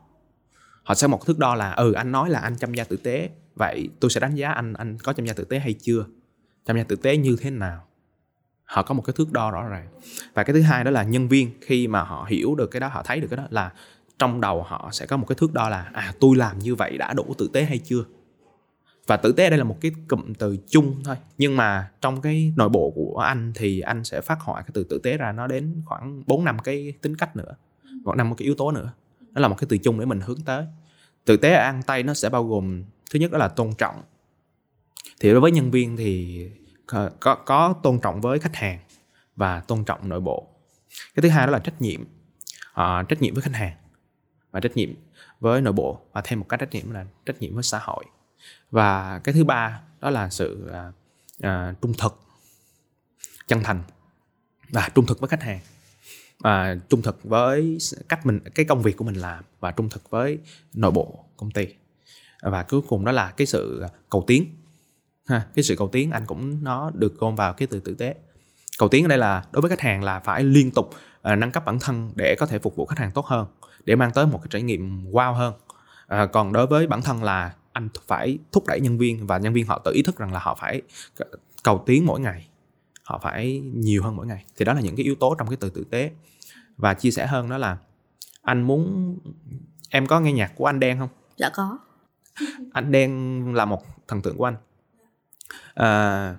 Họ 0.84 0.96
sẽ 0.96 1.08
một 1.08 1.18
cái 1.18 1.26
thước 1.28 1.40
đo 1.40 1.56
là 1.56 1.72
ừ 1.72 1.94
anh 1.94 2.12
nói 2.12 2.30
là 2.30 2.40
anh 2.40 2.56
chăm 2.56 2.74
gia 2.74 2.84
tử 2.84 2.98
tế 2.98 3.30
vậy 3.56 3.90
tôi 4.00 4.12
sẽ 4.12 4.20
đánh 4.20 4.36
giá 4.36 4.52
anh 4.52 4.74
anh 4.74 4.98
có 4.98 5.14
chăm 5.14 5.26
gia 5.26 5.34
tử 5.34 5.44
tế 5.44 5.60
hay 5.60 5.74
chưa? 5.74 6.06
Chăm 6.66 6.78
nhà 6.78 6.84
tử 6.84 6.96
tế 6.96 7.18
như 7.18 7.38
thế 7.40 7.50
nào? 7.50 7.86
Họ 8.64 8.84
có 8.84 8.94
một 8.94 9.02
cái 9.02 9.14
thước 9.18 9.32
đo 9.32 9.52
rõ 9.52 9.68
ràng. 9.68 9.88
Và 10.34 10.44
cái 10.44 10.54
thứ 10.54 10.62
hai 10.62 10.84
đó 10.84 10.92
là 10.92 11.04
nhân 11.04 11.28
viên, 11.28 11.52
khi 11.62 11.88
mà 11.88 12.04
họ 12.04 12.26
hiểu 12.30 12.56
được 12.56 12.68
cái 12.68 12.80
đó, 12.80 12.88
họ 12.88 13.04
thấy 13.06 13.20
được 13.20 13.28
cái 13.30 13.38
đó 13.38 13.48
là 13.50 13.74
trong 14.20 14.42
đầu 14.42 14.64
họ 14.64 14.90
sẽ 14.92 15.06
có 15.06 15.18
một 15.18 15.26
cái 15.26 15.36
thước 15.36 15.54
đo 15.54 15.70
là 15.70 15.90
à 15.94 16.14
tôi 16.20 16.36
làm 16.36 16.60
như 16.60 16.76
vậy 16.76 16.98
đã 16.98 17.14
đủ 17.14 17.34
tử 17.38 17.50
tế 17.54 17.64
hay 17.64 17.78
chưa? 17.78 18.04
Và 19.08 19.18
tử 19.18 19.32
tế 19.32 19.50
đây 19.50 19.58
là 19.58 19.64
một 19.64 19.78
cái 19.82 19.92
cụm 20.08 20.34
từ 20.34 20.58
chung 20.68 21.02
thôi. 21.04 21.16
Nhưng 21.38 21.58
mà 21.58 21.92
trong 22.02 22.22
cái 22.22 22.54
nội 22.58 22.70
bộ 22.70 22.92
của 22.96 23.18
anh 23.20 23.52
thì 23.56 23.80
anh 23.80 24.04
sẽ 24.04 24.22
phát 24.22 24.40
họa 24.42 24.62
cái 24.62 24.70
từ 24.74 24.84
tử 24.84 25.00
tế 25.04 25.18
ra 25.18 25.32
nó 25.32 25.48
đến 25.48 25.82
khoảng 25.86 26.24
4 26.28 26.46
năm 26.46 26.60
cái 26.60 26.94
tính 27.02 27.16
cách 27.16 27.36
nữa 27.36 27.56
một 28.04 28.16
năm 28.16 28.30
một 28.30 28.36
cái 28.38 28.46
yếu 28.46 28.56
tố 28.56 28.72
nữa. 28.72 28.94
Nó 29.32 29.42
là 29.42 29.48
một 29.48 29.56
cái 29.58 29.68
từ 29.70 29.78
chung 29.78 30.00
để 30.00 30.06
mình 30.06 30.20
hướng 30.22 30.42
tới. 30.46 30.66
Tử 31.26 31.38
tế 31.38 31.54
ăn 31.54 31.82
tay 31.84 32.04
nó 32.04 32.14
sẽ 32.14 32.30
bao 32.30 32.44
gồm, 32.44 32.84
thứ 33.12 33.20
nhất 33.20 33.32
đó 33.32 33.38
là 33.38 33.48
tôn 33.48 33.74
trọng 33.78 33.96
thì 35.20 35.32
đối 35.32 35.42
với 35.42 35.52
nhân 35.52 35.72
viên 35.72 35.98
thì 35.98 36.42
có 37.20 37.36
có 37.36 37.76
tôn 37.84 38.00
trọng 38.00 38.22
với 38.22 38.40
khách 38.40 38.56
hàng 38.56 38.80
và 39.36 39.60
tôn 39.60 39.84
trọng 39.86 40.10
nội 40.10 40.20
bộ. 40.20 40.48
Cái 41.16 41.22
thứ 41.22 41.30
hai 41.30 41.48
đó 41.48 41.52
là 41.52 41.60
trách 41.60 41.82
nhiệm. 41.82 42.04
À, 42.74 43.04
trách 43.10 43.22
nhiệm 43.22 43.34
với 43.34 43.42
khách 43.42 43.56
hàng 43.56 43.76
và 44.52 44.60
trách 44.60 44.78
nhiệm 44.78 44.90
với 45.40 45.62
nội 45.62 45.74
bộ. 45.74 46.02
Và 46.14 46.22
thêm 46.24 46.40
một 46.40 46.46
cái 46.50 46.58
trách 46.58 46.72
nhiệm 46.72 46.92
là 46.92 47.06
trách 47.26 47.42
nhiệm 47.42 47.54
với 47.54 47.64
xã 47.64 47.80
hội. 47.80 48.06
Và 48.72 49.20
cái 49.20 49.34
thứ 49.34 49.44
ba 49.44 49.82
đó 50.02 50.10
là 50.10 50.30
sự 50.30 50.70
à, 50.74 50.92
à, 51.42 51.74
trung 51.82 51.94
thực 51.98 52.20
chân 53.48 53.64
thành. 53.64 53.84
Và 54.70 54.90
trung 54.96 55.06
thực 55.06 55.20
với 55.20 55.28
khách 55.28 55.44
hàng. 55.44 55.60
Và 56.40 56.78
trung 56.90 57.02
thực 57.02 57.24
với 57.24 57.78
cách 58.10 58.26
mình 58.26 58.40
cái 58.56 58.66
công 58.66 58.82
việc 58.82 58.98
của 58.98 59.04
mình 59.04 59.16
làm 59.16 59.44
và 59.60 59.72
trung 59.72 59.90
thực 59.90 60.10
với 60.10 60.40
nội 60.74 60.92
bộ 60.92 61.26
công 61.38 61.52
ty. 61.52 61.68
Và 62.42 62.64
cuối 62.64 62.82
cùng 62.88 63.06
đó 63.06 63.12
là 63.12 63.32
cái 63.32 63.48
sự 63.48 63.84
cầu 64.10 64.24
tiến 64.28 64.56
ha 65.28 65.46
cái 65.56 65.64
sự 65.64 65.76
cầu 65.76 65.88
tiến 65.88 66.12
anh 66.12 66.26
cũng 66.26 66.64
nó 66.64 66.92
được 66.94 67.20
gom 67.20 67.36
vào 67.36 67.54
cái 67.54 67.68
từ 67.68 67.80
tử 67.80 67.94
tế. 67.94 68.16
Cầu 68.80 68.90
tiến 68.90 69.06
ở 69.06 69.08
đây 69.08 69.18
là 69.18 69.46
đối 69.52 69.62
với 69.62 69.70
khách 69.70 69.82
hàng 69.82 70.04
là 70.04 70.20
phải 70.20 70.44
liên 70.44 70.72
tục 70.72 70.90
uh, 70.90 71.38
nâng 71.38 71.52
cấp 71.52 71.66
bản 71.66 71.80
thân 71.80 72.12
để 72.16 72.36
có 72.40 72.46
thể 72.46 72.60
phục 72.60 72.76
vụ 72.76 72.86
khách 72.86 73.00
hàng 73.00 73.12
tốt 73.12 73.26
hơn 73.26 73.48
để 73.86 73.96
mang 73.96 74.12
tới 74.12 74.28
một 74.28 74.40
cái 74.44 74.48
trải 74.50 74.62
nghiệm 74.62 75.12
wow 75.12 75.34
hơn. 75.34 75.54
Uh, 76.24 76.32
còn 76.32 76.54
đối 76.54 76.68
với 76.68 76.88
bản 76.88 77.02
thân 77.02 77.24
là 77.24 77.56
anh 77.72 77.90
phải 78.08 78.38
thúc 78.52 78.64
đẩy 78.68 78.80
nhân 78.82 78.98
viên 78.98 79.28
và 79.28 79.38
nhân 79.38 79.54
viên 79.54 79.68
họ 79.68 79.82
tự 79.86 79.92
ý 79.92 80.04
thức 80.04 80.18
rằng 80.18 80.34
là 80.34 80.40
họ 80.40 80.56
phải 80.56 80.82
cầu 81.64 81.84
tiến 81.86 82.06
mỗi 82.06 82.20
ngày 82.20 82.48
họ 83.04 83.20
phải 83.24 83.62
nhiều 83.74 84.04
hơn 84.04 84.16
mỗi 84.16 84.28
ngày. 84.28 84.46
Thì 84.58 84.66
đó 84.66 84.74
là 84.74 84.82
những 84.82 84.96
cái 84.96 85.04
yếu 85.04 85.16
tố 85.16 85.36
trong 85.36 85.48
cái 85.48 85.58
từ 85.60 85.70
tử 85.70 85.84
tế. 85.90 86.12
Và 86.78 86.94
chia 86.94 87.12
sẻ 87.12 87.28
hơn 87.28 87.50
đó 87.50 87.58
là 87.58 87.78
anh 88.42 88.62
muốn 88.62 89.16
em 89.90 90.08
có 90.08 90.20
nghe 90.20 90.32
nhạc 90.32 90.52
của 90.56 90.66
anh 90.66 90.80
đen 90.80 91.00
không? 91.00 91.10
Dạ 91.38 91.50
có. 91.50 91.78
Anh 92.74 92.92
đen 92.92 93.54
là 93.56 93.66
một 93.66 93.84
thần 94.08 94.22
tượng 94.22 94.38
của 94.38 94.46
anh 94.46 94.56
à, 95.74 96.36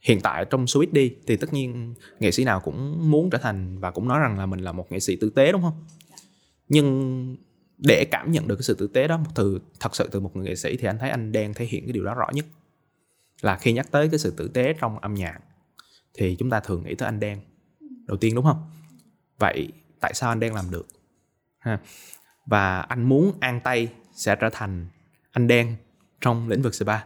hiện 0.00 0.20
tại 0.20 0.44
trong 0.50 0.64
switch 0.64 0.92
đi 0.92 1.16
thì 1.26 1.36
tất 1.36 1.52
nhiên 1.52 1.94
nghệ 2.20 2.30
sĩ 2.30 2.44
nào 2.44 2.60
cũng 2.60 3.10
muốn 3.10 3.30
trở 3.30 3.38
thành 3.38 3.78
và 3.78 3.90
cũng 3.90 4.08
nói 4.08 4.20
rằng 4.20 4.38
là 4.38 4.46
mình 4.46 4.60
là 4.60 4.72
một 4.72 4.92
nghệ 4.92 5.00
sĩ 5.00 5.16
tử 5.16 5.30
tế 5.30 5.52
đúng 5.52 5.62
không? 5.62 5.84
Nhưng 6.68 7.36
để 7.78 8.04
cảm 8.10 8.32
nhận 8.32 8.48
được 8.48 8.56
cái 8.56 8.62
sự 8.62 8.74
tử 8.74 8.86
tế 8.86 9.08
đó 9.08 9.20
từ 9.34 9.60
thật 9.80 9.96
sự 9.96 10.08
từ 10.12 10.20
một 10.20 10.36
người 10.36 10.44
nghệ 10.44 10.56
sĩ 10.56 10.76
thì 10.76 10.86
anh 10.86 10.98
thấy 10.98 11.10
anh 11.10 11.32
đen 11.32 11.54
thể 11.54 11.64
hiện 11.64 11.84
cái 11.84 11.92
điều 11.92 12.04
đó 12.04 12.14
rõ 12.14 12.26
nhất. 12.32 12.46
Là 13.40 13.56
khi 13.56 13.72
nhắc 13.72 13.90
tới 13.90 14.08
cái 14.08 14.18
sự 14.18 14.30
tử 14.36 14.48
tế 14.48 14.74
trong 14.80 14.98
âm 14.98 15.14
nhạc 15.14 15.38
thì 16.14 16.36
chúng 16.38 16.50
ta 16.50 16.60
thường 16.60 16.82
nghĩ 16.84 16.94
tới 16.94 17.06
anh 17.06 17.20
đen 17.20 17.40
đầu 18.06 18.16
tiên 18.16 18.34
đúng 18.34 18.44
không? 18.44 18.70
Vậy 19.38 19.68
tại 20.00 20.14
sao 20.14 20.28
anh 20.28 20.40
đen 20.40 20.54
làm 20.54 20.70
được? 20.70 20.86
Ha. 21.58 21.78
Và 22.46 22.80
anh 22.80 23.08
muốn 23.08 23.32
an 23.40 23.60
tây 23.64 23.88
sẽ 24.12 24.36
trở 24.36 24.50
thành 24.52 24.86
anh 25.30 25.46
đen 25.46 25.76
trong 26.20 26.48
lĩnh 26.48 26.62
vực 26.62 26.74
spa. 26.74 26.98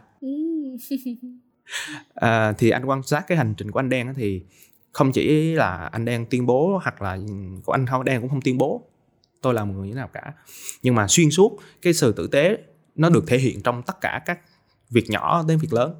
à, 2.15 2.53
thì 2.57 2.69
anh 2.69 2.85
quan 2.85 3.03
sát 3.03 3.27
cái 3.27 3.37
hành 3.37 3.53
trình 3.57 3.71
của 3.71 3.79
anh 3.79 3.89
đen 3.89 4.13
thì 4.15 4.43
không 4.91 5.11
chỉ 5.11 5.53
là 5.53 5.89
anh 5.91 6.05
đen 6.05 6.25
tuyên 6.29 6.45
bố 6.45 6.79
hoặc 6.83 7.01
là 7.01 7.17
của 7.65 7.71
anh 7.71 7.85
không 7.85 8.03
đen 8.03 8.21
cũng 8.21 8.29
không 8.29 8.41
tuyên 8.41 8.57
bố. 8.57 8.85
Tôi 9.41 9.53
là 9.53 9.65
một 9.65 9.73
người 9.73 9.87
như 9.87 9.93
thế 9.93 9.97
nào 9.97 10.09
cả. 10.13 10.33
Nhưng 10.81 10.95
mà 10.95 11.07
xuyên 11.07 11.31
suốt 11.31 11.59
cái 11.81 11.93
sự 11.93 12.11
tử 12.11 12.27
tế 12.27 12.57
nó 12.95 13.09
được 13.09 13.23
thể 13.27 13.37
hiện 13.37 13.61
trong 13.61 13.83
tất 13.83 14.01
cả 14.01 14.21
các 14.25 14.39
việc 14.89 15.09
nhỏ 15.09 15.43
đến 15.47 15.57
việc 15.57 15.73
lớn. 15.73 15.95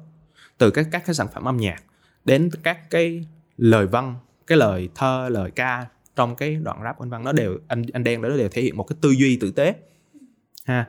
Từ 0.58 0.70
các 0.70 0.86
các 0.90 1.02
cái 1.06 1.14
sản 1.14 1.26
phẩm 1.34 1.44
âm 1.44 1.56
nhạc 1.56 1.82
đến 2.24 2.50
các 2.62 2.90
cái 2.90 3.26
lời 3.56 3.86
văn 3.86 4.14
cái 4.46 4.58
lời 4.58 4.88
thơ 4.94 5.28
lời 5.28 5.50
ca 5.50 5.86
trong 6.16 6.36
cái 6.36 6.54
đoạn 6.54 6.80
rap 6.84 6.98
anh 6.98 7.10
văn 7.10 7.24
nó 7.24 7.32
đều 7.32 7.58
anh 7.68 7.82
anh 7.92 8.04
đen 8.04 8.22
đó 8.22 8.28
đều 8.28 8.48
thể 8.48 8.62
hiện 8.62 8.76
một 8.76 8.84
cái 8.84 8.96
tư 9.00 9.10
duy 9.10 9.36
tử 9.36 9.50
tế. 9.50 9.74
Ha 10.64 10.88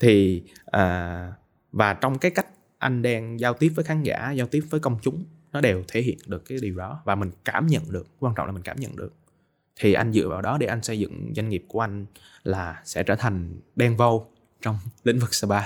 thì 0.00 0.42
à, 0.66 1.32
và 1.72 1.94
trong 1.94 2.18
cái 2.18 2.30
cách 2.30 2.46
anh 2.84 3.02
đang 3.02 3.40
giao 3.40 3.54
tiếp 3.54 3.72
với 3.74 3.84
khán 3.84 4.02
giả, 4.02 4.32
giao 4.32 4.46
tiếp 4.46 4.64
với 4.70 4.80
công 4.80 4.98
chúng, 5.02 5.24
nó 5.52 5.60
đều 5.60 5.84
thể 5.88 6.02
hiện 6.02 6.18
được 6.26 6.44
cái 6.44 6.58
điều 6.62 6.76
đó 6.76 7.02
và 7.04 7.14
mình 7.14 7.30
cảm 7.44 7.66
nhận 7.66 7.82
được, 7.92 8.06
quan 8.20 8.34
trọng 8.34 8.46
là 8.46 8.52
mình 8.52 8.62
cảm 8.62 8.80
nhận 8.80 8.96
được. 8.96 9.12
Thì 9.76 9.92
anh 9.92 10.12
dựa 10.12 10.28
vào 10.28 10.42
đó 10.42 10.58
để 10.58 10.66
anh 10.66 10.82
xây 10.82 10.98
dựng 10.98 11.32
doanh 11.36 11.48
nghiệp 11.48 11.64
của 11.68 11.80
anh 11.80 12.06
là 12.42 12.82
sẽ 12.84 13.02
trở 13.02 13.16
thành 13.16 13.60
đen 13.76 13.96
vâu 13.96 14.30
trong 14.62 14.78
lĩnh 15.04 15.18
vực 15.18 15.34
spa. 15.34 15.60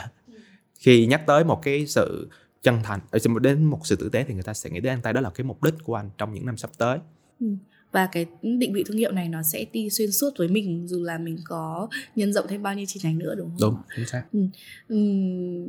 Khi 0.78 1.06
nhắc 1.06 1.26
tới 1.26 1.44
một 1.44 1.62
cái 1.62 1.86
sự 1.86 2.28
chân 2.62 2.82
thành 2.82 3.00
ờ, 3.10 3.18
đến 3.40 3.64
một 3.64 3.80
sự 3.84 3.96
tử 3.96 4.08
tế 4.08 4.24
thì 4.24 4.34
người 4.34 4.42
ta 4.42 4.54
sẽ 4.54 4.70
nghĩ 4.70 4.80
đến 4.80 4.92
anh 4.92 5.02
ta, 5.02 5.12
đó 5.12 5.20
là 5.20 5.30
cái 5.30 5.44
mục 5.44 5.62
đích 5.62 5.74
của 5.84 5.94
anh 5.94 6.10
trong 6.18 6.34
những 6.34 6.46
năm 6.46 6.56
sắp 6.56 6.70
tới. 6.78 6.98
Ừ 7.40 7.46
và 7.92 8.08
cái 8.12 8.26
định 8.42 8.72
vị 8.72 8.84
thương 8.86 8.96
hiệu 8.96 9.12
này 9.12 9.28
nó 9.28 9.42
sẽ 9.42 9.64
đi 9.72 9.90
xuyên 9.90 10.12
suốt 10.12 10.30
với 10.38 10.48
mình 10.48 10.88
dù 10.88 11.04
là 11.04 11.18
mình 11.18 11.38
có 11.44 11.88
nhân 12.16 12.32
rộng 12.32 12.46
thêm 12.48 12.62
bao 12.62 12.74
nhiêu 12.74 12.86
chi 12.88 13.00
nhánh 13.02 13.18
nữa 13.18 13.34
đúng 13.34 13.50
không? 13.50 13.58
Đúng, 13.60 13.76
chính 13.96 14.06
xác. 14.06 14.22
Ừ. 14.32 14.40
Ừ, 14.88 14.96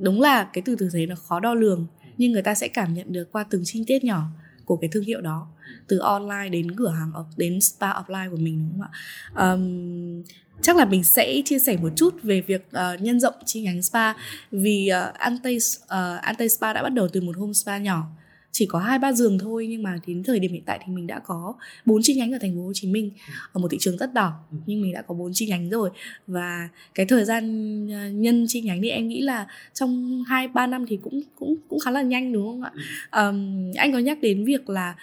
đúng 0.02 0.22
là 0.22 0.50
cái 0.54 0.62
từ 0.66 0.76
tử 0.76 0.90
tế 0.94 1.06
nó 1.06 1.16
khó 1.16 1.40
đo 1.40 1.54
lường 1.54 1.88
nhưng 2.18 2.32
người 2.32 2.42
ta 2.42 2.56
sẽ 2.56 2.68
cảm 2.68 2.94
nhận 2.94 3.14
được 3.14 3.32
qua 3.32 3.46
từng 3.50 3.62
chi 3.66 3.84
tiết 3.88 4.04
nhỏ 4.04 4.24
của 4.66 4.76
cái 4.76 4.90
thương 4.94 5.04
hiệu 5.04 5.22
đó 5.22 5.48
từ 5.88 5.98
online 5.98 6.50
đến 6.52 6.72
cửa 6.72 6.90
hàng 6.90 7.12
đến 7.38 7.62
spa 7.62 7.92
offline 7.92 8.32
của 8.32 8.38
mình 8.38 8.70
đúng 8.70 8.82
không 8.82 8.92
ạ 9.34 9.52
um, 9.52 10.24
chắc 10.62 10.78
là 10.78 10.86
mình 10.86 11.04
sẽ 11.04 11.42
chia 11.46 11.60
sẻ 11.60 11.78
một 11.82 11.90
chút 11.96 12.24
về 12.24 12.42
việc 12.42 12.68
uh, 12.70 13.02
nhân 13.02 13.20
rộng 13.20 13.34
chi 13.46 13.62
nhánh 13.62 13.84
spa 13.84 14.14
vì 14.52 14.90
uh, 15.10 15.14
Ante 15.14 15.56
uh, 15.56 16.22
Ante 16.22 16.48
Spa 16.48 16.74
đã 16.74 16.84
bắt 16.84 16.90
đầu 16.90 17.08
từ 17.08 17.22
một 17.22 17.38
home 17.38 17.54
spa 17.54 17.78
nhỏ 17.78 18.08
chỉ 18.52 18.66
có 18.66 18.80
hai 18.80 19.00
ba 19.00 19.14
giường 19.14 19.40
thôi 19.40 19.68
nhưng 19.70 19.84
mà 19.84 20.00
đến 20.08 20.24
thời 20.24 20.40
điểm 20.40 20.52
hiện 20.52 20.64
tại 20.66 20.80
thì 20.86 20.94
mình 20.94 21.08
đã 21.08 21.20
có 21.20 21.54
bốn 21.86 22.00
chi 22.04 22.16
nhánh 22.16 22.32
ở 22.32 22.38
thành 22.42 22.56
phố 22.56 22.66
Hồ 22.66 22.72
Chí 22.74 22.88
Minh 22.88 23.12
ở 23.54 23.60
một 23.60 23.68
thị 23.72 23.78
trường 23.80 23.98
rất 23.98 24.14
đỏ 24.14 24.34
nhưng 24.66 24.82
mình 24.82 24.94
đã 24.94 25.02
có 25.02 25.16
bốn 25.16 25.32
chi 25.34 25.48
nhánh 25.48 25.70
rồi. 25.70 25.90
Và 26.28 26.70
cái 26.96 27.06
thời 27.06 27.26
gian 27.26 28.22
nhân 28.22 28.46
chi 28.48 28.62
nhánh 28.62 28.82
thì 28.82 28.90
em 28.90 29.08
nghĩ 29.08 29.22
là 29.22 29.48
trong 29.74 30.24
hai 30.28 30.48
ba 30.48 30.68
năm 30.68 30.86
thì 30.88 31.00
cũng 31.04 31.22
cũng 31.36 31.56
cũng 31.68 31.80
khá 31.80 31.92
là 31.92 32.02
nhanh 32.02 32.34
đúng 32.34 32.46
không 32.48 32.62
ạ? 32.62 32.72
Um, 33.12 33.72
anh 33.76 33.92
có 33.92 34.00
nhắc 34.00 34.18
đến 34.22 34.46
việc 34.46 34.70
là 34.70 34.96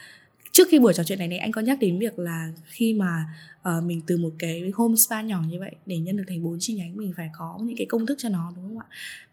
trước 0.56 0.68
khi 0.70 0.78
buổi 0.78 0.94
trò 0.94 1.04
chuyện 1.04 1.18
này 1.18 1.28
này 1.28 1.38
anh 1.38 1.52
có 1.52 1.60
nhắc 1.60 1.78
đến 1.80 1.98
việc 1.98 2.18
là 2.18 2.52
khi 2.64 2.94
mà 2.94 3.24
uh, 3.68 3.84
mình 3.84 4.00
từ 4.06 4.16
một 4.16 4.30
cái 4.38 4.72
home 4.74 4.96
spa 4.96 5.22
nhỏ 5.22 5.42
như 5.48 5.58
vậy 5.58 5.70
để 5.86 5.98
nhân 5.98 6.16
được 6.16 6.24
thành 6.28 6.44
bốn 6.44 6.56
chi 6.60 6.74
nhánh 6.74 6.96
mình 6.96 7.12
phải 7.16 7.30
có 7.38 7.58
những 7.62 7.76
cái 7.76 7.86
công 7.86 8.06
thức 8.06 8.18
cho 8.18 8.28
nó 8.28 8.52
đúng 8.56 8.68
không 8.68 8.78
ạ? 8.78 8.86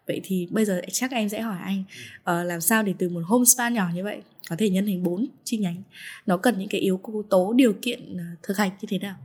Vậy 0.08 0.22
thì 0.24 0.48
bây 0.52 0.66
giờ 0.66 0.82
chắc 0.92 1.12
em 1.12 1.30
sẽ 1.30 1.42
hỏi 1.42 1.58
anh 1.64 1.84
uh, 2.20 2.48
làm 2.48 2.62
sao 2.62 2.84
để 2.84 2.94
từ 2.98 3.10
một 3.10 3.22
home 3.26 3.46
spa 3.46 3.70
nhỏ 3.70 3.90
như 3.94 4.04
vậy 4.04 4.22
có 4.50 4.56
thể 4.60 4.70
nhân 4.70 4.86
thành 4.86 5.04
bốn 5.04 5.26
chi 5.44 5.58
nhánh? 5.58 5.84
Nó 6.26 6.38
cần 6.38 6.58
những 6.58 6.70
cái 6.70 6.82
yếu 6.82 7.00
tố 7.30 7.54
điều 7.54 7.74
kiện 7.82 8.14
uh, 8.14 8.44
thực 8.44 8.58
hành 8.58 8.72
như 8.82 8.88
thế 8.90 9.00
nào? 9.00 9.16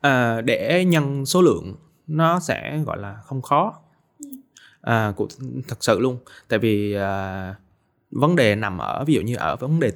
À, 0.00 0.40
để 0.40 0.84
nhân 0.84 1.26
số 1.26 1.42
lượng 1.42 1.76
nó 2.06 2.40
sẽ 2.40 2.78
gọi 2.86 2.98
là 2.98 3.16
không 3.24 3.42
khó. 3.42 3.80
À, 4.80 5.12
cụ 5.16 5.28
thật 5.68 5.84
sự 5.84 5.98
luôn. 6.00 6.18
Tại 6.48 6.58
vì 6.58 6.94
à, 6.94 7.54
vấn 8.10 8.36
đề 8.36 8.54
nằm 8.54 8.78
ở 8.78 9.04
ví 9.04 9.14
dụ 9.14 9.20
như 9.20 9.36
ở 9.36 9.56
vấn 9.56 9.80
đề 9.80 9.92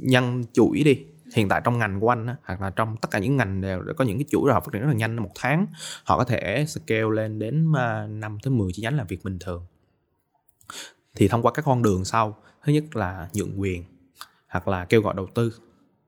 nhân 0.00 0.44
chuỗi 0.52 0.82
đi 0.84 1.04
hiện 1.34 1.48
tại 1.48 1.60
trong 1.64 1.78
ngành 1.78 2.00
của 2.00 2.08
anh 2.08 2.26
á, 2.26 2.36
hoặc 2.44 2.60
là 2.60 2.70
trong 2.70 2.96
tất 2.96 3.10
cả 3.10 3.18
những 3.18 3.36
ngành 3.36 3.60
đều 3.60 3.82
có 3.96 4.04
những 4.04 4.18
cái 4.18 4.24
chuỗi 4.30 4.42
rồi 4.46 4.54
họ 4.54 4.60
phát 4.60 4.68
triển 4.72 4.82
rất 4.82 4.88
là 4.88 4.94
nhanh 4.94 5.16
một 5.16 5.30
tháng 5.34 5.66
họ 6.04 6.18
có 6.18 6.24
thể 6.24 6.64
scale 6.68 7.10
lên 7.12 7.38
đến 7.38 7.72
à, 7.76 8.06
5 8.06 8.38
tới 8.42 8.50
10 8.50 8.72
chi 8.72 8.82
nhánh 8.82 8.96
làm 8.96 9.06
việc 9.06 9.24
bình 9.24 9.38
thường. 9.38 9.66
Thì 11.14 11.28
thông 11.28 11.42
qua 11.42 11.52
các 11.52 11.64
con 11.64 11.82
đường 11.82 12.04
sau 12.04 12.36
thứ 12.64 12.72
nhất 12.72 12.96
là 12.96 13.28
nhượng 13.32 13.60
quyền 13.60 13.84
hoặc 14.48 14.68
là 14.68 14.84
kêu 14.84 15.02
gọi 15.02 15.14
đầu 15.16 15.26
tư 15.34 15.52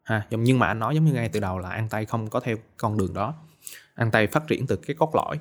ha 0.02 0.26
nhưng 0.30 0.58
mà 0.58 0.66
anh 0.66 0.78
nói 0.78 0.94
giống 0.94 1.04
như 1.04 1.12
ngay 1.12 1.28
từ 1.28 1.40
đầu 1.40 1.58
là 1.58 1.70
an 1.70 1.88
tây 1.88 2.06
không 2.06 2.30
có 2.30 2.40
theo 2.40 2.56
con 2.76 2.98
đường 2.98 3.14
đó. 3.14 3.34
An 3.94 4.10
tây 4.10 4.26
phát 4.26 4.46
triển 4.46 4.66
từ 4.66 4.76
cái 4.76 4.96
cốt 4.98 5.14
lõi. 5.14 5.38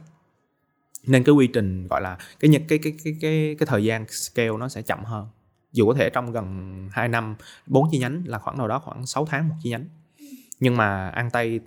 Nên 1.07 1.23
cái 1.23 1.35
quy 1.35 1.47
trình 1.47 1.87
gọi 1.87 2.01
là 2.01 2.17
cái 2.39 2.51
cái 2.67 2.79
cái 2.79 2.93
cái 3.03 3.15
cái 3.21 3.55
cái 3.59 3.65
thời 3.65 3.83
gian 3.83 4.05
scale 4.07 4.57
nó 4.59 4.69
sẽ 4.69 4.81
chậm 4.81 5.03
hơn 5.03 5.27
dù 5.73 5.87
có 5.87 5.93
thể 5.93 6.09
trong 6.09 6.31
gần 6.31 6.89
2 6.91 7.07
năm, 7.07 7.35
bốn 7.65 7.87
chi 7.91 7.97
nhánh 7.97 8.23
là 8.25 8.39
khoảng 8.39 8.57
đâu 8.57 8.67
đó 8.67 8.79
khoảng 8.79 9.05
6 9.05 9.25
tháng 9.25 9.49
một 9.49 9.55
chi 9.63 9.69
nhánh. 9.69 9.85
Nhưng 10.59 10.77
mà 10.77 11.09
ăn 11.09 11.29
Tây 11.31 11.59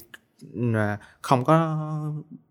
ừ, 0.52 0.74
à, 0.74 0.98
không 1.22 1.44
có 1.44 1.78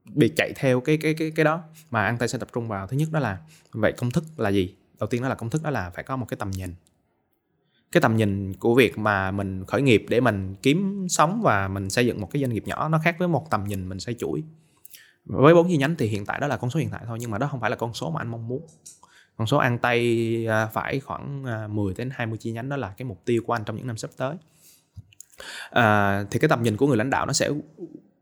bị 0.06 0.34
chạy 0.36 0.54
theo 0.56 0.82
cái 0.82 0.98
cái 0.98 1.14
cái 1.14 1.32
cái 1.32 1.46
đó. 1.46 1.62
Mà 1.92 2.06
ăn 2.06 2.18
Tây 2.18 2.28
sẽ 2.28 2.38
tập 2.38 2.50
trung 2.54 2.68
vào 2.68 2.88
thứ 2.88 2.98
nhất 2.98 3.10
đó 3.12 3.20
là, 3.20 3.38
vậy 3.72 3.94
công 3.98 4.12
thức 4.12 4.24
là 4.38 4.50
gì? 4.50 4.76
Đầu 5.00 5.08
tiên 5.08 5.22
đó 5.22 5.30
là 5.30 5.36
công 5.36 5.50
thức 5.50 5.64
đó 5.64 5.70
là 5.70 5.90
phải 5.90 6.04
có 6.04 6.16
một 6.16 6.26
cái 6.30 6.38
tầm 6.38 6.52
nhìn. 6.52 6.76
Cái 7.92 8.02
tầm 8.02 8.16
nhìn 8.16 8.54
của 8.54 8.76
việc 8.76 8.98
mà 8.98 9.32
mình 9.32 9.66
khởi 9.66 9.82
nghiệp 9.82 10.06
để 10.10 10.22
mình 10.22 10.56
kiếm 10.62 11.08
sống 11.10 11.42
và 11.44 11.68
mình 11.68 11.90
xây 11.90 12.06
dựng 12.06 12.22
một 12.22 12.30
cái 12.32 12.42
doanh 12.42 12.54
nghiệp 12.54 12.64
nhỏ, 12.68 12.90
nó 12.90 13.00
khác 13.04 13.16
với 13.20 13.28
một 13.28 13.50
tầm 13.50 13.64
nhìn 13.64 13.90
mình 13.90 14.00
xây 14.00 14.14
chuỗi. 14.14 14.44
Với 15.26 15.56
bốn 15.56 15.68
chi 15.68 15.78
nhánh 15.78 15.96
thì 15.98 16.08
hiện 16.08 16.26
tại 16.26 16.40
đó 16.40 16.48
là 16.48 16.58
con 16.58 16.70
số 16.70 16.80
hiện 16.80 16.90
tại 16.90 17.02
thôi, 17.08 17.18
nhưng 17.22 17.32
mà 17.32 17.38
đó 17.38 17.48
không 17.52 17.60
phải 17.60 17.70
là 17.70 17.76
con 17.76 17.94
số 17.94 18.12
mà 18.12 18.22
anh 18.22 18.28
mong 18.28 18.48
muốn 18.48 18.62
con 19.38 19.48
số 19.48 19.58
ăn 19.58 19.78
tay 19.78 20.46
à, 20.50 20.66
phải 20.66 21.00
khoảng 21.00 21.44
à, 21.46 21.68
10 21.68 21.94
đến 21.98 22.10
20 22.14 22.38
chi 22.38 22.52
nhánh 22.52 22.70
đó 22.70 22.78
là 22.78 22.94
cái 22.98 23.06
mục 23.06 23.22
tiêu 23.26 23.44
của 23.46 23.54
anh 23.54 23.64
trong 23.66 23.76
những 23.76 23.88
năm 23.88 23.98
sắp 23.98 24.12
tới. 24.18 24.36
À, 25.70 26.24
thì 26.32 26.40
cái 26.40 26.50
tầm 26.50 26.64
nhìn 26.64 26.78
của 26.78 26.88
người 26.88 26.98
lãnh 26.98 27.10
đạo 27.10 27.26
nó 27.26 27.34
sẽ 27.34 27.50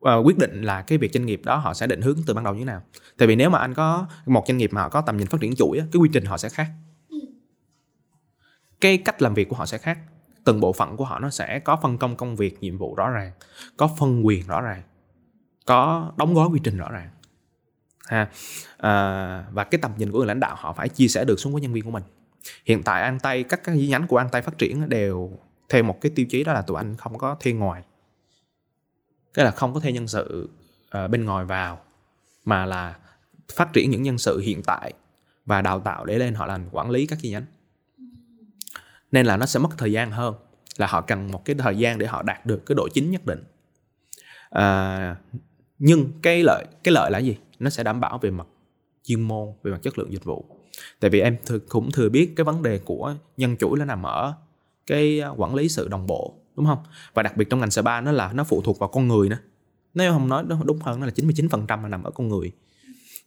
à, 0.01 0.15
quyết 0.15 0.37
định 0.37 0.61
là 0.61 0.81
cái 0.81 0.97
việc 0.97 1.13
doanh 1.13 1.25
nghiệp 1.25 1.41
đó 1.43 1.55
họ 1.55 1.73
sẽ 1.73 1.87
định 1.87 2.01
hướng 2.01 2.17
từ 2.27 2.33
ban 2.33 2.43
đầu 2.43 2.53
như 2.53 2.59
thế 2.59 2.65
nào. 2.65 2.81
Tại 3.17 3.27
vì 3.27 3.35
nếu 3.35 3.49
mà 3.49 3.59
anh 3.59 3.73
có 3.73 4.07
một 4.25 4.43
doanh 4.47 4.57
nghiệp 4.57 4.73
mà 4.73 4.81
họ 4.81 4.89
có 4.89 5.01
tầm 5.01 5.17
nhìn 5.17 5.27
phát 5.27 5.41
triển 5.41 5.55
chuỗi 5.55 5.77
cái 5.77 5.99
quy 5.99 6.09
trình 6.13 6.25
họ 6.25 6.37
sẽ 6.37 6.49
khác. 6.49 6.67
Cái 8.81 8.97
cách 8.97 9.21
làm 9.21 9.33
việc 9.33 9.49
của 9.49 9.55
họ 9.55 9.65
sẽ 9.65 9.77
khác. 9.77 9.99
Từng 10.43 10.59
bộ 10.59 10.73
phận 10.73 10.97
của 10.97 11.05
họ 11.05 11.19
nó 11.19 11.29
sẽ 11.29 11.59
có 11.59 11.75
phân 11.81 11.97
công 11.97 12.15
công 12.15 12.35
việc 12.35 12.59
nhiệm 12.61 12.77
vụ 12.77 12.95
rõ 12.95 13.09
ràng 13.09 13.31
có 13.77 13.89
phân 13.97 14.25
quyền 14.25 14.47
rõ 14.47 14.61
ràng 14.61 14.81
có 15.65 16.11
đóng 16.17 16.33
gói 16.33 16.47
quy 16.47 16.59
trình 16.63 16.77
rõ 16.77 16.89
ràng 16.91 17.09
ha. 18.07 18.29
À, 18.77 19.45
và 19.51 19.63
cái 19.63 19.79
tầm 19.81 19.91
nhìn 19.97 20.11
của 20.11 20.17
người 20.17 20.27
lãnh 20.27 20.39
đạo 20.39 20.55
họ 20.59 20.73
phải 20.73 20.89
chia 20.89 21.07
sẻ 21.07 21.25
được 21.25 21.39
xuống 21.39 21.53
với 21.53 21.61
nhân 21.61 21.73
viên 21.73 21.83
của 21.83 21.91
mình. 21.91 22.03
Hiện 22.65 22.83
tại 22.83 23.01
an 23.03 23.19
tây 23.19 23.43
các 23.43 23.63
cái 23.63 23.75
chi 23.77 23.87
nhánh 23.87 24.07
của 24.07 24.17
an 24.17 24.29
tây 24.31 24.41
phát 24.41 24.57
triển 24.57 24.89
đều 24.89 25.31
theo 25.69 25.83
một 25.83 26.01
cái 26.01 26.11
tiêu 26.15 26.25
chí 26.29 26.43
đó 26.43 26.53
là 26.53 26.61
tụi 26.61 26.77
anh 26.77 26.97
không 26.97 27.17
có 27.17 27.35
thuê 27.39 27.53
ngoài. 27.53 27.83
Cái 29.33 29.45
là 29.45 29.51
không 29.51 29.73
có 29.73 29.79
thuê 29.79 29.91
nhân 29.91 30.07
sự 30.07 30.49
uh, 30.97 31.09
bên 31.09 31.25
ngoài 31.25 31.45
vào 31.45 31.81
mà 32.45 32.65
là 32.65 32.95
phát 33.53 33.73
triển 33.73 33.89
những 33.89 34.03
nhân 34.03 34.17
sự 34.17 34.39
hiện 34.39 34.63
tại 34.63 34.93
và 35.45 35.61
đào 35.61 35.79
tạo 35.79 36.05
để 36.05 36.17
lên 36.17 36.33
họ 36.33 36.45
làm 36.45 36.69
quản 36.71 36.89
lý 36.89 37.05
các 37.05 37.19
chi 37.21 37.31
nhánh. 37.31 37.45
Nên 39.11 39.25
là 39.25 39.37
nó 39.37 39.45
sẽ 39.45 39.59
mất 39.59 39.69
thời 39.77 39.91
gian 39.91 40.11
hơn 40.11 40.35
là 40.77 40.87
họ 40.87 41.01
cần 41.01 41.31
một 41.31 41.45
cái 41.45 41.55
thời 41.59 41.77
gian 41.77 41.97
để 41.97 42.07
họ 42.07 42.21
đạt 42.21 42.45
được 42.45 42.65
cái 42.65 42.75
độ 42.75 42.87
chính 42.93 43.11
nhất 43.11 43.25
định. 43.25 43.43
À, 44.49 45.15
nhưng 45.79 46.11
cái 46.21 46.43
lợi 46.43 46.65
cái 46.83 46.91
lợi 46.91 47.11
là 47.11 47.19
gì? 47.19 47.37
Nó 47.59 47.69
sẽ 47.69 47.83
đảm 47.83 47.99
bảo 47.99 48.17
về 48.17 48.31
mặt 48.31 48.47
chuyên 49.03 49.21
môn, 49.21 49.47
về 49.63 49.71
mặt 49.71 49.79
chất 49.81 49.99
lượng 49.99 50.11
dịch 50.11 50.23
vụ. 50.23 50.45
Tại 50.99 51.09
vì 51.09 51.19
em 51.19 51.37
th- 51.45 51.59
cũng 51.69 51.91
thừa 51.91 52.09
biết 52.09 52.33
cái 52.35 52.43
vấn 52.43 52.63
đề 52.63 52.79
của 52.79 53.15
nhân 53.37 53.57
chuỗi 53.57 53.79
nó 53.79 53.85
nằm 53.85 54.03
ở 54.03 54.33
cái 54.87 55.19
à, 55.19 55.29
quản 55.29 55.55
lý 55.55 55.69
sự 55.69 55.87
đồng 55.87 56.07
bộ, 56.07 56.33
đúng 56.55 56.65
không? 56.65 56.83
Và 57.13 57.23
đặc 57.23 57.37
biệt 57.37 57.49
trong 57.49 57.59
ngành 57.59 57.71
spa 57.71 58.01
nó 58.01 58.11
là 58.11 58.33
nó 58.33 58.43
phụ 58.43 58.61
thuộc 58.61 58.79
vào 58.79 58.89
con 58.89 59.07
người 59.07 59.29
nữa. 59.29 59.37
Nếu 59.93 60.11
không 60.11 60.29
nói 60.29 60.43
đúng 60.65 60.79
hơn, 60.79 60.99
nó 60.99 61.05
là 61.05 61.11
99% 61.15 61.81
là 61.81 61.87
nằm 61.87 62.03
ở 62.03 62.11
con 62.11 62.27
người. 62.27 62.51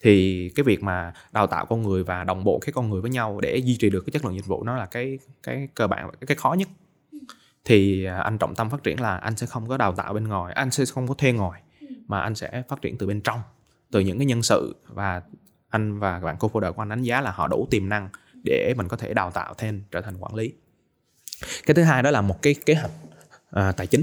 Thì 0.01 0.49
cái 0.55 0.65
việc 0.65 0.83
mà 0.83 1.13
đào 1.33 1.47
tạo 1.47 1.67
con 1.67 1.83
người 1.83 2.05
và 2.05 2.25
đồng 2.25 2.45
bộ 2.45 2.59
cái 2.59 2.73
con 2.73 2.91
người 2.91 3.01
với 3.01 3.11
nhau 3.11 3.41
để 3.41 3.57
duy 3.57 3.77
trì 3.77 3.91
được 3.91 4.01
cái 4.07 4.11
chất 4.13 4.25
lượng 4.25 4.35
dịch 4.35 4.47
vụ 4.47 4.65
nó 4.65 4.77
là 4.77 4.87
cái 4.87 5.19
cái 5.43 5.69
cơ 5.75 5.87
bản 5.87 6.11
cái 6.27 6.37
khó 6.37 6.53
nhất. 6.53 6.69
Thì 7.65 8.05
à, 8.05 8.19
anh 8.19 8.39
trọng 8.39 8.55
tâm 8.55 8.71
phát 8.71 8.83
triển 8.83 9.01
là 9.01 9.17
anh 9.17 9.37
sẽ 9.37 9.47
không 9.47 9.69
có 9.69 9.77
đào 9.77 9.93
tạo 9.93 10.15
bên 10.15 10.25
ngoài, 10.29 10.53
anh 10.53 10.71
sẽ 10.71 10.85
không 10.85 11.09
có 11.09 11.15
thuê 11.15 11.33
ngoài, 11.33 11.63
mà 12.07 12.21
anh 12.21 12.35
sẽ 12.35 12.63
phát 12.69 12.83
triển 12.83 12.99
từ 12.99 13.07
bên 13.07 13.21
trong 13.21 13.41
từ 13.91 14.01
những 14.01 14.19
cái 14.19 14.27
nhân 14.27 14.43
sự 14.43 14.77
và 14.87 15.23
anh 15.69 15.99
và 15.99 16.21
bạn 16.21 16.37
co-founder 16.39 16.73
của 16.73 16.83
anh 16.83 16.89
đánh 16.89 17.03
giá 17.03 17.21
là 17.21 17.31
họ 17.31 17.49
đủ 17.49 17.69
tiềm 17.71 17.89
năng 17.89 18.09
để 18.45 18.75
mình 18.77 18.89
có 18.89 18.97
thể 18.97 19.15
đào 19.15 19.31
tạo 19.31 19.55
thêm 19.59 19.83
trở 19.91 20.01
thành 20.01 20.17
quản 20.19 20.35
lý. 20.35 20.53
Cái 21.67 21.75
thứ 21.75 21.83
hai 21.83 22.03
đó 22.03 22.11
là 22.11 22.21
một 22.21 22.43
cái 22.43 22.55
kế 22.67 22.75
hoạch 22.75 22.91
à, 23.51 23.73
tài 23.73 23.87
chính. 23.87 24.03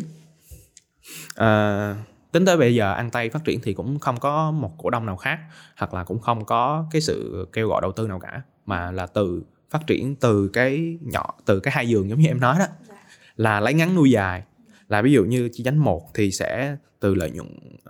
À, 1.35 1.95
tính 2.31 2.45
tới 2.45 2.57
bây 2.57 2.75
giờ 2.75 2.93
ăn 2.93 3.09
tay 3.09 3.29
phát 3.29 3.43
triển 3.43 3.59
thì 3.63 3.73
cũng 3.73 3.99
không 3.99 4.19
có 4.19 4.51
một 4.51 4.73
cổ 4.77 4.89
đông 4.89 5.05
nào 5.05 5.17
khác 5.17 5.39
hoặc 5.77 5.93
là 5.93 6.03
cũng 6.03 6.19
không 6.19 6.45
có 6.45 6.85
cái 6.91 7.01
sự 7.01 7.47
kêu 7.53 7.67
gọi 7.67 7.81
đầu 7.81 7.91
tư 7.91 8.07
nào 8.07 8.19
cả 8.19 8.41
mà 8.65 8.91
là 8.91 9.05
từ 9.05 9.43
phát 9.69 9.87
triển 9.87 10.15
từ 10.15 10.49
cái 10.53 10.97
nhỏ 11.01 11.35
từ 11.45 11.59
cái 11.59 11.73
hai 11.75 11.89
giường 11.89 12.09
giống 12.09 12.19
như 12.19 12.27
em 12.27 12.39
nói 12.39 12.59
đó 12.59 12.65
là 13.35 13.59
lấy 13.59 13.73
ngắn 13.73 13.95
nuôi 13.95 14.11
dài. 14.11 14.43
Là 14.89 15.01
ví 15.01 15.11
dụ 15.11 15.25
như 15.25 15.49
chi 15.53 15.63
nhánh 15.63 15.77
một 15.77 16.13
thì 16.13 16.31
sẽ 16.31 16.77
từ 16.99 17.15
lợi 17.15 17.31
nhuận 17.31 17.47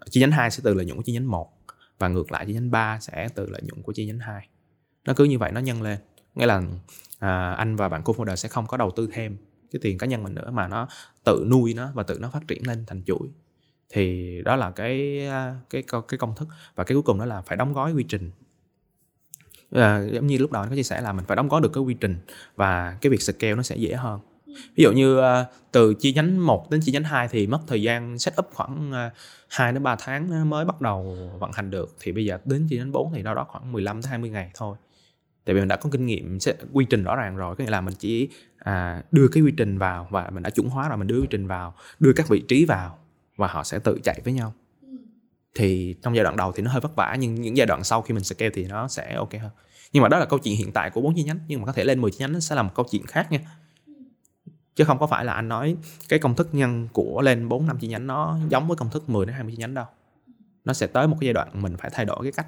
chi 0.10 0.21
nhánh 0.21 0.32
2 0.32 0.51
sẽ 0.51 0.62
từ 0.63 0.73
lợi 0.73 0.86
nhuận 0.86 0.97
của 0.97 1.03
chi 1.03 1.13
nhánh 1.13 1.32
1 1.32 1.53
và 2.04 2.10
ngược 2.10 2.32
lại 2.32 2.46
chi 2.46 2.54
nhánh 2.54 2.72
3 2.72 3.00
sẽ 3.00 3.30
từ 3.36 3.50
lợi 3.50 3.62
nhuận 3.62 3.84
của 3.84 3.94
chi 3.94 4.06
nhánh 4.06 4.20
2 4.20 4.48
nó 5.06 5.13
cứ 5.13 5.24
như 5.24 5.39
vậy 5.39 5.52
nó 5.52 5.60
nhân 5.60 5.82
lên. 5.82 6.00
Nghĩa 6.36 6.46
là 6.46 6.62
à, 7.20 7.52
anh 7.52 7.76
và 7.76 7.89
bạn 7.89 8.04
co-founder 8.04 8.36
sẽ 8.36 8.50
không 8.50 8.68
có 8.68 8.78
đầu 8.78 8.92
tư 8.96 9.10
thêm 9.13 9.38
cái 9.72 9.80
tiền 9.84 9.98
cá 9.98 10.08
nhân 10.08 10.24
mình 10.24 10.36
nữa 10.36 10.52
mà 10.52 10.68
nó 10.68 10.88
tự 11.24 11.46
nuôi 11.50 11.74
nó 11.74 11.92
và 11.94 12.04
tự 12.04 12.20
nó 12.20 12.30
phát 12.30 12.48
triển 12.48 12.68
lên 12.68 12.84
thành 12.88 13.04
chuỗi. 13.06 13.28
Thì 13.89 14.38
đó 14.46 14.56
là 14.56 14.72
cái 14.72 15.28
à, 15.28 15.56
cái 15.70 15.84
cái 16.08 16.18
công 16.18 16.36
thức. 16.36 16.48
Và 16.76 16.84
cái 16.84 16.96
cuối 16.96 17.02
cùng 17.02 17.20
đó 17.20 17.26
là 17.26 17.42
phải 17.42 17.58
đóng 17.58 17.74
gói 17.74 17.94
quy 17.94 18.04
trình. 18.04 18.32
À, 19.72 20.02
giống 20.12 20.28
như 20.28 20.38
lúc 20.38 20.52
đầu 20.52 20.63
anh 20.63 20.70
có 20.70 20.76
chia 20.76 20.84
sẻ 20.84 21.02
là 21.02 21.13
mình 21.13 21.26
phải 21.26 21.36
đóng 21.36 21.48
gói 21.48 21.62
được 21.62 21.74
cái 21.74 21.84
quy 21.84 21.94
trình 21.94 22.18
và 22.56 22.98
cái 23.02 23.10
việc 23.10 23.22
scale 23.22 23.56
nó 23.56 23.63
sẽ 23.63 23.76
dễ 23.76 23.94
hơn. 23.94 24.20
Ví 24.76 24.84
dụ 24.84 24.92
như 24.92 25.20
uh, 25.20 25.24
từ 25.72 25.94
chi 25.94 26.13
nhánh 26.13 26.46
1 26.46 26.70
đến 26.70 26.82
chi 26.84 26.92
nhánh 26.92 27.04
2 27.04 27.28
thì 27.28 27.48
mất 27.48 27.60
thời 27.68 27.82
gian 27.82 28.20
setup 28.20 28.50
khoảng 28.54 28.92
uh, 28.92 29.13
2 29.54 29.74
đến 29.74 29.84
3 29.84 29.96
tháng 30.00 30.50
mới 30.50 30.66
bắt 30.66 30.82
đầu 30.82 31.18
vận 31.39 31.52
hành 31.52 31.70
được. 31.70 31.96
Thì 32.00 32.12
bây 32.12 32.26
giờ 32.26 32.38
đến 32.46 32.68
chỉ 32.70 32.78
đến 32.78 32.92
4 32.92 33.13
thì 33.13 33.24
đâu 33.24 33.36
đó 33.36 33.46
khoảng 33.50 33.72
15 33.72 34.02
đến 34.02 34.10
20 34.10 34.30
ngày 34.30 34.52
thôi. 34.54 34.78
Tại 35.46 35.54
vì 35.54 35.62
mình 35.62 35.68
đã 35.68 35.76
có 35.76 35.89
kinh 35.89 36.06
nghiệm 36.06 36.38
quy 36.74 36.86
trình 36.89 37.04
rõ 37.04 37.16
ràng 37.16 37.36
rồi. 37.36 37.56
Có 37.56 37.63
nghĩa 37.63 37.70
là 37.70 37.82
mình 37.82 37.94
chỉ 38.00 38.30
à, 38.58 39.04
đưa 39.12 39.28
cái 39.28 39.44
quy 39.44 39.54
trình 39.58 39.78
vào 39.78 40.08
và 40.12 40.30
mình 40.30 40.44
đã 40.44 40.50
chuẩn 40.50 40.70
hóa 40.70 40.89
rồi 40.89 40.98
mình 40.98 41.08
đưa 41.08 41.22
quy 41.22 41.28
trình 41.30 41.48
vào 41.48 41.76
đưa 42.00 42.13
các 42.13 42.28
vị 42.30 42.44
trí 42.48 42.66
vào 42.66 42.98
và 43.36 43.48
họ 43.48 43.63
sẽ 43.63 43.80
tự 43.80 44.00
chạy 44.04 44.22
với 44.24 44.34
nhau. 44.34 44.54
Thì 45.56 45.96
trong 46.02 46.16
giai 46.16 46.24
đoạn 46.24 46.38
đầu 46.38 46.52
thì 46.52 46.63
nó 46.63 46.72
hơi 46.72 46.82
vất 46.82 46.96
vả 46.96 47.16
nhưng 47.20 47.36
những 47.36 47.58
giai 47.58 47.68
đoạn 47.68 47.84
sau 47.84 48.02
khi 48.02 48.13
mình 48.13 48.24
scale 48.24 48.52
thì 48.54 48.63
nó 48.63 48.88
sẽ 48.88 49.13
ok 49.13 49.34
hơn. 49.42 49.52
Nhưng 49.94 50.04
mà 50.04 50.10
đó 50.10 50.20
là 50.20 50.26
câu 50.26 50.39
chuyện 50.39 50.56
hiện 50.56 50.72
tại 50.72 50.89
của 50.89 51.02
bốn 51.02 51.16
chi 51.16 51.24
nhánh 51.24 51.39
nhưng 51.48 51.62
mà 51.62 51.66
có 51.66 51.72
thể 51.72 51.84
lên 51.84 52.02
10 52.02 52.12
chi 52.12 52.18
nhánh 52.20 52.34
nó 52.34 52.39
sẽ 52.39 52.56
là 52.56 52.63
một 52.63 52.72
câu 52.76 52.86
chuyện 52.92 53.06
khác 53.06 53.32
nha 53.32 53.39
chứ 54.76 54.84
không 54.84 55.00
có 55.00 55.08
phải 55.08 55.26
là 55.26 55.34
anh 55.34 55.48
nói 55.48 55.76
cái 56.10 56.20
công 56.20 56.36
thức 56.36 56.50
nhân 56.52 56.88
của 56.94 57.22
lên 57.22 57.50
4 57.50 57.68
năm 57.68 57.78
chi 57.80 57.88
nhánh 57.88 58.08
nó 58.08 58.38
giống 58.50 58.68
với 58.68 58.78
công 58.78 58.90
thức 58.90 59.10
10 59.10 59.26
đến 59.26 59.36
20 59.36 59.54
chi 59.56 59.58
nhánh 59.60 59.74
đâu. 59.74 59.86
Nó 60.66 60.74
sẽ 60.74 60.88
tới 60.88 61.08
một 61.08 61.18
cái 61.20 61.28
giai 61.28 61.34
đoạn 61.34 61.62
mình 61.62 61.78
phải 61.78 61.90
thay 61.94 62.06
đổi 62.06 62.20
cái 62.24 62.32
cách, 62.32 62.48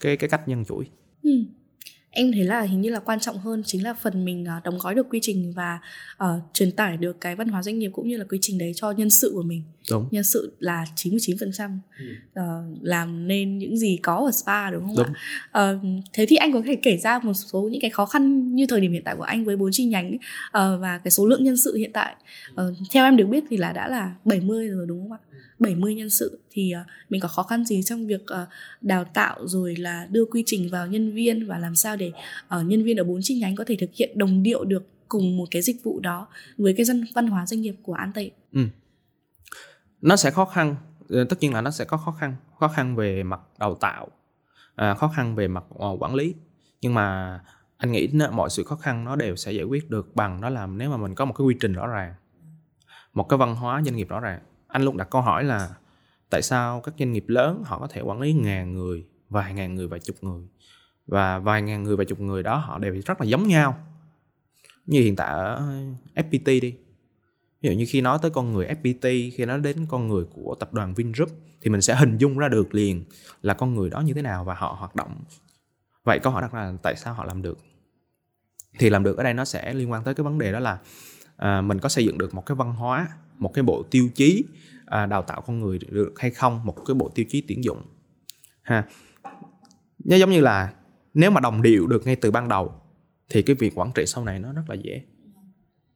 cái 0.00 0.16
cái 0.16 0.30
cách 0.30 0.48
nhân 0.48 0.64
chuỗi. 0.64 0.90
Ừ 1.22 1.30
em 2.16 2.32
thấy 2.32 2.44
là 2.44 2.60
hình 2.60 2.80
như 2.80 2.90
là 2.90 3.00
quan 3.00 3.20
trọng 3.20 3.38
hơn 3.38 3.62
chính 3.66 3.84
là 3.84 3.94
phần 3.94 4.24
mình 4.24 4.46
uh, 4.58 4.64
đóng 4.64 4.78
gói 4.78 4.94
được 4.94 5.06
quy 5.10 5.18
trình 5.22 5.52
và 5.56 5.78
uh, 6.24 6.42
truyền 6.52 6.72
tải 6.72 6.96
được 6.96 7.20
cái 7.20 7.36
văn 7.36 7.48
hóa 7.48 7.62
doanh 7.62 7.78
nghiệp 7.78 7.90
cũng 7.92 8.08
như 8.08 8.16
là 8.16 8.24
quy 8.24 8.38
trình 8.40 8.58
đấy 8.58 8.72
cho 8.76 8.90
nhân 8.90 9.10
sự 9.10 9.30
của 9.34 9.42
mình 9.42 9.62
đúng. 9.90 10.08
nhân 10.10 10.24
sự 10.24 10.52
là 10.58 10.84
99% 10.96 11.78
ừ. 11.98 12.04
uh, 12.40 12.82
làm 12.82 13.28
nên 13.28 13.58
những 13.58 13.78
gì 13.78 13.98
có 14.02 14.14
ở 14.14 14.30
spa 14.32 14.70
đúng 14.70 14.86
không 14.86 14.96
đúng. 14.96 15.06
ạ 15.52 15.70
uh, 15.70 16.04
thế 16.12 16.26
thì 16.28 16.36
anh 16.36 16.52
có 16.52 16.62
thể 16.66 16.76
kể 16.82 16.96
ra 16.96 17.18
một 17.18 17.34
số 17.34 17.68
những 17.72 17.80
cái 17.80 17.90
khó 17.90 18.06
khăn 18.06 18.54
như 18.54 18.66
thời 18.66 18.80
điểm 18.80 18.92
hiện 18.92 19.02
tại 19.04 19.16
của 19.16 19.22
anh 19.22 19.44
với 19.44 19.56
bốn 19.56 19.70
chi 19.72 19.84
nhánh 19.84 20.14
uh, 20.14 20.20
và 20.52 21.00
cái 21.04 21.10
số 21.10 21.26
lượng 21.26 21.44
nhân 21.44 21.56
sự 21.56 21.74
hiện 21.74 21.90
tại 21.92 22.16
uh, 22.52 22.76
theo 22.92 23.04
em 23.04 23.16
được 23.16 23.26
biết 23.26 23.44
thì 23.50 23.56
là 23.56 23.72
đã 23.72 23.88
là 23.88 24.14
70 24.24 24.68
rồi 24.68 24.86
đúng 24.86 25.00
không 25.02 25.12
ạ 25.12 25.20
70 25.58 25.94
nhân 25.94 26.10
sự 26.10 26.38
thì 26.50 26.70
ờ, 26.70 26.84
mình 27.08 27.20
có 27.20 27.28
khó 27.28 27.42
khăn 27.42 27.64
gì 27.64 27.82
trong 27.82 28.06
việc 28.06 28.26
ờ, 28.26 28.46
đào 28.80 29.04
tạo 29.04 29.46
rồi 29.46 29.76
là 29.76 30.06
đưa 30.10 30.24
quy 30.24 30.42
trình 30.46 30.68
vào 30.70 30.86
nhân 30.86 31.12
viên 31.12 31.46
và 31.46 31.58
làm 31.58 31.76
sao 31.76 31.96
để 31.96 32.12
ờ, 32.48 32.62
nhân 32.62 32.84
viên 32.84 32.96
ở 32.96 33.04
bốn 33.04 33.20
chi 33.22 33.38
nhánh 33.38 33.56
có 33.56 33.64
thể 33.66 33.76
thực 33.80 33.90
hiện 33.94 34.18
đồng 34.18 34.42
điệu 34.42 34.64
được 34.64 34.88
cùng 35.08 35.36
một 35.36 35.44
cái 35.50 35.62
dịch 35.62 35.76
vụ 35.84 36.00
đó 36.00 36.28
với 36.58 36.74
cái 36.76 36.84
dân 36.84 37.04
văn 37.14 37.26
hóa 37.26 37.46
doanh 37.46 37.60
nghiệp 37.60 37.74
của 37.82 37.92
An 37.92 38.12
Tây. 38.14 38.30
Ừ. 38.52 38.60
Nó 40.02 40.16
sẽ 40.16 40.30
khó 40.30 40.44
khăn, 40.44 40.76
tất 41.08 41.36
nhiên 41.40 41.52
là 41.52 41.60
nó 41.60 41.70
sẽ 41.70 41.84
có 41.84 41.96
khó 41.96 42.12
khăn, 42.20 42.36
khó 42.58 42.68
khăn 42.68 42.96
về 42.96 43.22
mặt 43.22 43.40
đào 43.58 43.74
tạo, 43.74 44.08
à, 44.74 44.94
khó 44.94 45.08
khăn 45.08 45.34
về 45.34 45.48
mặt 45.48 45.64
quản 46.00 46.14
lý. 46.14 46.34
Nhưng 46.80 46.94
mà 46.94 47.40
anh 47.76 47.92
nghĩ 47.92 48.08
mọi 48.32 48.50
sự 48.50 48.64
khó 48.64 48.76
khăn 48.76 49.04
nó 49.04 49.16
đều 49.16 49.36
sẽ 49.36 49.52
giải 49.52 49.64
quyết 49.64 49.90
được 49.90 50.16
bằng 50.16 50.40
đó 50.40 50.48
là 50.48 50.66
nếu 50.66 50.90
mà 50.90 50.96
mình 50.96 51.14
có 51.14 51.24
một 51.24 51.32
cái 51.32 51.44
quy 51.44 51.54
trình 51.60 51.72
rõ 51.72 51.86
ràng, 51.86 52.14
một 53.14 53.28
cái 53.28 53.38
văn 53.38 53.54
hóa 53.54 53.82
doanh 53.84 53.96
nghiệp 53.96 54.08
rõ 54.08 54.20
ràng 54.20 54.40
anh 54.68 54.82
luôn 54.82 54.96
đặt 54.96 55.10
câu 55.10 55.22
hỏi 55.22 55.44
là 55.44 55.74
tại 56.30 56.42
sao 56.42 56.80
các 56.80 56.94
doanh 56.98 57.12
nghiệp 57.12 57.24
lớn 57.28 57.62
họ 57.66 57.78
có 57.78 57.86
thể 57.86 58.00
quản 58.00 58.20
lý 58.20 58.32
ngàn 58.32 58.74
người 58.74 59.06
vài 59.28 59.54
ngàn 59.54 59.74
người 59.74 59.88
vài 59.88 60.00
chục 60.00 60.16
người? 60.20 60.42
Và 61.06 61.38
vài 61.38 61.62
ngàn 61.62 61.82
người 61.82 61.96
vài 61.96 62.06
chục 62.06 62.20
người 62.20 62.42
đó 62.42 62.56
họ 62.56 62.78
đều 62.78 62.94
rất 63.06 63.20
là 63.20 63.26
giống 63.26 63.48
nhau. 63.48 63.78
Như 64.86 65.00
hiện 65.00 65.16
tại 65.16 65.28
ở 65.28 65.62
FPT 66.14 66.60
đi. 66.60 66.74
Ví 67.60 67.70
dụ 67.70 67.72
như 67.72 67.84
khi 67.88 68.00
nói 68.00 68.18
tới 68.22 68.30
con 68.30 68.52
người 68.52 68.66
FPT 68.66 69.30
khi 69.34 69.44
nói 69.44 69.60
đến 69.60 69.86
con 69.88 70.08
người 70.08 70.24
của 70.24 70.54
tập 70.60 70.72
đoàn 70.74 70.94
Vingroup 70.94 71.30
thì 71.60 71.70
mình 71.70 71.80
sẽ 71.80 71.94
hình 71.94 72.18
dung 72.18 72.38
ra 72.38 72.48
được 72.48 72.74
liền 72.74 73.04
là 73.42 73.54
con 73.54 73.74
người 73.74 73.90
đó 73.90 74.00
như 74.00 74.14
thế 74.14 74.22
nào 74.22 74.44
và 74.44 74.54
họ 74.54 74.76
hoạt 74.78 74.96
động. 74.96 75.24
Vậy 76.04 76.18
câu 76.18 76.32
hỏi 76.32 76.42
đặt 76.42 76.52
ra 76.52 76.60
là 76.60 76.72
tại 76.82 76.96
sao 76.96 77.14
họ 77.14 77.24
làm 77.24 77.42
được? 77.42 77.58
Thì 78.78 78.90
làm 78.90 79.02
được 79.02 79.16
ở 79.16 79.22
đây 79.22 79.34
nó 79.34 79.44
sẽ 79.44 79.74
liên 79.74 79.90
quan 79.90 80.04
tới 80.04 80.14
cái 80.14 80.24
vấn 80.24 80.38
đề 80.38 80.52
đó 80.52 80.58
là 80.58 80.78
à, 81.36 81.60
mình 81.60 81.78
có 81.78 81.88
xây 81.88 82.04
dựng 82.04 82.18
được 82.18 82.34
một 82.34 82.46
cái 82.46 82.56
văn 82.56 82.72
hóa 82.72 83.08
một 83.38 83.52
cái 83.54 83.62
bộ 83.62 83.82
tiêu 83.90 84.08
chí 84.14 84.44
à, 84.86 85.06
đào 85.06 85.22
tạo 85.22 85.40
con 85.40 85.60
người 85.60 85.78
được 85.78 86.12
hay 86.16 86.30
không 86.30 86.60
một 86.64 86.84
cái 86.86 86.94
bộ 86.94 87.10
tiêu 87.14 87.26
chí 87.28 87.40
tuyển 87.48 87.64
dụng 87.64 87.82
ha 88.62 88.84
nó 90.04 90.16
giống 90.16 90.30
như 90.30 90.40
là 90.40 90.72
nếu 91.14 91.30
mà 91.30 91.40
đồng 91.40 91.62
điệu 91.62 91.86
được 91.86 92.06
ngay 92.06 92.16
từ 92.16 92.30
ban 92.30 92.48
đầu 92.48 92.72
thì 93.28 93.42
cái 93.42 93.56
việc 93.56 93.78
quản 93.78 93.92
trị 93.94 94.06
sau 94.06 94.24
này 94.24 94.38
nó 94.38 94.52
rất 94.52 94.62
là 94.68 94.74
dễ 94.74 95.02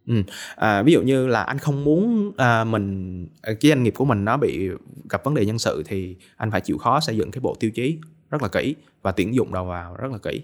Ừ. 0.06 0.22
À, 0.56 0.82
ví 0.82 0.92
dụ 0.92 1.02
như 1.02 1.26
là 1.26 1.42
anh 1.42 1.58
không 1.58 1.84
muốn 1.84 2.32
à, 2.36 2.64
mình 2.64 3.26
à, 3.42 3.52
cái 3.60 3.70
doanh 3.70 3.82
nghiệp 3.82 3.94
của 3.96 4.04
mình 4.04 4.24
nó 4.24 4.36
bị 4.36 4.68
gặp 5.10 5.24
vấn 5.24 5.34
đề 5.34 5.46
nhân 5.46 5.58
sự 5.58 5.82
thì 5.86 6.16
anh 6.36 6.50
phải 6.50 6.60
chịu 6.60 6.78
khó 6.78 7.00
xây 7.00 7.16
dựng 7.16 7.30
cái 7.30 7.40
bộ 7.40 7.56
tiêu 7.60 7.70
chí 7.70 7.98
rất 8.30 8.42
là 8.42 8.48
kỹ 8.48 8.74
và 9.02 9.12
tuyển 9.12 9.34
dụng 9.34 9.52
đầu 9.52 9.64
vào 9.64 9.96
rất 9.96 10.12
là 10.12 10.18
kỹ 10.18 10.42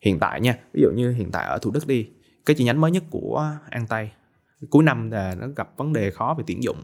hiện 0.00 0.18
tại 0.18 0.40
nha 0.40 0.58
ví 0.72 0.82
dụ 0.82 0.90
như 0.90 1.12
hiện 1.12 1.30
tại 1.30 1.46
ở 1.46 1.58
thủ 1.58 1.70
đức 1.70 1.86
đi 1.86 2.08
cái 2.46 2.54
chi 2.54 2.64
nhánh 2.64 2.80
mới 2.80 2.90
nhất 2.90 3.04
của 3.10 3.50
an 3.70 3.86
tây 3.88 4.10
cuối 4.70 4.84
năm 4.84 5.10
là 5.10 5.34
nó 5.34 5.48
gặp 5.56 5.76
vấn 5.76 5.92
đề 5.92 6.10
khó 6.10 6.34
về 6.38 6.44
tuyển 6.46 6.62
dụng. 6.62 6.82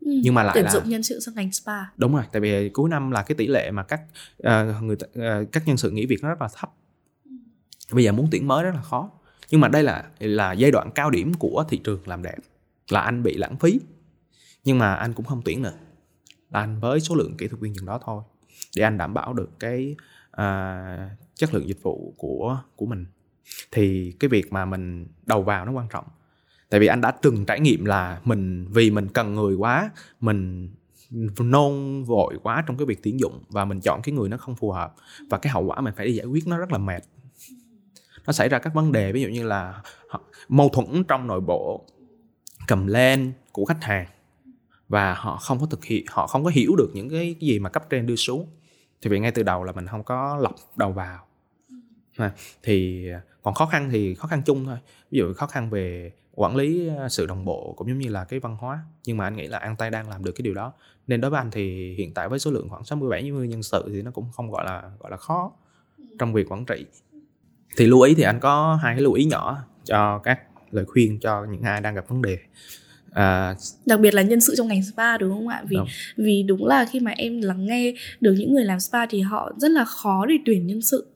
Ừ. 0.00 0.20
nhưng 0.22 0.34
mà 0.34 0.42
lại 0.42 0.52
tuyển 0.54 0.64
là 0.64 0.70
dụng 0.70 0.88
nhân 0.88 1.02
sự 1.02 1.20
sang 1.20 1.34
ngành 1.34 1.52
spa. 1.52 1.84
Đúng 1.96 2.14
rồi 2.14 2.24
tại 2.32 2.40
vì 2.40 2.68
cuối 2.68 2.88
năm 2.88 3.10
là 3.10 3.22
cái 3.22 3.34
tỷ 3.34 3.46
lệ 3.46 3.70
mà 3.70 3.82
các 3.82 4.00
uh, 4.42 4.82
người 4.82 4.96
uh, 5.18 5.52
các 5.52 5.66
nhân 5.66 5.76
sự 5.76 5.90
nghỉ 5.90 6.06
việc 6.06 6.22
nó 6.22 6.28
rất 6.28 6.40
là 6.40 6.48
thấp. 6.54 6.70
Bây 7.92 8.04
giờ 8.04 8.12
muốn 8.12 8.28
tuyển 8.30 8.48
mới 8.48 8.64
rất 8.64 8.74
là 8.74 8.82
khó. 8.82 9.10
Nhưng 9.50 9.60
mà 9.60 9.68
đây 9.68 9.82
là 9.82 10.10
là 10.18 10.52
giai 10.52 10.70
đoạn 10.70 10.90
cao 10.94 11.10
điểm 11.10 11.34
của 11.34 11.64
thị 11.68 11.80
trường 11.84 12.00
làm 12.06 12.22
đẹp. 12.22 12.36
Là 12.90 13.00
anh 13.00 13.22
bị 13.22 13.36
lãng 13.36 13.56
phí. 13.56 13.80
Nhưng 14.64 14.78
mà 14.78 14.94
anh 14.94 15.12
cũng 15.12 15.26
không 15.26 15.42
tuyển 15.44 15.62
nữa. 15.62 15.72
Là 16.50 16.60
anh 16.60 16.80
với 16.80 17.00
số 17.00 17.14
lượng 17.14 17.36
kỹ 17.36 17.48
thuật 17.48 17.60
viên 17.60 17.74
chừng 17.74 17.86
đó 17.86 18.00
thôi. 18.04 18.22
Để 18.76 18.82
anh 18.82 18.98
đảm 18.98 19.14
bảo 19.14 19.32
được 19.32 19.50
cái 19.60 19.96
uh, 20.30 21.10
chất 21.34 21.54
lượng 21.54 21.68
dịch 21.68 21.82
vụ 21.82 22.14
của 22.16 22.62
của 22.76 22.86
mình. 22.86 23.06
Thì 23.70 24.12
cái 24.20 24.28
việc 24.28 24.52
mà 24.52 24.64
mình 24.64 25.06
đầu 25.26 25.42
vào 25.42 25.64
nó 25.64 25.72
quan 25.72 25.88
trọng 25.88 26.04
tại 26.70 26.80
vì 26.80 26.86
anh 26.86 27.00
đã 27.00 27.10
từng 27.10 27.44
trải 27.44 27.60
nghiệm 27.60 27.84
là 27.84 28.20
mình, 28.24 28.66
vì 28.70 28.90
mình 28.90 29.08
cần 29.08 29.34
người 29.34 29.54
quá, 29.54 29.90
mình 30.20 30.70
nôn 31.38 32.04
vội 32.04 32.38
quá 32.42 32.64
trong 32.66 32.76
cái 32.76 32.86
việc 32.86 33.02
tuyển 33.02 33.20
dụng 33.20 33.42
và 33.48 33.64
mình 33.64 33.80
chọn 33.80 34.02
cái 34.02 34.14
người 34.14 34.28
nó 34.28 34.36
không 34.36 34.56
phù 34.56 34.70
hợp 34.70 34.94
và 35.30 35.38
cái 35.38 35.52
hậu 35.52 35.64
quả 35.64 35.80
mình 35.80 35.94
phải 35.96 36.06
đi 36.06 36.12
giải 36.12 36.26
quyết 36.26 36.46
nó 36.46 36.58
rất 36.58 36.72
là 36.72 36.78
mệt. 36.78 37.02
Nó 38.26 38.32
xảy 38.32 38.48
ra 38.48 38.58
các 38.58 38.74
vấn 38.74 38.92
đề, 38.92 39.12
ví 39.12 39.22
dụ 39.22 39.28
như 39.28 39.46
là 39.46 39.82
mâu 40.48 40.68
thuẫn 40.68 41.04
trong 41.08 41.26
nội 41.26 41.40
bộ, 41.40 41.86
cầm 42.66 42.86
lên 42.86 43.32
của 43.52 43.64
khách 43.64 43.84
hàng 43.84 44.06
và 44.88 45.14
họ 45.14 45.36
không 45.36 45.60
có 45.60 45.66
thực 45.66 45.84
hiện 45.84 46.04
họ 46.08 46.26
không 46.26 46.44
có 46.44 46.50
hiểu 46.50 46.76
được 46.76 46.90
những 46.94 47.08
cái 47.08 47.36
gì 47.40 47.58
mà 47.58 47.70
cấp 47.70 47.84
trên 47.90 48.06
đưa 48.06 48.16
xuống. 48.16 48.46
Thì 49.02 49.10
vì 49.10 49.20
ngay 49.20 49.30
từ 49.30 49.42
đầu 49.42 49.64
là 49.64 49.72
mình 49.72 49.86
không 49.86 50.04
có 50.04 50.36
lọc 50.36 50.54
đầu 50.76 50.92
vào. 50.92 51.26
Thì 52.62 53.08
à, 53.10 53.20
còn 53.42 53.54
khó 53.54 53.66
khăn 53.66 53.88
thì 53.92 54.14
khó 54.14 54.28
khăn 54.28 54.42
chung 54.46 54.64
thôi. 54.64 54.78
Ví 55.10 55.18
dụ 55.18 55.32
khó 55.34 55.46
khăn 55.46 55.70
về 55.70 56.12
quản 56.38 56.56
lý 56.56 56.88
ờ, 56.88 57.08
sự 57.08 57.26
đồng 57.26 57.44
bộ 57.44 57.74
cũng 57.76 57.88
giống 57.88 57.98
như 57.98 58.08
là 58.08 58.24
cái 58.24 58.40
văn 58.40 58.56
hóa. 58.60 58.80
Nhưng 59.04 59.16
mà 59.16 59.24
anh 59.24 59.36
nghĩ 59.36 59.46
là 59.46 59.58
An 59.58 59.76
tay 59.76 59.90
đang 59.90 60.08
làm 60.08 60.24
được 60.24 60.32
cái 60.32 60.42
điều 60.42 60.54
đó. 60.54 60.72
Nên 61.06 61.20
đối 61.20 61.30
với 61.30 61.38
anh 61.38 61.50
thì 61.50 61.94
hiện 61.94 62.14
tại 62.14 62.28
với 62.28 62.38
số 62.38 62.50
lượng 62.50 62.68
khoảng 62.68 62.84
60 62.84 63.10
70 63.10 63.48
nhân 63.48 63.62
sự 63.62 63.84
thì 63.92 64.02
nó 64.02 64.10
cũng 64.10 64.24
không 64.32 64.50
gọi 64.50 64.64
là 64.64 64.90
gọi 64.98 65.10
là 65.10 65.16
khó 65.16 65.52
trong 66.18 66.32
việc 66.32 66.52
quản 66.52 66.64
trị. 66.64 66.86
Thì 67.76 67.86
lưu 67.86 68.00
ý 68.00 68.14
thì 68.14 68.22
anh 68.22 68.40
có 68.40 68.78
hai 68.82 68.94
cái 68.94 69.02
lưu 69.02 69.12
ý 69.12 69.24
nhỏ 69.24 69.58
cho 69.84 70.18
các 70.18 70.40
lời 70.70 70.84
khuyên 70.84 71.20
cho 71.20 71.44
những 71.44 71.62
ai 71.62 71.80
đang 71.80 71.94
gặp 71.94 72.08
vấn 72.08 72.22
đề 72.22 72.38
à, 73.18 73.54
đặc 73.86 74.00
biệt 74.00 74.14
là 74.14 74.22
nhân 74.22 74.40
sự 74.40 74.54
trong 74.56 74.68
ngành 74.68 74.82
spa 74.84 75.18
đúng 75.18 75.30
không 75.30 75.48
ạ? 75.48 75.62
Vì 75.68 75.76
đúng. 75.76 75.86
vì 76.16 76.42
đúng 76.42 76.66
là 76.66 76.84
khi 76.84 77.00
mà 77.00 77.10
em 77.10 77.40
lắng 77.42 77.66
nghe 77.66 77.94
được 78.20 78.34
những 78.38 78.54
người 78.54 78.64
làm 78.64 78.80
spa 78.80 79.06
thì 79.06 79.20
họ 79.20 79.52
rất 79.56 79.70
là 79.70 79.84
khó 79.84 80.26
để 80.26 80.34
tuyển 80.44 80.66
nhân 80.66 80.82
sự. 80.82 81.06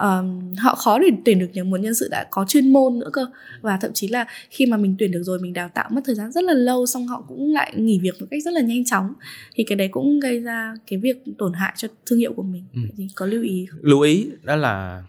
Um, 0.00 0.54
họ 0.56 0.74
khó 0.74 0.98
để 0.98 1.06
tuyển 1.24 1.38
được 1.38 1.46
những 1.52 1.70
một 1.70 1.80
nhân 1.80 1.94
sự 1.94 2.08
đã 2.10 2.26
có 2.30 2.44
chuyên 2.48 2.72
môn 2.72 2.98
nữa 2.98 3.10
cơ. 3.12 3.26
Và 3.60 3.76
thậm 3.76 3.90
chí 3.94 4.08
là 4.08 4.26
khi 4.50 4.66
mà 4.66 4.76
mình 4.76 4.94
tuyển 4.98 5.10
được 5.10 5.22
rồi 5.22 5.38
mình 5.38 5.52
đào 5.52 5.68
tạo 5.74 5.88
mất 5.92 6.00
thời 6.04 6.14
gian 6.14 6.32
rất 6.32 6.44
là 6.44 6.52
lâu 6.52 6.86
xong 6.86 7.06
họ 7.06 7.24
cũng 7.28 7.52
lại 7.52 7.72
nghỉ 7.76 7.98
việc 7.98 8.20
một 8.20 8.26
cách 8.30 8.40
rất 8.44 8.54
là 8.54 8.60
nhanh 8.60 8.84
chóng 8.84 9.12
thì 9.54 9.64
cái 9.64 9.76
đấy 9.76 9.88
cũng 9.88 10.20
gây 10.20 10.40
ra 10.40 10.74
cái 10.86 10.98
việc 10.98 11.16
tổn 11.38 11.52
hại 11.52 11.72
cho 11.76 11.88
thương 12.06 12.18
hiệu 12.18 12.32
của 12.32 12.42
mình. 12.42 12.64
Ừ. 12.74 12.80
thì 12.96 13.08
có 13.14 13.26
lưu 13.26 13.42
ý 13.42 13.66
không? 13.70 13.80
lưu 13.82 14.00
ý 14.00 14.28
đó 14.42 14.56
là 14.56 15.02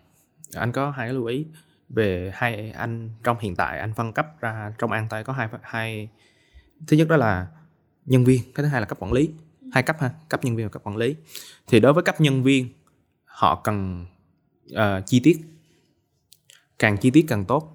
anh 0.54 0.72
có 0.72 0.92
hai 0.92 1.08
cái 1.08 1.14
lưu 1.14 1.26
ý 1.26 1.46
về 1.94 2.32
hai 2.34 2.72
anh 2.72 3.10
trong 3.24 3.38
hiện 3.40 3.56
tại 3.56 3.80
anh 3.80 3.94
phân 3.94 4.14
cấp 4.14 4.42
ra 4.42 4.74
trong 4.78 4.92
an 4.92 5.08
tay 5.10 5.24
có 5.24 5.34
hai 5.34 5.48
hai 5.62 6.10
thứ 6.88 6.98
nhất 6.98 7.08
đó 7.08 7.18
là 7.18 7.48
nhân 8.06 8.26
viên 8.26 8.54
cái 8.54 8.64
thứ 8.64 8.66
hai 8.66 8.82
là 8.82 8.88
cấp 8.88 9.00
quản 9.00 9.14
lý. 9.14 9.30
Hai 9.72 9.84
cấp 9.84 9.98
ha 10.00 10.12
cấp 10.30 10.46
nhân 10.46 10.56
viên 10.56 10.66
và 10.66 10.70
cấp 10.70 10.82
quản 10.86 10.98
lý. 10.98 11.16
Thì 11.68 11.80
đối 11.80 11.94
với 11.94 12.04
cấp 12.04 12.22
nhân 12.22 12.44
viên 12.44 12.68
họ 13.26 13.62
cần 13.64 14.06
uh, 14.72 15.06
chi 15.06 15.20
tiết. 15.20 15.38
Càng 16.80 16.98
chi 16.98 17.12
tiết 17.12 17.26
càng 17.28 17.46
tốt 17.46 17.70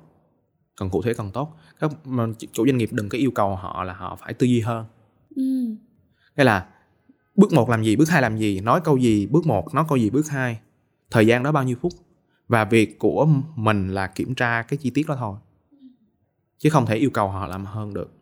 càng 0.80 0.90
cụ 0.90 1.02
thể 1.02 1.14
càng 1.14 1.30
tốt. 1.30 1.56
Các 1.80 1.90
chủ 2.52 2.66
doanh 2.66 2.78
nghiệp 2.78 2.88
đừng 2.92 3.08
có 3.08 3.18
yêu 3.18 3.30
cầu 3.30 3.56
họ 3.56 3.84
là 3.84 3.94
họ 3.94 4.16
phải 4.20 4.34
tư 4.34 4.46
duy 4.46 4.60
hơn. 4.60 4.86
Ừ. 5.36 5.42
Là 6.36 6.68
bước 7.34 7.52
một 7.52 7.70
làm 7.70 7.84
gì 7.84 7.96
bước 7.96 8.08
hai 8.08 8.22
làm 8.22 8.38
gì 8.38 8.60
nói 8.60 8.80
câu 8.84 8.98
gì 8.98 9.26
bước 9.26 9.46
một 9.46 9.74
nói 9.74 9.84
câu 9.88 9.98
gì 9.98 10.10
bước 10.10 10.28
hai. 10.28 10.60
Thời 11.10 11.26
gian 11.26 11.42
đó 11.42 11.52
bao 11.52 11.64
nhiêu 11.64 11.76
phút 11.80 11.92
và 12.48 12.64
việc 12.64 12.98
của 12.98 13.28
mình 13.56 13.88
là 13.88 14.06
kiểm 14.06 14.34
tra 14.34 14.62
cái 14.62 14.76
chi 14.76 14.90
tiết 14.90 15.06
đó 15.08 15.16
thôi. 15.18 15.36
Chứ 16.58 16.70
không 16.70 16.86
thể 16.86 16.96
yêu 16.96 17.10
cầu 17.10 17.28
họ 17.28 17.46
làm 17.46 17.64
hơn 17.64 17.94
được. 17.94 18.12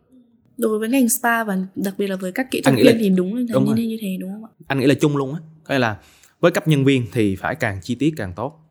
Đối 0.56 0.78
với 0.78 0.88
ngành 0.88 1.08
spa 1.08 1.44
và 1.44 1.58
đặc 1.74 1.94
biệt 1.98 2.06
là 2.06 2.16
với 2.16 2.32
các 2.32 2.50
kỹ 2.50 2.60
thuật 2.64 2.76
viên 2.76 2.86
là, 2.86 2.92
thì 2.98 3.08
đúng 3.08 3.34
là 3.34 3.42
đúng 3.52 3.74
như, 3.74 3.82
như 3.82 3.98
thế 4.00 4.16
đúng 4.20 4.32
không 4.32 4.44
ạ? 4.44 4.50
Anh 4.66 4.78
nghĩ 4.78 4.86
là 4.86 4.94
chung 5.00 5.16
luôn 5.16 5.34
á. 5.34 5.40
Cái 5.64 5.78
là 5.78 5.98
với 6.40 6.50
cấp 6.50 6.68
nhân 6.68 6.84
viên 6.84 7.06
thì 7.12 7.36
phải 7.36 7.54
càng 7.54 7.78
chi 7.82 7.94
tiết 7.94 8.14
càng 8.16 8.32
tốt. 8.32 8.70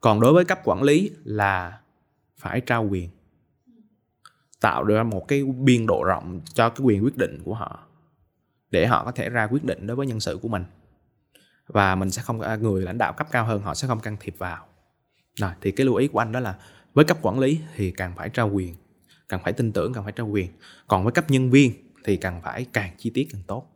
Còn 0.00 0.20
đối 0.20 0.32
với 0.32 0.44
cấp 0.44 0.60
quản 0.64 0.82
lý 0.82 1.10
là 1.24 1.78
phải 2.36 2.60
trao 2.60 2.88
quyền. 2.88 3.10
Tạo 4.60 4.84
ra 4.84 5.02
một 5.02 5.28
cái 5.28 5.44
biên 5.44 5.86
độ 5.86 6.04
rộng 6.04 6.40
cho 6.54 6.68
cái 6.68 6.84
quyền 6.84 7.04
quyết 7.04 7.16
định 7.16 7.38
của 7.44 7.54
họ. 7.54 7.86
Để 8.70 8.86
họ 8.86 9.04
có 9.04 9.12
thể 9.12 9.28
ra 9.28 9.46
quyết 9.46 9.64
định 9.64 9.86
đối 9.86 9.96
với 9.96 10.06
nhân 10.06 10.20
sự 10.20 10.38
của 10.42 10.48
mình. 10.48 10.64
Và 11.66 11.94
mình 11.94 12.10
sẽ 12.10 12.22
không 12.22 12.38
người 12.60 12.82
lãnh 12.82 12.98
đạo 12.98 13.12
cấp 13.12 13.26
cao 13.30 13.44
hơn 13.44 13.62
họ 13.62 13.74
sẽ 13.74 13.88
không 13.88 14.00
can 14.00 14.16
thiệp 14.20 14.34
vào 14.38 14.66
rồi 15.36 15.50
thì 15.60 15.70
cái 15.72 15.86
lưu 15.86 15.94
ý 15.94 16.08
của 16.08 16.18
anh 16.18 16.32
đó 16.32 16.40
là 16.40 16.54
với 16.94 17.04
cấp 17.04 17.18
quản 17.22 17.38
lý 17.38 17.58
thì 17.76 17.90
càng 17.90 18.12
phải 18.16 18.28
trao 18.28 18.50
quyền 18.50 18.74
càng 19.28 19.40
phải 19.44 19.52
tin 19.52 19.72
tưởng 19.72 19.92
càng 19.94 20.04
phải 20.04 20.12
trao 20.12 20.28
quyền. 20.28 20.48
Còn 20.88 21.04
với 21.04 21.12
cấp 21.12 21.30
nhân 21.30 21.50
viên 21.50 21.72
thì 22.04 22.16
càng 22.16 22.40
phải 22.42 22.66
càng 22.72 22.90
chi 22.98 23.10
tiết 23.10 23.28
càng 23.32 23.42
tốt. 23.46 23.66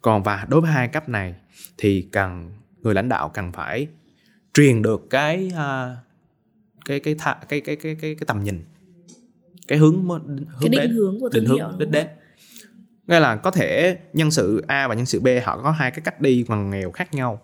Còn 0.00 0.22
và 0.22 0.46
đối 0.48 0.60
với 0.60 0.70
hai 0.70 0.88
cấp 0.88 1.08
này 1.08 1.34
thì 1.78 2.08
cần 2.12 2.52
người 2.82 2.94
lãnh 2.94 3.08
đạo 3.08 3.28
cần 3.28 3.52
phải 3.52 3.88
truyền 4.54 4.82
được 4.82 5.06
cái 5.10 5.46
uh, 5.46 5.96
cái, 6.84 7.00
cái, 7.00 7.14
cái, 7.14 7.14
cái 7.48 7.60
cái 7.60 7.76
cái 7.76 7.94
cái 7.94 8.14
cái 8.14 8.24
tầm 8.26 8.44
nhìn 8.44 8.64
cái 9.68 9.78
hướng 9.78 10.04
hướng 10.04 10.44
cái 10.60 10.68
định 10.68 10.80
đến, 10.80 10.90
hướng 10.90 11.20
của 11.20 11.28
định 11.28 11.44
hướng 11.44 11.78
đích 11.78 11.90
đến. 11.90 12.06
Nghĩa 13.06 13.20
là 13.20 13.36
có 13.36 13.50
thể 13.50 13.98
nhân 14.12 14.30
sự 14.30 14.64
A 14.68 14.88
và 14.88 14.94
nhân 14.94 15.06
sự 15.06 15.20
B 15.20 15.28
họ 15.44 15.62
có 15.62 15.70
hai 15.70 15.90
cái 15.90 16.00
cách 16.00 16.20
đi 16.20 16.44
bằng 16.48 16.70
nghèo 16.70 16.90
khác 16.90 17.14
nhau 17.14 17.42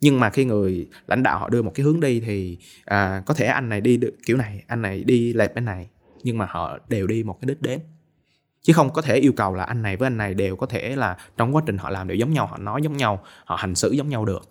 nhưng 0.00 0.20
mà 0.20 0.30
khi 0.30 0.44
người 0.44 0.88
lãnh 1.06 1.22
đạo 1.22 1.38
họ 1.38 1.48
đưa 1.48 1.62
một 1.62 1.72
cái 1.74 1.84
hướng 1.84 2.00
đi 2.00 2.20
thì 2.20 2.58
à, 2.84 3.22
có 3.26 3.34
thể 3.34 3.46
anh 3.46 3.68
này 3.68 3.80
đi 3.80 3.96
được 3.96 4.14
kiểu 4.26 4.36
này 4.36 4.64
anh 4.66 4.82
này 4.82 5.04
đi 5.04 5.32
lệch 5.32 5.54
bên 5.54 5.64
này 5.64 5.88
nhưng 6.22 6.38
mà 6.38 6.46
họ 6.50 6.78
đều 6.88 7.06
đi 7.06 7.22
một 7.22 7.38
cái 7.40 7.46
đích 7.46 7.62
đến. 7.62 7.80
Chứ 8.62 8.72
không 8.72 8.92
có 8.92 9.02
thể 9.02 9.16
yêu 9.16 9.32
cầu 9.32 9.54
là 9.54 9.64
anh 9.64 9.82
này 9.82 9.96
với 9.96 10.06
anh 10.06 10.16
này 10.16 10.34
đều 10.34 10.56
có 10.56 10.66
thể 10.66 10.96
là 10.96 11.16
trong 11.36 11.56
quá 11.56 11.62
trình 11.66 11.78
họ 11.78 11.90
làm 11.90 12.08
đều 12.08 12.16
giống 12.16 12.32
nhau 12.32 12.46
họ 12.46 12.58
nói 12.58 12.82
giống 12.82 12.96
nhau 12.96 13.24
họ 13.44 13.56
hành 13.56 13.74
xử 13.74 13.92
giống 13.92 14.08
nhau 14.08 14.24
được. 14.24 14.48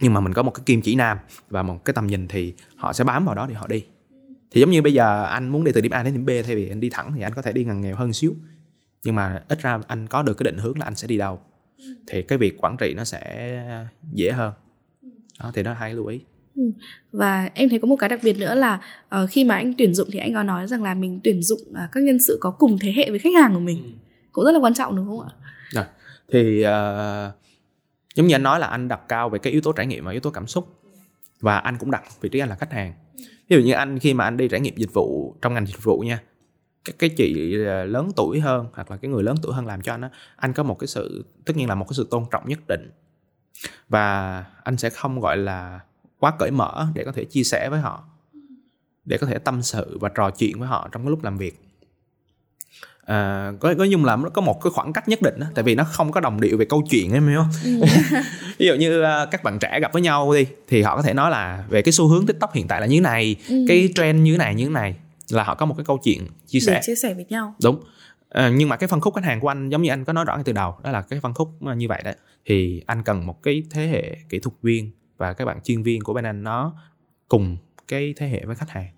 Nhưng 0.00 0.14
mà 0.14 0.20
mình 0.20 0.32
có 0.32 0.42
một 0.42 0.50
cái 0.50 0.62
kim 0.66 0.82
chỉ 0.82 0.94
nam 0.94 1.18
và 1.48 1.62
một 1.62 1.84
cái 1.84 1.94
tầm 1.94 2.06
nhìn 2.06 2.28
thì 2.28 2.54
họ 2.76 2.92
sẽ 2.92 3.04
bám 3.04 3.24
vào 3.24 3.34
đó 3.34 3.46
để 3.46 3.54
họ 3.54 3.66
đi. 3.66 3.84
Thì 4.50 4.60
giống 4.60 4.70
như 4.70 4.82
bây 4.82 4.92
giờ 4.92 5.24
anh 5.24 5.48
muốn 5.48 5.64
đi 5.64 5.72
từ 5.74 5.80
điểm 5.80 5.92
A 5.92 6.02
đến 6.02 6.14
điểm 6.14 6.26
B 6.26 6.30
thay 6.46 6.56
vì 6.56 6.68
anh 6.68 6.80
đi 6.80 6.90
thẳng 6.90 7.12
thì 7.16 7.22
anh 7.22 7.34
có 7.34 7.42
thể 7.42 7.52
đi 7.52 7.64
ngần 7.64 7.80
nghèo 7.80 7.96
hơn 7.96 8.12
xíu. 8.12 8.34
Nhưng 9.04 9.14
mà 9.14 9.42
ít 9.48 9.62
ra 9.62 9.80
anh 9.86 10.06
có 10.06 10.22
được 10.22 10.34
cái 10.34 10.44
định 10.44 10.58
hướng 10.58 10.78
là 10.78 10.84
anh 10.84 10.94
sẽ 10.94 11.08
đi 11.08 11.18
đâu 11.18 11.40
thì 12.06 12.22
cái 12.22 12.38
việc 12.38 12.56
quản 12.58 12.76
trị 12.76 12.94
nó 12.96 13.04
sẽ 13.04 13.52
dễ 14.12 14.32
hơn 14.32 14.52
đó 15.40 15.50
thì 15.54 15.62
đó 15.62 15.72
hai 15.72 15.94
lưu 15.94 16.06
ý 16.06 16.20
ừ. 16.56 16.62
và 17.12 17.50
em 17.54 17.68
thấy 17.68 17.78
có 17.78 17.86
một 17.86 17.96
cái 17.96 18.08
đặc 18.08 18.20
biệt 18.22 18.38
nữa 18.38 18.54
là 18.54 18.80
uh, 19.22 19.30
khi 19.30 19.44
mà 19.44 19.54
anh 19.54 19.74
tuyển 19.78 19.94
dụng 19.94 20.08
thì 20.12 20.18
anh 20.18 20.34
có 20.34 20.42
nói 20.42 20.66
rằng 20.66 20.82
là 20.82 20.94
mình 20.94 21.20
tuyển 21.24 21.42
dụng 21.42 21.60
uh, 21.70 21.92
các 21.92 22.02
nhân 22.02 22.18
sự 22.18 22.38
có 22.40 22.50
cùng 22.50 22.78
thế 22.78 22.92
hệ 22.92 23.10
với 23.10 23.18
khách 23.18 23.34
hàng 23.40 23.54
của 23.54 23.60
mình 23.60 23.82
ừ. 23.82 23.90
cũng 24.32 24.44
rất 24.44 24.52
là 24.52 24.58
quan 24.58 24.74
trọng 24.74 24.96
đúng 24.96 25.06
không 25.06 25.20
ạ? 25.20 25.30
Rồi. 25.70 25.84
thì 26.32 26.64
uh, 26.64 27.34
giống 28.14 28.26
như 28.26 28.34
anh 28.34 28.42
nói 28.42 28.60
là 28.60 28.66
anh 28.66 28.88
đặt 28.88 29.00
cao 29.08 29.28
về 29.28 29.38
cái 29.38 29.52
yếu 29.52 29.62
tố 29.62 29.72
trải 29.72 29.86
nghiệm 29.86 30.04
và 30.04 30.12
yếu 30.12 30.20
tố 30.20 30.30
cảm 30.30 30.46
xúc 30.46 30.80
và 31.40 31.58
anh 31.58 31.76
cũng 31.78 31.90
đặt 31.90 32.02
vị 32.20 32.28
trí 32.28 32.38
anh 32.38 32.48
là 32.48 32.54
khách 32.54 32.72
hàng 32.72 32.94
ví 33.48 33.56
dụ 33.56 33.62
như 33.62 33.72
anh 33.72 33.98
khi 33.98 34.14
mà 34.14 34.24
anh 34.24 34.36
đi 34.36 34.48
trải 34.48 34.60
nghiệm 34.60 34.76
dịch 34.76 34.92
vụ 34.92 35.36
trong 35.42 35.54
ngành 35.54 35.66
dịch 35.66 35.82
vụ 35.82 35.98
nha 35.98 36.20
cái 36.84 36.94
cái 36.98 37.10
chị 37.16 37.54
lớn 37.86 38.10
tuổi 38.16 38.40
hơn 38.40 38.66
hoặc 38.72 38.90
là 38.90 38.96
cái 38.96 39.10
người 39.10 39.22
lớn 39.22 39.36
tuổi 39.42 39.54
hơn 39.54 39.66
làm 39.66 39.82
cho 39.82 39.94
anh 39.94 40.00
á 40.00 40.10
anh 40.36 40.52
có 40.52 40.62
một 40.62 40.78
cái 40.78 40.86
sự 40.86 41.24
tất 41.44 41.56
nhiên 41.56 41.68
là 41.68 41.74
một 41.74 41.84
cái 41.88 41.94
sự 41.94 42.06
tôn 42.10 42.24
trọng 42.30 42.48
nhất 42.48 42.58
định 42.68 42.90
và 43.88 44.44
anh 44.64 44.76
sẽ 44.76 44.90
không 44.90 45.20
gọi 45.20 45.36
là 45.36 45.80
quá 46.18 46.32
cởi 46.38 46.50
mở 46.50 46.86
để 46.94 47.04
có 47.04 47.12
thể 47.12 47.24
chia 47.24 47.42
sẻ 47.42 47.68
với 47.70 47.80
họ 47.80 48.04
để 49.04 49.18
có 49.18 49.26
thể 49.26 49.38
tâm 49.38 49.62
sự 49.62 49.98
và 50.00 50.08
trò 50.08 50.30
chuyện 50.30 50.58
với 50.58 50.68
họ 50.68 50.88
trong 50.92 51.02
cái 51.02 51.10
lúc 51.10 51.24
làm 51.24 51.38
việc 51.38 51.60
à, 53.04 53.52
có 53.60 53.74
có 53.78 53.84
nhung 53.84 54.04
là 54.04 54.16
nó 54.16 54.28
có 54.28 54.42
một 54.42 54.62
cái 54.62 54.70
khoảng 54.70 54.92
cách 54.92 55.08
nhất 55.08 55.22
định 55.22 55.34
đó 55.40 55.46
tại 55.54 55.64
vì 55.64 55.74
nó 55.74 55.84
không 55.84 56.12
có 56.12 56.20
đồng 56.20 56.40
điệu 56.40 56.56
về 56.58 56.64
câu 56.64 56.82
chuyện 56.90 57.12
em 57.12 57.28
hiểu 57.28 57.38
không 57.38 57.80
ừ. 57.80 57.86
ví 58.58 58.66
dụ 58.66 58.74
như 58.74 59.02
uh, 59.02 59.30
các 59.30 59.42
bạn 59.42 59.58
trẻ 59.58 59.80
gặp 59.80 59.92
với 59.92 60.02
nhau 60.02 60.32
đi 60.34 60.46
thì 60.68 60.82
họ 60.82 60.96
có 60.96 61.02
thể 61.02 61.14
nói 61.14 61.30
là 61.30 61.64
về 61.68 61.82
cái 61.82 61.92
xu 61.92 62.08
hướng 62.08 62.26
tiktok 62.26 62.54
hiện 62.54 62.68
tại 62.68 62.80
là 62.80 62.86
như 62.86 62.96
thế 62.96 63.00
này 63.00 63.36
ừ. 63.48 63.64
cái 63.68 63.92
trend 63.94 64.22
như 64.22 64.32
thế 64.32 64.38
này 64.38 64.54
như 64.54 64.64
thế 64.64 64.70
này 64.70 64.94
là 65.32 65.44
họ 65.44 65.54
có 65.54 65.66
một 65.66 65.74
cái 65.76 65.84
câu 65.84 65.98
chuyện 66.04 66.26
chia 66.46 66.60
sẻ. 66.60 66.74
Để 66.74 66.80
chia 66.82 66.94
sẻ 66.94 67.14
với 67.14 67.24
nhau. 67.28 67.54
Đúng. 67.62 67.82
À, 68.28 68.48
nhưng 68.48 68.68
mà 68.68 68.76
cái 68.76 68.88
phân 68.88 69.00
khúc 69.00 69.14
khách 69.14 69.24
hàng 69.24 69.40
của 69.40 69.48
anh 69.48 69.68
giống 69.68 69.82
như 69.82 69.90
anh 69.90 70.04
có 70.04 70.12
nói 70.12 70.24
rõ 70.24 70.38
từ 70.44 70.52
đầu 70.52 70.74
đó 70.82 70.90
là 70.90 71.02
cái 71.02 71.20
phân 71.20 71.34
khúc 71.34 71.48
như 71.76 71.88
vậy 71.88 72.02
đấy. 72.04 72.16
Thì 72.44 72.82
anh 72.86 73.02
cần 73.02 73.26
một 73.26 73.42
cái 73.42 73.62
thế 73.70 73.86
hệ 73.86 74.16
kỹ 74.28 74.38
thuật 74.38 74.54
viên 74.62 74.90
và 75.16 75.32
các 75.32 75.44
bạn 75.44 75.60
chuyên 75.64 75.82
viên 75.82 76.02
của 76.02 76.12
bên 76.12 76.26
anh 76.26 76.42
nó 76.42 76.74
cùng 77.28 77.56
cái 77.88 78.14
thế 78.16 78.28
hệ 78.28 78.44
với 78.44 78.56
khách 78.56 78.70
hàng 78.70 78.88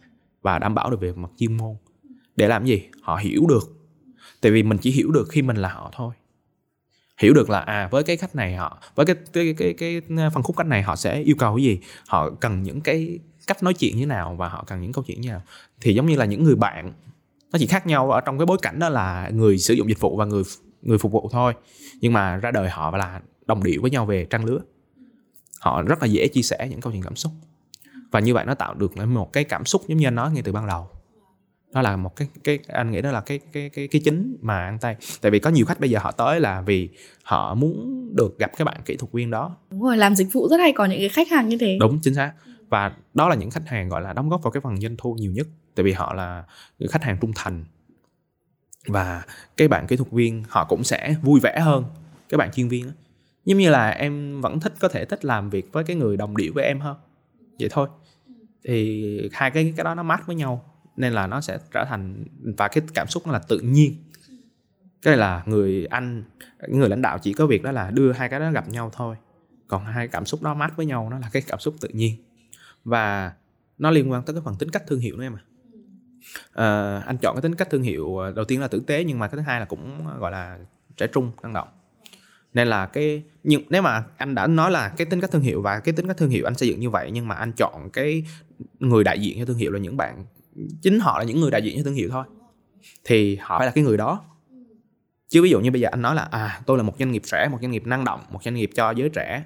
và 0.43 0.59
đảm 0.59 0.75
bảo 0.75 0.91
được 0.91 1.01
về 1.01 1.13
mặt 1.13 1.31
chuyên 1.39 1.57
môn. 1.57 1.77
Để 2.37 2.49
làm 2.49 2.65
gì? 2.65 2.83
Họ 3.03 3.17
hiểu 3.17 3.47
được. 3.49 3.73
Tại 4.41 4.53
vì 4.53 4.63
mình 4.63 4.79
chỉ 4.79 4.91
hiểu 4.91 5.11
được 5.11 5.29
khi 5.31 5.43
mình 5.43 5.57
là 5.57 5.69
họ 5.69 5.91
thôi. 5.95 6.15
Hiểu 7.19 7.35
được 7.35 7.51
là 7.51 7.61
à 7.61 7.89
với 7.91 8.03
cái 8.03 8.17
khách 8.17 8.35
này 8.35 8.57
họ 8.57 8.83
với 8.95 9.07
cái 9.07 9.17
cái 9.33 9.55
cái 9.59 9.75
cái, 9.79 10.01
cái 10.09 10.31
phân 10.35 10.43
khúc 10.43 10.57
khách 10.57 10.67
này 10.67 10.83
họ 10.83 10.97
sẽ 10.97 11.21
yêu 11.21 11.37
cầu 11.39 11.57
cái 11.57 11.65
gì? 11.65 11.81
Họ 12.09 12.31
cần 12.31 12.63
những 12.63 12.81
cái 12.81 13.19
cách 13.47 13.63
nói 13.63 13.75
chuyện 13.75 13.97
như 13.97 14.07
nào 14.07 14.35
và 14.35 14.49
họ 14.49 14.65
cần 14.67 14.81
những 14.81 14.93
câu 14.93 15.05
chuyện 15.07 15.21
như 15.21 15.29
nào. 15.29 15.43
Thì 15.81 15.95
giống 15.95 16.07
như 16.07 16.17
là 16.17 16.25
những 16.25 16.45
người 16.45 16.57
bạn 16.57 16.93
nó 17.53 17.59
chỉ 17.59 17.67
khác 17.67 17.87
nhau 17.87 18.11
ở 18.11 18.21
trong 18.21 18.39
cái 18.39 18.47
bối 18.47 18.59
cảnh 18.63 18.79
đó 18.79 18.89
là 18.89 19.31
người 19.33 19.59
sử 19.59 19.75
dụng 19.75 19.89
dịch 19.89 20.01
vụ 20.01 20.17
và 20.17 20.25
người 20.25 20.43
người 20.83 20.99
phục 20.99 21.13
vụ 21.13 21.29
thôi. 21.33 21.55
Nhưng 22.01 22.13
mà 22.13 22.37
ra 22.37 22.51
đời 22.51 22.71
họ 22.71 22.97
là 22.97 23.21
đồng 23.47 23.65
điệu 23.65 23.83
với 23.83 23.91
nhau 23.91 24.07
về 24.07 24.25
trang 24.31 24.45
lứa. 24.45 24.59
Họ 25.61 25.83
rất 25.83 26.03
là 26.03 26.07
dễ 26.07 26.29
chia 26.29 26.43
sẻ 26.43 26.69
những 26.71 26.81
câu 26.81 26.93
chuyện 26.93 27.03
cảm 27.03 27.17
xúc. 27.17 27.33
Và 28.11 28.21
như 28.21 28.35
vậy 28.35 28.45
nó 28.45 28.55
tạo 28.55 28.75
được 28.75 28.97
một 28.97 29.33
cái 29.33 29.45
cảm 29.45 29.65
xúc 29.65 29.83
giống 29.89 29.99
như 29.99 30.07
anh 30.07 30.15
nói 30.15 30.31
ngay 30.33 30.43
từ 30.43 30.53
ban 30.53 30.67
đầu. 30.67 30.89
Đó 31.73 31.83
là 31.83 31.97
một 31.97 32.17
cái 32.17 32.29
cái 32.45 32.59
anh 32.69 32.91
nghĩ 32.91 33.01
đó 33.01 33.11
là 33.13 33.21
cái 33.21 33.41
cái 33.53 33.69
cái 33.69 33.89
cái 33.89 34.01
chính 34.05 34.37
mà 34.41 34.65
ăn 34.65 34.79
tay. 34.79 34.97
Tại 35.21 35.31
vì 35.31 35.39
có 35.39 35.51
nhiều 35.51 35.67
khách 35.67 35.81
bây 35.81 35.91
giờ 35.91 35.99
họ 35.99 36.11
tới 36.11 36.41
là 36.41 36.61
vì 36.61 36.89
họ 37.23 37.55
muốn 37.55 38.09
được 38.17 38.39
gặp 38.39 38.51
cái 38.57 38.65
bạn 38.65 38.81
kỹ 38.85 38.97
thuật 38.97 39.13
viên 39.13 39.31
đó. 39.31 39.57
Đúng 39.71 39.83
rồi 39.83 39.97
làm 39.97 40.15
dịch 40.15 40.29
vụ 40.33 40.49
rất 40.49 40.57
hay 40.57 40.73
có 40.73 40.85
những 40.85 40.99
cái 40.99 41.09
khách 41.09 41.29
hàng 41.31 41.49
như 41.49 41.59
thế. 41.59 41.77
Đúng 41.81 41.99
chính 42.03 42.15
xác 42.15 42.33
và 42.73 42.93
đó 43.15 43.29
là 43.29 43.35
những 43.35 43.51
khách 43.51 43.69
hàng, 43.69 43.89
gọi 43.89 44.03
là, 44.03 44.13
đóng 44.13 44.29
góp 44.29 44.43
vào 44.43 44.51
cái 44.51 44.61
phần 44.61 44.81
doanh 44.81 44.97
thu 44.99 45.15
nhiều 45.15 45.33
nhất. 45.33 45.47
Tại 45.75 45.85
vì 45.85 45.93
họ 45.93 46.15
là 46.15 46.45
khách 46.91 47.03
hàng 47.03 47.19
trung 47.21 47.33
thành. 47.35 47.65
Và 48.87 49.23
cái 49.57 49.69
bạn 49.69 49.87
kỹ 49.87 49.97
thuật 49.97 50.11
viên, 50.11 50.45
họ 50.49 50.65
cũng 50.69 50.85
sẽ 50.85 51.15
vui 51.23 51.41
vẻ 51.41 51.61
hơn 51.61 51.85
cái 52.29 52.39
bạn 52.39 52.51
chuyên 52.53 52.69
viên 52.69 52.87
đó. 52.87 52.93
giống 53.45 53.59
như 53.59 53.71
là 53.71 53.91
em 53.91 54.41
vẫn 54.41 54.61
thích, 54.61 54.73
có 54.81 54.89
thể 54.89 55.05
thích 55.05 55.25
làm 55.25 55.51
việc 55.51 55.73
với 55.73 55.85
cái 55.85 55.97
người 55.97 56.17
đồng 56.17 56.37
điệu 56.37 56.53
với 56.55 56.65
em 56.65 56.81
hơn. 56.81 56.97
Vậy 57.59 57.69
thôi. 57.73 57.89
Thì 58.65 59.31
hai 59.33 59.51
cái 59.51 59.75
cái 59.77 59.85
đó 59.85 59.95
nó 59.95 60.03
mát 60.03 60.27
với 60.27 60.37
nhau, 60.37 60.65
nên 60.97 61.13
là 61.13 61.27
nó 61.27 61.41
sẽ 61.41 61.59
trở 61.73 61.85
thành, 61.85 62.25
và 62.59 62.69
cái 62.69 62.85
cảm 62.95 63.07
xúc 63.09 63.27
nó 63.27 63.33
là 63.33 63.41
tự 63.49 63.59
nhiên. 63.59 63.97
Cái 65.03 65.17
là 65.17 65.43
người 65.47 65.87
anh 65.91 66.25
người 66.69 66.89
lãnh 66.89 67.03
đạo 67.03 67.19
chỉ 67.19 67.33
có 67.33 67.47
việc 67.47 67.63
đó 67.63 67.73
là 67.73 67.91
đưa 67.91 68.13
hai 68.13 68.29
cái 68.29 68.41
đó 68.41 68.51
gặp 68.51 68.69
nhau 68.69 68.91
thôi. 68.95 69.17
Còn 69.69 69.85
hai 69.85 70.09
cảm 70.09 70.27
xúc 70.27 70.43
đó 70.43 70.55
mát 70.55 70.77
với 70.77 70.87
nhau, 70.87 71.11
nó 71.11 71.19
là 71.19 71.31
cái 71.33 71.43
cảm 71.47 71.59
xúc 71.59 71.75
tự 71.81 71.89
nhiên 71.89 72.17
và 72.85 73.33
nó 73.79 73.91
liên 73.91 74.11
quan 74.11 74.23
tới 74.23 74.35
cái 74.35 74.43
phần 74.45 74.55
tính 74.59 74.71
cách 74.71 74.83
thương 74.87 75.01
hiệu 75.01 75.17
nữa 75.17 75.25
em 75.25 75.37
à 75.37 75.43
à, 76.53 76.99
anh 77.07 77.17
chọn 77.17 77.35
cái 77.35 77.43
tính 77.43 77.55
cách 77.55 77.71
thương 77.71 77.83
hiệu 77.83 78.19
ờ, 78.19 78.33
đầu 78.33 78.45
tiên 78.45 78.61
là 78.61 78.69
tử 78.69 78.83
tế 78.87 79.05
nhưng 79.05 79.19
mà 79.19 79.29
cái 79.29 79.37
thứ 79.37 79.43
hai 79.43 79.61
là 79.61 79.67
cũng 79.67 80.07
ờ, 80.07 80.19
gọi 80.19 80.33
là 80.33 80.59
trẻ 80.97 81.07
trung 81.07 81.31
năng 81.43 81.53
động. 81.53 81.69
Nên 82.55 82.69
là 82.69 82.87
cái 82.87 83.23
nhưng 83.45 83.63
nếu 83.69 83.83
mà 83.83 84.05
anh 84.17 84.35
đã 84.35 84.47
nói 84.47 84.71
là 84.71 84.89
cái 84.89 85.07
tính 85.07 85.21
cách 85.21 85.31
thương 85.31 85.43
hiệu 85.43 85.63
và 85.63 85.81
cái 85.81 85.93
tính 85.93 86.07
cách 86.07 86.17
thương 86.17 86.31
hiệu 86.31 86.47
anh 86.47 86.55
xây 86.55 86.69
dựng 86.69 86.81
như 86.81 86.91
vậy 86.91 87.11
nhưng 87.13 87.29
mà 87.29 87.35
anh 87.35 87.53
chọn 87.53 87.91
cái 87.93 88.25
người 88.79 89.05
đại 89.05 89.21
diện 89.21 89.39
cho 89.39 89.45
thương 89.45 89.57
hiệu 89.57 89.73
là 89.73 89.79
những 89.79 89.97
bạn 89.97 90.25
chính 90.83 91.01
họ 91.01 91.19
là 91.19 91.25
những 91.25 91.41
người 91.41 91.51
đại 91.51 91.63
diện 91.63 91.77
cho 91.77 91.83
thương 91.85 91.95
hiệu 91.95 92.09
thôi 92.11 92.25
thì 93.05 93.37
họ 93.37 93.59
phải 93.59 93.67
là 93.67 93.73
cái 93.73 93.85
người 93.85 93.97
đó. 93.97 94.25
Chứ 95.29 95.43
ví 95.43 95.51
dụ 95.51 95.61
như 95.61 95.71
bây 95.71 95.81
giờ 95.81 95.89
anh 95.93 96.03
nói 96.03 96.15
là 96.15 96.23
à 96.23 96.61
tôi 96.67 96.77
là 96.77 96.83
một 96.83 96.95
doanh 96.99 97.13
nghiệp 97.13 97.23
trẻ 97.25 97.49
một 97.51 97.59
doanh 97.61 97.71
nghiệp 97.71 97.87
năng 97.87 98.05
động 98.05 98.21
một 98.31 98.43
doanh 98.45 98.55
nghiệp 98.55 98.71
cho 98.75 98.91
giới 98.91 99.09
trẻ 99.09 99.45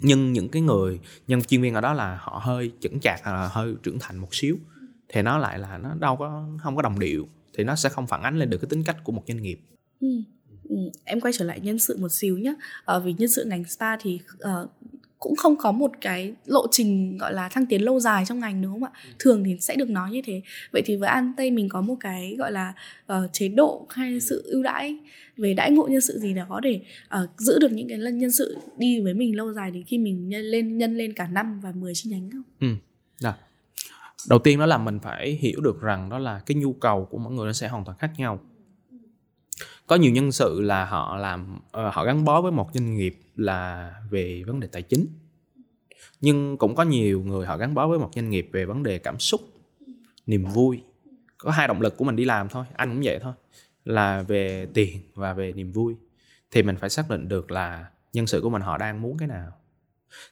nhưng 0.00 0.32
những 0.32 0.48
cái 0.48 0.62
người 0.62 1.00
nhân 1.26 1.42
chuyên 1.42 1.62
viên 1.62 1.74
ở 1.74 1.80
đó 1.80 1.92
là 1.92 2.18
họ 2.22 2.40
hơi 2.44 2.72
chững 2.80 3.00
chạc 3.00 3.20
hoặc 3.24 3.32
là 3.32 3.48
hơi 3.48 3.74
trưởng 3.82 3.98
thành 3.98 4.18
một 4.18 4.34
xíu 4.34 4.56
thì 5.08 5.22
nó 5.22 5.38
lại 5.38 5.58
là 5.58 5.78
nó 5.78 5.94
đâu 5.94 6.16
có 6.16 6.48
không 6.62 6.76
có 6.76 6.82
đồng 6.82 6.98
điệu 6.98 7.28
thì 7.54 7.64
nó 7.64 7.76
sẽ 7.76 7.88
không 7.88 8.06
phản 8.06 8.22
ánh 8.22 8.38
lên 8.38 8.50
được 8.50 8.58
cái 8.58 8.68
tính 8.70 8.84
cách 8.84 8.96
của 9.04 9.12
một 9.12 9.22
doanh 9.28 9.42
nghiệp 9.42 9.60
ừ. 10.00 10.08
Ừ. 10.68 10.76
em 11.04 11.20
quay 11.20 11.32
trở 11.36 11.44
lại 11.44 11.60
nhân 11.60 11.78
sự 11.78 11.96
một 11.96 12.08
xíu 12.08 12.38
nhé 12.38 12.54
à, 12.58 12.64
ờ, 12.84 13.00
vì 13.00 13.12
nhân 13.12 13.28
sự 13.28 13.44
ngành 13.44 13.64
spa 13.64 13.96
thì 13.96 14.20
uh, 14.34 14.70
cũng 15.18 15.36
không 15.36 15.56
có 15.56 15.72
một 15.72 15.92
cái 16.00 16.32
lộ 16.46 16.66
trình 16.70 17.18
gọi 17.18 17.32
là 17.32 17.48
thăng 17.48 17.66
tiến 17.66 17.82
lâu 17.82 18.00
dài 18.00 18.24
trong 18.26 18.40
ngành 18.40 18.62
đúng 18.62 18.72
không 18.72 18.84
ạ 18.84 18.90
ừ. 19.04 19.10
thường 19.18 19.44
thì 19.44 19.56
sẽ 19.60 19.76
được 19.76 19.90
nói 19.90 20.10
như 20.10 20.22
thế 20.24 20.42
vậy 20.72 20.82
thì 20.84 20.96
với 20.96 21.08
an 21.08 21.32
tây 21.36 21.50
mình 21.50 21.68
có 21.68 21.80
một 21.80 21.94
cái 22.00 22.36
gọi 22.38 22.52
là 22.52 22.72
uh, 23.12 23.32
chế 23.32 23.48
độ 23.48 23.86
hay 23.90 24.20
sự 24.20 24.42
ưu 24.46 24.62
đãi 24.62 24.96
về 25.36 25.54
đãi 25.54 25.70
ngộ 25.70 25.86
nhân 25.86 26.00
sự 26.00 26.18
gì 26.18 26.34
đó 26.34 26.60
để 26.62 26.80
uh, 27.22 27.30
giữ 27.38 27.58
được 27.58 27.72
những 27.72 27.88
cái 27.88 27.98
nhân 27.98 28.32
sự 28.32 28.56
đi 28.78 29.00
với 29.00 29.14
mình 29.14 29.36
lâu 29.36 29.52
dài 29.52 29.70
đến 29.70 29.84
khi 29.86 29.98
mình 29.98 30.28
nhân 30.28 30.42
lên 30.42 30.78
nhân 30.78 30.96
lên 30.96 31.12
cả 31.12 31.28
năm 31.28 31.60
và 31.60 31.72
10 31.72 31.94
chi 31.94 32.10
nhánh 32.10 32.30
không? 32.30 32.42
Ừ. 32.60 32.68
Đó. 33.22 33.34
Đầu 34.28 34.38
tiên 34.38 34.58
đó 34.58 34.66
là 34.66 34.78
mình 34.78 34.98
phải 35.02 35.38
hiểu 35.40 35.60
được 35.60 35.80
rằng 35.80 36.08
đó 36.08 36.18
là 36.18 36.40
cái 36.46 36.54
nhu 36.54 36.72
cầu 36.72 37.08
của 37.10 37.18
mỗi 37.18 37.32
người 37.32 37.46
nó 37.46 37.52
sẽ 37.52 37.68
hoàn 37.68 37.84
toàn 37.84 37.98
khác 37.98 38.10
nhau 38.16 38.40
có 39.88 39.96
nhiều 39.96 40.12
nhân 40.12 40.32
sự 40.32 40.60
là 40.60 40.84
họ 40.84 41.16
làm 41.16 41.60
ờ, 41.70 41.90
họ 41.90 42.04
gắn 42.04 42.24
bó 42.24 42.40
với 42.40 42.52
một 42.52 42.70
doanh 42.74 42.94
nghiệp 42.94 43.20
là 43.36 43.92
về 44.10 44.42
vấn 44.46 44.60
đề 44.60 44.68
tài 44.72 44.82
chính. 44.82 45.06
Nhưng 46.20 46.56
cũng 46.56 46.74
có 46.74 46.82
nhiều 46.82 47.22
người 47.22 47.46
họ 47.46 47.56
gắn 47.56 47.74
bó 47.74 47.88
với 47.88 47.98
một 47.98 48.10
doanh 48.14 48.30
nghiệp 48.30 48.48
về 48.52 48.64
vấn 48.64 48.82
đề 48.82 48.98
cảm 48.98 49.18
xúc, 49.18 49.40
niềm 50.26 50.44
vui. 50.44 50.82
Có 51.38 51.50
hai 51.50 51.68
động 51.68 51.80
lực 51.80 51.96
của 51.96 52.04
mình 52.04 52.16
đi 52.16 52.24
làm 52.24 52.48
thôi, 52.48 52.64
anh 52.76 52.88
cũng 52.88 53.00
vậy 53.04 53.18
thôi, 53.22 53.32
là 53.84 54.22
về 54.22 54.66
tiền 54.74 55.00
và 55.14 55.32
về 55.32 55.52
niềm 55.52 55.72
vui. 55.72 55.94
Thì 56.50 56.62
mình 56.62 56.76
phải 56.76 56.90
xác 56.90 57.10
định 57.10 57.28
được 57.28 57.50
là 57.50 57.86
nhân 58.12 58.26
sự 58.26 58.40
của 58.40 58.50
mình 58.50 58.62
họ 58.62 58.78
đang 58.78 59.02
muốn 59.02 59.18
cái 59.18 59.28
nào. 59.28 59.52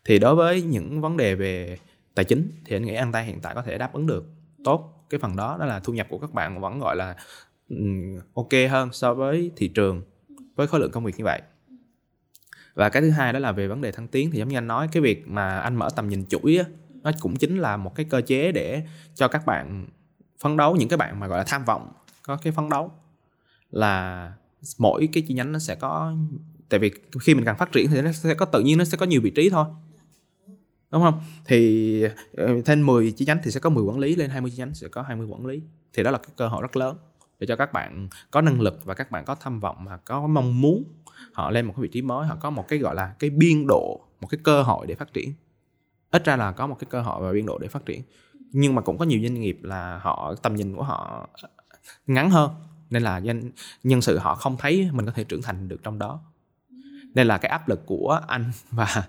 Thì 0.04 0.18
đối 0.18 0.34
với 0.34 0.62
những 0.62 1.00
vấn 1.00 1.16
đề 1.16 1.34
về 1.34 1.78
tài 2.14 2.24
chính 2.24 2.52
thì 2.64 2.76
anh 2.76 2.84
nghĩ 2.84 2.94
anh 2.94 3.12
tay 3.12 3.24
hiện 3.24 3.40
tại 3.40 3.54
có 3.54 3.62
thể 3.62 3.78
đáp 3.78 3.92
ứng 3.92 4.06
được 4.06 4.24
tốt 4.64 5.06
cái 5.10 5.20
phần 5.20 5.36
đó 5.36 5.56
đó 5.60 5.66
là 5.66 5.80
thu 5.80 5.92
nhập 5.92 6.06
của 6.10 6.18
các 6.18 6.32
bạn 6.32 6.60
vẫn 6.60 6.80
gọi 6.80 6.96
là 6.96 7.16
ok 8.34 8.52
hơn 8.70 8.88
so 8.92 9.14
với 9.14 9.50
thị 9.56 9.68
trường 9.68 10.02
với 10.56 10.66
khối 10.66 10.80
lượng 10.80 10.90
công 10.90 11.04
việc 11.04 11.18
như 11.18 11.24
vậy. 11.24 11.42
Và 12.74 12.88
cái 12.88 13.02
thứ 13.02 13.10
hai 13.10 13.32
đó 13.32 13.38
là 13.38 13.52
về 13.52 13.68
vấn 13.68 13.80
đề 13.80 13.92
thăng 13.92 14.08
tiến 14.08 14.30
thì 14.30 14.38
giống 14.38 14.48
như 14.48 14.58
anh 14.58 14.66
nói 14.66 14.88
cái 14.92 15.00
việc 15.00 15.28
mà 15.28 15.58
anh 15.58 15.76
mở 15.76 15.88
tầm 15.96 16.08
nhìn 16.08 16.26
chuỗi 16.26 16.56
á, 16.56 16.64
nó 17.02 17.10
cũng 17.20 17.36
chính 17.36 17.58
là 17.58 17.76
một 17.76 17.94
cái 17.94 18.06
cơ 18.10 18.20
chế 18.20 18.52
để 18.52 18.82
cho 19.14 19.28
các 19.28 19.46
bạn 19.46 19.86
phấn 20.40 20.56
đấu 20.56 20.76
những 20.76 20.88
cái 20.88 20.96
bạn 20.96 21.20
mà 21.20 21.26
gọi 21.26 21.38
là 21.38 21.44
tham 21.46 21.64
vọng 21.64 21.92
có 22.22 22.36
cái 22.36 22.52
phấn 22.52 22.68
đấu 22.68 22.92
là 23.70 24.32
mỗi 24.78 25.08
cái 25.12 25.22
chi 25.28 25.34
nhánh 25.34 25.52
nó 25.52 25.58
sẽ 25.58 25.74
có 25.74 26.14
tại 26.68 26.80
vì 26.80 26.90
khi 27.20 27.34
mình 27.34 27.44
càng 27.44 27.56
phát 27.58 27.72
triển 27.72 27.90
thì 27.90 28.02
nó 28.02 28.12
sẽ 28.12 28.34
có 28.34 28.46
tự 28.46 28.60
nhiên 28.60 28.78
nó 28.78 28.84
sẽ 28.84 28.96
có 28.96 29.06
nhiều 29.06 29.20
vị 29.20 29.30
trí 29.30 29.50
thôi 29.50 29.66
đúng 30.92 31.02
không? 31.02 31.20
Thì 31.44 32.02
ờ, 32.36 32.62
thêm 32.64 32.86
10 32.86 33.12
chi 33.12 33.24
nhánh 33.24 33.38
thì 33.42 33.50
sẽ 33.50 33.60
có 33.60 33.70
10 33.70 33.84
quản 33.84 33.98
lý 33.98 34.16
lên 34.16 34.30
20 34.30 34.50
chi 34.50 34.58
nhánh 34.58 34.74
sẽ 34.74 34.88
có 34.88 35.02
20 35.02 35.26
quản 35.26 35.46
lý. 35.46 35.62
Thì 35.92 36.02
đó 36.02 36.10
là 36.10 36.18
cái 36.18 36.30
cơ 36.36 36.48
hội 36.48 36.62
rất 36.62 36.76
lớn 36.76 36.96
để 37.38 37.46
cho 37.46 37.56
các 37.56 37.72
bạn 37.72 38.08
có 38.30 38.40
năng 38.40 38.60
lực 38.60 38.84
và 38.84 38.94
các 38.94 39.10
bạn 39.10 39.24
có 39.24 39.34
tham 39.34 39.60
vọng 39.60 39.84
và 39.84 39.96
có 39.96 40.26
mong 40.26 40.60
muốn 40.60 40.84
họ 41.32 41.50
lên 41.50 41.66
một 41.66 41.72
cái 41.76 41.82
vị 41.82 41.88
trí 41.88 42.02
mới, 42.02 42.26
họ 42.26 42.36
có 42.40 42.50
một 42.50 42.68
cái, 42.68 42.78
gọi 42.78 42.94
là, 42.94 43.14
cái 43.18 43.30
biên 43.30 43.66
độ, 43.68 44.00
một 44.20 44.28
cái 44.30 44.40
cơ 44.42 44.62
hội 44.62 44.86
để 44.86 44.94
phát 44.94 45.12
triển. 45.12 45.32
Ít 46.10 46.24
ra 46.24 46.36
là 46.36 46.52
có 46.52 46.66
một 46.66 46.76
cái 46.78 46.86
cơ 46.90 47.00
hội 47.00 47.22
và 47.22 47.32
biên 47.32 47.46
độ 47.46 47.58
để 47.58 47.68
phát 47.68 47.86
triển. 47.86 48.02
Nhưng 48.52 48.74
mà 48.74 48.82
cũng 48.82 48.98
có 48.98 49.04
nhiều 49.04 49.20
doanh 49.22 49.40
nghiệp 49.40 49.58
là 49.62 49.98
họ, 49.98 50.34
tầm 50.42 50.54
nhìn 50.54 50.76
của 50.76 50.82
họ 50.82 51.28
ngắn 52.06 52.30
hơn, 52.30 52.50
nên 52.90 53.02
là 53.02 53.18
nhân 53.18 53.50
nhân 53.82 54.02
sự 54.02 54.18
họ 54.18 54.34
không 54.34 54.56
thấy 54.56 54.90
mình 54.92 55.06
có 55.06 55.12
thể 55.12 55.24
trưởng 55.24 55.42
thành 55.42 55.68
được 55.68 55.82
trong 55.82 55.98
đó. 55.98 56.20
Nên 57.14 57.26
là 57.26 57.38
cái 57.38 57.50
áp 57.50 57.68
lực 57.68 57.86
của 57.86 58.20
anh 58.26 58.50
và 58.70 59.08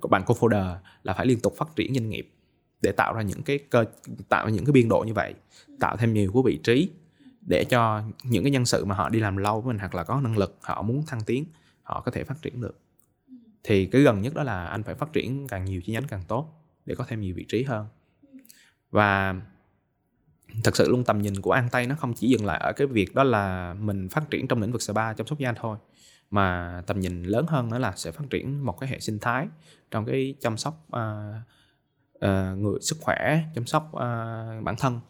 của 0.00 0.08
bạn 0.08 0.22
co 0.26 0.34
folder 0.34 0.76
là 1.02 1.12
phải 1.12 1.26
liên 1.26 1.40
tục 1.40 1.54
phát 1.56 1.76
triển 1.76 1.94
doanh 1.94 2.10
nghiệp 2.10 2.32
để 2.82 2.92
tạo 2.92 3.14
ra 3.14 3.22
những 3.22 3.42
cái 3.42 3.58
cơ, 3.58 3.84
tạo 4.28 4.46
ra 4.46 4.50
những 4.52 4.64
cái 4.64 4.72
biên 4.72 4.88
độ 4.88 5.04
như 5.06 5.14
vậy, 5.14 5.34
tạo 5.80 5.96
thêm 5.96 6.12
nhiều 6.12 6.32
cái 6.32 6.42
vị 6.44 6.60
trí 6.64 6.90
để 7.40 7.64
cho 7.64 8.02
những 8.24 8.44
cái 8.44 8.50
nhân 8.50 8.66
sự 8.66 8.84
mà 8.84 8.94
họ 8.94 9.08
đi 9.08 9.20
làm 9.20 9.36
lâu 9.36 9.60
với 9.60 9.74
mình 9.74 9.78
hoặc 9.78 9.94
là 9.94 10.04
có 10.04 10.20
năng 10.20 10.38
lực 10.38 10.58
họ 10.62 10.82
muốn 10.82 11.06
thăng 11.06 11.20
tiến 11.20 11.44
họ 11.82 12.00
có 12.00 12.10
thể 12.10 12.24
phát 12.24 12.42
triển 12.42 12.60
được. 12.60 12.78
Thì 13.62 13.86
cái 13.86 14.02
gần 14.02 14.22
nhất 14.22 14.34
đó 14.34 14.42
là 14.42 14.66
anh 14.66 14.82
phải 14.82 14.94
phát 14.94 15.12
triển 15.12 15.48
càng 15.48 15.64
nhiều 15.64 15.80
chi 15.84 15.92
nhánh 15.92 16.06
càng 16.06 16.22
tốt 16.28 16.46
để 16.86 16.94
có 16.94 17.04
thêm 17.08 17.20
nhiều 17.20 17.34
vị 17.36 17.44
trí 17.48 17.62
hơn. 17.62 17.86
Và 18.90 19.34
thật 20.64 20.76
sự 20.76 20.88
luôn 20.90 21.04
tầm 21.04 21.22
nhìn 21.22 21.40
của 21.40 21.52
an 21.52 21.68
tây 21.72 21.86
nó 21.86 21.94
không 21.94 22.14
chỉ 22.14 22.28
dừng 22.28 22.46
lại 22.46 22.60
ở 22.60 22.72
cái 22.72 22.86
việc 22.86 23.14
đó 23.14 23.24
là 23.24 23.74
mình 23.74 24.08
phát 24.08 24.30
triển 24.30 24.48
trong 24.48 24.60
lĩnh 24.62 24.72
vực 24.72 24.82
spa 24.82 25.12
chăm 25.12 25.26
sóc 25.26 25.38
da 25.38 25.52
thôi 25.52 25.78
mà 26.30 26.82
tầm 26.86 27.00
nhìn 27.00 27.22
lớn 27.22 27.46
hơn 27.48 27.70
nữa 27.70 27.78
là 27.78 27.92
sẽ 27.96 28.10
phát 28.10 28.24
triển 28.30 28.64
một 28.64 28.80
cái 28.80 28.90
hệ 28.90 29.00
sinh 29.00 29.18
thái 29.18 29.48
trong 29.90 30.04
cái 30.06 30.34
chăm 30.40 30.56
sóc 30.56 30.86
uh, 30.86 31.00
uh, 32.16 32.58
người 32.58 32.78
sức 32.80 32.98
khỏe 33.00 33.44
chăm 33.54 33.66
sóc 33.66 33.90
uh, 33.92 34.00
bản 34.64 34.74
thân 34.78 35.00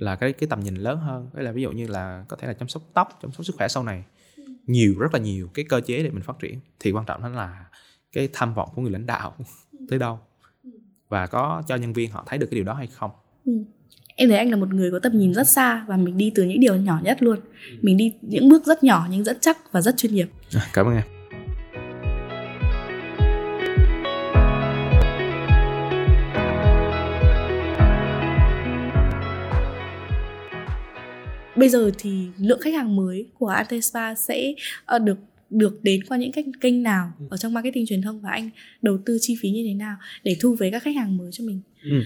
là 0.00 0.16
cái 0.16 0.32
cái 0.32 0.46
tầm 0.50 0.60
nhìn 0.60 0.74
lớn 0.74 0.98
hơn. 0.98 1.30
Đấy 1.34 1.44
là 1.44 1.52
ví 1.52 1.62
dụ 1.62 1.72
như 1.72 1.86
là 1.86 2.24
có 2.28 2.36
thể 2.36 2.48
là 2.48 2.54
chăm 2.54 2.68
sóc 2.68 2.82
tóc 2.94 3.18
chăm 3.22 3.32
sóc 3.32 3.46
sức 3.46 3.56
khỏe 3.58 3.68
sau 3.68 3.82
này. 3.82 4.04
Nhiều 4.66 4.94
rất 4.98 5.14
là 5.14 5.18
nhiều 5.18 5.48
cái 5.54 5.64
cơ 5.68 5.80
chế 5.80 6.02
để 6.02 6.10
mình 6.10 6.22
phát 6.22 6.36
triển. 6.40 6.60
Thì 6.80 6.90
quan 6.90 7.04
trọng 7.06 7.22
đó 7.22 7.28
là 7.28 7.64
cái 8.12 8.28
tham 8.32 8.54
vọng 8.54 8.68
của 8.74 8.82
người 8.82 8.90
lãnh 8.90 9.06
đạo 9.06 9.34
tới 9.88 9.98
đâu. 9.98 10.18
Và 11.08 11.26
có 11.26 11.62
cho 11.68 11.76
nhân 11.76 11.92
viên 11.92 12.10
họ 12.10 12.24
thấy 12.26 12.38
được 12.38 12.46
cái 12.50 12.56
điều 12.56 12.64
đó 12.64 12.74
hay 12.74 12.86
không. 12.86 13.10
Ừ. 13.44 13.52
em 14.16 14.28
thấy 14.28 14.38
anh 14.38 14.50
là 14.50 14.56
một 14.56 14.74
người 14.74 14.90
có 14.90 14.98
tầm 14.98 15.18
nhìn 15.18 15.34
rất 15.34 15.48
xa 15.48 15.84
và 15.88 15.96
mình 15.96 16.16
đi 16.16 16.32
từ 16.34 16.42
những 16.42 16.60
điều 16.60 16.76
nhỏ 16.76 17.00
nhất 17.04 17.22
luôn. 17.22 17.38
Mình 17.82 17.96
đi 17.96 18.12
những 18.22 18.48
bước 18.48 18.66
rất 18.66 18.84
nhỏ 18.84 19.06
nhưng 19.10 19.24
rất 19.24 19.38
chắc 19.40 19.72
và 19.72 19.80
rất 19.80 19.96
chuyên 19.96 20.14
nghiệp. 20.14 20.28
À, 20.54 20.66
cảm 20.72 20.86
ơn 20.86 20.94
em 20.94 21.19
bây 31.60 31.68
giờ 31.68 31.90
thì 31.98 32.28
lượng 32.38 32.60
khách 32.60 32.74
hàng 32.74 32.96
mới 32.96 33.26
của 33.38 33.46
Antespa 33.46 34.14
sẽ 34.14 34.54
uh, 34.96 35.02
được 35.02 35.18
được 35.50 35.78
đến 35.82 36.04
qua 36.08 36.18
những 36.18 36.32
cách 36.32 36.44
kênh 36.60 36.82
nào 36.82 37.12
ừ. 37.18 37.26
ở 37.30 37.36
trong 37.36 37.54
marketing 37.54 37.86
truyền 37.86 38.02
thông 38.02 38.20
và 38.20 38.30
anh 38.30 38.50
đầu 38.82 38.98
tư 39.06 39.18
chi 39.20 39.36
phí 39.40 39.50
như 39.50 39.64
thế 39.68 39.74
nào 39.74 39.96
để 40.24 40.36
thu 40.40 40.56
về 40.58 40.70
các 40.70 40.82
khách 40.82 40.96
hàng 40.96 41.16
mới 41.16 41.30
cho 41.32 41.44
mình 41.44 41.60
ừ. 41.82 42.02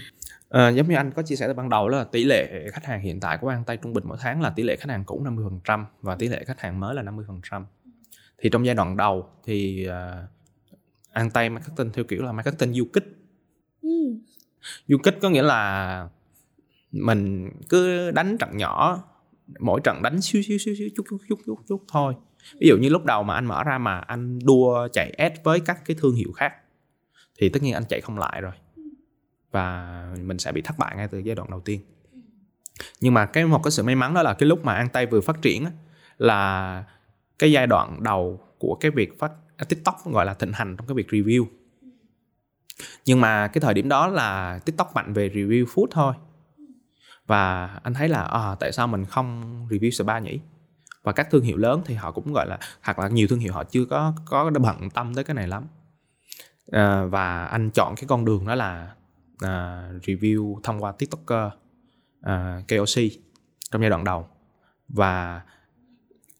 À, 0.48 0.68
giống 0.68 0.88
như 0.88 0.94
anh 0.94 1.10
có 1.10 1.22
chia 1.22 1.36
sẻ 1.36 1.46
từ 1.46 1.54
ban 1.54 1.68
đầu 1.68 1.88
là 1.88 2.04
tỷ 2.04 2.24
lệ 2.24 2.70
khách 2.72 2.84
hàng 2.84 3.00
hiện 3.00 3.20
tại 3.20 3.38
của 3.40 3.48
An 3.48 3.64
Tây 3.66 3.76
trung 3.76 3.92
bình 3.92 4.04
mỗi 4.06 4.18
tháng 4.20 4.40
là 4.40 4.50
tỷ 4.50 4.62
lệ 4.62 4.76
khách 4.76 4.90
hàng 4.90 5.04
cũ 5.04 5.24
50% 5.64 5.84
và 6.00 6.14
tỷ 6.14 6.28
lệ 6.28 6.44
khách 6.44 6.60
hàng 6.60 6.80
mới 6.80 6.94
là 6.94 7.02
50%. 7.02 7.64
Thì 8.38 8.50
trong 8.50 8.66
giai 8.66 8.74
đoạn 8.74 8.96
đầu 8.96 9.28
thì 9.44 9.88
uh, 9.88 10.28
An 11.12 11.30
Tây 11.30 11.48
marketing 11.48 11.92
theo 11.92 12.04
kiểu 12.04 12.22
là 12.22 12.32
marketing 12.32 12.74
du 12.74 12.84
kích. 12.92 13.04
Ừ. 13.82 14.14
Du 14.88 14.98
kích 14.98 15.18
có 15.22 15.30
nghĩa 15.30 15.42
là 15.42 16.08
mình 16.92 17.50
cứ 17.68 18.10
đánh 18.10 18.38
trận 18.38 18.56
nhỏ 18.56 19.04
mỗi 19.58 19.80
trận 19.84 20.02
đánh 20.02 20.20
xíu 20.20 20.42
xíu 20.42 20.58
xíu 20.58 20.74
xíu, 20.74 20.88
chút 20.96 21.06
chút 21.10 21.18
chút 21.28 21.38
chút 21.46 21.58
chút 21.68 21.84
thôi. 21.88 22.14
Ví 22.60 22.68
dụ 22.68 22.76
như 22.76 22.88
lúc 22.88 23.04
đầu 23.04 23.22
mà 23.22 23.34
anh 23.34 23.46
mở 23.46 23.64
ra 23.64 23.78
mà 23.78 23.98
anh 23.98 24.38
đua 24.44 24.88
chạy 24.92 25.10
ad 25.10 25.32
với 25.44 25.60
các 25.60 25.84
cái 25.84 25.96
thương 26.00 26.14
hiệu 26.14 26.32
khác, 26.32 26.52
thì 27.38 27.48
tất 27.48 27.62
nhiên 27.62 27.74
anh 27.74 27.84
chạy 27.88 28.00
không 28.00 28.18
lại 28.18 28.40
rồi. 28.40 28.52
Và 29.50 29.98
mình 30.22 30.38
sẽ 30.38 30.52
bị 30.52 30.62
thất 30.62 30.78
bại 30.78 30.96
ngay 30.96 31.08
từ 31.08 31.18
giai 31.18 31.34
đoạn 31.34 31.50
đầu 31.50 31.60
tiên. 31.60 31.80
Nhưng 33.00 33.14
mà 33.14 33.26
cái 33.26 33.46
một 33.46 33.62
cái 33.62 33.70
sự 33.70 33.82
may 33.82 33.94
mắn 33.94 34.14
đó 34.14 34.22
là 34.22 34.34
cái 34.34 34.48
lúc 34.48 34.64
mà 34.64 34.74
ăn 34.74 34.88
tay 34.88 35.06
vừa 35.06 35.20
phát 35.20 35.42
triển 35.42 35.64
là 36.18 36.84
cái 37.38 37.52
giai 37.52 37.66
đoạn 37.66 38.02
đầu 38.02 38.40
của 38.58 38.76
cái 38.80 38.90
việc 38.90 39.18
phát 39.18 39.32
à, 39.56 39.64
tiktok 39.68 40.04
gọi 40.04 40.26
là 40.26 40.34
thịnh 40.34 40.52
hành 40.52 40.76
trong 40.76 40.86
cái 40.86 40.94
việc 40.94 41.08
review. 41.08 41.46
Nhưng 43.04 43.20
mà 43.20 43.48
cái 43.48 43.60
thời 43.60 43.74
điểm 43.74 43.88
đó 43.88 44.06
là 44.06 44.58
tiktok 44.64 44.94
mạnh 44.94 45.12
về 45.12 45.28
review 45.28 45.64
food 45.64 45.86
thôi 45.90 46.14
và 47.26 47.66
anh 47.82 47.94
thấy 47.94 48.08
là 48.08 48.22
à, 48.22 48.54
tại 48.60 48.72
sao 48.72 48.86
mình 48.86 49.04
không 49.04 49.42
review 49.70 49.90
spa 49.90 50.18
nhỉ? 50.18 50.40
Và 51.02 51.12
các 51.12 51.30
thương 51.30 51.44
hiệu 51.44 51.56
lớn 51.56 51.82
thì 51.84 51.94
họ 51.94 52.12
cũng 52.12 52.32
gọi 52.32 52.46
là 52.46 52.58
hoặc 52.82 52.98
là 52.98 53.08
nhiều 53.08 53.26
thương 53.28 53.38
hiệu 53.38 53.52
họ 53.52 53.64
chưa 53.64 53.84
có 53.84 54.14
có 54.24 54.50
bận 54.50 54.90
tâm 54.90 55.14
tới 55.14 55.24
cái 55.24 55.34
này 55.34 55.48
lắm. 55.48 55.64
À, 56.72 57.04
và 57.04 57.44
anh 57.44 57.70
chọn 57.70 57.94
cái 57.96 58.04
con 58.08 58.24
đường 58.24 58.46
đó 58.46 58.54
là 58.54 58.94
à, 59.40 59.88
review 60.02 60.60
thông 60.62 60.82
qua 60.82 60.92
tiktoker 60.92 61.52
à, 62.20 62.62
KOC 62.68 63.02
trong 63.70 63.82
giai 63.82 63.90
đoạn 63.90 64.04
đầu. 64.04 64.28
Và 64.88 65.42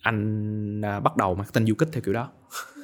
anh 0.00 0.80
à, 0.84 1.00
bắt 1.00 1.16
đầu 1.16 1.34
marketing 1.34 1.66
du 1.66 1.74
kích 1.74 1.88
theo 1.92 2.02
kiểu 2.02 2.14
đó. 2.14 2.28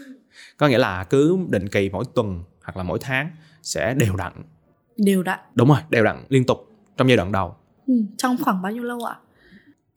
Có 0.56 0.68
nghĩa 0.68 0.78
là 0.78 1.04
cứ 1.04 1.38
định 1.48 1.68
kỳ 1.68 1.90
mỗi 1.90 2.04
tuần 2.14 2.44
hoặc 2.62 2.76
là 2.76 2.82
mỗi 2.82 2.98
tháng 3.02 3.30
sẽ 3.62 3.94
đều 3.94 4.16
đặn. 4.16 4.32
Đều 4.96 5.22
đặn. 5.22 5.38
Đúng 5.54 5.68
rồi 5.68 5.78
đều 5.90 6.04
đặn 6.04 6.24
liên 6.28 6.46
tục 6.46 6.72
trong 6.96 7.08
giai 7.08 7.16
đoạn 7.16 7.32
đầu 7.32 7.56
ừ, 7.90 8.04
trong 8.18 8.36
khoảng 8.40 8.62
bao 8.62 8.72
nhiêu 8.72 8.82
lâu 8.82 9.04
ạ? 9.04 9.16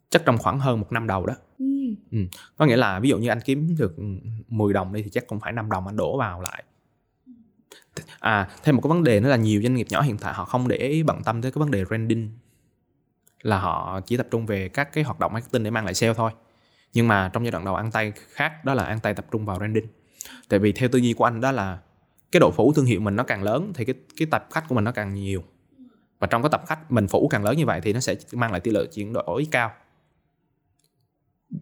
Chắc 0.10 0.22
trong 0.26 0.38
khoảng 0.38 0.60
hơn 0.60 0.80
một 0.80 0.92
năm 0.92 1.08
đầu 1.08 1.26
đó. 1.26 1.34
Ừ. 1.60 1.66
Ừ. 2.12 2.18
có 2.58 2.66
nghĩa 2.66 2.78
là 2.78 3.00
ví 3.00 3.10
dụ 3.10 3.18
như 3.18 3.30
anh 3.30 3.40
kiếm 3.46 3.76
được 3.80 3.96
10 4.48 4.74
đồng 4.74 4.94
đi 4.94 5.04
thì 5.04 5.10
chắc 5.10 5.28
cũng 5.28 5.40
phải 5.40 5.54
5 5.54 5.70
đồng 5.70 5.88
anh 5.88 5.98
đổ 5.98 6.18
vào 6.18 6.42
lại. 6.42 6.64
À 8.20 8.50
thêm 8.64 8.76
một 8.76 8.82
cái 8.82 8.90
vấn 8.90 9.04
đề 9.04 9.20
nữa 9.20 9.30
là 9.30 9.36
nhiều 9.36 9.62
doanh 9.62 9.76
nghiệp 9.76 9.88
nhỏ 9.90 10.02
hiện 10.02 10.18
tại 10.18 10.34
họ 10.34 10.46
không 10.46 10.68
để 10.68 11.04
bận 11.06 11.24
tâm 11.24 11.42
tới 11.42 11.52
cái 11.52 11.60
vấn 11.60 11.72
đề 11.72 11.86
branding. 11.86 12.30
Là 13.42 13.60
họ 13.60 14.00
chỉ 14.06 14.18
tập 14.18 14.28
trung 14.32 14.46
về 14.46 14.70
các 14.70 14.94
cái 14.94 15.04
hoạt 15.04 15.20
động 15.20 15.34
marketing 15.34 15.64
để 15.64 15.72
mang 15.72 15.86
lại 15.86 15.94
sale 15.94 16.14
thôi. 16.14 16.32
Nhưng 16.94 17.08
mà 17.08 17.30
trong 17.34 17.44
giai 17.44 17.52
đoạn 17.52 17.66
đầu 17.66 17.76
ăn 17.76 17.92
tay 17.92 18.12
khác 18.16 18.66
đó 18.66 18.74
là 18.74 18.84
ăn 18.84 19.00
tay 19.00 19.14
tập 19.14 19.26
trung 19.32 19.46
vào 19.46 19.58
branding. 19.58 19.88
Tại 20.50 20.60
vì 20.60 20.72
theo 20.72 20.90
tư 20.90 21.00
duy 21.00 21.14
của 21.14 21.24
anh 21.24 21.42
đó 21.42 21.52
là 21.52 21.80
cái 22.32 22.40
độ 22.40 22.52
phủ 22.52 22.74
thương 22.74 22.86
hiệu 22.86 23.00
mình 23.00 23.16
nó 23.16 23.24
càng 23.24 23.44
lớn 23.44 23.72
thì 23.76 23.86
cái 23.86 23.96
cái 24.18 24.28
tập 24.32 24.48
khách 24.52 24.64
của 24.70 24.76
mình 24.76 24.84
nó 24.84 24.92
càng 24.92 25.14
nhiều 25.14 25.44
và 26.24 26.28
trong 26.28 26.42
cái 26.42 26.50
tập 26.50 26.64
khách 26.68 26.92
mình 26.92 27.08
phủ 27.08 27.28
càng 27.28 27.44
lớn 27.44 27.58
như 27.58 27.66
vậy 27.66 27.82
thì 27.82 27.94
nó 27.94 28.00
sẽ 28.00 28.16
mang 28.34 28.52
lại 28.52 28.60
tỷ 28.60 28.72
lệ 28.72 28.86
chuyển 28.94 29.14
đổi 29.14 29.48
cao. 29.52 29.72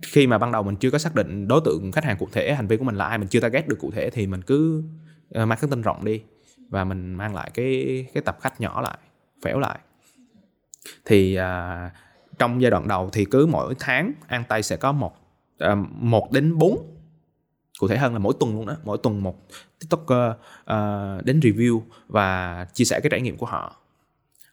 Khi 0.01 0.27
mà 0.27 0.37
ban 0.37 0.51
đầu 0.51 0.63
mình 0.63 0.75
chưa 0.75 0.91
có 0.91 0.97
xác 0.97 1.15
định 1.15 1.47
đối 1.47 1.61
tượng 1.65 1.91
khách 1.91 2.03
hàng 2.03 2.17
cụ 2.17 2.27
thể 2.31 2.53
hành 2.53 2.67
vi 2.67 2.77
của 2.77 2.83
mình 2.83 2.95
là 2.95 3.05
ai 3.05 3.17
mình 3.17 3.27
chưa 3.27 3.39
target 3.39 3.67
được 3.67 3.77
cụ 3.79 3.91
thể 3.91 4.09
thì 4.09 4.27
mình 4.27 4.41
cứ 4.41 4.83
ờ, 5.29 5.45
marketing 5.45 5.81
rộng 5.81 6.05
đi 6.05 6.23
và 6.69 6.83
mình 6.83 7.13
mang 7.13 7.35
lại 7.35 7.51
cái 7.53 8.05
cái 8.13 8.23
tập 8.23 8.37
khách 8.41 8.61
nhỏ 8.61 8.81
lại 8.81 8.97
phẻo 9.43 9.59
lại. 9.59 9.79
Thì 11.05 11.35
à, 11.35 11.91
trong 12.39 12.61
giai 12.61 12.71
đoạn 12.71 12.87
đầu 12.87 13.09
thì 13.13 13.25
cứ 13.25 13.45
mỗi 13.45 13.75
tháng 13.79 14.13
an 14.27 14.43
tây 14.49 14.63
sẽ 14.63 14.77
có 14.77 14.91
một 14.91 15.15
à, 15.59 15.75
một 15.91 16.31
đến 16.31 16.57
bốn 16.57 16.95
cụ 17.79 17.87
thể 17.87 17.97
hơn 17.97 18.13
là 18.13 18.19
mỗi 18.19 18.33
tuần 18.39 18.55
luôn 18.55 18.65
đó 18.65 18.75
mỗi 18.83 18.97
tuần 19.03 19.23
một 19.23 19.47
tiktoker 19.79 20.33
à, 20.65 20.77
đến 21.23 21.39
review 21.39 21.81
và 22.07 22.65
chia 22.73 22.85
sẻ 22.85 22.99
cái 23.03 23.09
trải 23.09 23.21
nghiệm 23.21 23.37
của 23.37 23.45
họ 23.45 23.80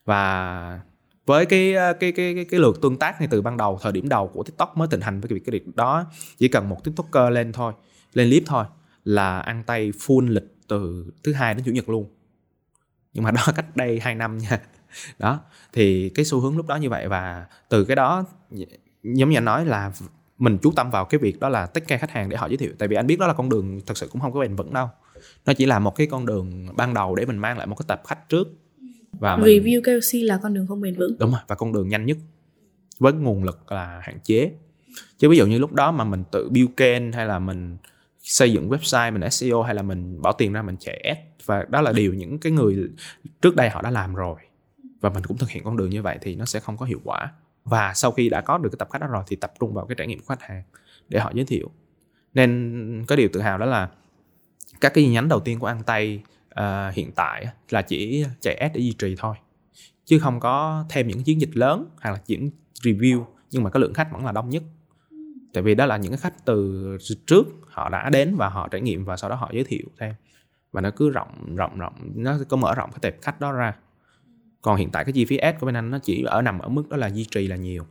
và 0.09 0.81
với 1.27 1.47
cái 1.47 1.75
ờ, 1.75 1.93
cái 1.93 2.13
cái 2.13 2.35
cái, 2.35 2.45
cái 2.45 2.61
lượt 2.61 2.79
tương 2.83 2.97
tác 2.97 3.21
ngay 3.21 3.29
từ 3.31 3.43
ban 3.43 3.57
đầu 3.57 3.79
thời 3.83 3.93
điểm 3.93 4.09
đầu 4.09 4.29
của 4.29 4.43
tiktok 4.43 4.77
mới 4.77 4.89
tình 4.91 5.01
hành 5.01 5.21
với 5.21 5.29
cái 5.29 5.35
việc 5.35 5.43
cái 5.47 5.53
việc 5.53 5.77
đó 5.77 6.05
chỉ 6.39 6.49
cần 6.49 6.69
một 6.69 6.85
tiktoker 6.85 7.33
lên 7.33 7.53
thôi 7.53 7.73
lên 8.13 8.29
clip 8.29 8.43
thôi 8.47 8.65
là 9.05 9.41
ăn 9.41 9.63
tay 9.67 9.93
full 9.93 10.29
lịch 10.29 10.57
từ 10.69 11.07
thứ 11.25 11.33
hai 11.33 11.55
đến 11.55 11.65
chủ 11.65 11.73
nhật 11.73 11.89
luôn. 11.89 12.07
Nhưng 13.15 13.25
mà 13.25 13.31
đó 13.37 13.43
cách 13.57 13.77
đây 13.77 14.01
2 14.01 14.15
năm 14.15 14.39
nha. 14.39 14.61
Đó 15.19 15.41
thì 15.73 16.09
cái 16.09 16.25
xu 16.25 16.41
hướng 16.41 16.57
lúc 16.57 16.67
đó 16.67 16.77
như 16.77 16.91
vậy 16.91 17.09
và 17.09 17.47
từ 17.69 17.85
cái 17.85 17.97
đó 17.97 18.25
giống 19.03 19.31
như 19.31 19.37
anh 19.37 19.45
nói 19.45 19.67
là 19.67 19.93
mình 20.39 20.59
chú 20.63 20.73
tâm 20.77 20.91
vào 20.91 21.05
cái 21.05 21.19
việc 21.19 21.41
đó 21.41 21.49
là 21.49 21.67
tất 21.67 21.85
cả 21.89 21.97
khách 21.97 22.11
hàng 22.11 22.29
để 22.29 22.37
họ 22.37 22.47
giới 22.47 22.57
thiệu. 22.57 22.73
Tại 22.79 22.89
vì 22.89 22.97
anh 22.97 23.07
biết 23.07 23.19
đó 23.19 23.27
là 23.27 23.33
con 23.33 23.49
đường 23.49 23.81
thật 23.87 23.97
sự 23.97 24.09
cũng 24.13 24.21
không 24.21 24.33
có 24.33 24.41
bền 24.41 24.57
vững 24.57 24.73
đâu. 24.73 24.89
Nó 25.47 25.53
chỉ 25.53 25.67
là 25.67 25.79
một 25.79 25.97
cái 25.97 26.07
con 26.07 26.27
đường 26.27 26.77
ban 26.77 26.95
đầu 26.95 27.15
để 27.15 27.27
mình 27.27 27.39
mang 27.39 27.59
lại 27.59 27.67
một 27.67 27.75
cái 27.75 27.85
tập 27.89 28.03
khách 28.07 28.29
trước 28.29 28.49
và 29.19 29.37
mình... 29.37 29.47
review 29.47 29.83
KOC 29.83 30.29
là 30.29 30.39
con 30.43 30.55
đường 30.55 30.67
không 30.67 30.81
bền 30.81 30.95
vững. 30.95 31.17
Đúng 31.19 31.31
rồi 31.31 31.41
và 31.49 31.55
con 31.55 31.73
đường 31.73 31.89
nhanh 31.89 32.07
nhất 32.07 32.17
với 32.99 33.13
nguồn 33.13 33.45
lực 33.45 33.73
là 33.73 34.01
hạn 34.03 34.19
chế. 34.25 34.53
Chứ 35.19 35.29
ví 35.29 35.37
dụ 35.37 35.47
như 35.47 35.59
lúc 35.59 35.73
đó 35.73 35.93
mà 35.93 36.05
mình 36.05 36.25
tự 36.31 36.49
build 36.49 36.71
kênh 36.77 37.13
hay 37.13 37.27
là 37.27 37.39
mình 37.39 37.77
xây 38.23 38.53
dựng 38.53 38.69
website 38.69 39.13
mình 39.13 39.31
SEO 39.31 39.63
hay 39.63 39.75
là 39.75 39.83
mình 39.83 40.23
bỏ 40.23 40.33
tiền 40.33 40.53
ra 40.53 40.63
mình 40.63 40.77
chạy 40.81 40.97
ads 40.97 41.21
và 41.45 41.67
đó 41.69 41.81
là 41.81 41.93
điều 41.93 42.15
những 42.15 42.39
cái 42.39 42.53
người 42.53 42.89
trước 43.43 43.57
đây 43.57 43.71
họ 43.71 43.83
đã 43.83 43.91
làm 43.91 44.15
rồi. 44.15 44.37
Và 45.01 45.11
mình 45.11 45.25
cũng 45.25 45.39
thực 45.39 45.51
hiện 45.51 45.65
con 45.65 45.77
đường 45.77 45.91
như 45.91 46.03
vậy 46.03 46.19
thì 46.21 46.35
nó 46.35 46.45
sẽ 46.45 46.61
không 46.61 46.77
có 46.77 46.87
hiệu 46.87 47.01
quả. 47.05 47.33
Và 47.65 47.93
sau 47.95 48.11
khi 48.11 48.29
đã 48.29 48.41
có 48.41 48.59
được 48.59 48.69
cái 48.73 48.77
tập 48.79 48.89
khách 48.93 49.01
đó 49.01 49.07
rồi 49.07 49.23
thì 49.27 49.37
tập 49.37 49.53
trung 49.61 49.75
vào 49.75 49.87
cái 49.87 49.95
trải 49.99 50.07
nghiệm 50.07 50.19
của 50.19 50.25
khách 50.29 50.43
hàng 50.43 50.63
để 51.09 51.21
họ 51.21 51.33
giới 51.35 51.45
thiệu. 51.45 51.71
Nên 52.35 53.05
có 53.07 53.17
điều 53.17 53.29
tự 53.33 53.41
hào 53.41 53.59
đó 53.59 53.67
là 53.67 53.89
các 54.81 54.95
cái 54.95 55.09
nhánh 55.09 55.29
đầu 55.29 55.41
tiên 55.41 55.59
của 55.59 55.67
ăn 55.67 55.83
tay 55.87 56.23
uh, 56.61 56.95
hiện 56.95 57.13
tại 57.13 57.47
là 57.71 57.83
chỉ 57.83 58.25
chạy 58.41 58.55
ads 58.55 58.75
để 58.75 58.81
duy 58.81 58.93
trì 58.93 59.15
thôi. 59.19 59.37
Chứ 60.05 60.19
không 60.19 60.41
có 60.41 60.85
thêm 60.89 61.09
những 61.09 61.23
chiến 61.23 61.41
dịch 61.41 61.57
lớn 61.57 61.89
hoặc 62.01 62.11
là 62.11 62.19
những 62.27 62.51
review 62.83 63.25
nhưng 63.51 63.63
mà 63.63 63.71
cái 63.71 63.81
lượng 63.81 63.95
khách 63.95 64.13
vẫn 64.13 64.25
là 64.25 64.33
đông 64.33 64.51
nhất. 64.51 64.63
Tại 65.53 65.63
vì 65.63 65.75
đó 65.75 65.87
là 65.87 65.97
những 65.97 66.13
cái 66.13 66.19
khách 66.19 66.45
từ 66.45 66.99
trước 67.27 67.47
họ 67.67 67.89
đã 67.89 68.11
đến 68.11 68.37
và 68.37 68.49
họ 68.49 68.69
trải 68.69 68.81
nghiệm 68.81 69.05
và 69.05 69.17
sau 69.17 69.31
đó 69.31 69.37
họ 69.37 69.51
giới 69.53 69.65
thiệu 69.65 69.87
thêm. 69.99 70.15
Và 70.73 70.81
nó 70.81 70.91
cứ 70.91 71.11
rộng 71.11 71.57
rộng 71.57 71.79
rộng 71.79 72.13
nó 72.15 72.39
có 72.49 72.57
mở 72.57 72.75
rộng 72.75 72.91
cái 72.91 72.99
tệp 73.03 73.23
khách 73.23 73.41
đó 73.41 73.53
ra. 73.53 73.77
Còn 74.63 74.77
hiện 74.77 74.91
tại 74.91 75.05
cái 75.05 75.13
chi 75.13 75.25
phí 75.25 75.37
ad 75.37 75.55
của 75.61 75.67
bên 75.67 75.77
anh 75.77 75.91
nó 75.91 75.99
chỉ 76.03 76.25
ở 76.27 76.43
nằm 76.43 76.59
ở 76.59 76.69
mức 76.69 76.89
đó 76.89 76.97
là 76.97 77.11
duy 77.11 77.25
trì 77.25 77.49
là 77.49 77.57
nhiều. 77.57 77.87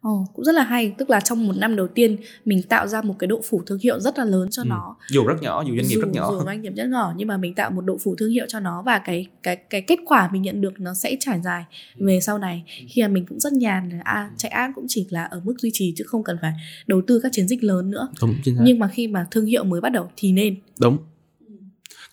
Ồ, 0.00 0.26
cũng 0.34 0.44
rất 0.44 0.54
là 0.54 0.64
hay. 0.64 0.94
Tức 0.98 1.10
là 1.10 1.20
trong 1.20 1.46
một 1.46 1.56
năm 1.56 1.76
đầu 1.76 1.88
tiên 1.88 2.16
mình 2.44 2.62
tạo 2.62 2.88
ra 2.88 3.02
một 3.02 3.14
cái 3.18 3.28
độ 3.28 3.40
phủ 3.48 3.62
thương 3.66 3.78
hiệu 3.78 4.00
rất 4.00 4.18
là 4.18 4.24
lớn 4.24 4.48
cho 4.50 4.62
ừ. 4.62 4.66
nó. 4.68 4.96
Dù 5.10 5.24
rất 5.26 5.42
nhỏ 5.42 5.64
dù 5.66 5.76
doanh 5.76 5.88
nghiệp 5.88 5.94
dù, 5.94 6.00
rất 6.00 6.08
nhỏ. 6.12 6.30
dù 6.32 6.44
doanh 6.44 6.62
nghiệp 6.62 6.72
rất 6.76 6.88
nhỏ 6.88 7.12
nhưng 7.16 7.28
mà 7.28 7.36
mình 7.36 7.54
tạo 7.54 7.70
một 7.70 7.80
độ 7.80 7.98
phủ 8.04 8.14
thương 8.14 8.30
hiệu 8.30 8.46
cho 8.48 8.60
nó 8.60 8.82
và 8.82 8.98
cái 8.98 9.26
cái 9.42 9.56
cái 9.56 9.80
kết 9.82 9.98
quả 10.06 10.28
mình 10.32 10.42
nhận 10.42 10.60
được 10.60 10.80
nó 10.80 10.94
sẽ 10.94 11.16
trải 11.20 11.40
dài 11.44 11.64
ừ. 11.98 12.06
về 12.06 12.20
sau 12.20 12.38
này. 12.38 12.62
Ừ. 12.80 12.86
khi 12.88 13.02
mà 13.02 13.08
mình 13.08 13.26
cũng 13.26 13.40
rất 13.40 13.52
nhàn 13.52 14.00
à, 14.04 14.30
chạy 14.36 14.50
ad 14.50 14.70
cũng 14.74 14.84
chỉ 14.88 15.06
là 15.10 15.24
ở 15.24 15.40
mức 15.44 15.54
duy 15.58 15.70
trì 15.72 15.94
chứ 15.96 16.04
không 16.06 16.24
cần 16.24 16.36
phải 16.42 16.52
đầu 16.86 17.02
tư 17.06 17.20
các 17.22 17.32
chiến 17.32 17.48
dịch 17.48 17.64
lớn 17.64 17.90
nữa. 17.90 18.08
Đúng, 18.22 18.34
nhưng 18.44 18.78
mà 18.78 18.88
khi 18.88 19.08
mà 19.08 19.26
thương 19.30 19.46
hiệu 19.46 19.64
mới 19.64 19.80
bắt 19.80 19.92
đầu 19.92 20.10
thì 20.16 20.32
nên. 20.32 20.56
Đúng. 20.80 20.98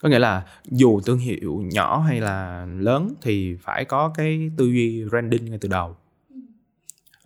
Có 0.02 0.10
nghĩa 0.10 0.20
là 0.20 0.44
dù 0.66 1.00
thương 1.02 1.20
hiệu 1.20 1.64
nhỏ 1.72 2.00
hay 2.08 2.22
là 2.22 2.68
lớn 2.80 3.14
thì 3.22 3.56
phải 3.62 3.86
có 3.86 4.14
cái 4.18 4.52
tư 4.58 4.66
duy 4.66 5.04
branding 5.10 5.46
ngay 5.46 5.58
từ 5.62 5.70
đầu 5.70 5.96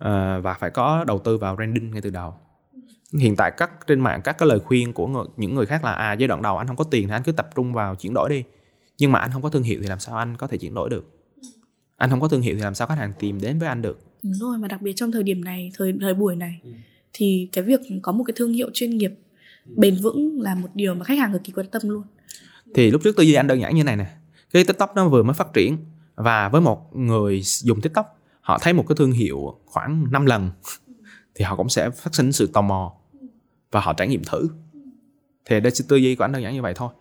uh, 0.04 0.42
và 0.44 0.56
phải 0.60 0.70
có 0.70 1.04
đầu 1.04 1.18
tư 1.18 1.38
vào 1.38 1.56
branding 1.56 1.90
ngay 1.90 2.02
từ 2.02 2.10
đầu. 2.10 2.34
Hiện 3.18 3.36
tại 3.36 3.52
các 3.56 3.86
trên 3.86 4.00
mạng 4.00 4.20
các 4.24 4.38
cái 4.38 4.48
lời 4.48 4.58
khuyên 4.58 4.92
của 4.92 5.06
người, 5.06 5.24
những 5.36 5.54
người 5.54 5.66
khác 5.66 5.84
là 5.84 5.92
à 5.92 6.12
giai 6.12 6.28
đoạn 6.28 6.42
đầu 6.42 6.58
anh 6.58 6.66
không 6.66 6.76
có 6.76 6.84
tiền 6.84 7.08
thì 7.08 7.14
anh 7.14 7.22
cứ 7.22 7.32
tập 7.32 7.50
trung 7.54 7.72
vào 7.72 7.94
chuyển 7.94 8.14
đổi 8.14 8.30
đi. 8.30 8.44
Nhưng 8.98 9.12
mà 9.12 9.18
anh 9.18 9.30
không 9.32 9.42
có 9.42 9.48
thương 9.48 9.62
hiệu 9.62 9.78
thì 9.82 9.88
làm 9.88 10.00
sao 10.00 10.16
anh 10.16 10.36
có 10.36 10.46
thể 10.46 10.58
chuyển 10.58 10.74
đổi 10.74 10.90
được? 10.90 11.04
Anh 11.96 12.10
không 12.10 12.20
có 12.20 12.28
thương 12.28 12.42
hiệu 12.42 12.54
thì 12.56 12.62
làm 12.62 12.74
sao 12.74 12.86
khách 12.86 12.98
hàng 12.98 13.12
tìm 13.18 13.40
đến 13.40 13.58
với 13.58 13.68
anh 13.68 13.82
được? 13.82 13.98
Đúng 14.22 14.32
rồi 14.32 14.58
mà 14.58 14.68
đặc 14.68 14.82
biệt 14.82 14.92
trong 14.96 15.12
thời 15.12 15.22
điểm 15.22 15.44
này 15.44 15.72
thời 15.74 15.94
thời 16.00 16.14
buổi 16.14 16.36
này 16.36 16.60
ừ. 16.62 16.70
thì 17.12 17.48
cái 17.52 17.64
việc 17.64 17.80
có 18.02 18.12
một 18.12 18.24
cái 18.24 18.34
thương 18.36 18.52
hiệu 18.52 18.70
chuyên 18.74 18.90
nghiệp 18.90 19.14
bền 19.76 19.96
vững 19.96 20.40
là 20.40 20.54
một 20.54 20.68
điều 20.74 20.94
mà 20.94 21.04
khách 21.04 21.18
hàng 21.18 21.32
cực 21.32 21.44
kỳ 21.44 21.52
quan 21.52 21.66
tâm 21.66 21.82
luôn. 21.84 22.02
Thì 22.74 22.90
lúc 22.90 23.00
trước 23.04 23.16
tư 23.16 23.22
duy 23.22 23.34
anh 23.34 23.46
đơn 23.46 23.60
giản 23.60 23.74
như 23.74 23.84
này 23.84 23.96
nè. 23.96 24.06
Cái 24.52 24.64
tiktok 24.64 24.96
nó 24.96 25.08
vừa 25.08 25.22
mới 25.22 25.34
phát 25.34 25.52
triển 25.54 25.76
và 26.14 26.48
với 26.48 26.60
một 26.60 26.96
người 26.96 27.40
dùng 27.42 27.80
tiktok 27.80 28.19
họ 28.50 28.58
thấy 28.58 28.72
một 28.72 28.84
cái 28.88 28.96
thương 28.98 29.12
hiệu 29.12 29.58
khoảng 29.66 30.12
5 30.12 30.26
lần 30.26 30.50
thì 31.34 31.44
họ 31.44 31.56
cũng 31.56 31.68
sẽ 31.68 31.90
phát 31.90 32.14
sinh 32.14 32.32
sự 32.32 32.50
tò 32.52 32.62
mò 32.62 32.92
và 33.70 33.80
họ 33.80 33.92
trải 33.92 34.08
nghiệm 34.08 34.24
thử. 34.24 34.48
Thì 35.44 35.60
đây 35.60 35.72
tư 35.88 35.96
duy 35.96 36.14
của 36.14 36.24
anh 36.24 36.32
đơn 36.32 36.42
giản 36.42 36.54
như 36.54 36.62
vậy 36.62 36.74
thôi. 36.76 36.92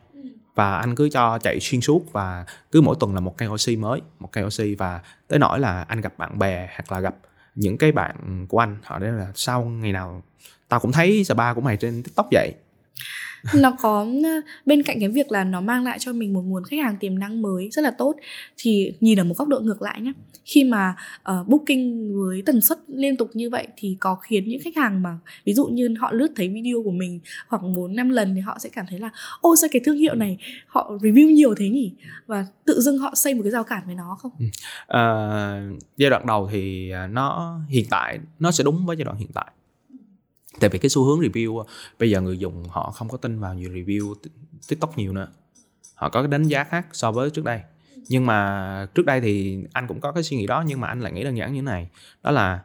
Và 0.56 0.78
anh 0.78 0.96
cứ 0.96 1.10
cho 1.10 1.40
chạy 1.40 1.60
xuyên 1.60 1.82
suốt 1.82 2.12
và 2.12 2.46
cứ 2.72 2.82
mỗi 2.82 2.96
tuần 3.00 3.14
là 3.14 3.20
một 3.20 3.38
cây 3.38 3.50
oxy 3.50 3.76
mới, 3.76 4.02
một 4.20 4.30
cây 4.32 4.44
oxy 4.44 4.76
và 4.76 5.02
tới 5.28 5.40
nỗi 5.40 5.60
là 5.60 5.82
anh 5.82 6.02
gặp 6.02 6.18
bạn 6.18 6.40
bè 6.40 6.70
hoặc 6.72 6.92
là 6.92 7.00
gặp 7.00 7.16
những 7.56 7.78
cái 7.78 7.92
bạn 7.92 8.46
của 8.50 8.60
anh, 8.60 8.78
họ 8.84 9.00
nói 9.00 9.12
là 9.12 9.32
sau 9.36 9.64
ngày 9.66 9.92
nào 9.92 10.24
tao 10.68 10.80
cũng 10.80 10.92
thấy 10.92 11.24
spa 11.24 11.54
của 11.54 11.62
mày 11.62 11.78
trên 11.78 12.04
tiktok 12.04 12.28
vậy? 12.32 12.54
Nó 13.56 13.72
có 13.80 14.08
ờ, 14.24 14.42
bên 14.66 14.84
cạnh 14.84 15.00
cái 15.00 15.10
việc 15.10 15.32
là 15.32 15.44
nó 15.44 15.62
mang 15.62 15.84
lại 15.84 16.00
cho 16.00 16.14
mình 16.14 16.34
một 16.34 16.42
nguồn 16.42 16.64
khách 16.64 16.78
hàng 16.84 16.98
tiềm 17.00 17.20
năng 17.20 17.42
mới 17.42 17.70
rất 17.72 17.82
là 17.82 17.92
tốt 17.92 18.16
thì 18.58 18.94
nhìn 19.00 19.20
ở 19.20 19.24
một 19.24 19.38
góc 19.38 19.48
độ 19.48 19.60
ngược 19.60 19.82
lại 19.82 20.02
nhé 20.02 20.14
khi 20.46 20.64
mà 20.64 20.96
uh, 21.32 21.48
booking 21.48 22.14
với 22.16 22.44
tần 22.46 22.62
suất 22.62 22.80
liên 22.88 23.18
tục 23.18 23.30
như 23.34 23.50
vậy 23.50 23.68
thì 23.78 23.98
có 24.00 24.16
khiến 24.16 24.50
những 24.50 24.62
khách 24.64 24.76
hàng 24.76 25.02
mà 25.02 25.18
ví 25.46 25.54
dụ 25.54 25.66
như 25.66 25.96
họ 26.00 26.12
lướt 26.12 26.28
thấy 26.36 26.50
video 26.50 26.84
của 26.84 26.92
mình 26.92 27.20
khoảng 27.48 27.76
4 27.76 27.96
năm 27.96 28.10
lần 28.10 28.36
thì 28.36 28.42
họ 28.42 28.58
sẽ 28.60 28.70
cảm 28.74 28.86
thấy 28.90 29.00
là 29.00 29.10
ô 29.42 29.56
sao 29.56 29.70
cái 29.74 29.82
thương 29.86 29.98
hiệu 29.98 30.16
này 30.16 30.38
họ 30.68 30.92
review 31.02 31.32
nhiều 31.32 31.56
thế 31.58 31.70
nhỉ? 31.70 31.94
Và 32.28 32.46
tự 32.66 32.82
dưng 32.82 32.98
họ 32.98 33.16
xây 33.16 33.34
một 33.34 33.42
cái 33.44 33.52
rào 33.52 33.64
cản 33.64 33.84
với 33.86 33.96
nó 33.96 34.18
không? 34.20 34.32
Uh, 34.40 35.80
giai 35.98 36.10
đoạn 36.10 36.26
đầu 36.26 36.50
thì 36.52 36.92
à, 36.92 37.08
nó 37.08 37.60
hiện 37.70 37.86
tại 37.90 38.20
nó 38.40 38.52
sẽ 38.52 38.64
đúng 38.64 38.86
với 38.86 38.98
giai 38.98 39.06
đoạn 39.06 39.18
hiện 39.18 39.30
tại 39.34 39.52
tại 40.60 40.70
vì 40.70 40.80
cái 40.80 40.90
xu 40.90 41.04
hướng 41.04 41.20
review 41.20 41.64
bây 42.00 42.10
giờ 42.10 42.22
người 42.22 42.38
dùng 42.38 42.64
họ 42.70 42.92
không 42.92 43.10
có 43.10 43.18
tin 43.18 43.40
vào 43.40 43.54
nhiều 43.54 43.72
review 43.72 44.16
tiktok 44.68 44.98
nhiều 44.98 45.14
nữa. 45.14 45.28
Họ 45.96 46.10
có 46.10 46.22
cái 46.22 46.28
đánh 46.28 46.44
giá 46.44 46.64
khác 46.64 46.88
so 46.92 47.12
với 47.12 47.30
trước 47.30 47.46
đây. 47.46 47.62
Nhưng 48.10 48.26
mà 48.26 48.88
trước 48.96 49.06
đây 49.06 49.22
thì 49.22 49.64
anh 49.74 49.88
cũng 49.88 50.00
có 50.00 50.12
cái 50.12 50.24
suy 50.24 50.38
nghĩ 50.38 50.48
đó 50.48 50.64
nhưng 50.68 50.82
mà 50.82 50.88
anh 50.88 51.00
lại 51.00 51.12
nghĩ 51.12 51.24
đơn 51.24 51.38
giản 51.38 51.54
như 51.54 51.62
thế 51.62 51.66
này. 51.66 51.90
Đó 52.24 52.32
là 52.32 52.64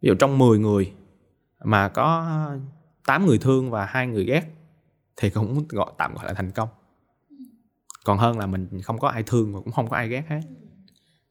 ví 0.00 0.08
dụ 0.08 0.14
trong 0.14 0.38
10 0.38 0.58
người 0.58 0.92
mà 1.64 1.88
có 1.88 2.26
8 3.06 3.26
người 3.26 3.38
thương 3.38 3.70
và 3.70 3.84
hai 3.84 4.06
người 4.06 4.24
ghét 4.24 4.42
thì 5.16 5.30
cũng 5.30 5.64
gọi 5.68 5.92
tạm 5.98 6.14
gọi 6.14 6.26
là 6.26 6.32
thành 6.34 6.50
công. 6.50 6.68
Còn 8.04 8.18
hơn 8.18 8.38
là 8.38 8.46
mình 8.46 8.82
không 8.82 8.98
có 8.98 9.08
ai 9.08 9.22
thương 9.22 9.54
và 9.54 9.60
cũng 9.60 9.72
không 9.72 9.88
có 9.88 9.96
ai 9.96 10.08
ghét 10.08 10.22
hết. 10.28 10.40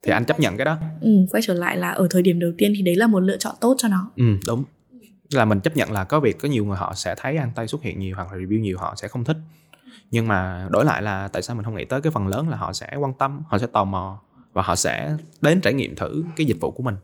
Thì 0.02 0.12
anh 0.12 0.24
chấp 0.24 0.40
nhận 0.40 0.56
cái 0.56 0.64
đó. 0.64 0.78
Ừ, 1.00 1.10
quay 1.30 1.42
trở 1.46 1.54
lại 1.54 1.76
là 1.76 1.90
ở 1.90 2.06
thời 2.10 2.22
điểm 2.22 2.40
đầu 2.40 2.50
tiên 2.58 2.72
thì 2.76 2.82
đấy 2.82 2.96
là 2.96 3.06
một 3.06 3.20
lựa 3.20 3.36
chọn 3.36 3.54
tốt 3.60 3.74
cho 3.78 3.88
nó. 3.88 4.10
Ừ 4.16 4.24
đúng 4.46 4.64
là 5.34 5.44
mình 5.44 5.60
chấp 5.60 5.76
nhận 5.76 5.92
là 5.92 6.04
có 6.04 6.20
việc 6.20 6.38
có 6.38 6.48
nhiều 6.48 6.64
người 6.64 6.76
họ 6.76 6.94
sẽ 6.94 7.14
thấy 7.18 7.36
ăn 7.36 7.50
tay 7.54 7.68
xuất 7.68 7.82
hiện 7.82 7.98
nhiều 7.98 8.16
hoặc 8.16 8.32
là 8.32 8.38
review 8.38 8.60
nhiều 8.60 8.78
họ 8.78 8.94
sẽ 8.96 9.08
không 9.08 9.24
thích. 9.24 9.36
Nhưng 10.10 10.28
mà 10.28 10.68
đổi 10.70 10.84
lại 10.84 11.02
là 11.02 11.28
tại 11.28 11.42
sao 11.42 11.56
mình 11.56 11.64
không 11.64 11.76
nghĩ 11.76 11.84
tới 11.84 12.00
cái 12.00 12.10
phần 12.10 12.26
lớn 12.26 12.48
là 12.48 12.56
họ 12.56 12.72
sẽ 12.72 12.96
quan 13.00 13.14
tâm 13.14 13.42
họ 13.46 13.58
sẽ 13.58 13.66
tò 13.66 13.84
mò 13.84 14.20
và 14.52 14.62
họ 14.62 14.76
sẽ 14.76 15.16
đến 15.40 15.60
trải 15.60 15.74
nghiệm 15.74 15.96
thử 15.96 16.24
cái 16.36 16.46
dịch 16.46 16.60
vụ 16.60 16.70
của 16.70 16.82
mình. 16.82 16.94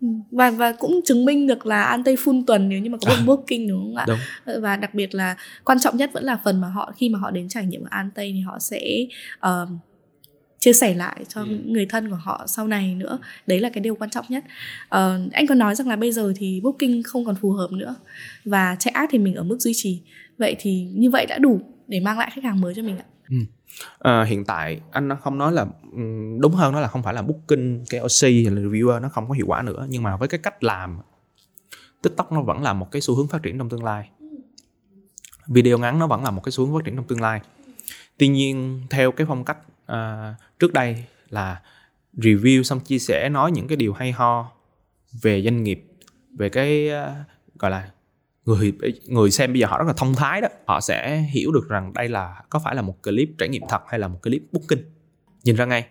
Ừ, 0.00 0.08
và 0.30 0.50
và 0.50 0.72
cũng 0.72 1.00
chứng 1.04 1.24
minh 1.24 1.46
được 1.46 1.66
là 1.66 1.82
ăn 1.82 2.04
tây 2.04 2.16
full 2.16 2.44
tuần 2.46 2.68
nếu 2.68 2.78
như 2.78 2.90
mà 2.90 2.98
có 3.06 3.14
một 3.14 3.22
booking 3.26 3.68
đúng 3.68 3.80
không 3.80 3.96
ạ? 3.96 4.06
Đúng. 4.08 4.18
và 4.62 4.76
đặc 4.76 4.94
biệt 4.94 5.14
là 5.14 5.36
quan 5.64 5.80
trọng 5.80 5.96
nhất 5.96 6.10
vẫn 6.12 6.24
là 6.24 6.38
phần 6.44 6.60
mà 6.60 6.68
họ 6.68 6.92
khi 6.96 7.08
mà 7.08 7.18
họ 7.18 7.30
đến 7.30 7.48
trải 7.48 7.66
nghiệm 7.66 7.82
ở 7.82 7.88
an 7.90 8.10
tây 8.14 8.32
thì 8.34 8.40
họ 8.40 8.58
sẽ 8.58 8.80
uh, 9.46 9.68
chia 10.62 10.72
sẻ 10.72 10.94
lại 10.94 11.24
cho 11.28 11.40
ừ. 11.40 11.58
người 11.64 11.86
thân 11.86 12.10
của 12.10 12.16
họ 12.16 12.44
sau 12.46 12.66
này 12.66 12.94
nữa. 12.94 13.18
Đấy 13.46 13.60
là 13.60 13.70
cái 13.70 13.80
điều 13.80 13.94
quan 13.94 14.10
trọng 14.10 14.24
nhất. 14.28 14.44
Uh, 14.84 15.32
anh 15.32 15.46
có 15.48 15.54
nói 15.54 15.74
rằng 15.74 15.88
là 15.88 15.96
bây 15.96 16.12
giờ 16.12 16.32
thì 16.36 16.60
booking 16.60 17.02
không 17.04 17.24
còn 17.24 17.34
phù 17.34 17.50
hợp 17.50 17.72
nữa 17.72 17.94
và 18.44 18.76
chạy 18.78 18.92
ad 18.92 19.08
thì 19.12 19.18
mình 19.18 19.34
ở 19.34 19.42
mức 19.42 19.56
duy 19.58 19.72
trì. 19.74 20.02
Vậy 20.38 20.56
thì 20.58 20.88
như 20.92 21.10
vậy 21.10 21.26
đã 21.26 21.38
đủ 21.38 21.60
để 21.88 22.00
mang 22.00 22.18
lại 22.18 22.30
khách 22.34 22.44
hàng 22.44 22.60
mới 22.60 22.74
cho 22.74 22.82
mình 22.82 22.98
ạ. 22.98 23.04
Ừ. 23.30 23.36
À, 23.98 24.24
hiện 24.24 24.44
tại 24.44 24.80
anh 24.90 25.08
nó 25.08 25.16
không 25.16 25.38
nói 25.38 25.52
là 25.52 25.66
đúng 26.38 26.52
hơn 26.54 26.72
nó 26.72 26.80
là 26.80 26.88
không 26.88 27.02
phải 27.02 27.14
là 27.14 27.22
booking 27.22 27.84
cái 27.90 28.00
OC 28.00 28.22
hay 28.22 28.44
là 28.44 28.62
reviewer 28.62 29.00
nó 29.00 29.08
không 29.08 29.28
có 29.28 29.34
hiệu 29.34 29.46
quả 29.46 29.62
nữa 29.62 29.86
nhưng 29.88 30.02
mà 30.02 30.16
với 30.16 30.28
cái 30.28 30.40
cách 30.42 30.64
làm 30.64 30.98
tiktok 32.02 32.32
nó 32.32 32.42
vẫn 32.42 32.62
là 32.62 32.72
một 32.72 32.90
cái 32.90 33.02
xu 33.02 33.14
hướng 33.14 33.28
phát 33.28 33.42
triển 33.42 33.58
trong 33.58 33.68
tương 33.68 33.84
lai. 33.84 34.10
Video 35.46 35.78
ngắn 35.78 35.98
nó 35.98 36.06
vẫn 36.06 36.24
là 36.24 36.30
một 36.30 36.40
cái 36.44 36.52
xu 36.52 36.66
hướng 36.66 36.74
phát 36.74 36.84
triển 36.84 36.96
trong 36.96 37.04
tương 37.04 37.20
lai. 37.20 37.40
Tuy 38.18 38.28
nhiên 38.28 38.82
theo 38.90 39.12
cái 39.12 39.26
phong 39.26 39.44
cách 39.44 39.58
uh, 39.92 40.36
trước 40.58 40.72
đây 40.72 41.04
là 41.28 41.62
review 42.14 42.62
xong 42.62 42.80
chia 42.80 42.98
sẻ 42.98 43.28
nói 43.28 43.52
những 43.52 43.68
cái 43.68 43.76
điều 43.76 43.92
hay 43.92 44.12
ho 44.12 44.52
về 45.22 45.42
doanh 45.42 45.62
nghiệp 45.62 45.84
về 46.38 46.48
cái 46.48 46.88
uh, 46.88 47.58
gọi 47.58 47.70
là 47.70 47.90
người 48.44 48.72
người 49.06 49.30
xem 49.30 49.52
bây 49.52 49.60
giờ 49.60 49.66
họ 49.66 49.78
rất 49.78 49.84
là 49.86 49.92
thông 49.92 50.14
thái 50.14 50.40
đó. 50.40 50.48
Họ 50.66 50.80
sẽ 50.80 51.20
hiểu 51.20 51.52
được 51.52 51.68
rằng 51.68 51.92
đây 51.92 52.08
là 52.08 52.42
có 52.50 52.58
phải 52.58 52.74
là 52.74 52.82
một 52.82 53.02
clip 53.02 53.28
trải 53.38 53.48
nghiệm 53.48 53.62
thật 53.68 53.82
hay 53.88 54.00
là 54.00 54.08
một 54.08 54.22
clip 54.22 54.42
booking. 54.52 54.82
Nhìn 55.44 55.56
ra 55.56 55.64
ngay. 55.64 55.86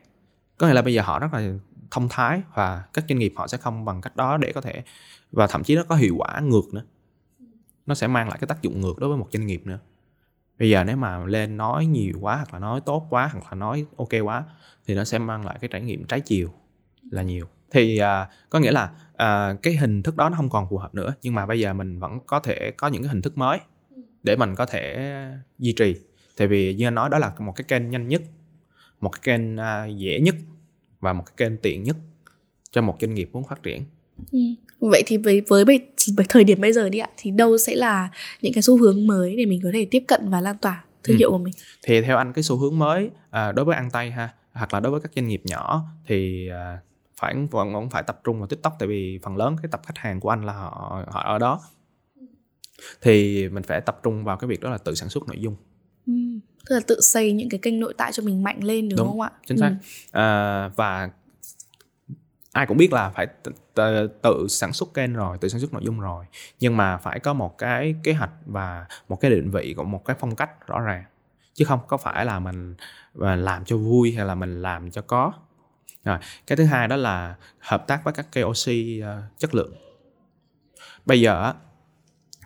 Có 0.57 0.67
nghĩa 0.67 0.73
là 0.73 0.81
bây 0.81 0.93
giờ 0.93 1.01
họ 1.01 1.19
rất 1.19 1.33
là 1.33 1.53
thông 1.91 2.07
thái 2.09 2.41
và 2.55 2.83
các 2.93 3.05
doanh 3.09 3.19
nghiệp 3.19 3.33
họ 3.35 3.47
sẽ 3.47 3.57
không 3.57 3.85
bằng 3.85 4.01
cách 4.01 4.15
đó 4.15 4.37
để 4.37 4.51
có 4.53 4.61
thể 4.61 4.83
và 5.31 5.47
thậm 5.47 5.63
chí 5.63 5.75
nó 5.75 5.83
có 5.83 5.95
hiệu 5.95 6.15
quả 6.17 6.39
ngược 6.39 6.73
nữa. 6.73 6.83
Nó 7.85 7.95
sẽ 7.95 8.07
mang 8.07 8.29
lại 8.29 8.37
cái 8.41 8.47
tác 8.47 8.61
dụng 8.61 8.81
ngược 8.81 8.99
đối 8.99 9.09
với 9.09 9.17
một 9.17 9.27
doanh 9.33 9.47
nghiệp 9.47 9.61
nữa 9.65 9.79
bây 10.61 10.69
giờ 10.69 10.83
nếu 10.83 10.97
mà 10.97 11.25
lên 11.25 11.57
nói 11.57 11.85
nhiều 11.85 12.13
quá 12.21 12.35
hoặc 12.35 12.53
là 12.53 12.59
nói 12.59 12.81
tốt 12.85 13.07
quá 13.09 13.29
hoặc 13.33 13.43
là 13.51 13.55
nói 13.55 13.85
ok 13.97 14.09
quá 14.23 14.43
thì 14.87 14.95
nó 14.95 15.03
sẽ 15.03 15.19
mang 15.19 15.45
lại 15.45 15.57
cái 15.61 15.69
trải 15.73 15.81
nghiệm 15.81 16.03
trái 16.03 16.19
chiều 16.19 16.49
là 17.11 17.21
nhiều. 17.21 17.45
Thì 17.71 17.97
à, 17.97 18.29
có 18.49 18.59
nghĩa 18.59 18.71
là 18.71 18.91
à, 19.15 19.55
cái 19.61 19.75
hình 19.75 20.03
thức 20.03 20.15
đó 20.15 20.29
nó 20.29 20.37
không 20.37 20.49
còn 20.49 20.67
phù 20.69 20.77
hợp 20.77 20.95
nữa 20.95 21.13
nhưng 21.21 21.35
mà 21.35 21.45
bây 21.45 21.59
giờ 21.59 21.73
mình 21.73 21.99
vẫn 21.99 22.19
có 22.25 22.39
thể 22.39 22.71
có 22.77 22.87
những 22.87 23.03
cái 23.03 23.09
hình 23.09 23.21
thức 23.21 23.37
mới 23.37 23.59
để 24.23 24.35
mình 24.35 24.55
có 24.55 24.65
thể 24.65 25.13
duy 25.59 25.73
trì. 25.73 25.95
Tại 26.37 26.47
vì 26.47 26.73
như 26.73 26.87
anh 26.87 26.95
nói 26.95 27.09
đó 27.09 27.17
là 27.17 27.33
một 27.39 27.53
cái 27.55 27.65
kênh 27.67 27.89
nhanh 27.89 28.07
nhất 28.07 28.21
một 28.99 29.09
cái 29.09 29.21
kênh 29.23 29.57
à, 29.57 29.85
dễ 29.85 30.19
nhất 30.19 30.35
và 30.99 31.13
một 31.13 31.23
cái 31.25 31.33
kênh 31.37 31.57
tiện 31.57 31.83
nhất 31.83 31.97
cho 32.71 32.81
một 32.81 32.97
doanh 33.01 33.13
nghiệp 33.13 33.29
muốn 33.33 33.43
phát 33.43 33.63
triển. 33.63 33.83
Ừ. 34.31 34.39
vậy 34.79 35.03
thì 35.05 35.17
với 35.17 35.41
với, 35.47 35.65
với 35.65 35.87
thời 36.29 36.43
điểm 36.43 36.61
bây 36.61 36.73
giờ 36.73 36.89
đi 36.89 36.99
ạ 36.99 37.09
thì 37.17 37.31
đâu 37.31 37.57
sẽ 37.57 37.75
là 37.75 38.09
những 38.41 38.53
cái 38.53 38.61
xu 38.61 38.77
hướng 38.77 39.07
mới 39.07 39.35
để 39.35 39.45
mình 39.45 39.59
có 39.63 39.69
thể 39.73 39.87
tiếp 39.91 40.03
cận 40.07 40.29
và 40.29 40.41
lan 40.41 40.57
tỏa 40.57 40.83
thương 41.03 41.15
ừ. 41.15 41.19
hiệu 41.19 41.31
của 41.31 41.37
mình? 41.37 41.53
Thì 41.83 42.01
theo 42.01 42.17
anh 42.17 42.33
cái 42.33 42.43
xu 42.43 42.57
hướng 42.57 42.79
mới 42.79 43.09
à, 43.29 43.51
đối 43.51 43.65
với 43.65 43.75
ăn 43.75 43.89
tay 43.91 44.11
ha 44.11 44.29
hoặc 44.53 44.73
là 44.73 44.79
đối 44.79 44.91
với 44.91 45.01
các 45.01 45.11
doanh 45.15 45.27
nghiệp 45.27 45.41
nhỏ 45.45 45.85
thì 46.05 46.49
à, 46.49 46.79
phải 47.15 47.35
vẫn 47.51 47.73
vẫn 47.73 47.89
phải 47.89 48.03
tập 48.03 48.21
trung 48.23 48.39
vào 48.39 48.47
tiktok. 48.47 48.75
Tại 48.79 48.87
vì 48.87 49.19
phần 49.23 49.37
lớn 49.37 49.55
cái 49.61 49.69
tập 49.71 49.81
khách 49.85 49.97
hàng 49.97 50.19
của 50.19 50.29
anh 50.29 50.45
là 50.45 50.53
họ 50.53 51.05
họ 51.07 51.23
ở 51.33 51.39
đó. 51.39 51.61
Thì 53.01 53.49
mình 53.49 53.63
phải 53.63 53.81
tập 53.81 53.99
trung 54.03 54.23
vào 54.23 54.37
cái 54.37 54.47
việc 54.47 54.61
đó 54.61 54.69
là 54.69 54.77
tự 54.77 54.95
sản 54.95 55.09
xuất 55.09 55.27
nội 55.27 55.37
dung. 55.39 55.55
Ừ, 56.07 56.13
tức 56.65 56.75
là 56.75 56.81
tự 56.87 57.01
xây 57.01 57.31
những 57.31 57.49
cái 57.49 57.59
kênh 57.59 57.79
nội 57.79 57.93
tại 57.97 58.11
cho 58.11 58.23
mình 58.23 58.43
mạnh 58.43 58.63
lên 58.63 58.89
đúng, 58.89 58.97
đúng 58.97 59.07
không 59.07 59.21
ạ? 59.21 59.31
chính 59.47 59.57
xác. 59.57 59.75
Ừ. 60.11 60.19
à, 60.19 60.67
và 60.75 61.09
ai 62.53 62.65
cũng 62.65 62.77
biết 62.77 62.93
là 62.93 63.09
phải 63.09 63.27
tự, 63.73 64.07
tự 64.21 64.47
sản 64.49 64.73
xuất 64.73 64.93
kênh 64.93 65.13
rồi 65.13 65.37
tự 65.41 65.47
sản 65.47 65.61
xuất 65.61 65.73
nội 65.73 65.81
dung 65.85 65.99
rồi. 65.99 66.25
Nhưng 66.59 66.77
mà 66.77 66.97
phải 66.97 67.19
có 67.19 67.33
một 67.33 67.57
cái 67.57 67.95
kế 68.03 68.13
hoạch 68.13 68.31
và 68.45 68.85
một 69.09 69.15
cái 69.21 69.31
định 69.31 69.51
vị 69.51 69.73
của 69.77 69.83
một 69.83 70.05
cái 70.05 70.15
phong 70.19 70.35
cách 70.35 70.67
rõ 70.67 70.79
ràng. 70.79 71.03
Chứ 71.53 71.65
không 71.65 71.79
có 71.87 71.97
phải 71.97 72.25
là 72.25 72.39
mình 72.39 72.75
à, 73.21 73.35
làm 73.35 73.65
cho 73.65 73.77
vui 73.77 74.13
hay 74.13 74.25
là 74.25 74.35
mình 74.35 74.61
làm 74.61 74.91
cho 74.91 75.01
có. 75.01 75.33
Rồi 76.03 76.17
cái 76.47 76.55
thứ 76.55 76.63
hai 76.63 76.87
đó 76.87 76.95
là 76.95 77.35
hợp 77.59 77.87
tác 77.87 78.03
với 78.03 78.13
các 78.13 78.25
KOC 78.31 78.69
uh, 78.99 79.03
à, 79.03 79.23
chất 79.37 79.55
lượng. 79.55 79.73
Bây 81.05 81.21
giờ 81.21 81.53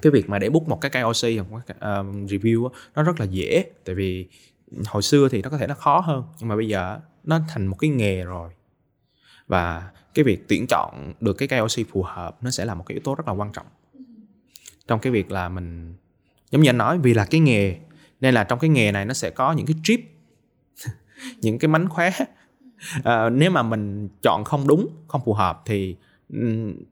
cái 0.02 0.12
việc 0.12 0.30
mà 0.30 0.40
để 0.40 0.50
book 0.50 0.68
một 0.68 0.82
cái 0.82 0.92
KOC 0.92 1.50
hoặc 1.50 1.66
uh, 1.72 2.16
review 2.30 2.70
nó 2.96 3.04
rất 3.04 3.20
là 3.20 3.26
dễ. 3.26 3.66
Tại 3.86 3.96
vì 3.96 4.28
hồi 4.88 5.02
xưa 5.02 5.30
thì 5.30 5.42
nó 5.42 5.50
có 5.50 5.58
thể 5.58 5.68
nó 5.68 5.76
khó 5.76 6.00
hơn 6.00 6.24
nhưng 6.40 6.50
mà 6.50 6.56
bây 6.56 6.68
giờ 6.68 7.00
nó 7.24 7.40
thành 7.50 7.68
một 7.68 7.76
cái 7.80 7.90
nghề 7.90 8.24
rồi 8.24 8.52
và 9.48 9.92
cái 10.14 10.24
việc 10.24 10.48
tuyển 10.48 10.66
chọn 10.70 11.14
được 11.20 11.34
cái 11.34 11.48
KOC 11.48 11.88
phù 11.90 12.04
hợp 12.04 12.44
nó 12.44 12.52
sẽ 12.52 12.66
là 12.66 12.76
một 12.76 12.84
cái 12.88 12.94
yếu 12.94 13.02
tố 13.04 13.16
rất 13.16 13.28
là 13.28 13.34
quan 13.34 13.52
trọng. 13.52 13.66
Trong 14.88 15.00
cái 15.00 15.12
việc 15.12 15.32
là 15.32 15.50
mình 15.50 15.96
giống 16.52 16.62
như 16.62 16.70
anh 16.70 16.78
nói 16.78 16.98
vì 16.98 17.14
là 17.14 17.26
cái 17.26 17.42
nghề 17.42 17.78
nên 18.22 18.34
là 18.34 18.44
trong 18.44 18.60
cái 18.60 18.70
nghề 18.70 18.92
này 18.92 19.06
nó 19.06 19.14
sẽ 19.14 19.30
có 19.30 19.52
những 19.54 19.66
cái 19.66 19.76
trip 19.84 20.00
những 21.42 21.60
cái 21.60 21.68
mánh 21.70 21.90
khóe. 21.90 22.12
À, 23.04 23.30
nếu 23.30 23.52
mà 23.52 23.64
mình 23.64 24.10
chọn 24.24 24.44
không 24.44 24.68
đúng 24.68 24.88
không 25.08 25.22
phù 25.26 25.34
hợp 25.34 25.62
thì 25.66 25.96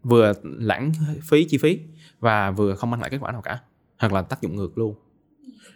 vừa 0.03 0.33
lãng 0.43 0.91
phí 1.29 1.43
chi 1.43 1.57
phí 1.57 1.79
và 2.19 2.51
vừa 2.51 2.75
không 2.75 2.91
mang 2.91 3.01
lại 3.01 3.09
kết 3.09 3.17
quả 3.21 3.31
nào 3.31 3.41
cả 3.41 3.59
hoặc 3.97 4.13
là 4.13 4.21
tác 4.21 4.41
dụng 4.41 4.55
ngược 4.55 4.77
luôn. 4.77 4.95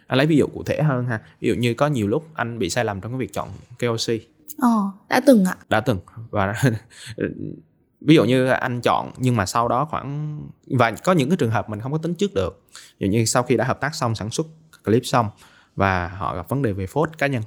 Anh 0.06 0.18
lấy 0.18 0.26
ví 0.26 0.36
dụ 0.36 0.46
cụ 0.46 0.62
thể 0.62 0.82
hơn 0.82 1.06
ha. 1.06 1.20
Ví 1.40 1.48
dụ 1.48 1.54
như 1.54 1.74
có 1.74 1.86
nhiều 1.86 2.08
lúc 2.08 2.28
anh 2.34 2.58
bị 2.58 2.70
sai 2.70 2.84
lầm 2.84 3.00
trong 3.00 3.12
cái 3.12 3.18
việc 3.18 3.32
chọn 3.32 3.48
KOC. 3.78 4.37
Ờ, 4.58 4.90
đã 5.08 5.20
từng 5.26 5.44
ạ. 5.44 5.56
Đã 5.68 5.80
từng 5.80 6.00
và 6.30 6.54
ví 8.00 8.14
dụ 8.14 8.24
như 8.24 8.46
anh 8.46 8.80
chọn 8.80 9.10
nhưng 9.16 9.36
mà 9.36 9.46
sau 9.46 9.68
đó 9.68 9.84
khoảng 9.90 10.40
và 10.66 10.90
có 10.90 11.12
những 11.12 11.30
cái 11.30 11.36
trường 11.36 11.50
hợp 11.50 11.70
mình 11.70 11.80
không 11.80 11.92
có 11.92 11.98
tính 11.98 12.14
trước 12.14 12.34
được. 12.34 12.62
Ví 12.98 13.06
dụ 13.06 13.12
như 13.12 13.24
sau 13.24 13.42
khi 13.42 13.56
đã 13.56 13.64
hợp 13.64 13.80
tác 13.80 13.94
xong 13.94 14.14
sản 14.14 14.30
xuất 14.30 14.46
clip 14.84 15.02
xong 15.04 15.30
và 15.76 16.08
họ 16.08 16.36
gặp 16.36 16.48
vấn 16.48 16.62
đề 16.62 16.72
về 16.72 16.86
phốt 16.86 17.18
cá 17.18 17.26
nhân 17.26 17.42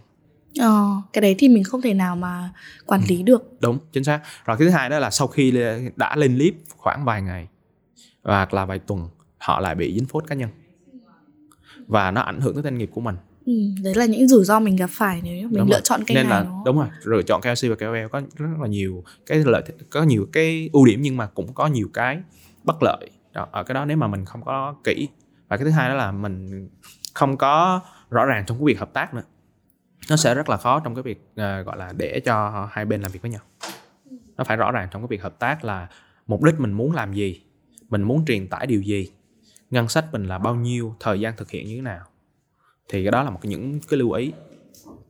Ờ, 0.59 1.01
cái 1.13 1.21
đấy 1.21 1.35
thì 1.39 1.49
mình 1.49 1.63
không 1.63 1.81
thể 1.81 1.93
nào 1.93 2.15
mà 2.15 2.53
quản 2.85 3.01
lý 3.07 3.23
được. 3.23 3.43
Đúng, 3.59 3.79
chính 3.91 4.03
xác. 4.03 4.21
Rồi 4.45 4.57
cái 4.57 4.67
thứ 4.67 4.69
hai 4.69 4.89
đó 4.89 4.99
là 4.99 5.09
sau 5.09 5.27
khi 5.27 5.53
đã 5.95 6.15
lên 6.15 6.35
clip 6.35 6.55
khoảng 6.77 7.05
vài 7.05 7.21
ngày 7.21 7.47
hoặc 8.23 8.53
là 8.53 8.65
vài 8.65 8.79
tuần 8.79 9.09
họ 9.37 9.59
lại 9.59 9.75
bị 9.75 9.93
dính 9.95 10.05
phốt 10.05 10.23
cá 10.27 10.35
nhân 10.35 10.49
và 11.87 12.11
nó 12.11 12.21
ảnh 12.21 12.41
hưởng 12.41 12.53
tới 12.53 12.63
doanh 12.63 12.77
nghiệp 12.77 12.89
của 12.93 13.01
mình. 13.01 13.15
Ừ 13.51 13.81
đấy 13.83 13.95
là 13.95 14.05
những 14.05 14.27
rủi 14.27 14.43
ro 14.43 14.59
mình 14.59 14.75
gặp 14.75 14.89
phải 14.89 15.21
nếu 15.23 15.47
mình 15.47 15.57
Đúng 15.57 15.67
lựa 15.67 15.73
rồi. 15.75 15.81
chọn 15.83 16.03
kênh 16.03 16.15
nên 16.15 16.29
này 16.29 16.31
là 16.31 16.43
đúng 16.43 16.51
không? 16.53 16.63
đúng 16.65 16.77
rồi 16.77 16.87
lựa 17.03 17.21
chọn 17.21 17.41
KLC 17.41 17.69
và 17.69 17.75
KOL 17.75 18.07
có 18.11 18.21
rất 18.35 18.47
là 18.61 18.67
nhiều 18.67 19.03
cái 19.25 19.43
lợi 19.45 19.63
có 19.89 20.03
nhiều 20.03 20.27
cái 20.33 20.69
ưu 20.73 20.85
điểm 20.85 21.01
nhưng 21.01 21.17
mà 21.17 21.25
cũng 21.27 21.53
có 21.53 21.67
nhiều 21.67 21.89
cái 21.93 22.21
bất 22.63 22.83
lợi. 22.83 23.09
Đó, 23.33 23.47
ở 23.51 23.63
cái 23.63 23.73
đó 23.73 23.85
nếu 23.85 23.97
mà 23.97 24.07
mình 24.07 24.25
không 24.25 24.41
có 24.45 24.75
kỹ. 24.83 25.07
Và 25.47 25.57
cái 25.57 25.65
thứ 25.65 25.71
hai 25.71 25.89
đó 25.89 25.95
là 25.95 26.11
mình 26.11 26.69
không 27.13 27.37
có 27.37 27.81
rõ 28.09 28.25
ràng 28.25 28.43
trong 28.47 28.57
cái 28.57 28.65
việc 28.65 28.79
hợp 28.79 28.93
tác 28.93 29.13
nữa. 29.13 29.23
Nó 30.09 30.15
sẽ 30.15 30.35
rất 30.35 30.49
là 30.49 30.57
khó 30.57 30.79
trong 30.79 30.95
cái 30.95 31.03
việc 31.03 31.21
ờ, 31.35 31.61
gọi 31.61 31.77
là 31.77 31.93
để 31.97 32.19
cho 32.25 32.67
hai 32.71 32.85
bên 32.85 33.01
làm 33.01 33.11
việc 33.11 33.21
với 33.21 33.31
nhau. 33.31 33.41
Nó 34.37 34.43
phải 34.43 34.57
rõ 34.57 34.71
ràng 34.71 34.87
trong 34.91 35.01
cái 35.01 35.07
việc 35.07 35.21
hợp 35.21 35.39
tác 35.39 35.63
là 35.63 35.87
mục 36.27 36.43
đích 36.43 36.59
mình 36.59 36.71
muốn 36.71 36.91
làm 36.91 37.13
gì 37.13 37.41
mình 37.89 38.03
muốn 38.03 38.25
truyền 38.25 38.47
tải 38.47 38.67
điều 38.67 38.81
gì 38.81 39.09
ngân 39.71 39.87
sách 39.87 40.05
mình 40.11 40.23
là 40.27 40.37
bao 40.37 40.55
nhiêu 40.55 40.95
thời 40.99 41.19
gian 41.19 41.33
thực 41.37 41.51
hiện 41.51 41.67
như 41.67 41.75
thế 41.75 41.81
nào 41.81 42.05
thì 42.91 43.03
cái 43.03 43.11
đó 43.11 43.23
là 43.23 43.29
một 43.29 43.39
cái 43.41 43.49
những 43.49 43.79
cái 43.89 43.97
lưu 43.99 44.11
ý 44.11 44.31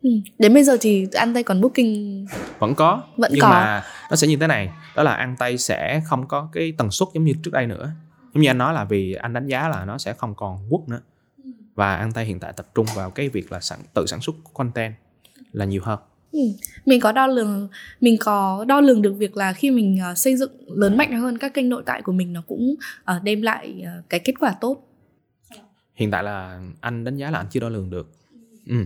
Ừ. 0.04 0.10
Đến 0.40 0.54
bây 0.54 0.64
giờ 0.64 0.78
thì 0.82 1.08
ăn 1.14 1.34
tay 1.34 1.44
còn 1.44 1.62
booking 1.62 2.26
vẫn 2.60 2.76
có 2.76 3.04
Vẫn 3.18 3.32
nhưng 3.34 3.42
có. 3.42 3.50
mà 3.50 3.84
nó 4.10 4.16
sẽ 4.16 4.28
như 4.28 4.36
thế 4.38 4.48
này 4.48 4.70
đó 4.96 5.04
là 5.04 5.14
ăn 5.14 5.36
tay 5.40 5.58
sẽ 5.58 6.02
không 6.06 6.28
có 6.28 6.50
cái 6.54 6.74
tần 6.78 6.92
suất 6.92 7.08
giống 7.14 7.24
như 7.24 7.34
trước 7.44 7.52
đây 7.54 7.68
nữa 7.68 7.92
giống 8.34 8.42
như 8.42 8.50
anh 8.50 8.58
nói 8.58 8.74
là 8.74 8.84
vì 8.84 9.14
anh 9.14 9.34
đánh 9.34 9.48
giá 9.48 9.70
là 9.70 9.86
nó 9.86 9.98
sẽ 9.98 10.14
không 10.14 10.36
còn 10.36 10.58
quốc 10.70 10.90
nữa 10.90 11.00
và 11.76 11.96
ăn 11.96 12.12
tay 12.12 12.26
hiện 12.26 12.40
tại 12.40 12.54
tập 12.58 12.68
trung 12.76 12.86
vào 12.96 13.10
cái 13.10 13.30
việc 13.30 13.52
là 13.52 13.60
sản, 13.60 13.80
tự 13.94 14.06
sản 14.06 14.22
xuất 14.22 14.36
content 14.54 14.94
là 15.52 15.66
nhiều 15.66 15.82
hơn 15.84 16.00
Ừ. 16.32 16.40
Mình 16.86 17.00
có 17.02 17.12
đo 17.12 17.28
lường 17.28 17.68
mình 18.02 18.18
có 18.20 18.66
đo 18.68 18.82
lường 18.82 19.02
được 19.02 19.14
việc 19.18 19.38
là 19.38 19.54
khi 19.54 19.72
mình 19.72 19.98
ờ, 20.04 20.16
xây 20.16 20.36
dựng 20.36 20.52
lớn 20.68 20.98
mạnh 20.98 21.20
hơn 21.22 21.38
các 21.38 21.54
kênh 21.54 21.70
nội 21.70 21.84
tại 21.86 22.02
của 22.02 22.12
mình 22.12 22.34
nó 22.34 22.42
cũng 22.48 22.76
ờ, 23.04 23.20
đem 23.24 23.42
lại 23.42 23.82
ờ, 23.86 23.92
cái 24.10 24.20
kết 24.20 24.34
quả 24.40 24.56
tốt 24.62 24.88
hiện 26.02 26.12
tại 26.12 26.24
là 26.24 26.62
anh 26.82 27.04
đánh 27.04 27.18
giá 27.18 27.32
là 27.32 27.39
anh 27.39 27.47
chưa 27.49 27.60
đo 27.60 27.70
lường 27.70 27.89
được. 27.89 28.12
Ừ. 28.68 28.86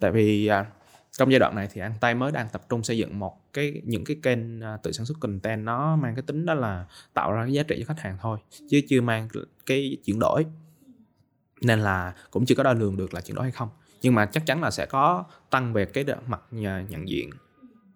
tại 0.00 0.10
vì 0.10 0.46
à, 0.46 0.66
trong 1.12 1.30
giai 1.30 1.38
đoạn 1.38 1.54
này 1.54 1.68
thì 1.72 1.80
anh 1.80 1.92
tay 2.00 2.14
mới 2.14 2.32
đang 2.32 2.48
tập 2.52 2.62
trung 2.68 2.82
xây 2.82 2.98
dựng 2.98 3.18
một 3.18 3.52
cái 3.52 3.82
những 3.84 4.04
cái 4.04 4.16
kênh 4.22 4.60
à, 4.60 4.76
tự 4.82 4.92
sản 4.92 5.06
xuất 5.06 5.20
content 5.20 5.64
nó 5.64 5.96
mang 5.96 6.14
cái 6.14 6.22
tính 6.22 6.46
đó 6.46 6.54
là 6.54 6.86
tạo 7.14 7.32
ra 7.32 7.44
cái 7.44 7.52
giá 7.52 7.62
trị 7.62 7.76
cho 7.78 7.94
khách 7.94 8.02
hàng 8.02 8.18
thôi 8.20 8.38
chứ 8.70 8.80
chưa 8.88 9.00
mang 9.00 9.28
cái 9.66 9.96
chuyển 10.04 10.18
đổi. 10.18 10.46
Nên 11.60 11.80
là 11.80 12.14
cũng 12.30 12.46
chưa 12.46 12.54
có 12.54 12.62
đo 12.62 12.72
lường 12.72 12.96
được 12.96 13.14
là 13.14 13.20
chuyển 13.20 13.34
đổi 13.34 13.44
hay 13.44 13.52
không. 13.52 13.68
Nhưng 14.02 14.14
mà 14.14 14.26
chắc 14.26 14.46
chắn 14.46 14.60
là 14.62 14.70
sẽ 14.70 14.86
có 14.86 15.24
tăng 15.50 15.72
về 15.72 15.84
cái 15.84 16.04
mặt 16.26 16.40
nhận 16.88 17.08
diện 17.08 17.30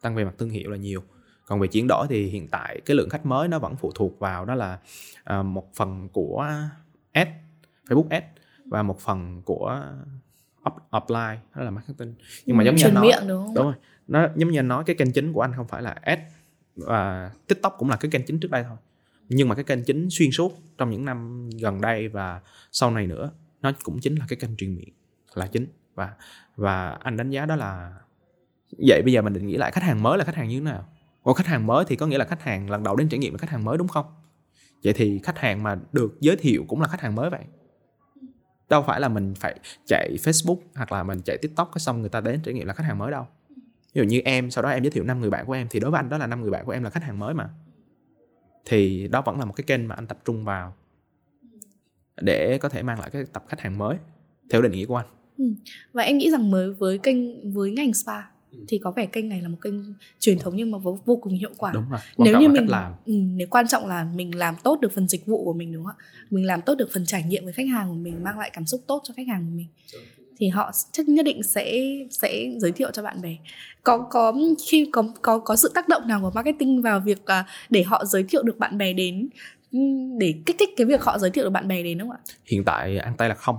tăng 0.00 0.14
về 0.14 0.24
mặt 0.24 0.34
thương 0.38 0.50
hiệu 0.50 0.70
là 0.70 0.76
nhiều. 0.76 1.02
Còn 1.46 1.60
về 1.60 1.68
chuyển 1.68 1.86
đổi 1.88 2.06
thì 2.10 2.26
hiện 2.26 2.48
tại 2.48 2.80
cái 2.86 2.96
lượng 2.96 3.08
khách 3.08 3.26
mới 3.26 3.48
nó 3.48 3.58
vẫn 3.58 3.76
phụ 3.76 3.92
thuộc 3.94 4.18
vào 4.18 4.44
đó 4.44 4.54
là 4.54 4.78
à, 5.24 5.42
một 5.42 5.74
phần 5.74 6.08
của 6.08 6.46
ad 7.12 7.28
Facebook 7.88 8.08
ad 8.10 8.22
và 8.70 8.82
một 8.82 9.00
phần 9.00 9.42
của 9.44 9.82
up, 10.66 10.72
upline 10.96 11.38
đó 11.54 11.62
là 11.62 11.70
marketing. 11.70 12.14
Nhưng 12.46 12.56
mà 12.56 12.62
Ừ, 12.62 12.66
giống 12.66 12.74
như 12.74 12.84
anh 12.84 12.94
nói 12.94 13.02
miệng 13.02 13.28
đúng 13.28 13.44
không? 13.44 13.54
đúng 13.54 13.64
rồi. 13.64 13.74
Nó 14.08 14.28
giống 14.36 14.50
như 14.50 14.58
anh 14.58 14.68
nói 14.68 14.84
cái 14.86 14.96
kênh 14.96 15.12
chính 15.12 15.32
của 15.32 15.40
anh 15.40 15.52
không 15.56 15.68
phải 15.68 15.82
là 15.82 15.90
ad 15.90 16.18
và 16.76 17.30
tiktok 17.46 17.74
cũng 17.78 17.90
là 17.90 17.96
cái 17.96 18.10
kênh 18.10 18.26
chính 18.26 18.40
trước 18.40 18.50
đây 18.50 18.64
thôi. 18.68 18.76
Nhưng 19.28 19.48
mà 19.48 19.54
cái 19.54 19.64
kênh 19.64 19.84
chính 19.84 20.08
xuyên 20.10 20.30
suốt 20.30 20.58
trong 20.78 20.90
những 20.90 21.04
năm 21.04 21.48
gần 21.62 21.80
đây 21.80 22.08
và 22.08 22.40
sau 22.72 22.90
này 22.90 23.06
nữa 23.06 23.30
nó 23.62 23.72
cũng 23.82 23.98
chính 24.00 24.14
là 24.14 24.24
cái 24.28 24.36
kênh 24.36 24.56
truyền 24.56 24.76
miệng 24.76 24.94
là 25.34 25.46
chính. 25.46 25.66
Và 25.94 26.14
và 26.56 26.90
anh 26.90 27.16
đánh 27.16 27.30
giá 27.30 27.46
đó 27.46 27.56
là 27.56 27.92
vậy. 28.78 29.02
Bây 29.02 29.12
giờ 29.12 29.22
mình 29.22 29.32
định 29.32 29.46
nghĩa 29.46 29.58
lại 29.58 29.70
khách 29.72 29.84
hàng 29.84 30.02
mới 30.02 30.18
là 30.18 30.24
khách 30.24 30.34
hàng 30.34 30.48
như 30.48 30.54
thế 30.60 30.64
nào? 30.64 30.88
Còn 31.24 31.34
khách 31.34 31.46
hàng 31.46 31.66
mới 31.66 31.84
thì 31.88 31.96
có 31.96 32.06
nghĩa 32.06 32.18
là 32.18 32.24
khách 32.24 32.42
hàng 32.42 32.70
lần 32.70 32.82
đầu 32.82 32.96
đến 32.96 33.08
trải 33.08 33.18
nghiệm 33.18 33.32
là 33.32 33.38
khách 33.38 33.50
hàng 33.50 33.64
mới 33.64 33.78
đúng 33.78 33.88
không? 33.88 34.06
Vậy 34.84 34.92
thì 34.92 35.20
khách 35.22 35.38
hàng 35.38 35.62
mà 35.62 35.78
được 35.92 36.16
giới 36.20 36.36
thiệu 36.36 36.64
cũng 36.68 36.80
là 36.80 36.88
khách 36.88 37.00
hàng 37.00 37.14
mới 37.14 37.30
vậy 37.30 37.44
đâu 38.70 38.82
phải 38.82 39.00
là 39.00 39.08
mình 39.08 39.34
phải 39.34 39.58
chạy 39.86 40.16
Facebook 40.22 40.58
hoặc 40.74 40.92
là 40.92 41.02
mình 41.02 41.20
chạy 41.24 41.38
TikTok 41.42 41.70
cái 41.74 41.80
xong 41.80 42.00
người 42.00 42.08
ta 42.08 42.20
đến 42.20 42.40
trải 42.44 42.54
nghiệm 42.54 42.66
là 42.66 42.74
khách 42.74 42.84
hàng 42.84 42.98
mới 42.98 43.10
đâu. 43.10 43.26
Ví 43.94 44.00
dụ 44.00 44.02
như 44.02 44.20
em, 44.24 44.50
sau 44.50 44.62
đó 44.62 44.70
em 44.70 44.82
giới 44.82 44.90
thiệu 44.90 45.04
năm 45.04 45.20
người 45.20 45.30
bạn 45.30 45.46
của 45.46 45.52
em, 45.52 45.66
thì 45.70 45.80
đối 45.80 45.90
với 45.90 45.98
anh 45.98 46.08
đó 46.08 46.18
là 46.18 46.26
năm 46.26 46.40
người 46.40 46.50
bạn 46.50 46.64
của 46.64 46.72
em 46.72 46.82
là 46.82 46.90
khách 46.90 47.02
hàng 47.02 47.18
mới 47.18 47.34
mà. 47.34 47.48
Thì 48.64 49.08
đó 49.08 49.22
vẫn 49.22 49.38
là 49.38 49.44
một 49.44 49.52
cái 49.56 49.64
kênh 49.66 49.88
mà 49.88 49.94
anh 49.94 50.06
tập 50.06 50.18
trung 50.24 50.44
vào 50.44 50.74
để 52.20 52.58
có 52.58 52.68
thể 52.68 52.82
mang 52.82 53.00
lại 53.00 53.10
cái 53.10 53.24
tập 53.32 53.44
khách 53.48 53.60
hàng 53.60 53.78
mới 53.78 53.96
theo 54.50 54.62
định 54.62 54.72
nghĩa 54.72 54.86
của 54.86 54.96
anh. 54.96 55.06
Ừ. 55.38 55.44
Và 55.92 56.02
em 56.02 56.18
nghĩ 56.18 56.30
rằng 56.30 56.50
mới, 56.50 56.72
với 56.72 56.98
kênh, 56.98 57.52
với 57.52 57.70
ngành 57.70 57.94
spa 57.94 58.22
thì 58.68 58.78
có 58.78 58.90
vẻ 58.90 59.06
kênh 59.06 59.28
này 59.28 59.42
là 59.42 59.48
một 59.48 59.56
kênh 59.60 59.74
truyền 60.20 60.38
thống 60.38 60.56
nhưng 60.56 60.70
mà 60.70 60.78
vô, 60.78 60.98
vô 61.04 61.16
cùng 61.16 61.32
hiệu 61.32 61.50
quả. 61.58 61.72
đúng 61.72 61.90
rồi 61.90 62.00
quan 62.16 62.30
nếu 62.32 62.40
như 62.40 62.48
mình 62.48 62.70
làm. 62.70 62.92
Ừ, 63.06 63.12
nếu 63.12 63.46
quan 63.50 63.68
trọng 63.68 63.86
là 63.86 64.04
mình 64.14 64.38
làm 64.38 64.54
tốt 64.64 64.80
được 64.80 64.92
phần 64.94 65.08
dịch 65.08 65.26
vụ 65.26 65.44
của 65.44 65.52
mình 65.52 65.72
đúng 65.72 65.84
không 65.84 65.94
ạ? 65.98 66.04
Mình 66.30 66.46
làm 66.46 66.60
tốt 66.62 66.74
được 66.74 66.88
phần 66.94 67.06
trải 67.06 67.22
nghiệm 67.22 67.44
với 67.44 67.52
khách 67.52 67.68
hàng 67.68 67.88
của 67.88 67.94
mình 67.94 68.24
mang 68.24 68.38
lại 68.38 68.50
cảm 68.52 68.66
xúc 68.66 68.80
tốt 68.86 69.02
cho 69.04 69.14
khách 69.16 69.28
hàng 69.28 69.44
của 69.44 69.56
mình. 69.56 69.66
Thì 70.38 70.48
họ 70.48 70.70
chắc 70.92 71.08
nhất 71.08 71.24
định 71.24 71.42
sẽ 71.42 71.82
sẽ 72.10 72.46
giới 72.58 72.72
thiệu 72.72 72.90
cho 72.92 73.02
bạn 73.02 73.22
bè. 73.22 73.36
Có 73.82 73.98
có 74.10 74.34
khi 74.66 74.88
có 74.92 75.04
có 75.22 75.38
có 75.38 75.56
sự 75.56 75.70
tác 75.74 75.88
động 75.88 76.08
nào 76.08 76.20
của 76.20 76.30
marketing 76.34 76.82
vào 76.82 77.00
việc 77.00 77.26
à, 77.26 77.46
để 77.70 77.82
họ 77.82 78.04
giới 78.04 78.22
thiệu 78.22 78.42
được 78.42 78.58
bạn 78.58 78.78
bè 78.78 78.92
đến 78.92 79.28
ừ, 79.72 79.78
để 80.18 80.34
kích 80.46 80.56
thích 80.58 80.68
cái 80.76 80.86
việc 80.86 81.02
họ 81.02 81.18
giới 81.18 81.30
thiệu 81.30 81.44
được 81.44 81.50
bạn 81.50 81.68
bè 81.68 81.82
đến 81.82 81.98
đúng 81.98 82.08
không 82.08 82.16
ạ? 82.16 82.34
Hiện 82.44 82.64
tại 82.64 82.98
ăn 82.98 83.14
tay 83.16 83.28
là 83.28 83.34
không 83.34 83.56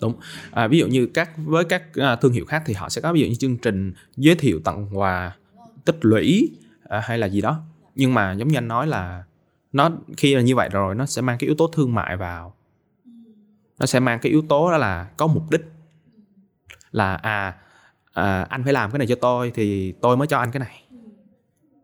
đúng. 0.00 0.14
À, 0.50 0.68
ví 0.68 0.78
dụ 0.78 0.86
như 0.86 1.06
các 1.06 1.30
với 1.36 1.64
các 1.64 1.82
à, 1.94 2.16
thương 2.16 2.32
hiệu 2.32 2.44
khác 2.44 2.62
thì 2.66 2.74
họ 2.74 2.88
sẽ 2.88 3.00
có 3.00 3.12
ví 3.12 3.20
dụ 3.20 3.26
như 3.26 3.34
chương 3.34 3.56
trình 3.56 3.92
giới 4.16 4.34
thiệu 4.34 4.60
tặng 4.64 4.98
quà 4.98 5.36
tích 5.84 5.98
lũy 6.00 6.50
à, 6.88 7.00
hay 7.00 7.18
là 7.18 7.26
gì 7.26 7.40
đó. 7.40 7.60
Nhưng 7.94 8.14
mà 8.14 8.32
giống 8.32 8.48
như 8.48 8.58
anh 8.58 8.68
nói 8.68 8.86
là 8.86 9.24
nó 9.72 9.90
khi 10.16 10.34
là 10.34 10.40
như 10.40 10.56
vậy 10.56 10.68
rồi 10.72 10.94
nó 10.94 11.06
sẽ 11.06 11.22
mang 11.22 11.38
cái 11.38 11.46
yếu 11.46 11.54
tố 11.56 11.66
thương 11.66 11.94
mại 11.94 12.16
vào. 12.16 12.54
Nó 13.78 13.86
sẽ 13.86 14.00
mang 14.00 14.18
cái 14.22 14.32
yếu 14.32 14.42
tố 14.48 14.70
đó 14.70 14.78
là 14.78 15.10
có 15.16 15.26
mục 15.26 15.50
đích. 15.50 15.64
Là 16.92 17.14
à, 17.14 17.56
à 18.12 18.42
anh 18.42 18.64
phải 18.64 18.72
làm 18.72 18.90
cái 18.90 18.98
này 18.98 19.06
cho 19.06 19.14
tôi 19.14 19.52
thì 19.54 19.92
tôi 19.92 20.16
mới 20.16 20.26
cho 20.26 20.38
anh 20.38 20.50
cái 20.50 20.60
này. 20.60 20.84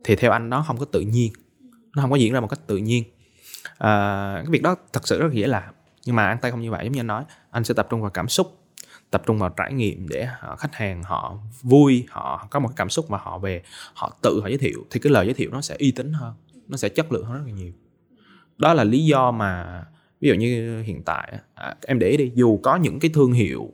Thì 0.05 0.17
theo 0.17 0.31
anh 0.31 0.51
nó 0.51 0.65
không 0.67 0.79
có 0.79 0.85
tự 0.85 1.01
nhiên. 1.01 1.33
Nó 1.97 2.03
không 2.03 2.11
có 2.11 2.17
diễn 2.17 2.33
ra 2.33 2.41
một 2.41 2.47
cách 2.47 2.61
tự 2.67 2.77
nhiên. 2.77 3.05
À, 3.79 4.33
cái 4.37 4.51
việc 4.51 4.63
đó 4.63 4.77
thật 4.93 5.09
sự 5.09 5.21
rất 5.21 5.33
dễ 5.33 5.47
làm. 5.47 5.75
Nhưng 6.05 6.17
mà 6.17 6.27
ăn 6.27 6.39
tay 6.41 6.51
không 6.51 6.61
như 6.61 6.71
vậy 6.71 6.85
giống 6.85 6.93
như 6.93 7.01
anh 7.01 7.07
nói 7.07 7.25
anh 7.51 7.65
sẽ 7.65 7.75
tập 7.75 7.87
trung 7.91 8.01
vào 8.01 8.11
cảm 8.11 8.29
xúc 8.29 8.57
tập 9.11 9.23
trung 9.27 9.39
vào 9.39 9.51
trải 9.51 9.73
nghiệm 9.73 10.09
để 10.09 10.29
ờ, 10.41 10.57
khách 10.57 10.75
hàng 10.75 11.03
họ 11.03 11.39
vui 11.63 12.07
họ 12.11 12.47
có 12.51 12.61
một 12.61 12.69
cái 12.69 12.75
cảm 12.77 12.91
xúc 12.91 13.09
và 13.09 13.19
họ 13.19 13.39
về 13.39 13.63
họ 13.95 14.17
tự 14.23 14.41
họ 14.41 14.49
giới 14.49 14.59
thiệu 14.59 14.87
thì 14.91 15.01
cái 15.01 15.13
lời 15.13 15.27
giới 15.27 15.35
thiệu 15.35 15.51
nó 15.53 15.61
sẽ 15.61 15.77
uy 15.79 15.91
tín 15.91 16.13
hơn 16.13 16.35
nó 16.69 16.77
sẽ 16.77 16.89
chất 16.89 17.13
lượng 17.13 17.25
hơn 17.25 17.35
rất 17.35 17.43
là 17.47 17.53
nhiều. 17.53 17.73
Đó 18.59 18.75
là 18.75 18.85
lý 18.85 19.05
do 19.05 19.31
mà 19.31 19.85
ví 20.21 20.29
dụ 20.29 20.35
như 20.35 20.83
hiện 20.83 21.03
tại 21.03 21.39
à, 21.55 21.75
em 21.87 21.99
để 21.99 22.09
ý 22.09 22.17
đi 22.17 22.33
dù 22.35 22.61
có 22.63 22.77
những 22.77 23.01
cái 23.01 23.11
thương 23.15 23.33
hiệu 23.33 23.71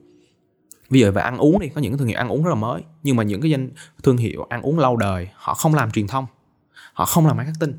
ví 0.91 1.01
dụ 1.01 1.11
về 1.11 1.23
ăn 1.23 1.39
uống 1.39 1.59
đi 1.59 1.69
có 1.69 1.81
những 1.81 1.93
cái 1.93 1.99
thương 1.99 2.09
hiệu 2.09 2.19
ăn 2.19 2.29
uống 2.29 2.43
rất 2.43 2.49
là 2.49 2.55
mới 2.55 2.83
nhưng 3.03 3.17
mà 3.17 3.23
những 3.23 3.41
cái 3.41 3.51
danh 3.51 3.71
thương 4.03 4.17
hiệu 4.17 4.47
ăn 4.51 4.63
uống 4.63 4.79
lâu 4.79 4.97
đời 4.97 5.29
họ 5.35 5.55
không 5.55 5.75
làm 5.75 5.91
truyền 5.91 6.07
thông 6.07 6.27
họ 6.93 7.05
không 7.05 7.27
làm 7.27 7.37
marketing 7.37 7.73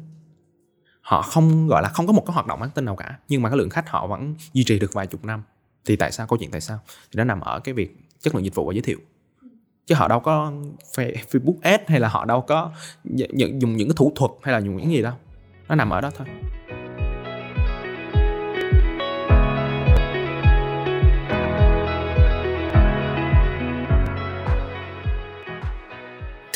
họ 1.02 1.22
không 1.22 1.68
gọi 1.68 1.82
là 1.82 1.90
không 1.90 2.08
có 2.08 2.14
một 2.14 2.24
cái 2.28 2.34
hoạt 2.34 2.48
động 2.48 2.60
marketing 2.60 2.86
nào 2.86 2.96
cả 2.96 3.20
nhưng 3.28 3.42
mà 3.42 3.50
cái 3.50 3.58
lượng 3.58 3.70
khách 3.70 3.90
họ 3.90 4.08
vẫn 4.08 4.36
duy 4.54 4.64
trì 4.64 4.80
được 4.80 4.94
vài 4.94 5.08
chục 5.08 5.26
năm 5.26 5.44
thì 5.86 5.96
tại 5.96 6.12
sao, 6.12 6.28
câu 6.28 6.38
chuyện 6.38 6.52
tại 6.52 6.62
sao? 6.62 6.80
Thì 6.88 7.18
nó 7.18 7.24
nằm 7.24 7.42
ở 7.42 7.60
cái 7.60 7.74
việc 7.74 7.98
chất 8.20 8.36
lượng 8.36 8.44
dịch 8.44 8.56
vụ 8.56 8.68
và 8.68 8.74
giới 8.74 8.82
thiệu. 8.82 9.00
Chứ 9.86 9.96
họ 9.96 10.08
đâu 10.08 10.20
có 10.20 10.54
Facebook 10.96 11.56
ad 11.62 11.82
hay 11.88 12.00
là 12.00 12.08
họ 12.08 12.26
đâu 12.26 12.42
có 12.42 12.72
dùng 13.60 13.78
những 13.78 13.88
cái 13.88 13.96
thủ 13.96 14.12
thuật 14.16 14.32
hay 14.44 14.54
là 14.54 14.60
dùng 14.60 14.78
những 14.78 14.92
gì 14.92 15.02
đâu. 15.02 15.14
Nó 15.68 15.76
nằm 15.76 15.90
ở 15.90 16.02
đó 16.02 16.12
thôi. 16.18 16.28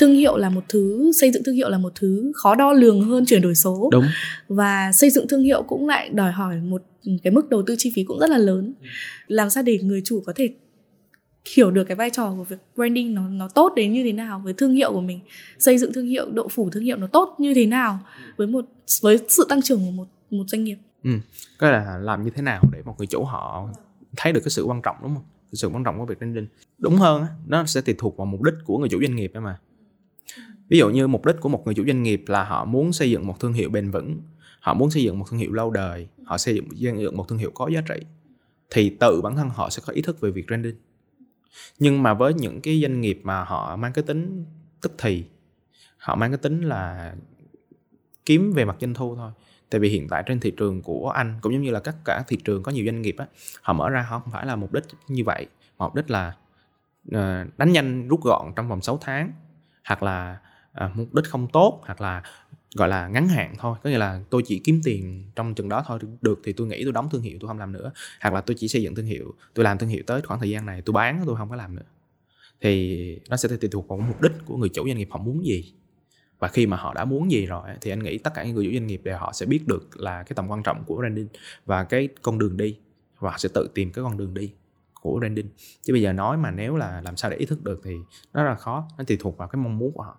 Thương 0.02 0.14
hiệu 0.14 0.36
là 0.36 0.50
một 0.50 0.64
thứ 0.68 1.12
xây 1.20 1.30
dựng 1.30 1.42
thương 1.44 1.54
hiệu 1.54 1.70
là 1.70 1.78
một 1.78 1.92
thứ 1.94 2.32
khó 2.34 2.54
đo 2.54 2.72
lường 2.72 3.00
hơn 3.00 3.24
chuyển 3.26 3.42
đổi 3.42 3.54
số. 3.54 3.88
Đúng. 3.92 4.04
Và 4.48 4.92
xây 4.92 5.10
dựng 5.10 5.28
thương 5.28 5.42
hiệu 5.42 5.62
cũng 5.62 5.88
lại 5.88 6.08
đòi 6.08 6.32
hỏi 6.32 6.60
một 6.60 6.82
cái 7.22 7.32
mức 7.32 7.50
đầu 7.50 7.62
tư 7.66 7.74
chi 7.78 7.92
phí 7.94 8.04
cũng 8.04 8.18
rất 8.18 8.30
là 8.30 8.38
lớn. 8.38 8.74
Làm 9.26 9.50
sao 9.50 9.62
để 9.62 9.78
người 9.82 10.02
chủ 10.04 10.22
có 10.26 10.32
thể 10.36 10.54
hiểu 11.56 11.70
được 11.70 11.84
cái 11.84 11.96
vai 11.96 12.10
trò 12.10 12.34
của 12.36 12.44
việc 12.44 12.56
branding 12.74 13.14
nó 13.14 13.28
nó 13.28 13.48
tốt 13.48 13.72
đến 13.76 13.92
như 13.92 14.04
thế 14.04 14.12
nào 14.12 14.42
với 14.44 14.52
thương 14.52 14.72
hiệu 14.72 14.92
của 14.92 15.00
mình? 15.00 15.20
Xây 15.58 15.78
dựng 15.78 15.92
thương 15.92 16.06
hiệu 16.06 16.30
độ 16.30 16.48
phủ 16.48 16.70
thương 16.70 16.82
hiệu 16.82 16.96
nó 16.96 17.06
tốt 17.06 17.36
như 17.38 17.54
thế 17.54 17.66
nào 17.66 17.98
với 18.36 18.46
một 18.46 18.64
với 19.02 19.18
sự 19.28 19.46
tăng 19.48 19.62
trưởng 19.62 19.80
của 19.84 19.90
một 19.90 20.06
một 20.30 20.44
doanh 20.46 20.64
nghiệp? 20.64 20.76
Ừ. 21.04 21.10
cái 21.58 21.72
là 21.72 21.98
làm 22.02 22.24
như 22.24 22.30
thế 22.34 22.42
nào 22.42 22.62
để 22.72 22.82
một 22.84 22.94
người 22.98 23.06
chủ 23.06 23.24
họ 23.24 23.68
thấy 24.16 24.32
được 24.32 24.40
cái 24.44 24.50
sự 24.50 24.64
quan 24.64 24.82
trọng 24.82 24.96
đúng 25.02 25.14
không? 25.14 25.24
Sự 25.52 25.68
quan 25.68 25.84
trọng 25.84 25.98
của 25.98 26.06
việc 26.06 26.18
branding. 26.18 26.46
Đúng 26.78 26.96
hơn 26.96 27.22
á, 27.22 27.28
nó 27.46 27.66
sẽ 27.66 27.80
tùy 27.80 27.94
thuộc 27.98 28.16
vào 28.16 28.26
mục 28.26 28.42
đích 28.42 28.54
của 28.64 28.78
người 28.78 28.88
chủ 28.88 29.00
doanh 29.00 29.16
nghiệp 29.16 29.32
ấy 29.34 29.40
mà 29.40 29.58
ví 30.72 30.78
dụ 30.78 30.90
như 30.90 31.06
mục 31.06 31.26
đích 31.26 31.36
của 31.40 31.48
một 31.48 31.62
người 31.64 31.74
chủ 31.74 31.84
doanh 31.86 32.02
nghiệp 32.02 32.24
là 32.26 32.44
họ 32.44 32.64
muốn 32.64 32.92
xây 32.92 33.10
dựng 33.10 33.26
một 33.26 33.40
thương 33.40 33.52
hiệu 33.52 33.70
bền 33.70 33.90
vững, 33.90 34.20
họ 34.60 34.74
muốn 34.74 34.90
xây 34.90 35.02
dựng 35.02 35.18
một 35.18 35.24
thương 35.30 35.38
hiệu 35.38 35.52
lâu 35.52 35.70
đời, 35.70 36.08
họ 36.24 36.38
xây 36.38 36.54
dựng 36.54 36.68
xây 36.70 36.96
dựng 36.98 37.16
một 37.16 37.28
thương 37.28 37.38
hiệu 37.38 37.50
có 37.54 37.68
giá 37.68 37.80
trị, 37.80 37.96
thì 38.70 38.96
tự 39.00 39.20
bản 39.22 39.36
thân 39.36 39.48
họ 39.48 39.70
sẽ 39.70 39.82
có 39.86 39.92
ý 39.92 40.02
thức 40.02 40.20
về 40.20 40.30
việc 40.30 40.46
branding. 40.46 40.76
Nhưng 41.78 42.02
mà 42.02 42.14
với 42.14 42.34
những 42.34 42.60
cái 42.60 42.80
doanh 42.82 43.00
nghiệp 43.00 43.20
mà 43.22 43.44
họ 43.44 43.76
mang 43.76 43.92
cái 43.92 44.04
tính 44.06 44.44
tức 44.80 44.92
thì, 44.98 45.24
họ 45.96 46.14
mang 46.14 46.30
cái 46.30 46.38
tính 46.38 46.62
là 46.62 47.14
kiếm 48.26 48.52
về 48.52 48.64
mặt 48.64 48.76
doanh 48.80 48.94
thu 48.94 49.16
thôi. 49.16 49.30
Tại 49.70 49.80
vì 49.80 49.88
hiện 49.88 50.08
tại 50.08 50.22
trên 50.26 50.40
thị 50.40 50.52
trường 50.56 50.82
của 50.82 51.10
anh, 51.10 51.38
cũng 51.42 51.52
giống 51.52 51.62
như 51.62 51.70
là 51.70 51.80
các 51.80 51.96
cả 52.04 52.24
thị 52.28 52.36
trường 52.44 52.62
có 52.62 52.72
nhiều 52.72 52.84
doanh 52.84 53.02
nghiệp 53.02 53.14
á, 53.18 53.26
họ 53.62 53.72
mở 53.72 53.90
ra 53.90 54.02
họ 54.02 54.20
không 54.20 54.32
phải 54.32 54.46
là 54.46 54.56
mục 54.56 54.72
đích 54.72 54.84
như 55.08 55.24
vậy 55.24 55.46
mục 55.78 55.94
đích 55.94 56.10
là 56.10 56.36
ờ, 57.12 57.44
đánh 57.56 57.72
nhanh 57.72 58.08
rút 58.08 58.20
gọn 58.22 58.52
trong 58.56 58.68
vòng 58.68 58.82
6 58.82 58.98
tháng, 59.00 59.32
hoặc 59.84 60.02
là 60.02 60.38
À, 60.72 60.90
mục 60.94 61.14
đích 61.14 61.24
không 61.24 61.48
tốt 61.52 61.82
hoặc 61.86 62.00
là, 62.00 62.22
gọi 62.74 62.88
là, 62.88 63.08
ngắn 63.08 63.28
hạn 63.28 63.54
thôi. 63.58 63.76
Có 63.82 63.90
nghĩa 63.90 63.98
là 63.98 64.20
tôi 64.30 64.42
chỉ 64.46 64.60
kiếm 64.64 64.80
tiền 64.84 65.24
trong 65.34 65.54
chừng 65.54 65.68
đó 65.68 65.84
thôi 65.86 65.98
được 66.20 66.40
thì 66.44 66.52
tôi 66.52 66.66
nghĩ 66.66 66.84
tôi 66.84 66.92
đóng 66.92 67.10
thương 67.10 67.22
hiệu 67.22 67.38
tôi 67.40 67.48
không 67.48 67.58
làm 67.58 67.72
nữa. 67.72 67.92
Hoặc 68.20 68.34
là 68.34 68.40
tôi 68.40 68.56
chỉ 68.58 68.68
xây 68.68 68.82
dựng 68.82 68.94
thương 68.94 69.06
hiệu, 69.06 69.34
tôi 69.54 69.64
làm 69.64 69.78
thương 69.78 69.88
hiệu 69.88 70.02
tới 70.06 70.22
khoảng 70.22 70.40
thời 70.40 70.50
gian 70.50 70.66
này 70.66 70.82
tôi 70.82 70.92
bán 70.92 71.22
tôi 71.26 71.36
không 71.36 71.50
có 71.50 71.56
làm 71.56 71.76
nữa. 71.76 71.82
Thì 72.60 73.20
nó 73.30 73.36
sẽ 73.36 73.48
tùy 73.48 73.68
thuộc 73.72 73.88
vào 73.88 73.98
mục 73.98 74.20
đích 74.20 74.32
của 74.44 74.56
người 74.56 74.68
chủ 74.68 74.86
doanh 74.86 74.96
nghiệp 74.96 75.08
họ 75.10 75.18
muốn 75.18 75.46
gì. 75.46 75.72
Và 76.38 76.48
khi 76.48 76.66
mà 76.66 76.76
họ 76.76 76.94
đã 76.94 77.04
muốn 77.04 77.30
gì 77.30 77.46
rồi 77.46 77.68
thì 77.80 77.90
anh 77.90 78.02
nghĩ 78.02 78.18
tất 78.18 78.34
cả 78.34 78.44
những 78.44 78.54
người 78.54 78.64
chủ 78.64 78.70
doanh 78.72 78.86
nghiệp 78.86 79.00
đều 79.04 79.18
họ 79.18 79.32
sẽ 79.32 79.46
biết 79.46 79.66
được 79.66 80.00
là 80.00 80.22
cái 80.22 80.34
tầm 80.36 80.48
quan 80.48 80.62
trọng 80.62 80.84
của 80.86 80.96
branding 80.96 81.28
và 81.66 81.84
cái 81.84 82.08
con 82.22 82.38
đường 82.38 82.56
đi. 82.56 82.78
Và 83.18 83.30
họ 83.30 83.38
sẽ 83.38 83.48
tự 83.54 83.70
tìm 83.74 83.92
cái 83.92 84.04
con 84.04 84.16
đường 84.16 84.34
đi 84.34 84.52
của 85.00 85.18
branding. 85.18 85.48
Chứ 85.82 85.92
bây 85.92 86.02
giờ 86.02 86.12
nói 86.12 86.36
mà 86.36 86.50
nếu 86.50 86.76
là 86.76 87.00
làm 87.00 87.16
sao 87.16 87.30
để 87.30 87.36
ý 87.36 87.46
thức 87.46 87.64
được 87.64 87.80
thì 87.84 87.94
nó 88.32 88.44
rất 88.44 88.48
là 88.50 88.56
khó, 88.56 88.88
nó 88.98 89.04
tùy 89.04 89.16
thuộc 89.20 89.38
vào 89.38 89.48
cái 89.48 89.62
mong 89.62 89.78
muốn 89.78 89.92
của 89.92 90.02
họ 90.02 90.18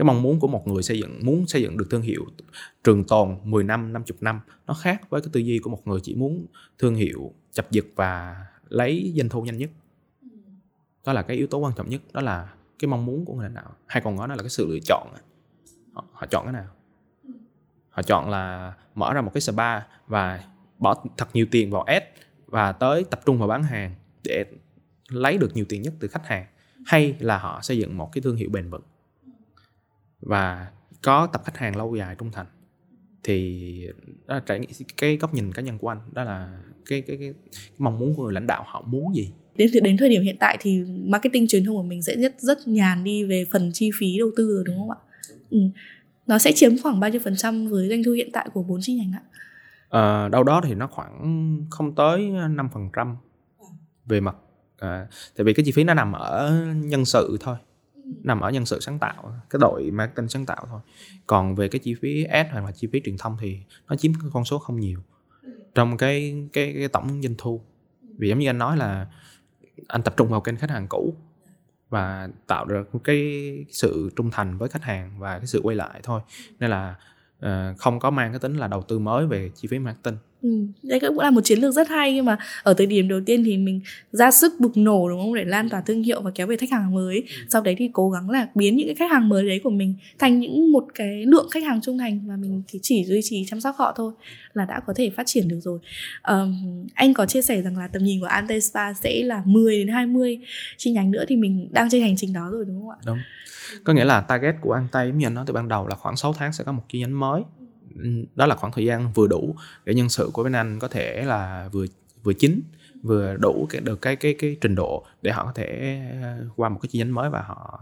cái 0.00 0.04
mong 0.04 0.22
muốn 0.22 0.40
của 0.40 0.48
một 0.48 0.68
người 0.68 0.82
xây 0.82 0.98
dựng 0.98 1.20
muốn 1.22 1.46
xây 1.46 1.62
dựng 1.62 1.76
được 1.76 1.86
thương 1.90 2.02
hiệu 2.02 2.24
trường 2.84 3.04
tồn 3.04 3.36
10 3.44 3.64
năm 3.64 3.92
50 3.92 4.16
năm 4.20 4.40
nó 4.66 4.74
khác 4.74 5.10
với 5.10 5.20
cái 5.20 5.30
tư 5.32 5.40
duy 5.40 5.58
của 5.58 5.70
một 5.70 5.86
người 5.86 6.00
chỉ 6.02 6.14
muốn 6.14 6.46
thương 6.78 6.94
hiệu 6.94 7.32
chập 7.52 7.70
giật 7.70 7.84
và 7.94 8.36
lấy 8.68 9.12
doanh 9.16 9.28
thu 9.28 9.42
nhanh 9.42 9.56
nhất. 9.56 9.70
Đó 11.04 11.12
là 11.12 11.22
cái 11.22 11.36
yếu 11.36 11.46
tố 11.46 11.58
quan 11.58 11.72
trọng 11.76 11.88
nhất 11.88 12.00
đó 12.12 12.20
là 12.20 12.54
cái 12.78 12.88
mong 12.88 13.06
muốn 13.06 13.24
của 13.24 13.34
người 13.34 13.44
lãnh 13.44 13.54
đạo. 13.54 13.74
Hay 13.86 14.02
còn 14.02 14.16
nói 14.16 14.28
là 14.28 14.36
cái 14.36 14.48
sự 14.48 14.66
lựa 14.70 14.78
chọn. 14.84 15.08
Họ, 15.94 16.04
họ 16.12 16.26
chọn 16.26 16.44
cái 16.44 16.52
nào? 16.52 16.68
Họ 17.90 18.02
chọn 18.02 18.30
là 18.30 18.74
mở 18.94 19.12
ra 19.14 19.20
một 19.20 19.30
cái 19.34 19.40
spa 19.40 19.80
và 20.06 20.44
bỏ 20.78 21.04
thật 21.16 21.28
nhiều 21.32 21.46
tiền 21.50 21.70
vào 21.70 21.82
ad 21.82 22.02
và 22.46 22.72
tới 22.72 23.04
tập 23.10 23.20
trung 23.26 23.38
vào 23.38 23.48
bán 23.48 23.62
hàng 23.62 23.94
để 24.24 24.44
lấy 25.08 25.38
được 25.38 25.56
nhiều 25.56 25.64
tiền 25.68 25.82
nhất 25.82 25.94
từ 26.00 26.08
khách 26.08 26.26
hàng. 26.26 26.46
Hay 26.86 27.16
là 27.18 27.38
họ 27.38 27.60
xây 27.62 27.78
dựng 27.78 27.96
một 27.96 28.10
cái 28.12 28.22
thương 28.22 28.36
hiệu 28.36 28.48
bền 28.52 28.70
vững 28.70 28.82
và 30.20 30.70
có 31.02 31.26
tập 31.26 31.42
khách 31.44 31.56
hàng 31.56 31.76
lâu 31.76 31.96
dài 31.96 32.14
trung 32.18 32.30
thành 32.32 32.46
thì 33.22 33.86
đó 34.26 34.34
là 34.34 34.40
trải 34.46 34.60
cái 34.96 35.16
góc 35.16 35.34
nhìn 35.34 35.52
cá 35.52 35.62
nhân 35.62 35.78
của 35.78 35.88
anh 35.88 35.98
đó 36.12 36.24
là 36.24 36.58
cái 36.86 37.00
cái, 37.00 37.16
cái, 37.16 37.32
cái 37.34 37.54
mong 37.78 37.98
muốn 37.98 38.14
của 38.14 38.24
người 38.24 38.32
lãnh 38.32 38.46
đạo 38.46 38.64
họ 38.66 38.84
muốn 38.86 39.14
gì 39.14 39.32
đến 39.56 39.70
đến 39.82 39.96
thời 39.96 40.08
điểm 40.08 40.22
hiện 40.22 40.36
tại 40.40 40.56
thì 40.60 40.84
marketing 41.04 41.48
truyền 41.48 41.64
thông 41.64 41.76
của 41.76 41.82
mình 41.82 42.02
sẽ 42.02 42.16
rất 42.16 42.40
rất 42.40 42.68
nhàn 42.68 43.04
đi 43.04 43.24
về 43.24 43.44
phần 43.50 43.70
chi 43.74 43.90
phí 43.98 44.18
đầu 44.18 44.30
tư 44.36 44.54
rồi 44.54 44.64
đúng 44.66 44.78
không 44.78 44.90
ạ? 44.90 44.96
Ừ. 45.50 45.58
Nó 46.26 46.38
sẽ 46.38 46.52
chiếm 46.52 46.78
khoảng 46.82 47.00
bao 47.00 47.10
nhiêu 47.10 47.20
phần 47.24 47.36
trăm 47.36 47.66
với 47.66 47.88
doanh 47.88 48.02
thu 48.04 48.12
hiện 48.12 48.30
tại 48.32 48.48
của 48.52 48.62
bốn 48.62 48.78
chi 48.82 48.94
nhánh 48.94 49.12
ạ? 49.12 49.22
À, 49.88 50.28
đâu 50.28 50.44
đó 50.44 50.60
thì 50.64 50.74
nó 50.74 50.86
khoảng 50.86 51.66
không 51.70 51.94
tới 51.94 52.30
5 52.50 52.68
phần 52.72 52.88
trăm 52.96 53.16
về 54.06 54.20
mặt 54.20 54.36
à, 54.78 55.06
tại 55.36 55.44
vì 55.44 55.52
cái 55.52 55.64
chi 55.64 55.72
phí 55.72 55.84
nó 55.84 55.94
nằm 55.94 56.12
ở 56.12 56.52
nhân 56.74 57.04
sự 57.04 57.36
thôi 57.40 57.56
nằm 58.22 58.40
ở 58.40 58.50
nhân 58.50 58.66
sự 58.66 58.80
sáng 58.80 58.98
tạo 58.98 59.32
cái 59.50 59.60
đội 59.60 59.90
marketing 59.90 60.28
sáng 60.28 60.46
tạo 60.46 60.66
thôi. 60.70 60.80
Còn 61.26 61.54
về 61.54 61.68
cái 61.68 61.78
chi 61.78 61.94
phí 61.94 62.24
ad 62.24 62.46
hoặc 62.52 62.64
là 62.64 62.72
chi 62.72 62.88
phí 62.92 63.00
truyền 63.04 63.16
thông 63.18 63.36
thì 63.40 63.58
nó 63.88 63.96
chiếm 63.96 64.12
cái 64.14 64.30
con 64.32 64.44
số 64.44 64.58
không 64.58 64.80
nhiều 64.80 65.00
trong 65.74 65.96
cái 65.96 66.48
cái, 66.52 66.74
cái 66.78 66.88
tổng 66.88 67.22
doanh 67.22 67.34
thu. 67.38 67.60
Vì 68.18 68.28
giống 68.28 68.38
như 68.38 68.48
anh 68.48 68.58
nói 68.58 68.76
là 68.76 69.06
anh 69.88 70.02
tập 70.02 70.14
trung 70.16 70.28
vào 70.28 70.40
kênh 70.40 70.56
khách 70.56 70.70
hàng 70.70 70.86
cũ 70.88 71.14
và 71.88 72.28
tạo 72.46 72.64
được 72.64 72.90
cái 73.04 73.50
sự 73.70 74.10
trung 74.16 74.30
thành 74.30 74.58
với 74.58 74.68
khách 74.68 74.82
hàng 74.82 75.18
và 75.18 75.38
cái 75.38 75.46
sự 75.46 75.60
quay 75.62 75.76
lại 75.76 76.00
thôi. 76.02 76.20
Nên 76.58 76.70
là 76.70 76.94
uh, 77.46 77.78
không 77.78 77.98
có 78.00 78.10
mang 78.10 78.32
cái 78.32 78.38
tính 78.38 78.56
là 78.56 78.66
đầu 78.66 78.82
tư 78.82 78.98
mới 78.98 79.26
về 79.26 79.50
chi 79.54 79.68
phí 79.68 79.78
marketing. 79.78 80.16
Ừ, 80.42 80.48
đây 80.82 81.00
cũng 81.00 81.18
là 81.18 81.30
một 81.30 81.40
chiến 81.44 81.58
lược 81.58 81.74
rất 81.74 81.88
hay 81.88 82.14
nhưng 82.14 82.24
mà 82.24 82.38
ở 82.62 82.74
thời 82.74 82.86
điểm 82.86 83.08
đầu 83.08 83.20
tiên 83.26 83.44
thì 83.44 83.56
mình 83.56 83.80
ra 84.12 84.30
sức 84.30 84.52
bục 84.58 84.76
nổ 84.76 85.08
đúng 85.08 85.20
không? 85.20 85.34
Để 85.34 85.44
lan 85.44 85.68
tỏa 85.68 85.80
thương 85.80 86.02
hiệu 86.02 86.20
và 86.22 86.30
kéo 86.34 86.46
về 86.46 86.56
khách 86.56 86.70
hàng 86.70 86.94
mới. 86.94 87.24
Sau 87.48 87.62
đấy 87.62 87.74
thì 87.78 87.90
cố 87.92 88.10
gắng 88.10 88.30
là 88.30 88.48
biến 88.54 88.76
những 88.76 88.86
cái 88.86 88.94
khách 88.94 89.10
hàng 89.10 89.28
mới 89.28 89.48
đấy 89.48 89.60
của 89.64 89.70
mình 89.70 89.94
thành 90.18 90.40
những 90.40 90.72
một 90.72 90.84
cái 90.94 91.26
lượng 91.26 91.48
khách 91.50 91.64
hàng 91.64 91.80
trung 91.80 91.98
thành 91.98 92.20
và 92.26 92.36
mình 92.36 92.62
thì 92.68 92.78
chỉ 92.82 93.04
duy 93.04 93.20
trì 93.22 93.44
chăm 93.48 93.60
sóc 93.60 93.74
họ 93.78 93.92
thôi 93.96 94.12
là 94.52 94.64
đã 94.64 94.80
có 94.86 94.92
thể 94.96 95.10
phát 95.10 95.26
triển 95.26 95.48
được 95.48 95.60
rồi. 95.62 95.78
Um, 96.28 96.86
anh 96.94 97.14
có 97.14 97.26
chia 97.26 97.42
sẻ 97.42 97.62
rằng 97.62 97.78
là 97.78 97.88
tầm 97.88 98.04
nhìn 98.04 98.20
của 98.20 98.26
Ante 98.26 98.60
Spa 98.60 98.92
sẽ 98.92 99.22
là 99.22 99.42
10 99.44 99.78
đến 99.78 99.88
20 99.88 100.38
chi 100.76 100.90
nhánh 100.90 101.10
nữa 101.10 101.24
thì 101.28 101.36
mình 101.36 101.68
đang 101.72 101.90
trên 101.90 102.02
hành 102.02 102.16
trình 102.16 102.32
đó 102.32 102.48
rồi 102.50 102.64
đúng 102.64 102.80
không 102.80 102.90
ạ? 102.90 102.96
Đúng. 103.06 103.18
Có 103.84 103.92
nghĩa 103.92 104.04
là 104.04 104.20
target 104.20 104.54
của 104.60 104.72
Ante 104.72 105.00
anh 105.00 105.34
nói 105.34 105.44
từ 105.46 105.54
ban 105.54 105.68
đầu 105.68 105.86
là 105.86 105.94
khoảng 105.94 106.16
6 106.16 106.32
tháng 106.32 106.52
sẽ 106.52 106.64
có 106.64 106.72
một 106.72 106.82
chi 106.88 107.00
nhánh 107.00 107.20
mới 107.20 107.42
đó 108.34 108.46
là 108.46 108.54
khoảng 108.54 108.72
thời 108.72 108.84
gian 108.84 109.12
vừa 109.12 109.26
đủ 109.26 109.54
để 109.84 109.94
nhân 109.94 110.08
sự 110.08 110.30
của 110.32 110.42
bên 110.42 110.52
anh 110.52 110.78
có 110.78 110.88
thể 110.88 111.22
là 111.24 111.68
vừa 111.72 111.86
vừa 112.22 112.32
chín, 112.32 112.60
vừa 113.02 113.36
đủ 113.36 113.66
cái, 113.70 113.80
được 113.80 114.02
cái 114.02 114.16
cái 114.16 114.34
cái 114.38 114.56
trình 114.60 114.74
độ 114.74 115.04
để 115.22 115.32
họ 115.32 115.44
có 115.44 115.52
thể 115.52 115.98
ờ, 116.22 116.46
qua 116.56 116.68
một 116.68 116.78
cái 116.82 116.88
chi 116.92 116.98
nhánh 116.98 117.14
mới 117.14 117.30
và 117.30 117.42
họ 117.42 117.80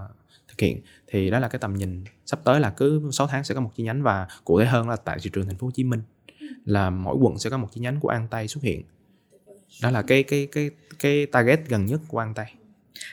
thực 0.48 0.60
hiện. 0.60 0.80
Thì 1.06 1.30
đó 1.30 1.38
là 1.38 1.48
cái 1.48 1.58
tầm 1.58 1.74
nhìn 1.74 2.04
sắp 2.26 2.40
tới 2.44 2.60
là 2.60 2.70
cứ 2.70 3.10
6 3.12 3.26
tháng 3.26 3.44
sẽ 3.44 3.54
có 3.54 3.60
một 3.60 3.70
chi 3.76 3.84
nhánh 3.84 4.02
và 4.02 4.28
cụ 4.44 4.60
thể 4.60 4.66
hơn 4.66 4.88
là 4.88 4.96
tại 4.96 5.18
thị 5.22 5.30
trường 5.32 5.46
thành 5.46 5.56
phố 5.56 5.66
Hồ 5.66 5.70
Chí 5.70 5.84
Minh 5.84 6.02
là 6.64 6.90
mỗi 6.90 7.16
quận 7.16 7.38
sẽ 7.38 7.50
có 7.50 7.58
một 7.58 7.68
chi 7.72 7.80
nhánh 7.80 8.00
của 8.00 8.08
An 8.08 8.28
Tây 8.30 8.48
xuất 8.48 8.64
hiện. 8.64 8.82
Đó 9.82 9.90
là 9.90 10.02
cái 10.02 10.22
cái 10.22 10.48
cái 10.52 10.70
cái 10.98 11.26
target 11.26 11.68
gần 11.68 11.86
nhất 11.86 12.00
của 12.08 12.18
An 12.18 12.34
Tây 12.34 12.46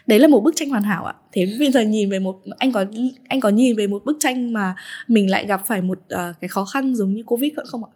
đấy 0.07 0.19
là 0.19 0.27
một 0.27 0.41
bức 0.41 0.53
tranh 0.55 0.69
hoàn 0.69 0.83
hảo 0.83 1.05
ạ. 1.05 1.13
Thế 1.31 1.55
bây 1.59 1.71
giờ 1.71 1.81
nhìn 1.81 2.09
về 2.09 2.19
một 2.19 2.41
anh 2.57 2.71
có 2.71 2.85
anh 3.27 3.39
có 3.39 3.49
nhìn 3.49 3.75
về 3.75 3.87
một 3.87 4.05
bức 4.05 4.17
tranh 4.19 4.53
mà 4.53 4.75
mình 5.07 5.29
lại 5.29 5.45
gặp 5.45 5.61
phải 5.65 5.81
một 5.81 5.99
uh, 5.99 6.35
cái 6.41 6.47
khó 6.47 6.65
khăn 6.65 6.95
giống 6.95 7.13
như 7.13 7.23
covid 7.23 7.51
không 7.67 7.83
ạ? 7.83 7.91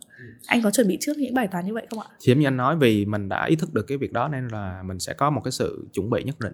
Anh 0.45 0.61
có 0.61 0.71
chuẩn 0.71 0.87
bị 0.87 0.97
trước 1.01 1.17
những 1.17 1.33
bài 1.33 1.47
toán 1.47 1.65
như 1.65 1.73
vậy 1.73 1.87
không 1.89 1.99
ạ? 1.99 2.07
Thì 2.21 2.35
như 2.35 2.47
anh 2.47 2.57
nói 2.57 2.77
vì 2.77 3.05
mình 3.05 3.29
đã 3.29 3.45
ý 3.45 3.55
thức 3.55 3.73
được 3.73 3.87
cái 3.87 3.97
việc 3.97 4.13
đó 4.13 4.27
nên 4.27 4.47
là 4.47 4.83
mình 4.83 4.99
sẽ 4.99 5.13
có 5.13 5.29
một 5.29 5.41
cái 5.43 5.51
sự 5.51 5.87
chuẩn 5.93 6.09
bị 6.09 6.23
nhất 6.23 6.39
định. 6.39 6.53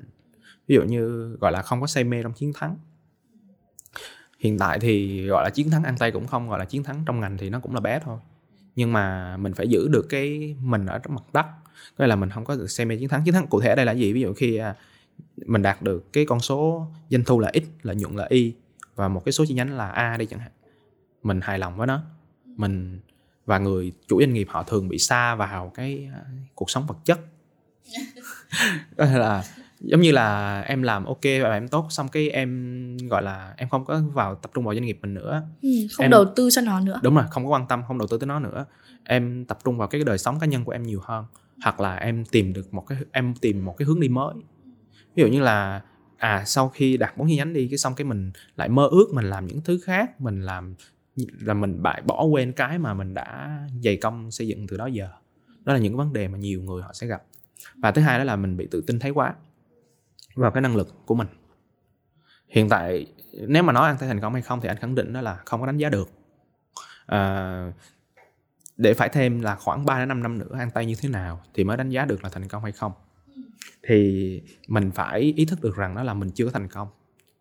Ví 0.68 0.76
dụ 0.76 0.84
như 0.84 1.36
gọi 1.42 1.52
là 1.52 1.62
không 1.62 1.82
có 1.82 1.88
say 1.88 2.04
mê 2.04 2.24
trong 2.24 2.34
chiến 2.34 2.52
thắng. 2.56 2.78
Hiện 4.40 4.58
tại 4.60 4.80
thì 4.80 5.26
gọi 5.28 5.44
là 5.44 5.50
chiến 5.50 5.70
thắng 5.70 5.84
ăn 5.84 5.96
tay 5.98 6.12
cũng 6.12 6.28
không 6.28 6.50
gọi 6.50 6.60
là 6.60 6.66
chiến 6.66 6.84
thắng 6.84 7.04
trong 7.06 7.20
ngành 7.20 7.38
thì 7.38 7.50
nó 7.50 7.60
cũng 7.60 7.74
là 7.74 7.80
bé 7.80 8.00
thôi. 8.04 8.20
Nhưng 8.76 8.94
mà 8.94 9.38
mình 9.38 9.54
phải 9.54 9.68
giữ 9.68 9.88
được 9.88 10.06
cái 10.10 10.56
mình 10.62 10.86
ở 10.86 11.00
trong 11.00 11.16
mặt 11.16 11.24
đất. 11.34 11.46
Có 11.98 12.06
là 12.06 12.16
mình 12.16 12.30
không 12.30 12.46
có 12.46 12.56
được 12.56 12.68
say 12.68 12.86
mê 12.86 12.98
chiến 12.98 13.10
thắng. 13.10 13.24
Chiến 13.26 13.34
thắng 13.34 13.48
cụ 13.48 13.62
thể 13.62 13.70
ở 13.70 13.76
đây 13.76 13.86
là 13.86 13.92
gì? 13.92 14.14
Ví 14.14 14.22
dụ 14.22 14.34
khi 14.34 14.58
à, 14.58 14.76
mình 15.46 15.62
đạt 15.62 15.82
được 15.82 16.14
cái 16.14 16.26
con 16.26 16.40
số 16.40 16.88
doanh 17.10 17.24
thu 17.24 17.40
là 17.40 17.52
x 17.54 17.64
lợi 17.82 17.96
nhuận 17.96 18.16
là 18.16 18.26
y 18.30 18.54
và 18.96 19.08
một 19.08 19.26
cái 19.26 19.32
số 19.32 19.46
chi 19.48 19.54
nhánh 19.54 19.78
là 19.78 19.90
a 19.90 20.18
đi 20.18 20.26
chẳng 20.26 20.40
hạn. 20.40 20.52
Mình 21.24 21.42
hài 21.42 21.60
lòng 21.60 21.78
với 21.78 21.88
nó. 21.88 22.02
Mình 22.46 23.00
và 23.46 23.58
người 23.58 23.92
chủ 24.08 24.20
doanh 24.20 24.34
nghiệp 24.34 24.48
họ 24.50 24.64
thường 24.64 24.88
bị 24.88 24.98
xa 24.98 25.36
vào 25.36 25.72
cái 25.76 26.10
à, 26.14 26.22
cuộc 26.56 26.70
sống 26.70 26.86
vật 26.88 26.98
chất. 27.06 27.20
Là 28.98 29.44
giống 29.80 30.02
như 30.02 30.12
là 30.12 30.62
em 30.62 30.82
làm 30.82 31.06
ok 31.06 31.22
và 31.24 31.54
em 31.54 31.68
tốt 31.68 31.88
xong 31.90 32.08
cái 32.08 32.30
em 32.30 32.98
gọi 32.98 33.24
là 33.24 33.54
em 33.58 33.70
không 33.70 33.86
có 33.86 34.02
vào 34.14 34.36
tập 34.36 34.52
trung 34.54 34.66
vào 34.66 34.74
doanh 34.76 34.86
nghiệp 34.86 35.00
mình 35.02 35.14
nữa. 35.14 35.44
Ừ, 35.62 35.70
không 35.92 36.04
em, 36.04 36.12
đầu 36.12 36.26
tư 36.36 36.50
cho 36.52 36.62
nó 36.62 36.80
nữa. 36.80 37.00
Đúng 37.04 37.16
rồi 37.16 37.26
không 37.32 37.44
có 37.46 37.50
quan 37.50 37.68
tâm 37.68 37.84
không 37.88 37.98
đầu 37.98 38.08
tư 38.08 38.18
tới 38.18 38.28
nó 38.28 38.40
nữa. 38.40 38.66
Em 39.04 39.46
tập 39.46 39.60
trung 39.64 39.78
vào 39.78 39.88
cái 39.88 40.04
đời 40.04 40.18
sống 40.18 40.40
cá 40.40 40.46
nhân 40.46 40.64
của 40.64 40.72
em 40.72 40.84
nhiều 40.84 41.00
hơn 41.04 41.26
hoặc 41.64 41.80
là 41.80 41.96
em 41.96 42.26
tìm 42.26 42.54
được 42.54 42.74
một 42.74 42.88
cái 42.88 42.98
em 43.12 43.34
tìm 43.42 43.66
một 43.66 43.78
cái 43.78 43.86
hướng 43.86 44.00
đi 44.00 44.10
mới 44.10 44.36
ví 45.16 45.24
dụ 45.24 45.28
như 45.28 45.42
là 45.42 45.82
à 46.18 46.44
sau 46.46 46.70
khi 46.70 46.98
đặt 46.98 47.18
món 47.18 47.28
chi 47.28 47.36
nhánh 47.36 47.54
đi 47.54 47.68
cái 47.68 47.78
xong 47.78 47.96
cái 47.96 48.06
mình 48.06 48.32
lại 48.56 48.70
mơ 48.70 48.88
ước 48.92 49.08
mình 49.14 49.26
làm 49.26 49.48
những 49.48 49.62
thứ 49.62 49.80
khác 49.84 50.22
mình 50.22 50.42
làm 50.42 50.76
là 51.40 51.54
mình 51.54 51.84
bại 51.84 52.02
bỏ 52.02 52.24
quên 52.24 52.52
cái 52.52 52.78
mà 52.78 52.94
mình 52.94 53.14
đã 53.14 53.60
dày 53.84 53.98
công 53.98 54.32
xây 54.32 54.48
dựng 54.48 54.68
từ 54.68 54.78
đó 54.78 54.86
giờ. 54.86 55.10
Đó 55.64 55.74
là 55.74 55.80
những 55.80 55.98
vấn 55.98 56.14
đề 56.14 56.28
mà 56.28 56.38
nhiều 56.38 56.62
người 56.62 56.82
họ 56.82 56.94
sẽ 56.94 57.08
gặp. 57.08 57.24
Và 57.76 57.92
thứ 57.92 58.02
hai 58.02 58.18
đó 58.18 58.24
là 58.24 58.36
mình 58.36 58.58
bị 58.58 58.68
tự 58.72 58.84
tin 58.88 59.00
thấy 59.00 59.12
quá 59.12 59.36
vào 60.36 60.52
cái 60.52 60.62
năng 60.62 60.76
lực 60.76 60.94
của 61.06 61.16
mình. 61.16 61.28
Hiện 62.50 62.70
tại 62.70 63.06
nếu 63.48 63.64
mà 63.64 63.74
nói 63.74 63.88
anh 63.88 63.98
thấy 63.98 64.08
thành 64.08 64.22
công 64.22 64.34
hay 64.34 64.42
không 64.42 64.62
thì 64.62 64.68
anh 64.68 64.78
khẳng 64.78 64.96
định 64.96 65.14
đó 65.14 65.22
là 65.22 65.40
không 65.46 65.60
có 65.60 65.66
đánh 65.66 65.78
giá 65.78 65.90
được. 65.90 66.10
À, 67.06 67.72
để 68.78 68.94
phải 68.94 69.10
thêm 69.10 69.42
là 69.42 69.56
khoảng 69.56 69.86
3 69.86 70.00
đến 70.00 70.08
5 70.08 70.24
năm 70.24 70.38
nữa 70.38 70.56
ăn 70.58 70.72
tay 70.72 70.86
như 70.86 70.96
thế 71.02 71.10
nào 71.10 71.42
thì 71.54 71.64
mới 71.64 71.78
đánh 71.78 71.90
giá 71.90 72.06
được 72.06 72.24
là 72.24 72.30
thành 72.30 72.48
công 72.48 72.64
hay 72.64 72.72
không 72.72 72.92
thì 73.84 74.42
mình 74.68 74.92
phải 74.92 75.34
ý 75.36 75.46
thức 75.46 75.62
được 75.62 75.76
rằng 75.76 75.96
đó 75.96 76.04
là 76.04 76.14
mình 76.14 76.30
chưa 76.30 76.50
thành 76.50 76.68
công. 76.68 76.88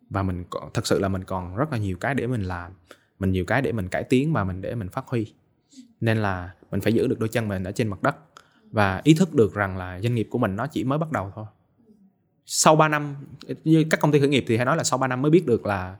Và 0.09 0.23
mình 0.23 0.43
còn, 0.49 0.69
thật 0.73 0.87
sự 0.87 0.99
là 0.99 1.07
mình 1.07 1.23
còn 1.23 1.55
rất 1.55 1.71
là 1.71 1.77
nhiều 1.77 1.97
cái 1.97 2.15
để 2.15 2.27
mình 2.27 2.43
làm 2.43 2.71
mình 3.19 3.31
nhiều 3.31 3.45
cái 3.45 3.61
để 3.61 3.71
mình 3.71 3.87
cải 3.87 4.03
tiến 4.03 4.33
và 4.33 4.43
mình 4.43 4.61
để 4.61 4.75
mình 4.75 4.89
phát 4.89 5.07
huy. 5.07 5.33
Nên 6.01 6.17
là 6.17 6.51
mình 6.71 6.81
phải 6.81 6.93
giữ 6.93 7.07
được 7.07 7.19
đôi 7.19 7.29
chân 7.29 7.47
mình 7.47 7.63
ở 7.63 7.71
trên 7.71 7.87
mặt 7.87 8.03
đất 8.03 8.15
và 8.71 9.01
ý 9.03 9.13
thức 9.13 9.33
được 9.33 9.53
rằng 9.53 9.77
là 9.77 9.99
doanh 10.01 10.15
nghiệp 10.15 10.27
của 10.31 10.37
mình 10.37 10.55
nó 10.55 10.67
chỉ 10.67 10.83
mới 10.83 10.97
bắt 10.97 11.11
đầu 11.11 11.31
thôi. 11.35 11.45
Sau 12.45 12.75
3 12.75 12.87
năm 12.87 13.15
như 13.63 13.85
các 13.89 13.99
công 13.99 14.11
ty 14.11 14.19
khởi 14.19 14.29
nghiệp 14.29 14.45
thì 14.47 14.57
hay 14.57 14.65
nói 14.65 14.77
là 14.77 14.83
sau 14.83 14.97
3 14.97 15.07
năm 15.07 15.21
mới 15.21 15.31
biết 15.31 15.45
được 15.45 15.65
là 15.65 15.95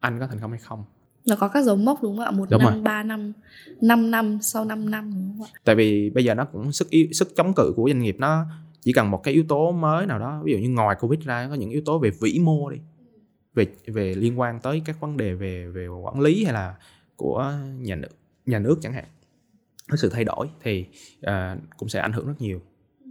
anh 0.00 0.20
có 0.20 0.26
thành 0.26 0.38
công 0.40 0.50
hay 0.50 0.60
không. 0.60 0.84
Nó 1.26 1.36
có 1.36 1.48
các 1.48 1.64
dấu 1.64 1.76
mốc 1.76 2.02
đúng 2.02 2.16
không 2.16 2.24
ạ? 2.24 2.30
Một 2.30 2.48
đúng 2.50 2.62
năm 2.62 2.82
ba 2.82 3.02
năm 3.02 3.32
năm 3.80 4.10
năm 4.10 4.38
sau 4.42 4.64
5 4.64 4.90
năm 4.90 5.12
đúng 5.14 5.38
không 5.38 5.46
ạ? 5.54 5.60
Tại 5.64 5.74
vì 5.74 6.10
bây 6.10 6.24
giờ 6.24 6.34
nó 6.34 6.44
cũng 6.44 6.72
sức 6.72 6.90
yếu, 6.90 7.06
sức 7.12 7.36
chống 7.36 7.54
cự 7.54 7.72
của 7.76 7.88
doanh 7.88 8.02
nghiệp 8.02 8.16
nó 8.18 8.46
chỉ 8.80 8.92
cần 8.92 9.10
một 9.10 9.22
cái 9.22 9.34
yếu 9.34 9.44
tố 9.48 9.72
mới 9.72 10.06
nào 10.06 10.18
đó 10.18 10.42
ví 10.44 10.52
dụ 10.52 10.58
như 10.58 10.70
ngoài 10.70 10.96
covid 11.00 11.20
ra 11.20 11.48
có 11.48 11.54
những 11.54 11.70
yếu 11.70 11.82
tố 11.84 11.98
về 11.98 12.10
vĩ 12.20 12.38
mô 12.38 12.70
đi 12.70 12.78
về 13.54 13.66
về 13.86 14.14
liên 14.14 14.40
quan 14.40 14.60
tới 14.60 14.82
các 14.84 15.00
vấn 15.00 15.16
đề 15.16 15.34
về 15.34 15.66
về 15.66 15.86
quản 15.88 16.20
lý 16.20 16.44
hay 16.44 16.54
là 16.54 16.74
của 17.16 17.52
nhà 17.78 17.96
nước 17.96 18.08
nhà 18.46 18.58
nước 18.58 18.78
chẳng 18.82 18.92
hạn. 18.92 19.04
Có 19.90 19.96
sự 19.96 20.08
thay 20.08 20.24
đổi 20.24 20.48
thì 20.62 20.86
uh, 21.26 21.58
cũng 21.76 21.88
sẽ 21.88 22.00
ảnh 22.00 22.12
hưởng 22.12 22.26
rất 22.26 22.40
nhiều 22.40 22.60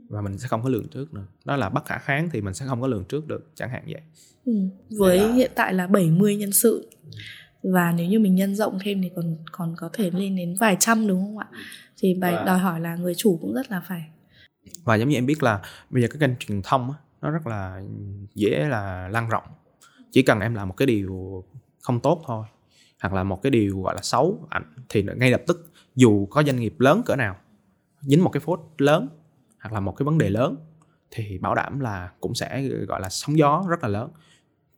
và 0.09 0.21
mình 0.21 0.37
sẽ 0.37 0.47
không 0.47 0.63
có 0.63 0.69
lường 0.69 0.87
trước 0.87 1.13
nữa. 1.13 1.25
Đó 1.45 1.55
là 1.55 1.69
bất 1.69 1.85
khả 1.85 1.97
kháng 1.97 2.29
thì 2.33 2.41
mình 2.41 2.53
sẽ 2.53 2.65
không 2.65 2.81
có 2.81 2.87
lường 2.87 3.05
trước 3.05 3.27
được 3.27 3.51
chẳng 3.55 3.69
hạn 3.69 3.83
vậy. 3.85 4.01
Ừ. 4.45 4.53
với 4.89 5.19
là... 5.19 5.33
hiện 5.33 5.51
tại 5.55 5.73
là 5.73 5.87
70 5.87 6.35
nhân 6.35 6.51
sự 6.51 6.89
và 7.63 7.93
nếu 7.97 8.07
như 8.07 8.19
mình 8.19 8.35
nhân 8.35 8.55
rộng 8.55 8.77
thêm 8.83 9.01
thì 9.01 9.09
còn 9.15 9.37
còn 9.51 9.75
có 9.77 9.89
thể 9.93 10.09
lên 10.11 10.35
đến 10.35 10.55
vài 10.59 10.77
trăm 10.79 11.07
đúng 11.07 11.21
không 11.21 11.37
ạ? 11.37 11.47
Thì 11.97 12.13
bài 12.13 12.33
và... 12.35 12.43
đòi 12.43 12.59
hỏi 12.59 12.79
là 12.79 12.95
người 12.95 13.15
chủ 13.15 13.37
cũng 13.41 13.53
rất 13.53 13.71
là 13.71 13.81
phải 13.87 14.09
và 14.83 14.95
giống 14.95 15.09
như 15.09 15.17
em 15.17 15.25
biết 15.25 15.43
là 15.43 15.61
bây 15.89 16.01
giờ 16.01 16.07
cái 16.11 16.19
kênh 16.19 16.37
truyền 16.39 16.61
thông 16.61 16.91
á, 16.91 16.97
nó 17.21 17.31
rất 17.31 17.47
là 17.47 17.81
dễ 18.35 18.65
là 18.69 19.07
lan 19.07 19.29
rộng. 19.29 19.43
Chỉ 20.11 20.21
cần 20.21 20.39
em 20.39 20.55
làm 20.55 20.67
một 20.67 20.77
cái 20.77 20.85
điều 20.85 21.43
không 21.81 21.99
tốt 21.99 22.23
thôi 22.25 22.45
hoặc 23.01 23.13
là 23.13 23.23
một 23.23 23.41
cái 23.41 23.49
điều 23.49 23.81
gọi 23.81 23.95
là 23.95 24.01
xấu 24.01 24.47
thì 24.89 25.05
ngay 25.17 25.31
lập 25.31 25.41
tức 25.47 25.71
dù 25.95 26.25
có 26.25 26.43
doanh 26.43 26.55
nghiệp 26.55 26.75
lớn 26.79 27.01
cỡ 27.05 27.15
nào 27.15 27.35
dính 28.01 28.23
một 28.23 28.29
cái 28.29 28.39
phốt 28.39 28.59
lớn 28.77 29.07
hoặc 29.61 29.73
là 29.73 29.79
một 29.79 29.91
cái 29.91 30.03
vấn 30.03 30.17
đề 30.17 30.29
lớn 30.29 30.55
thì 31.11 31.37
bảo 31.37 31.55
đảm 31.55 31.79
là 31.79 32.11
cũng 32.19 32.35
sẽ 32.35 32.61
gọi 32.87 33.01
là 33.01 33.09
sóng 33.09 33.37
gió 33.37 33.65
rất 33.69 33.83
là 33.83 33.89
lớn. 33.89 34.11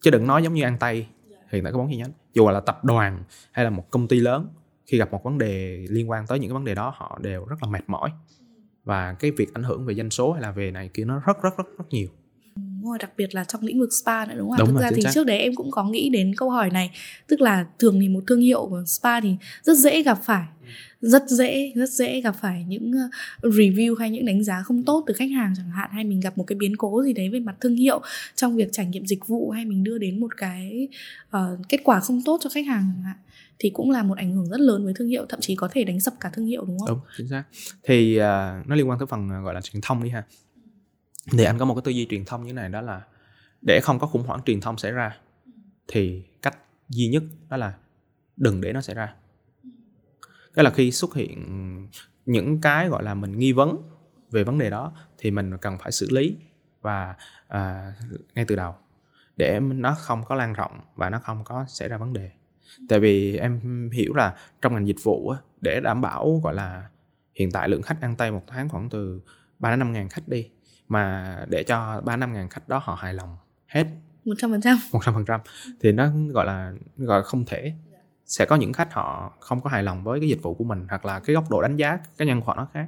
Chứ 0.02 0.12
đừng 0.12 0.28
nói 0.28 0.44
giống 0.44 0.54
như 0.54 0.64
ăn 0.64 0.78
tay 0.80 1.08
hiện 1.50 1.64
tại 1.64 1.72
có 1.72 1.78
bốn 1.78 1.92
chi 1.92 1.98
nhánh. 1.98 2.12
Dù 2.34 2.50
là 2.50 2.60
tập 2.60 2.86
đoàn 2.86 3.24
hay 3.52 3.66
là 3.66 3.72
một 3.72 3.92
công 3.92 4.08
ty 4.08 4.20
lớn 4.20 4.48
khi 4.86 4.98
gặp 4.98 5.12
một 5.12 5.24
vấn 5.24 5.38
đề 5.38 5.86
liên 5.90 6.10
quan 6.10 6.28
tới 6.28 6.40
những 6.40 6.50
cái 6.50 6.54
vấn 6.54 6.66
đề 6.66 6.76
đó 6.76 6.94
họ 6.96 7.20
đều 7.22 7.46
rất 7.46 7.64
là 7.64 7.70
mệt 7.70 7.84
mỏi 7.88 8.12
và 8.84 9.16
cái 9.20 9.32
việc 9.32 9.54
ảnh 9.54 9.64
hưởng 9.64 9.86
về 9.86 9.96
doanh 9.96 10.10
số 10.10 10.32
hay 10.32 10.42
là 10.42 10.52
về 10.52 10.72
này 10.72 10.90
kia 10.94 11.06
nó 11.06 11.22
rất 11.28 11.38
rất 11.44 11.58
rất 11.58 11.64
rất 11.78 11.86
nhiều. 11.90 12.08
Đúng 12.56 12.90
rồi, 12.90 12.98
đặc 13.00 13.12
biệt 13.18 13.36
là 13.36 13.44
trong 13.44 13.62
lĩnh 13.62 13.80
vực 13.80 13.94
spa 13.94 14.26
nữa 14.26 14.36
đúng 14.38 14.50
không 14.50 14.60
ạ? 14.60 14.66
Thực 14.66 14.82
ra 14.82 14.92
thì 14.96 15.02
trước 15.14 15.26
đấy 15.26 15.38
em 15.38 15.56
cũng 15.56 15.72
có 15.72 15.84
nghĩ 15.84 16.10
đến 16.10 16.34
câu 16.38 16.50
hỏi 16.50 16.70
này. 16.70 16.92
Tức 17.28 17.42
là 17.42 17.66
thường 17.80 18.00
thì 18.02 18.10
một 18.10 18.24
thương 18.28 18.42
hiệu 18.42 18.68
của 18.70 18.84
spa 18.86 19.22
thì 19.22 19.36
rất 19.64 19.78
dễ 19.78 20.04
gặp 20.04 20.20
phải. 20.24 20.46
Rất 21.02 21.24
dễ 21.30 21.72
rất 21.76 21.90
dễ 21.90 22.22
gặp 22.22 22.36
phải 22.42 22.66
những 22.68 22.92
ờ, 23.42 23.50
review 23.50 23.96
hay 23.96 24.10
những 24.10 24.26
đánh 24.26 24.44
giá 24.44 24.62
không 24.62 24.84
tốt 24.84 25.04
từ 25.08 25.14
khách 25.14 25.32
hàng 25.32 25.54
chẳng 25.58 25.70
hạn 25.70 25.90
hay 25.94 26.04
mình 26.04 26.20
gặp 26.20 26.38
một 26.38 26.44
cái 26.48 26.56
biến 26.56 26.78
cố 26.78 27.04
gì 27.04 27.14
đấy 27.14 27.30
về 27.30 27.40
mặt 27.40 27.56
thương 27.62 27.76
hiệu 27.76 28.02
trong 28.36 28.56
việc 28.56 28.70
trải 28.72 28.86
nghiệm 28.86 29.06
dịch 29.06 29.28
vụ 29.28 29.50
hay 29.50 29.66
mình 29.66 29.84
đưa 29.84 29.98
đến 29.98 30.20
một 30.20 30.38
cái 30.38 30.88
uh, 31.38 31.70
kết 31.70 31.80
quả 31.84 32.00
không 32.00 32.22
tốt 32.26 32.40
cho 32.44 32.50
khách 32.54 32.66
hàng 32.66 32.92
chẳng 32.94 33.04
hạn 33.04 33.18
thì 33.62 33.70
cũng 33.70 33.92
là 33.92 34.04
một 34.04 34.18
ảnh 34.18 34.32
hưởng 34.32 34.50
rất 34.50 34.60
lớn 34.60 34.86
với 34.86 34.94
thương 34.94 35.08
hiệu 35.08 35.26
thậm 35.30 35.40
chí 35.40 35.56
có 35.56 35.70
thể 35.72 35.84
đánh 35.84 36.00
sập 36.00 36.14
cả 36.20 36.30
thương 36.34 36.46
hiệu 36.46 36.66
đúng 36.66 36.80
không? 36.80 36.88
Đúng 36.88 37.00
chính 37.18 37.28
xác. 37.28 37.44
Thì 37.84 38.18
uh, 38.20 38.24
nó 38.68 38.76
liên 38.76 38.90
quan 38.90 39.00
tới 39.00 39.06
phần 39.08 39.30
à, 39.30 39.40
gọi 39.40 39.54
là 39.54 39.62
truyền 39.62 39.82
thông 39.82 40.04
đi 40.04 40.10
ha. 40.10 40.24
Thì 41.32 41.44
anh 41.44 41.58
có 41.58 41.66
một 41.66 41.76
cái 41.76 41.82
tư 41.86 41.92
duy 41.92 42.08
truyền 42.10 42.26
thông 42.26 42.44
như 42.44 42.50
thế 42.50 42.54
này 42.54 42.70
đó 42.70 42.82
là 42.82 43.02
để 43.62 43.80
không 43.84 44.00
có 44.00 44.08
khủng 44.08 44.24
hoảng 44.24 44.42
truyền 44.46 44.62
thông 44.62 44.78
xảy 44.78 44.92
ra 44.92 45.18
thì 45.88 46.24
cách 46.42 46.58
duy 46.90 47.08
nhất 47.08 47.24
đó 47.50 47.58
là 47.58 47.74
đừng 48.38 48.62
để 48.62 48.74
nó 48.74 48.82
xảy 48.82 48.96
ra 48.96 49.14
tức 50.56 50.64
là 50.64 50.70
khi 50.70 50.92
xuất 50.92 51.16
hiện 51.16 51.88
những 52.26 52.62
cái 52.62 52.90
gọi 52.90 53.04
là 53.04 53.14
mình 53.14 53.40
nghi 53.40 53.52
vấn 53.52 53.78
về 54.32 54.44
vấn 54.44 54.58
đề 54.58 54.70
đó 54.70 54.94
thì 55.18 55.32
mình 55.32 55.58
cần 55.58 55.78
phải 55.78 55.92
xử 55.92 56.08
lý 56.10 56.36
và 56.82 57.16
uh, 57.48 57.58
ngay 58.36 58.46
từ 58.48 58.56
đầu 58.56 58.76
để 59.38 59.60
nó 59.60 59.96
không 60.00 60.24
có 60.26 60.36
lan 60.36 60.54
rộng 60.54 60.82
và 60.96 61.10
nó 61.10 61.20
không 61.20 61.44
có 61.44 61.66
xảy 61.68 61.90
ra 61.90 61.98
vấn 61.98 62.14
đề 62.14 62.32
tại 62.90 63.00
vì 63.00 63.38
em 63.38 63.90
hiểu 63.94 64.14
là 64.14 64.36
trong 64.62 64.74
ngành 64.74 64.88
dịch 64.88 65.04
vụ 65.04 65.34
để 65.62 65.80
đảm 65.80 66.02
bảo 66.02 66.42
gọi 66.44 66.54
là 66.54 66.90
hiện 67.36 67.52
tại 67.52 67.70
lượng 67.70 67.82
khách 67.82 68.02
ăn 68.02 68.16
tay 68.16 68.32
một 68.32 68.44
tháng 68.48 68.70
khoảng 68.70 68.90
từ 68.90 69.22
3 69.60 69.70
đến 69.70 69.80
5 69.80 69.94
ngàn 69.94 70.10
khách 70.10 70.28
đi 70.28 70.50
mà 70.88 71.38
để 71.50 71.64
cho 71.64 72.02
3 72.06 72.16
năm 72.16 72.34
ngàn 72.34 72.50
khách 72.50 72.70
đó 72.70 72.82
họ 72.84 72.96
hài 72.96 73.14
lòng 73.14 73.38
hết. 73.68 73.86
Một 74.26 74.34
trăm 74.38 74.52
phần 74.52 74.62
trăm. 74.62 74.78
Một 74.92 75.00
trăm 75.06 75.14
phần 75.14 75.26
trăm. 75.26 75.40
Thì 75.82 75.92
nó 75.92 76.12
gọi 76.30 76.46
là 76.46 76.74
gọi 76.98 77.20
là 77.20 77.24
không 77.24 77.46
thể. 77.46 77.74
Sẽ 78.26 78.46
có 78.46 78.56
những 78.56 78.74
khách 78.74 78.94
họ 78.94 79.34
không 79.40 79.62
có 79.62 79.70
hài 79.70 79.84
lòng 79.84 80.04
với 80.04 80.20
cái 80.20 80.30
dịch 80.30 80.42
vụ 80.42 80.54
của 80.54 80.64
mình 80.64 80.86
hoặc 80.90 81.06
là 81.06 81.20
cái 81.20 81.34
góc 81.34 81.50
độ 81.50 81.62
đánh 81.62 81.76
giá 81.76 82.00
cá 82.18 82.26
nhân 82.26 82.42
của 82.42 82.46
họ 82.46 82.56
nó 82.56 82.68
khác. 82.74 82.88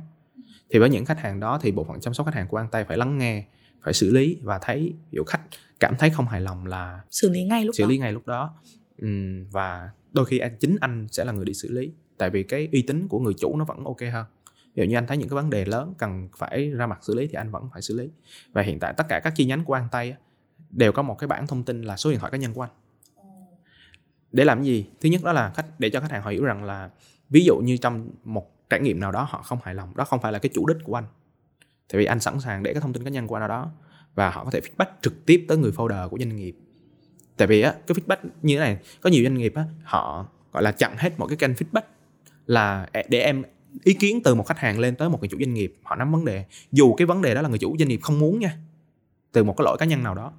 Thì 0.70 0.80
với 0.80 0.90
những 0.90 1.06
khách 1.06 1.20
hàng 1.20 1.40
đó 1.40 1.60
thì 1.62 1.72
bộ 1.72 1.84
phận 1.84 2.00
chăm 2.00 2.14
sóc 2.14 2.26
khách 2.26 2.36
hàng 2.36 2.48
của 2.48 2.58
an 2.58 2.68
tay 2.72 2.84
phải 2.84 2.98
lắng 2.98 3.18
nghe 3.18 3.46
phải 3.84 3.94
xử 3.94 4.12
lý 4.12 4.38
và 4.44 4.60
thấy 4.62 4.94
hiểu 5.12 5.24
khách 5.24 5.42
cảm 5.80 5.96
thấy 6.00 6.10
không 6.10 6.28
hài 6.28 6.42
lòng 6.42 6.66
là 6.66 7.02
xử 7.10 7.30
lý 7.30 7.44
ngay 7.44 7.66
lúc 7.66 7.76
xử 7.76 7.84
đó. 7.84 7.90
lý 7.90 7.98
ngay 7.98 8.14
lúc 8.14 8.28
đó 8.28 8.54
và 9.52 9.90
đôi 10.12 10.26
khi 10.26 10.40
anh 10.40 10.58
chính 10.60 10.78
anh 10.82 11.08
sẽ 11.12 11.26
là 11.26 11.32
người 11.32 11.46
đi 11.46 11.54
xử 11.54 11.72
lý. 11.72 11.92
Tại 12.18 12.30
vì 12.30 12.44
cái 12.44 12.70
uy 12.72 12.82
tín 12.82 13.08
của 13.08 13.20
người 13.20 13.34
chủ 13.34 13.58
nó 13.58 13.66
vẫn 13.66 13.84
ok 13.84 14.02
hơn. 14.12 14.26
Ví 14.76 14.84
dụ 14.84 14.90
như 14.90 14.98
anh 14.98 15.08
thấy 15.08 15.18
những 15.18 15.30
cái 15.30 15.36
vấn 15.36 15.50
đề 15.50 15.66
lớn 15.66 15.94
cần 15.98 16.30
phải 16.38 16.70
ra 16.70 16.88
mặt 16.88 17.00
xử 17.02 17.16
lý 17.16 17.28
thì 17.28 17.34
anh 17.34 17.52
vẫn 17.52 17.70
phải 17.74 17.82
xử 17.82 18.00
lý. 18.00 18.10
Và 18.52 18.62
hiện 18.62 18.80
tại 18.80 18.94
tất 18.98 19.06
cả 19.10 19.20
các 19.20 19.34
chi 19.36 19.46
nhánh 19.46 19.64
của 19.64 19.74
an 19.74 19.88
tay 19.92 20.16
đều 20.70 20.92
có 20.92 21.02
một 21.02 21.16
cái 21.20 21.28
bảng 21.28 21.48
thông 21.48 21.64
tin 21.64 21.82
là 21.82 21.98
số 21.98 22.12
điện 22.12 22.20
thoại 22.20 22.32
cá 22.32 22.38
nhân 22.38 22.54
của 22.54 22.62
anh. 22.62 22.72
Để 24.32 24.46
làm 24.46 24.64
gì? 24.64 24.88
Thứ 25.02 25.10
nhất 25.10 25.22
đó 25.24 25.34
là 25.34 25.52
khách 25.56 25.80
để 25.80 25.90
cho 25.90 26.00
khách 26.00 26.12
hàng 26.12 26.22
họ 26.22 26.30
hiểu 26.30 26.44
rằng 26.44 26.64
là 26.64 26.90
ví 27.30 27.46
dụ 27.46 27.58
như 27.64 27.78
trong 27.78 28.10
một 28.24 28.70
trải 28.70 28.80
nghiệm 28.80 29.00
nào 29.00 29.12
đó 29.12 29.28
họ 29.30 29.42
không 29.42 29.60
hài 29.64 29.76
lòng 29.76 29.96
đó 29.96 30.06
không 30.06 30.22
phải 30.22 30.32
là 30.32 30.40
cái 30.40 30.50
chủ 30.54 30.66
đích 30.66 30.78
của 30.84 30.96
anh. 30.96 31.06
Tại 31.88 32.00
vì 32.00 32.06
anh 32.06 32.20
sẵn 32.20 32.40
sàng 32.40 32.64
để 32.64 32.74
cái 32.74 32.82
thông 32.82 32.94
tin 32.94 33.04
cá 33.04 33.10
nhân 33.10 33.28
của 33.28 33.36
anh 33.36 33.42
ở 33.42 33.48
đó 33.48 33.72
và 34.16 34.30
họ 34.30 34.46
có 34.46 34.52
thể 34.52 34.60
feedback 34.60 34.92
trực 35.02 35.26
tiếp 35.26 35.46
tới 35.48 35.58
người 35.58 35.72
folder 35.72 36.10
của 36.10 36.18
doanh 36.20 36.36
nghiệp 36.36 36.56
tại 37.38 37.48
vì 37.48 37.62
á, 37.62 37.74
cái 37.88 37.96
feedback 37.96 38.30
như 38.42 38.56
thế 38.56 38.60
này, 38.60 38.78
có 39.02 39.10
nhiều 39.10 39.24
doanh 39.24 39.34
nghiệp 39.34 39.54
á, 39.56 39.64
họ, 39.84 40.28
gọi 40.52 40.64
là, 40.64 40.72
chặn 40.72 40.96
hết 40.98 41.20
một 41.20 41.28
cái 41.28 41.38
kênh 41.38 41.54
feedback 41.54 41.82
là 42.48 42.88
để 43.10 43.20
em 43.20 43.44
ý 43.84 43.94
kiến 43.94 44.24
từ 44.24 44.36
một 44.36 44.48
khách 44.48 44.60
hàng 44.60 44.80
lên 44.80 44.96
tới 44.96 45.10
một 45.10 45.20
người 45.20 45.30
chủ 45.30 45.38
doanh 45.40 45.54
nghiệp, 45.54 45.76
họ 45.84 45.96
nắm 45.96 46.12
vấn 46.12 46.26
đề. 46.26 46.46
Dù 46.72 46.94
cái 46.94 47.06
vấn 47.06 47.22
đề 47.22 47.36
đó 47.36 47.42
là 47.42 47.50
người 47.50 47.60
chủ 47.60 47.76
doanh 47.80 47.90
nghiệp 47.90 48.00
không 48.04 48.20
muốn 48.20 48.40
nha, 48.40 48.58
từ 49.32 49.44
một 49.44 49.58
cái 49.58 49.66
lỗi 49.66 49.78
cá 49.80 49.86
nhân 49.86 50.04
nào 50.04 50.16
đó, 50.16 50.34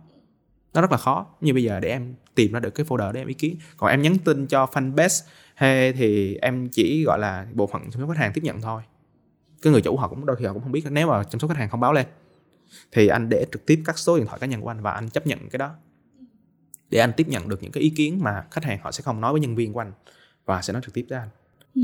nó 0.74 0.80
rất 0.80 0.90
là 0.90 0.97
khó. 0.97 1.26
Như 1.40 1.53
bây 1.53 1.62
giờ 1.62 1.80
để 1.80 1.88
em 1.88 2.14
tìm 2.34 2.53
ra 2.53 2.61
được 2.61 2.74
cái 2.74 2.86
folder 2.86 3.12
để 3.12 3.20
em 3.20 3.28
ý 3.28 3.34
kiến. 3.34 3.57
Còn 3.76 3.90
em 3.90 4.03
nhắn 4.03 4.18
tin 4.18 4.47
cho 4.47 4.66
fanpage, 4.72 5.24
hay 5.55 5.92
thì 5.92 6.34
em 6.34 6.68
chỉ, 6.68 7.05
gọi 7.05 7.18
là, 7.18 7.47
bộ 7.53 7.66
phận 7.66 7.82
chăm 7.82 8.01
sóc 8.01 8.09
khách 8.09 8.18
hàng 8.18 8.32
tiếp 8.34 8.45
nhận 8.45 8.61
thôi. 8.61 8.82
Cái 9.62 9.72
người 9.72 9.82
chủ 9.82 9.97
họ 9.97 10.09
cũng 10.09 10.26
đôi 10.26 10.36
khi 10.36 10.45
họ 10.45 10.53
cũng 10.53 10.62
không 10.62 10.72
biết. 10.72 10.84
Nếu 10.90 11.09
mà 11.09 11.24
chăm 11.24 11.40
sóc 11.40 11.51
khách 11.51 11.59
hàng 11.59 11.68
không 11.68 11.80
báo 11.80 11.92
lên, 11.92 12.07
thì 12.92 13.09
anh 13.09 13.28
để 13.28 13.47
trực 13.53 13.66
tiếp 13.66 13.82
các 13.84 13.99
số 13.99 14.16
điện 14.16 14.26
thoại 14.26 14.38
cá 14.40 14.47
nhân 14.47 14.61
của 14.61 14.70
anh 14.70 14.82
và 14.82 14.90
anh 14.90 15.11
chấp 15.11 15.26
nhận 15.26 15.49
cái 15.49 15.59
đó 15.59 15.74
để 16.95 17.01
anh 17.01 17.12
tiếp 17.12 17.28
nhận 17.28 17.49
được 17.49 17.62
những 17.62 17.72
cái 17.72 17.82
ý 17.82 17.90
kiến 17.90 18.18
mà 18.22 18.45
khách 18.51 18.64
hàng 18.64 18.78
họ 18.82 18.92
sẽ 18.92 19.03
không 19.03 19.20
nói 19.20 19.32
với 19.32 19.40
nhân 19.40 19.55
viên 19.55 19.72
của 19.72 19.80
anh 19.80 19.92
và 20.45 20.62
sẽ 20.62 20.72
nói 20.72 20.82
trực 20.84 20.95
tiếp 20.95 21.07
với 21.09 21.18
anh. 21.18 21.28
Ừ. 21.74 21.82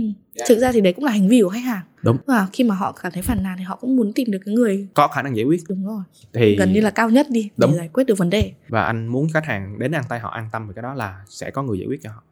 thực 0.48 0.58
ra 0.58 0.72
thì 0.72 0.80
đấy 0.80 0.92
cũng 0.92 1.04
là 1.04 1.12
hành 1.12 1.28
vi 1.28 1.40
của 1.42 1.48
khách 1.48 1.64
hàng. 1.64 1.82
Đúng. 2.02 2.18
Và 2.26 2.48
khi 2.52 2.64
mà 2.64 2.74
họ 2.74 2.92
cảm 2.92 3.12
thấy 3.12 3.22
phản 3.22 3.42
nàn 3.42 3.58
thì 3.58 3.64
họ 3.64 3.76
cũng 3.76 3.96
muốn 3.96 4.12
tìm 4.12 4.30
được 4.30 4.38
cái 4.44 4.54
người 4.54 4.88
có 4.94 5.08
khả 5.08 5.22
năng 5.22 5.36
giải 5.36 5.44
quyết. 5.44 5.60
Đúng 5.68 5.86
rồi. 5.86 6.02
Thì 6.32 6.56
gần 6.56 6.72
như 6.72 6.80
là 6.80 6.90
cao 6.90 7.10
nhất 7.10 7.26
đi 7.30 7.50
đúng. 7.56 7.70
để 7.70 7.76
giải 7.76 7.88
quyết 7.92 8.04
được 8.04 8.18
vấn 8.18 8.30
đề. 8.30 8.52
Và 8.68 8.82
anh 8.84 9.06
muốn 9.06 9.28
khách 9.34 9.44
hàng 9.44 9.78
đến 9.78 9.92
ăn 9.92 10.04
tay 10.08 10.20
họ 10.20 10.30
an 10.30 10.48
tâm 10.52 10.68
về 10.68 10.74
cái 10.74 10.82
đó 10.82 10.94
là 10.94 11.24
sẽ 11.28 11.50
có 11.50 11.62
người 11.62 11.78
giải 11.78 11.86
quyết 11.86 12.00
cho 12.02 12.10
họ. 12.10 12.22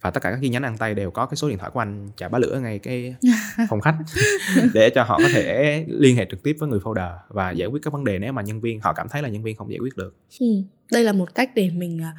Và 0.00 0.10
tất 0.10 0.22
cả 0.22 0.30
các 0.30 0.38
chi 0.42 0.48
nhánh 0.48 0.62
ăn 0.62 0.76
tay 0.78 0.94
đều 0.94 1.10
có 1.10 1.26
cái 1.26 1.36
số 1.36 1.48
điện 1.48 1.58
thoại 1.58 1.70
của 1.74 1.80
anh 1.80 2.08
trả 2.16 2.28
bá 2.28 2.38
lửa 2.38 2.60
ngay 2.62 2.78
cái 2.78 3.14
phòng 3.68 3.80
khách 3.80 3.96
để 4.74 4.90
cho 4.90 5.02
họ 5.02 5.18
có 5.22 5.28
thể 5.32 5.84
liên 5.88 6.16
hệ 6.16 6.26
trực 6.30 6.42
tiếp 6.42 6.56
với 6.58 6.68
người 6.68 6.80
folder 6.80 7.16
và 7.28 7.50
giải 7.50 7.68
quyết 7.68 7.82
các 7.82 7.92
vấn 7.92 8.04
đề 8.04 8.18
nếu 8.18 8.32
mà 8.32 8.42
nhân 8.42 8.60
viên 8.60 8.80
họ 8.80 8.92
cảm 8.92 9.08
thấy 9.08 9.22
là 9.22 9.28
nhân 9.28 9.42
viên 9.42 9.56
không 9.56 9.70
giải 9.70 9.78
quyết 9.78 9.96
được. 9.96 10.14
Ừ. 10.40 10.46
đây 10.92 11.04
là 11.04 11.12
một 11.12 11.34
cách 11.34 11.50
để 11.54 11.70
mình 11.70 12.02
à, 12.02 12.12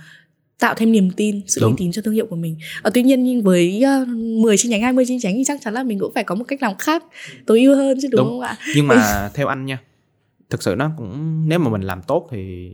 tạo 0.59 0.74
thêm 0.78 0.91
niềm 0.91 1.11
tin 1.11 1.41
sự 1.47 1.61
uy 1.61 1.72
tín 1.78 1.91
cho 1.91 2.01
thương 2.01 2.13
hiệu 2.13 2.26
của 2.26 2.36
mình. 2.36 2.57
À, 2.84 2.91
tuy 2.93 3.03
nhiên 3.03 3.41
với 3.43 3.84
uh, 4.01 4.07
10 4.07 4.57
chi 4.57 4.70
nhánh 4.70 4.82
20 4.82 5.05
chi 5.07 5.20
nhánh 5.24 5.34
thì 5.34 5.43
chắc 5.45 5.61
chắn 5.61 5.74
là 5.74 5.84
mình 5.84 5.99
cũng 5.99 6.13
phải 6.13 6.24
có 6.24 6.36
một 6.36 6.43
cách 6.47 6.61
làm 6.61 6.78
khác 6.80 7.03
tối 7.45 7.61
ưu 7.61 7.76
hơn 7.76 7.97
chứ 8.01 8.07
đúng, 8.11 8.17
đúng. 8.17 8.28
không 8.28 8.41
ạ? 8.41 8.57
Nhưng 8.76 8.88
mà 8.88 9.30
theo 9.34 9.47
anh 9.47 9.65
nha 9.65 9.80
thực 10.49 10.63
sự 10.63 10.76
nó 10.76 10.91
cũng 10.97 11.43
nếu 11.49 11.59
mà 11.59 11.70
mình 11.70 11.82
làm 11.82 12.01
tốt 12.01 12.28
thì 12.32 12.72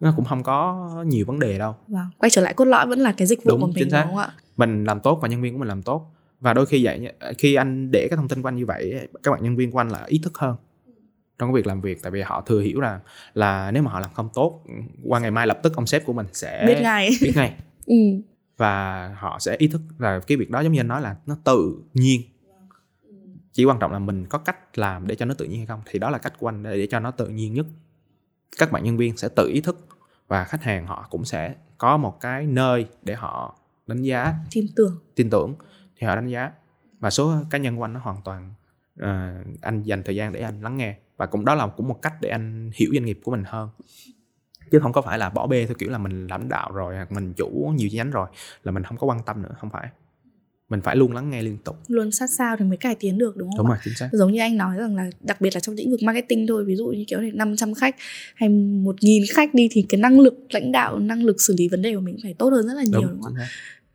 nó 0.00 0.12
cũng 0.16 0.24
không 0.24 0.42
có 0.42 0.88
nhiều 1.06 1.24
vấn 1.26 1.38
đề 1.38 1.58
đâu. 1.58 1.76
Vâng 1.88 2.06
quay 2.18 2.30
trở 2.30 2.42
lại 2.42 2.54
cốt 2.54 2.64
lõi 2.64 2.86
vẫn 2.86 2.98
là 2.98 3.12
cái 3.12 3.26
dịch 3.26 3.44
vụ 3.44 3.50
đúng, 3.50 3.60
của 3.60 3.66
mình 3.66 3.88
đúng 3.90 4.00
không 4.04 4.16
ạ? 4.16 4.32
Mình 4.56 4.84
làm 4.84 5.00
tốt 5.00 5.18
và 5.22 5.28
nhân 5.28 5.42
viên 5.42 5.52
của 5.52 5.58
mình 5.58 5.68
làm 5.68 5.82
tốt. 5.82 6.14
Và 6.40 6.54
đôi 6.54 6.66
khi 6.66 6.84
vậy 6.84 7.12
khi 7.38 7.54
anh 7.54 7.90
để 7.90 8.06
cái 8.10 8.16
thông 8.16 8.28
tin 8.28 8.42
của 8.42 8.48
anh 8.48 8.56
như 8.56 8.66
vậy 8.66 9.08
các 9.22 9.30
bạn 9.30 9.42
nhân 9.42 9.56
viên 9.56 9.70
của 9.70 9.78
anh 9.78 9.88
là 9.88 10.04
ý 10.06 10.20
thức 10.22 10.38
hơn 10.38 10.56
trong 11.40 11.48
cái 11.48 11.54
việc 11.54 11.66
làm 11.66 11.80
việc 11.80 12.02
tại 12.02 12.12
vì 12.12 12.22
họ 12.22 12.40
thừa 12.46 12.60
hiểu 12.60 12.80
rằng 12.80 13.00
là 13.34 13.70
nếu 13.70 13.82
mà 13.82 13.90
họ 13.90 14.00
làm 14.00 14.10
không 14.14 14.28
tốt 14.34 14.62
qua 15.04 15.20
ngày 15.20 15.30
mai 15.30 15.46
lập 15.46 15.60
tức 15.62 15.76
ông 15.76 15.86
sếp 15.86 16.06
của 16.06 16.12
mình 16.12 16.26
sẽ 16.32 16.64
biết 16.66 16.80
ngay. 16.82 17.10
biết 17.22 17.32
ngay. 17.34 17.54
Ừ. 17.86 17.94
và 18.56 19.08
họ 19.18 19.38
sẽ 19.38 19.56
ý 19.56 19.68
thức 19.68 19.80
là 19.98 20.20
cái 20.26 20.36
việc 20.36 20.50
đó 20.50 20.60
giống 20.60 20.72
như 20.72 20.80
anh 20.80 20.88
nói 20.88 21.02
là 21.02 21.16
nó 21.26 21.36
tự 21.44 21.82
nhiên. 21.94 22.22
Chỉ 23.52 23.64
quan 23.64 23.78
trọng 23.78 23.92
là 23.92 23.98
mình 23.98 24.26
có 24.26 24.38
cách 24.38 24.78
làm 24.78 25.06
để 25.06 25.14
cho 25.14 25.26
nó 25.26 25.34
tự 25.34 25.44
nhiên 25.44 25.58
hay 25.58 25.66
không 25.66 25.82
thì 25.86 25.98
đó 25.98 26.10
là 26.10 26.18
cách 26.18 26.32
của 26.38 26.48
anh 26.48 26.62
để 26.62 26.86
cho 26.90 27.00
nó 27.00 27.10
tự 27.10 27.28
nhiên 27.28 27.54
nhất. 27.54 27.66
Các 28.58 28.72
bạn 28.72 28.84
nhân 28.84 28.96
viên 28.96 29.16
sẽ 29.16 29.28
tự 29.28 29.48
ý 29.48 29.60
thức 29.60 29.86
và 30.28 30.44
khách 30.44 30.62
hàng 30.62 30.86
họ 30.86 31.06
cũng 31.10 31.24
sẽ 31.24 31.54
có 31.78 31.96
một 31.96 32.20
cái 32.20 32.46
nơi 32.46 32.86
để 33.02 33.14
họ 33.14 33.58
đánh 33.86 34.02
giá. 34.02 34.34
Tin 34.50 34.66
tưởng. 34.76 34.98
Tin 35.14 35.30
tưởng 35.30 35.54
thì 35.96 36.06
họ 36.06 36.14
đánh 36.14 36.28
giá. 36.28 36.52
Và 36.98 37.10
số 37.10 37.34
cá 37.50 37.58
nhân 37.58 37.76
của 37.76 37.84
anh 37.84 37.92
nó 37.92 38.00
hoàn 38.00 38.22
toàn 38.24 38.54
uh, 39.02 39.60
anh 39.60 39.82
dành 39.82 40.02
thời 40.02 40.16
gian 40.16 40.32
để 40.32 40.40
anh 40.40 40.62
lắng 40.62 40.76
nghe 40.76 40.96
và 41.20 41.26
cũng 41.26 41.44
đó 41.44 41.54
là 41.54 41.66
cũng 41.66 41.88
một 41.88 42.02
cách 42.02 42.14
để 42.20 42.28
anh 42.28 42.70
hiểu 42.74 42.90
doanh 42.92 43.04
nghiệp 43.04 43.20
của 43.24 43.30
mình 43.30 43.42
hơn. 43.46 43.68
Chứ 44.70 44.78
không 44.78 44.92
có 44.92 45.02
phải 45.02 45.18
là 45.18 45.30
bỏ 45.30 45.46
bê 45.46 45.66
theo 45.66 45.74
kiểu 45.78 45.90
là 45.90 45.98
mình 45.98 46.26
lãnh 46.26 46.48
đạo 46.48 46.72
rồi 46.72 46.96
hoặc 46.96 47.12
mình 47.12 47.32
chủ 47.36 47.72
nhiều 47.76 47.88
chi 47.90 47.96
nhánh 47.96 48.10
rồi 48.10 48.28
là 48.64 48.72
mình 48.72 48.82
không 48.82 48.98
có 48.98 49.06
quan 49.06 49.18
tâm 49.26 49.42
nữa 49.42 49.54
không 49.60 49.70
phải. 49.70 49.88
Mình 50.68 50.80
phải 50.80 50.96
luôn 50.96 51.12
lắng 51.12 51.30
nghe 51.30 51.42
liên 51.42 51.58
tục. 51.64 51.76
Luôn 51.88 52.10
sát 52.10 52.30
sao 52.30 52.56
thì 52.56 52.64
mới 52.64 52.76
cải 52.76 52.94
tiến 52.94 53.18
được 53.18 53.36
đúng 53.36 53.50
không 53.50 53.58
đúng 53.58 53.66
rồi 53.66 53.76
chính 53.84 53.94
xác. 53.94 54.08
Giống 54.12 54.32
như 54.32 54.40
anh 54.40 54.56
nói 54.56 54.76
rằng 54.76 54.96
là 54.96 55.10
đặc 55.20 55.40
biệt 55.40 55.54
là 55.54 55.60
trong 55.60 55.74
lĩnh 55.74 55.90
vực 55.90 56.02
marketing 56.02 56.46
thôi 56.46 56.64
ví 56.64 56.76
dụ 56.76 56.86
như 56.86 57.04
kiểu 57.08 57.20
này 57.20 57.30
500 57.34 57.74
khách 57.74 57.96
hay 58.34 58.48
một 58.48 58.96
nghìn 59.00 59.22
khách 59.34 59.54
đi 59.54 59.68
thì 59.70 59.86
cái 59.88 60.00
năng 60.00 60.20
lực 60.20 60.34
lãnh 60.50 60.72
đạo 60.72 60.98
năng 60.98 61.24
lực 61.24 61.40
xử 61.40 61.54
lý 61.58 61.68
vấn 61.68 61.82
đề 61.82 61.94
của 61.94 62.00
mình 62.00 62.16
phải 62.22 62.34
tốt 62.34 62.50
hơn 62.50 62.66
rất 62.66 62.74
là 62.74 62.82
nhiều 62.82 63.00
đúng, 63.00 63.10
đúng 63.10 63.22
không 63.22 63.34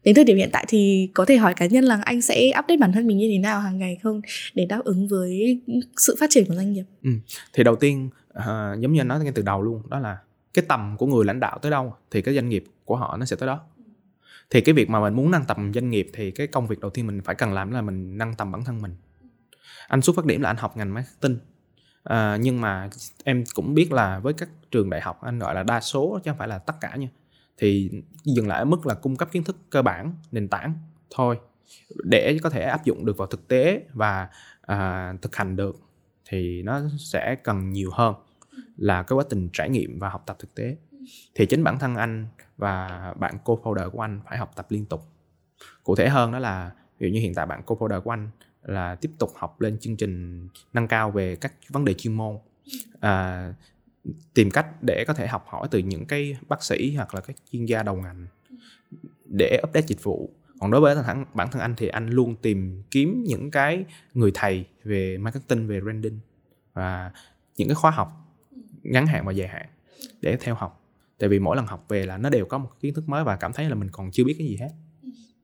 đến 0.06 0.16
thời 0.16 0.24
điểm 0.24 0.38
hiện 0.38 0.50
tại 0.54 0.66
thì 0.68 1.10
có 1.14 1.26
thể 1.26 1.38
hỏi 1.38 1.54
cá 1.54 1.66
nhân 1.66 1.84
là 1.84 2.02
anh 2.06 2.22
sẽ 2.22 2.52
update 2.60 2.78
bản 2.78 2.92
thân 2.94 3.08
mình 3.08 3.18
như 3.18 3.30
thế 3.32 3.38
nào 3.38 3.60
hàng 3.60 3.78
ngày 3.78 3.98
không 4.04 4.22
để 4.54 4.66
đáp 4.66 4.80
ứng 4.84 5.08
với 5.08 5.62
sự 5.98 6.16
phát 6.20 6.30
triển 6.30 6.46
của 6.48 6.56
doanh 6.56 6.74
nghiệp 6.74 6.84
ừ. 7.04 7.10
thì 7.54 7.64
đầu 7.64 7.76
tiên 7.76 8.10
uh, 8.38 8.80
giống 8.80 8.94
như 8.94 9.02
anh 9.02 9.08
nói 9.08 9.24
ngay 9.24 9.32
từ 9.36 9.42
đầu 9.42 9.62
luôn 9.62 9.82
đó 9.90 10.00
là 10.00 10.18
cái 10.54 10.66
tầm 10.68 10.96
của 10.98 11.06
người 11.06 11.26
lãnh 11.26 11.40
đạo 11.40 11.60
tới 11.62 11.72
đâu 11.72 11.94
thì 12.12 12.22
cái 12.22 12.36
doanh 12.36 12.50
nghiệp 12.50 12.66
của 12.86 12.96
họ 12.96 13.18
nó 13.18 13.26
sẽ 13.26 13.36
tới 13.36 13.48
đó 13.48 13.62
thì 14.50 14.62
cái 14.62 14.76
việc 14.76 14.90
mà 14.90 15.02
mình 15.02 15.14
muốn 15.14 15.32
nâng 15.32 15.46
tầm 15.48 15.72
doanh 15.74 15.90
nghiệp 15.90 16.10
thì 16.14 16.32
cái 16.32 16.48
công 16.48 16.68
việc 16.68 16.80
đầu 16.80 16.92
tiên 16.92 17.08
mình 17.08 17.22
phải 17.22 17.36
cần 17.36 17.54
làm 17.54 17.72
là 17.72 17.82
mình 17.82 18.18
nâng 18.18 18.34
tầm 18.34 18.52
bản 18.52 18.64
thân 18.64 18.82
mình 18.82 18.96
anh 19.88 20.02
xuất 20.02 20.16
phát 20.16 20.26
điểm 20.26 20.42
là 20.42 20.50
anh 20.50 20.58
học 20.58 20.78
ngành 20.78 20.94
marketing 20.94 21.38
à, 22.04 22.38
nhưng 22.42 22.62
mà 22.62 22.90
em 23.24 23.44
cũng 23.54 23.74
biết 23.74 23.92
là 23.92 24.20
với 24.20 24.34
các 24.34 24.50
trường 24.72 24.90
đại 24.90 25.02
học 25.02 25.22
anh 25.22 25.40
gọi 25.40 25.56
là 25.56 25.64
đa 25.64 25.82
số 25.82 26.20
chứ 26.24 26.32
không 26.32 26.38
phải 26.38 26.48
là 26.48 26.58
tất 26.58 26.74
cả 26.82 26.96
nha 26.96 27.08
thì 27.58 27.92
dừng 28.24 28.48
lại 28.48 28.60
ở 28.60 28.66
mức 28.66 28.88
là 28.88 28.94
cung 28.94 29.16
cấp 29.16 29.30
kiến 29.32 29.44
thức 29.44 29.58
cơ 29.70 29.82
bản 29.82 30.14
nền 30.32 30.48
tảng 30.48 30.74
thôi 31.10 31.40
để 32.04 32.38
có 32.44 32.50
thể 32.50 32.62
áp 32.62 32.86
dụng 32.86 33.06
được 33.06 33.18
vào 33.18 33.28
thực 33.28 33.48
tế 33.48 33.84
và 33.94 34.30
à, 34.62 35.14
thực 35.22 35.36
hành 35.36 35.56
được 35.56 35.80
thì 36.26 36.64
nó 36.64 36.82
sẽ 37.00 37.36
cần 37.44 37.72
nhiều 37.72 37.90
hơn 37.94 38.16
là 38.78 39.04
cái 39.04 39.16
quá 39.16 39.24
trình 39.30 39.50
trải 39.54 39.70
nghiệm 39.70 40.00
và 40.00 40.10
học 40.10 40.24
tập 40.26 40.36
thực 40.40 40.56
tế. 40.56 40.78
Thì 41.36 41.46
chính 41.46 41.64
bản 41.64 41.80
thân 41.80 41.96
anh 41.96 42.28
và 42.58 43.14
bạn 43.20 43.38
co-founder 43.46 43.90
của 43.90 44.02
anh 44.02 44.22
phải 44.26 44.38
học 44.38 44.52
tập 44.56 44.66
liên 44.70 44.86
tục. 44.86 45.02
Cụ 45.84 45.96
thể 45.96 46.10
hơn 46.10 46.32
đó 46.32 46.40
là 46.40 46.72
ví 47.00 47.08
dụ 47.08 47.14
như 47.14 47.20
hiện 47.20 47.34
tại 47.34 47.46
bạn 47.46 47.62
co-founder 47.66 48.02
của 48.02 48.12
anh 48.12 48.30
là 48.64 48.96
tiếp 48.96 49.12
tục 49.20 49.32
học 49.36 49.62
lên 49.62 49.78
chương 49.80 49.98
trình 49.98 50.48
nâng 50.74 50.88
cao 50.88 51.12
về 51.12 51.36
các 51.36 51.54
vấn 51.70 51.86
đề 51.86 51.94
chuyên 51.94 52.14
môn. 52.14 52.38
À, 53.00 53.54
tìm 54.34 54.52
cách 54.52 54.84
để 54.84 55.06
có 55.08 55.14
thể 55.14 55.28
học 55.28 55.46
hỏi 55.48 55.68
từ 55.72 55.80
những 55.80 56.06
cái 56.06 56.38
bác 56.48 56.64
sĩ 56.64 56.96
hoặc 56.96 57.16
là 57.16 57.22
các 57.22 57.36
chuyên 57.52 57.66
gia 57.66 57.84
đầu 57.84 57.96
ngành 57.96 58.28
để 59.26 59.60
update 59.64 59.88
dịch 59.88 60.04
vụ. 60.04 60.30
Còn 60.60 60.72
đối 60.72 60.82
với 60.82 60.96
bản, 60.96 61.26
bản 61.34 61.48
thân 61.52 61.62
anh 61.62 61.74
thì 61.78 61.88
anh 61.88 62.10
luôn 62.10 62.36
tìm 62.36 62.84
kiếm 62.92 63.24
những 63.24 63.52
cái 63.52 63.86
người 64.14 64.32
thầy 64.34 64.66
về 64.84 65.18
marketing 65.18 65.68
về 65.68 65.82
branding 65.82 66.20
và 66.74 67.12
những 67.58 67.68
cái 67.68 67.76
khóa 67.76 67.92
học 67.92 68.12
ngắn 68.84 69.08
hạn 69.08 69.26
và 69.26 69.32
dài 69.32 69.48
hạn 69.48 69.66
để 70.22 70.38
theo 70.38 70.56
học. 70.56 70.82
Tại 71.20 71.30
vì 71.30 71.40
mỗi 71.40 71.56
lần 71.56 71.66
học 71.66 71.86
về 71.88 72.06
là 72.06 72.18
nó 72.18 72.30
đều 72.30 72.46
có 72.46 72.58
một 72.58 72.70
kiến 72.80 72.94
thức 72.94 73.10
mới 73.10 73.24
và 73.24 73.36
cảm 73.36 73.54
thấy 73.54 73.70
là 73.70 73.76
mình 73.76 73.90
còn 73.92 74.12
chưa 74.12 74.24
biết 74.24 74.36
cái 74.38 74.48
gì 74.48 74.58
hết. 74.58 74.70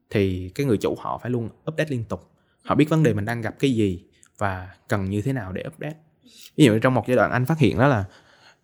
Thì 0.09 0.51
cái 0.55 0.65
người 0.65 0.77
chủ 0.77 0.95
họ 0.99 1.17
phải 1.17 1.31
luôn 1.31 1.49
update 1.71 1.89
liên 1.89 2.03
tục. 2.03 2.31
Họ 2.63 2.75
biết 2.75 2.89
vấn 2.89 3.03
đề 3.03 3.13
mình 3.13 3.25
đang 3.25 3.41
gặp 3.41 3.55
cái 3.59 3.71
gì 3.71 4.03
và 4.37 4.75
cần 4.87 5.05
như 5.05 5.21
thế 5.21 5.33
nào 5.33 5.51
để 5.51 5.63
update. 5.67 5.95
Ví 6.55 6.65
dụ 6.65 6.79
trong 6.79 6.93
một 6.93 7.07
giai 7.07 7.15
đoạn 7.15 7.31
anh 7.31 7.45
phát 7.45 7.59
hiện 7.59 7.77
đó 7.77 7.87
là 7.87 8.05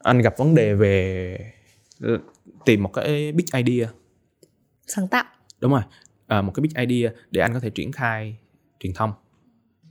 anh 0.08 0.22
gặp 0.22 0.38
vấn 0.38 0.56
đề 0.56 0.74
về 0.74 1.38
tìm 2.66 2.84
một 2.84 2.94
cái 2.94 3.32
big 3.32 3.46
idea. 3.54 3.90
Sáng 4.88 5.08
tạo. 5.08 5.26
Đúng 5.60 5.72
rồi. 5.72 5.82
À, 6.28 6.42
một 6.42 6.52
cái 6.56 6.62
big 6.62 6.88
idea 6.88 7.12
để 7.32 7.42
anh 7.42 7.54
có 7.54 7.60
thể 7.60 7.70
triển 7.70 7.92
khai 7.92 8.38
truyền 8.80 8.94
thông. 8.94 9.12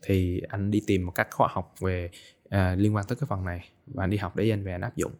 Thì 0.02 0.40
anh 0.48 0.70
đi 0.70 0.82
tìm 0.86 1.06
một 1.06 1.12
các 1.14 1.28
khóa 1.30 1.48
học 1.50 1.74
về 1.80 2.10
à, 2.48 2.74
liên 2.78 2.94
quan 2.94 3.04
tới 3.08 3.16
cái 3.16 3.26
phần 3.30 3.44
này 3.44 3.68
và 3.86 4.04
anh 4.04 4.10
đi 4.10 4.16
học 4.16 4.36
để 4.36 4.50
anh 4.50 4.64
về 4.64 4.72
anh 4.72 4.80
áp 4.80 4.96
dụng 4.96 5.12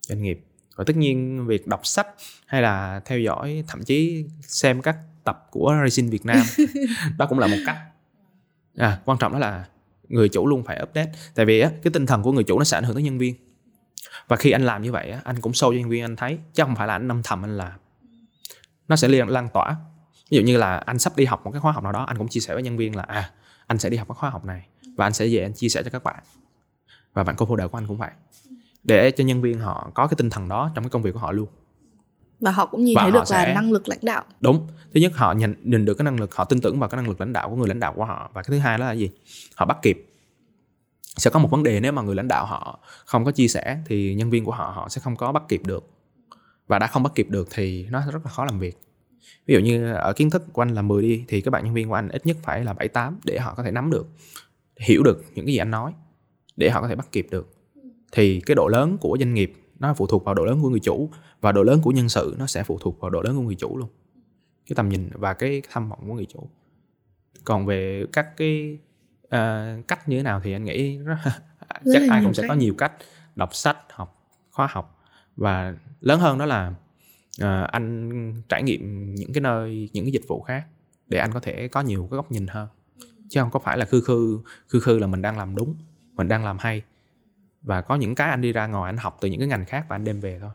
doanh 0.00 0.22
nghiệp. 0.22 0.40
Và 0.76 0.84
tất 0.86 0.96
nhiên 0.96 1.46
việc 1.46 1.66
đọc 1.66 1.86
sách 1.86 2.06
hay 2.46 2.62
là 2.62 3.00
theo 3.04 3.18
dõi 3.18 3.64
thậm 3.68 3.84
chí 3.84 4.24
xem 4.40 4.82
các 4.82 4.96
tập 5.24 5.48
của 5.50 5.74
Racing 5.82 6.10
Việt 6.10 6.26
Nam 6.26 6.46
đó 7.18 7.26
cũng 7.28 7.38
là 7.38 7.46
một 7.46 7.56
cách. 7.66 7.76
À, 8.76 9.00
quan 9.04 9.18
trọng 9.18 9.32
đó 9.32 9.38
là 9.38 9.68
người 10.08 10.28
chủ 10.28 10.46
luôn 10.46 10.64
phải 10.64 10.80
update. 10.82 11.12
Tại 11.34 11.46
vì 11.46 11.60
á, 11.60 11.70
cái 11.82 11.90
tinh 11.92 12.06
thần 12.06 12.22
của 12.22 12.32
người 12.32 12.44
chủ 12.44 12.58
nó 12.58 12.64
sẽ 12.64 12.76
ảnh 12.76 12.84
hưởng 12.84 12.94
tới 12.94 13.02
nhân 13.02 13.18
viên 13.18 13.45
và 14.28 14.36
khi 14.36 14.50
anh 14.50 14.62
làm 14.62 14.82
như 14.82 14.92
vậy 14.92 15.14
anh 15.24 15.40
cũng 15.40 15.52
show 15.52 15.72
cho 15.72 15.78
nhân 15.78 15.88
viên 15.88 16.04
anh 16.04 16.16
thấy 16.16 16.38
chứ 16.54 16.62
không 16.62 16.76
phải 16.76 16.86
là 16.86 16.94
anh 16.94 17.08
âm 17.08 17.22
thầm 17.22 17.44
anh 17.44 17.56
làm. 17.56 17.72
Nó 18.88 18.96
sẽ 18.96 19.08
lan, 19.08 19.28
lan 19.28 19.48
tỏa. 19.54 19.76
Ví 20.30 20.36
dụ 20.36 20.42
như 20.42 20.56
là 20.56 20.76
anh 20.76 20.98
sắp 20.98 21.16
đi 21.16 21.24
học 21.24 21.44
một 21.44 21.50
cái 21.50 21.60
khóa 21.60 21.72
học 21.72 21.82
nào 21.82 21.92
đó 21.92 22.04
anh 22.04 22.18
cũng 22.18 22.28
chia 22.28 22.40
sẻ 22.40 22.54
với 22.54 22.62
nhân 22.62 22.76
viên 22.76 22.96
là 22.96 23.02
à 23.02 23.30
anh 23.66 23.78
sẽ 23.78 23.90
đi 23.90 23.96
học 23.96 24.08
cái 24.08 24.14
khóa 24.14 24.30
học 24.30 24.44
này 24.44 24.66
và 24.96 25.06
anh 25.06 25.12
sẽ 25.12 25.28
về 25.30 25.42
anh 25.42 25.52
chia 25.52 25.68
sẻ 25.68 25.82
cho 25.82 25.90
các 25.90 26.04
bạn. 26.04 26.22
Và 27.14 27.24
bạn 27.24 27.36
co-founder 27.36 27.68
của 27.68 27.78
anh 27.78 27.86
cũng 27.86 27.98
vậy. 27.98 28.10
Để 28.84 29.10
cho 29.10 29.24
nhân 29.24 29.42
viên 29.42 29.58
họ 29.58 29.90
có 29.94 30.06
cái 30.06 30.14
tinh 30.16 30.30
thần 30.30 30.48
đó 30.48 30.70
trong 30.74 30.84
cái 30.84 30.90
công 30.90 31.02
việc 31.02 31.12
của 31.12 31.18
họ 31.18 31.32
luôn. 31.32 31.48
Và 32.40 32.50
họ 32.50 32.66
cũng 32.66 32.84
nhìn 32.84 32.96
và 32.96 33.02
thấy 33.02 33.10
được 33.10 33.26
sẽ... 33.26 33.48
là 33.48 33.54
năng 33.54 33.72
lực 33.72 33.88
lãnh 33.88 33.98
đạo. 34.02 34.24
Đúng. 34.40 34.68
Thứ 34.94 35.00
nhất 35.00 35.12
họ 35.14 35.32
nhìn 35.32 35.54
nhìn 35.62 35.84
được 35.84 35.94
cái 35.94 36.04
năng 36.04 36.20
lực 36.20 36.34
họ 36.34 36.44
tin 36.44 36.60
tưởng 36.60 36.80
vào 36.80 36.88
cái 36.88 36.96
năng 36.96 37.08
lực 37.08 37.20
lãnh 37.20 37.32
đạo 37.32 37.50
của 37.50 37.56
người 37.56 37.68
lãnh 37.68 37.80
đạo 37.80 37.92
của 37.96 38.04
họ. 38.04 38.30
Và 38.32 38.42
cái 38.42 38.48
thứ 38.48 38.58
hai 38.58 38.78
đó 38.78 38.86
là 38.86 38.92
gì? 38.92 39.10
Họ 39.54 39.66
bắt 39.66 39.78
kịp 39.82 40.06
sẽ 41.16 41.30
có 41.30 41.38
một 41.38 41.50
vấn 41.50 41.62
đề 41.62 41.80
nếu 41.80 41.92
mà 41.92 42.02
người 42.02 42.14
lãnh 42.14 42.28
đạo 42.28 42.46
họ 42.46 42.80
không 43.04 43.24
có 43.24 43.30
chia 43.30 43.48
sẻ 43.48 43.78
thì 43.86 44.14
nhân 44.14 44.30
viên 44.30 44.44
của 44.44 44.52
họ 44.52 44.72
họ 44.74 44.88
sẽ 44.88 45.00
không 45.00 45.16
có 45.16 45.32
bắt 45.32 45.42
kịp 45.48 45.62
được. 45.66 45.90
Và 46.66 46.78
đã 46.78 46.86
không 46.86 47.02
bắt 47.02 47.12
kịp 47.14 47.30
được 47.30 47.48
thì 47.50 47.86
nó 47.90 48.02
rất 48.12 48.24
là 48.24 48.30
khó 48.30 48.44
làm 48.44 48.58
việc. 48.58 48.78
Ví 49.46 49.54
dụ 49.54 49.60
như 49.60 49.92
ở 49.92 50.12
kiến 50.12 50.30
thức 50.30 50.42
của 50.52 50.62
anh 50.62 50.74
là 50.74 50.82
10 50.82 51.02
đi, 51.02 51.24
thì 51.28 51.40
các 51.40 51.50
bạn 51.50 51.64
nhân 51.64 51.74
viên 51.74 51.88
của 51.88 51.94
anh 51.94 52.08
ít 52.08 52.26
nhất 52.26 52.36
phải 52.42 52.64
là 52.64 52.72
7 52.72 52.88
8 52.88 53.18
để 53.24 53.38
họ 53.38 53.54
có 53.54 53.62
thể 53.62 53.70
nắm 53.70 53.90
được, 53.90 54.06
hiểu 54.80 55.02
được 55.02 55.24
những 55.34 55.46
cái 55.46 55.52
gì 55.52 55.58
anh 55.58 55.70
nói, 55.70 55.92
để 56.56 56.70
họ 56.70 56.80
có 56.80 56.88
thể 56.88 56.96
bắt 56.96 57.12
kịp 57.12 57.26
được. 57.30 57.54
Thì 58.12 58.40
cái 58.40 58.54
độ 58.54 58.68
lớn 58.68 58.98
của 59.00 59.16
doanh 59.20 59.34
nghiệp 59.34 59.52
nó 59.78 59.94
phụ 59.94 60.06
thuộc 60.06 60.24
vào 60.24 60.34
độ 60.34 60.44
lớn 60.44 60.62
của 60.62 60.68
người 60.68 60.80
chủ, 60.80 61.10
và 61.40 61.52
độ 61.52 61.62
lớn 61.62 61.80
của 61.82 61.90
nhân 61.90 62.08
sự 62.08 62.34
nó 62.38 62.46
sẽ 62.46 62.62
phụ 62.62 62.78
thuộc 62.78 63.00
vào 63.00 63.10
độ 63.10 63.22
lớn 63.22 63.36
của 63.36 63.42
người 63.42 63.54
chủ 63.54 63.76
luôn. 63.76 63.88
Cái 64.66 64.74
tầm 64.76 64.88
nhìn 64.88 65.10
và 65.12 65.34
cái 65.34 65.62
tham 65.70 65.88
vọng 65.88 65.98
của 66.08 66.14
người 66.14 66.26
chủ. 66.26 66.48
Còn 67.44 67.66
về 67.66 68.06
các 68.12 68.36
cái 68.36 68.78
uh, 69.26 69.88
cách 69.88 70.08
như 70.08 70.16
thế 70.16 70.22
nào 70.22 70.40
thì 70.44 70.52
anh 70.52 70.64
nghĩ 70.64 70.98
rất, 70.98 71.16
chắc 71.92 72.02
ai 72.10 72.22
cũng 72.24 72.34
sẽ 72.34 72.42
cách. 72.42 72.48
có 72.48 72.54
nhiều 72.54 72.74
cách 72.78 72.92
đọc 73.36 73.54
sách 73.54 73.76
học 73.90 74.22
khóa 74.50 74.68
học. 74.70 75.04
Và 75.36 75.74
lớn 76.00 76.20
hơn 76.20 76.38
đó 76.38 76.46
là 76.46 76.72
uh, 77.42 77.70
anh 77.70 78.42
trải 78.48 78.62
nghiệm 78.62 79.14
những 79.14 79.32
cái 79.32 79.40
nơi 79.40 79.90
những 79.92 80.04
cái 80.04 80.12
dịch 80.12 80.28
vụ 80.28 80.42
khác 80.42 80.66
để 81.06 81.18
anh 81.18 81.32
có 81.32 81.40
thể 81.40 81.68
có 81.68 81.80
nhiều 81.80 82.08
cái 82.10 82.16
góc 82.16 82.32
nhìn 82.32 82.46
hơn. 82.46 82.68
Chứ 83.28 83.40
không 83.40 83.50
có 83.50 83.58
phải 83.58 83.78
là 83.78 83.84
khư 83.84 84.00
khư 84.00 84.40
khư 84.68 84.80
khư 84.80 84.98
là 84.98 85.06
mình 85.06 85.22
đang 85.22 85.38
làm 85.38 85.56
đúng 85.56 85.74
mình 86.12 86.28
đang 86.28 86.44
làm 86.44 86.56
hay. 86.60 86.82
Và 87.62 87.82
có 87.82 87.94
những 87.94 88.14
cái 88.14 88.30
anh 88.30 88.40
đi 88.40 88.52
ra 88.52 88.66
ngoài 88.66 88.88
anh 88.88 88.96
học 88.96 89.18
từ 89.20 89.28
những 89.28 89.40
cái 89.40 89.48
ngành 89.48 89.64
khác 89.64 89.86
và 89.88 89.96
anh 89.96 90.04
đem 90.04 90.20
về 90.20 90.38
thôi 90.40 90.50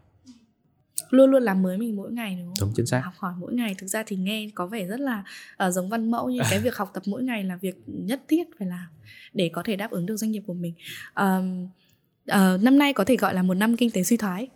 luôn 1.09 1.31
luôn 1.31 1.43
làm 1.43 1.61
mới 1.61 1.77
mình 1.77 1.95
mỗi 1.95 2.11
ngày 2.11 2.35
đúng 2.39 2.47
không? 2.47 2.55
Đúng 2.59 2.73
chính 2.75 2.85
xác. 2.85 3.01
Học 3.03 3.13
hỏi 3.17 3.33
mỗi 3.39 3.53
ngày 3.53 3.75
thực 3.77 3.87
ra 3.87 4.03
thì 4.07 4.15
nghe 4.15 4.49
có 4.55 4.67
vẻ 4.67 4.85
rất 4.85 4.99
là 4.99 5.23
uh, 5.67 5.73
giống 5.73 5.89
văn 5.89 6.11
mẫu 6.11 6.29
nhưng 6.29 6.43
cái 6.49 6.59
việc 6.63 6.75
học 6.75 6.91
tập 6.93 7.03
mỗi 7.05 7.23
ngày 7.23 7.43
là 7.43 7.55
việc 7.55 7.75
nhất 7.87 8.21
thiết 8.27 8.43
phải 8.59 8.67
làm 8.67 8.87
để 9.33 9.49
có 9.53 9.63
thể 9.65 9.75
đáp 9.75 9.91
ứng 9.91 10.05
được 10.05 10.17
doanh 10.17 10.31
nghiệp 10.31 10.43
của 10.47 10.53
mình. 10.53 10.73
Uh, 11.21 11.69
uh, 12.31 12.63
năm 12.63 12.77
nay 12.77 12.93
có 12.93 13.03
thể 13.03 13.15
gọi 13.15 13.33
là 13.33 13.43
một 13.43 13.53
năm 13.53 13.77
kinh 13.77 13.91
tế 13.91 14.03
suy 14.03 14.17
thoái. 14.17 14.47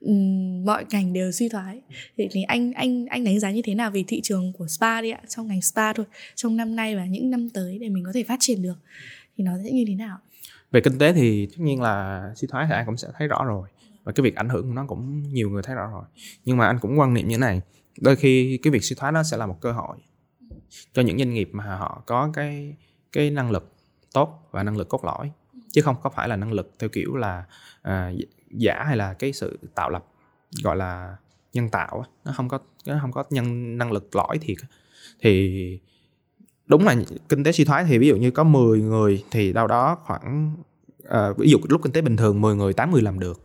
Um, 0.00 0.64
mọi 0.64 0.84
ngành 0.90 1.12
đều 1.12 1.32
suy 1.32 1.48
thoái 1.48 1.80
thì, 2.16 2.28
thì 2.30 2.42
anh 2.42 2.72
anh 2.72 3.06
anh 3.06 3.24
đánh 3.24 3.40
giá 3.40 3.50
như 3.50 3.62
thế 3.64 3.74
nào 3.74 3.90
về 3.90 4.04
thị 4.06 4.20
trường 4.20 4.52
của 4.52 4.66
spa 4.68 5.02
đi 5.02 5.10
ạ 5.10 5.20
trong 5.28 5.48
ngành 5.48 5.62
spa 5.62 5.92
thôi 5.92 6.06
trong 6.34 6.56
năm 6.56 6.76
nay 6.76 6.96
và 6.96 7.06
những 7.06 7.30
năm 7.30 7.48
tới 7.50 7.78
để 7.78 7.88
mình 7.88 8.04
có 8.04 8.12
thể 8.14 8.22
phát 8.22 8.36
triển 8.40 8.62
được 8.62 8.78
thì 9.36 9.44
nó 9.44 9.52
sẽ 9.64 9.70
như 9.70 9.84
thế 9.88 9.94
nào 9.94 10.18
về 10.72 10.80
kinh 10.80 10.98
tế 10.98 11.12
thì 11.12 11.46
tất 11.46 11.56
nhiên 11.58 11.80
là 11.80 12.24
suy 12.36 12.48
thoái 12.48 12.66
thì 12.68 12.74
ai 12.74 12.84
cũng 12.86 12.96
sẽ 12.96 13.08
thấy 13.18 13.28
rõ 13.28 13.44
rồi 13.44 13.68
và 14.06 14.12
cái 14.12 14.24
việc 14.24 14.34
ảnh 14.34 14.48
hưởng 14.48 14.66
của 14.68 14.72
nó 14.72 14.84
cũng 14.88 15.22
nhiều 15.22 15.50
người 15.50 15.62
thấy 15.62 15.74
rõ 15.74 15.90
rồi. 15.90 16.04
Nhưng 16.44 16.56
mà 16.56 16.66
anh 16.66 16.78
cũng 16.78 16.98
quan 16.98 17.14
niệm 17.14 17.28
như 17.28 17.34
thế 17.34 17.40
này 17.40 17.60
đôi 18.00 18.16
khi 18.16 18.58
cái 18.62 18.70
việc 18.70 18.84
suy 18.84 18.96
thoái 18.96 19.12
nó 19.12 19.22
sẽ 19.22 19.36
là 19.36 19.46
một 19.46 19.60
cơ 19.60 19.72
hội 19.72 19.96
cho 20.92 21.02
những 21.02 21.18
doanh 21.18 21.34
nghiệp 21.34 21.48
mà 21.52 21.64
họ 21.64 22.02
có 22.06 22.30
cái 22.32 22.74
cái 23.12 23.30
năng 23.30 23.50
lực 23.50 23.72
tốt 24.12 24.48
và 24.50 24.62
năng 24.62 24.76
lực 24.76 24.88
cốt 24.88 25.04
lõi. 25.04 25.30
Chứ 25.72 25.82
không 25.82 25.96
có 26.02 26.10
phải 26.10 26.28
là 26.28 26.36
năng 26.36 26.52
lực 26.52 26.72
theo 26.78 26.88
kiểu 26.88 27.16
là 27.16 27.44
à, 27.82 28.12
giả 28.50 28.82
hay 28.86 28.96
là 28.96 29.14
cái 29.14 29.32
sự 29.32 29.58
tạo 29.74 29.90
lập 29.90 30.04
gọi 30.62 30.76
là 30.76 31.16
nhân 31.52 31.68
tạo 31.68 32.04
nó 32.24 32.32
không 32.36 32.48
có 32.48 32.58
nó 32.86 32.98
không 33.00 33.12
có 33.12 33.24
nhân 33.30 33.78
năng 33.78 33.92
lực 33.92 34.16
lõi 34.16 34.38
thiệt 34.38 34.56
thì 35.20 35.80
đúng 36.66 36.84
là 36.84 36.96
kinh 37.28 37.44
tế 37.44 37.52
suy 37.52 37.64
thoái 37.64 37.84
thì 37.84 37.98
ví 37.98 38.08
dụ 38.08 38.16
như 38.16 38.30
có 38.30 38.44
10 38.44 38.80
người 38.80 39.24
thì 39.30 39.52
đâu 39.52 39.66
đó 39.66 39.98
khoảng 40.04 40.56
à, 41.08 41.32
ví 41.38 41.50
dụ 41.50 41.58
lúc 41.68 41.80
kinh 41.82 41.92
tế 41.92 42.00
bình 42.00 42.16
thường 42.16 42.40
10 42.40 42.56
người 42.56 42.72
8 42.72 42.90
người 42.90 43.02
làm 43.02 43.18
được 43.18 43.42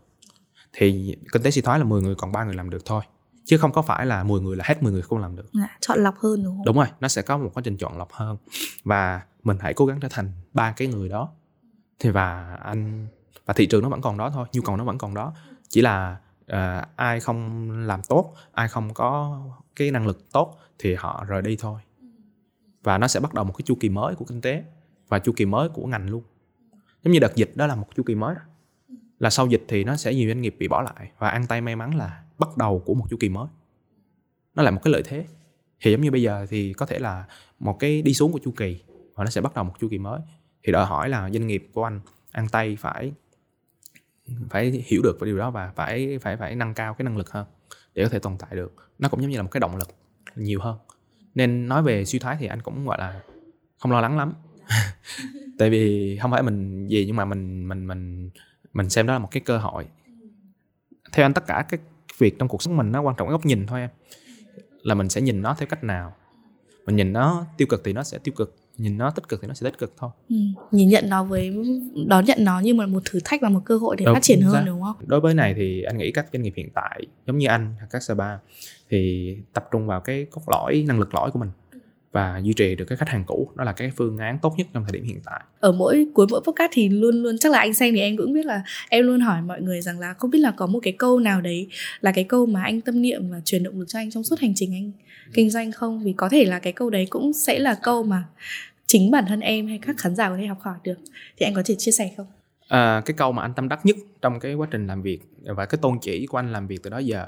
thì 0.73 1.15
kinh 1.31 1.43
tế 1.43 1.51
suy 1.51 1.61
thoái 1.61 1.79
là 1.79 1.85
10 1.85 2.01
người 2.01 2.15
còn 2.15 2.31
ba 2.31 2.43
người 2.43 2.55
làm 2.55 2.69
được 2.69 2.85
thôi 2.85 3.03
chứ 3.45 3.57
không 3.57 3.71
có 3.71 3.81
phải 3.81 4.05
là 4.05 4.23
10 4.23 4.41
người 4.41 4.57
là 4.57 4.63
hết 4.67 4.83
10 4.83 4.91
người 4.91 5.01
không 5.01 5.19
làm 5.19 5.35
được. 5.35 5.45
À, 5.53 5.77
chọn 5.79 5.99
lọc 5.99 6.17
hơn 6.17 6.43
đúng 6.43 6.57
không? 6.57 6.65
Đúng 6.65 6.75
rồi 6.75 6.87
nó 6.99 7.07
sẽ 7.07 7.21
có 7.21 7.37
một 7.37 7.51
quá 7.53 7.61
trình 7.65 7.77
chọn 7.77 7.97
lọc 7.97 8.11
hơn. 8.11 8.37
Và 8.83 9.21
mình 9.43 9.57
hãy 9.59 9.73
cố 9.73 9.85
gắng 9.85 9.99
trở 9.99 10.07
thành 10.11 10.31
ba 10.53 10.71
cái 10.71 10.87
người 10.87 11.09
đó. 11.09 11.29
Thì 11.99 12.09
và 12.09 12.55
anh 12.63 13.07
và 13.45 13.53
thị 13.53 13.65
trường 13.65 13.83
nó 13.83 13.89
vẫn 13.89 14.01
còn 14.01 14.17
đó 14.17 14.29
thôi 14.29 14.47
nhu 14.53 14.61
cầu 14.61 14.77
nó 14.77 14.83
vẫn 14.83 14.97
còn 14.97 15.13
đó. 15.13 15.33
Chỉ 15.69 15.81
là 15.81 16.17
uh, 16.43 16.57
ai 16.95 17.19
không 17.19 17.71
làm 17.71 18.01
tốt 18.09 18.33
ai 18.51 18.67
không 18.67 18.93
có 18.93 19.41
cái 19.75 19.91
năng 19.91 20.07
lực 20.07 20.31
tốt 20.31 20.57
thì 20.79 20.95
họ 20.95 21.25
rời 21.27 21.41
đi 21.41 21.55
thôi. 21.59 21.81
Và 22.83 22.97
nó 22.97 23.07
sẽ 23.07 23.19
bắt 23.19 23.33
đầu 23.33 23.45
một 23.45 23.53
cái 23.57 23.63
chu 23.65 23.75
kỳ 23.79 23.89
mới 23.89 24.15
của 24.15 24.25
kinh 24.25 24.41
tế 24.41 24.63
và 25.07 25.19
chu 25.19 25.33
kỳ 25.35 25.45
mới 25.45 25.69
của 25.69 25.85
ngành 25.85 26.09
luôn. 26.09 26.23
Giống 27.03 27.11
như 27.13 27.19
đợt 27.19 27.35
dịch 27.35 27.51
đó 27.55 27.67
là 27.67 27.75
một 27.75 27.87
chu 27.95 28.03
kỳ 28.03 28.15
mới 28.15 28.35
đó 28.35 28.41
là 29.21 29.29
sau 29.29 29.47
dịch 29.47 29.63
thì 29.67 29.83
nó 29.83 29.95
sẽ 29.95 30.13
nhiều 30.13 30.29
doanh 30.29 30.41
nghiệp 30.41 30.55
bị 30.59 30.67
bỏ 30.67 30.81
lại 30.81 31.11
và 31.17 31.29
ăn 31.29 31.47
tay 31.47 31.61
may 31.61 31.75
mắn 31.75 31.95
là 31.95 32.23
bắt 32.37 32.57
đầu 32.57 32.83
của 32.85 32.93
một 32.93 33.05
chu 33.09 33.17
kỳ 33.19 33.29
mới. 33.29 33.47
Nó 34.55 34.63
là 34.63 34.71
một 34.71 34.81
cái 34.83 34.91
lợi 34.91 35.03
thế. 35.05 35.25
Thì 35.81 35.91
giống 35.91 36.01
như 36.01 36.11
bây 36.11 36.21
giờ 36.21 36.45
thì 36.49 36.73
có 36.73 36.85
thể 36.85 36.99
là 36.99 37.25
một 37.59 37.79
cái 37.79 38.01
đi 38.01 38.13
xuống 38.13 38.31
của 38.31 38.39
chu 38.43 38.51
kỳ 38.51 38.81
và 39.15 39.23
nó 39.23 39.29
sẽ 39.29 39.41
bắt 39.41 39.55
đầu 39.55 39.63
một 39.63 39.73
chu 39.79 39.87
kỳ 39.91 39.97
mới. 39.97 40.21
Thì 40.63 40.71
đòi 40.71 40.85
hỏi 40.85 41.09
là 41.09 41.29
doanh 41.29 41.47
nghiệp 41.47 41.69
của 41.73 41.83
anh 41.83 41.99
ăn 42.31 42.47
tay 42.49 42.75
phải 42.75 43.11
phải 44.49 44.83
hiểu 44.85 45.01
được 45.03 45.17
cái 45.19 45.25
điều 45.25 45.37
đó 45.37 45.51
và 45.51 45.71
phải 45.75 46.19
phải 46.21 46.37
phải 46.37 46.55
nâng 46.55 46.73
cao 46.73 46.93
cái 46.93 47.03
năng 47.03 47.17
lực 47.17 47.31
hơn 47.31 47.45
để 47.93 48.03
có 48.03 48.09
thể 48.09 48.19
tồn 48.19 48.37
tại 48.39 48.55
được. 48.55 48.75
Nó 48.99 49.09
cũng 49.09 49.21
giống 49.21 49.31
như 49.31 49.37
là 49.37 49.43
một 49.43 49.49
cái 49.51 49.59
động 49.59 49.75
lực 49.75 49.89
nhiều 50.35 50.59
hơn. 50.61 50.77
Nên 51.35 51.67
nói 51.67 51.83
về 51.83 52.05
suy 52.05 52.19
thoái 52.19 52.37
thì 52.39 52.47
anh 52.47 52.61
cũng, 52.61 52.85
gọi 52.85 52.97
là, 52.99 53.21
không 53.79 53.91
lo 53.91 54.01
lắng 54.01 54.17
lắm. 54.17 54.33
Tại 55.57 55.69
vì 55.69 56.17
không 56.21 56.31
phải 56.31 56.43
mình 56.43 56.87
gì 56.87 57.03
nhưng 57.07 57.15
mà 57.15 57.25
mình 57.25 57.67
mình 57.67 57.87
mình 57.87 58.29
mình 58.73 58.89
xem 58.89 59.07
đó 59.07 59.13
là 59.13 59.19
một 59.19 59.27
cái 59.31 59.41
cơ 59.41 59.57
hội. 59.57 59.85
Theo 61.11 61.25
anh 61.25 61.33
tất 61.33 61.47
cả 61.47 61.65
cái 61.69 61.79
việc 62.17 62.39
trong 62.39 62.47
cuộc 62.47 62.61
sống 62.61 62.77
mình 62.77 62.91
nó 62.91 63.01
quan 63.01 63.15
trọng 63.15 63.27
cái 63.27 63.31
góc 63.31 63.45
nhìn 63.45 63.67
thôi 63.67 63.79
em. 63.79 63.89
Là 64.83 64.95
mình 64.95 65.09
sẽ 65.09 65.21
nhìn 65.21 65.41
nó 65.41 65.55
theo 65.59 65.67
cách 65.67 65.83
nào? 65.83 66.13
Mình 66.85 66.95
nhìn 66.95 67.13
nó 67.13 67.45
tiêu 67.57 67.67
cực 67.67 67.81
thì 67.83 67.93
nó 67.93 68.03
sẽ 68.03 68.17
tiêu 68.17 68.33
cực 68.37 68.55
nhìn 68.77 68.97
nó 68.97 69.11
tích 69.11 69.27
cực 69.29 69.41
thì 69.41 69.47
nó 69.47 69.53
sẽ 69.53 69.63
tích 69.63 69.77
cực 69.77 69.93
thôi. 69.97 70.09
Ừ. 70.29 70.35
nhìn 70.71 70.89
nhận 70.89 71.09
nó 71.09 71.23
với 71.23 71.55
đón 72.07 72.25
nhận 72.25 72.37
nó 72.41 72.59
như 72.59 72.73
là 72.73 72.85
một 72.85 73.01
thử 73.05 73.19
thách 73.25 73.41
và 73.41 73.49
một 73.49 73.61
cơ 73.65 73.77
hội 73.77 73.95
để 73.95 74.05
đúng, 74.05 74.15
phát 74.15 74.23
triển 74.23 74.41
hơn 74.41 74.65
đúng 74.65 74.81
không? 74.81 74.95
Đối 75.05 75.19
với 75.19 75.33
này 75.33 75.53
thì 75.53 75.81
anh 75.81 75.97
nghĩ 75.97 76.11
các 76.11 76.25
doanh 76.33 76.43
nghiệp 76.43 76.53
hiện 76.55 76.69
tại 76.73 77.01
giống 77.27 77.37
như 77.37 77.47
anh 77.47 77.75
hoặc 77.79 77.87
các 77.89 78.03
spa 78.03 78.37
thì 78.89 79.35
tập 79.53 79.67
trung 79.71 79.87
vào 79.87 80.01
cái 80.01 80.25
cốt 80.31 80.41
lõi 80.47 80.85
năng 80.87 80.99
lực 80.99 81.13
lõi 81.15 81.31
của 81.31 81.39
mình 81.39 81.49
và 82.11 82.41
duy 82.43 82.53
trì 82.53 82.75
được 82.75 82.85
cái 82.85 82.97
khách 82.97 83.09
hàng 83.09 83.23
cũ. 83.27 83.51
Đó 83.55 83.63
là 83.63 83.71
cái 83.71 83.91
phương 83.97 84.17
án 84.17 84.39
tốt 84.41 84.53
nhất 84.57 84.67
trong 84.73 84.83
thời 84.83 84.91
điểm 84.91 85.03
hiện 85.03 85.19
tại. 85.25 85.41
Ở 85.59 85.71
mỗi 85.71 86.07
cuối 86.13 86.27
mỗi 86.29 86.41
podcast 86.47 86.71
thì 86.73 86.89
luôn 86.89 87.23
luôn 87.23 87.37
chắc 87.37 87.51
là 87.51 87.59
anh 87.59 87.73
xem 87.73 87.93
thì 87.93 88.01
em 88.01 88.17
cũng 88.17 88.33
biết 88.33 88.45
là 88.45 88.63
em 88.89 89.07
luôn 89.07 89.19
hỏi 89.19 89.41
mọi 89.41 89.61
người 89.61 89.81
rằng 89.81 89.99
là 89.99 90.13
không 90.13 90.31
biết 90.31 90.39
là 90.39 90.51
có 90.51 90.67
một 90.67 90.79
cái 90.83 90.93
câu 90.93 91.19
nào 91.19 91.41
đấy 91.41 91.67
là 92.01 92.11
cái 92.11 92.23
câu 92.23 92.45
mà 92.45 92.63
anh 92.63 92.81
tâm 92.81 93.01
niệm 93.01 93.31
và 93.31 93.41
truyền 93.45 93.63
động 93.63 93.79
lực 93.79 93.85
cho 93.87 93.99
anh 93.99 94.11
trong 94.11 94.23
suốt 94.23 94.39
hành 94.39 94.53
trình 94.55 94.73
anh 94.73 94.91
kinh 95.33 95.49
doanh 95.49 95.71
không? 95.71 96.03
Vì 96.03 96.13
có 96.13 96.29
thể 96.29 96.45
là 96.45 96.59
cái 96.59 96.73
câu 96.73 96.89
đấy 96.89 97.07
cũng 97.09 97.33
sẽ 97.33 97.59
là 97.59 97.75
câu 97.83 98.03
mà 98.03 98.23
chính 98.85 99.11
bản 99.11 99.25
thân 99.27 99.39
em 99.39 99.67
hay 99.67 99.79
các 99.81 99.95
khán 99.97 100.15
giả 100.15 100.29
có 100.29 100.37
thể 100.37 100.45
học 100.45 100.61
hỏi 100.61 100.75
được. 100.83 100.97
Thì 101.37 101.45
anh 101.45 101.53
có 101.53 101.61
thể 101.65 101.75
chia 101.77 101.91
sẻ 101.91 102.11
không? 102.17 102.27
À, 102.67 103.01
cái 103.05 103.13
câu 103.17 103.31
mà 103.31 103.41
anh 103.41 103.53
tâm 103.53 103.69
đắc 103.69 103.85
nhất 103.85 103.95
trong 104.21 104.39
cái 104.39 104.53
quá 104.53 104.67
trình 104.71 104.87
làm 104.87 105.01
việc 105.01 105.19
và 105.43 105.65
cái 105.65 105.79
tôn 105.81 105.99
chỉ 106.01 106.25
của 106.25 106.37
anh 106.37 106.51
làm 106.51 106.67
việc 106.67 106.83
từ 106.83 106.89
đó 106.89 106.97
giờ 106.97 107.25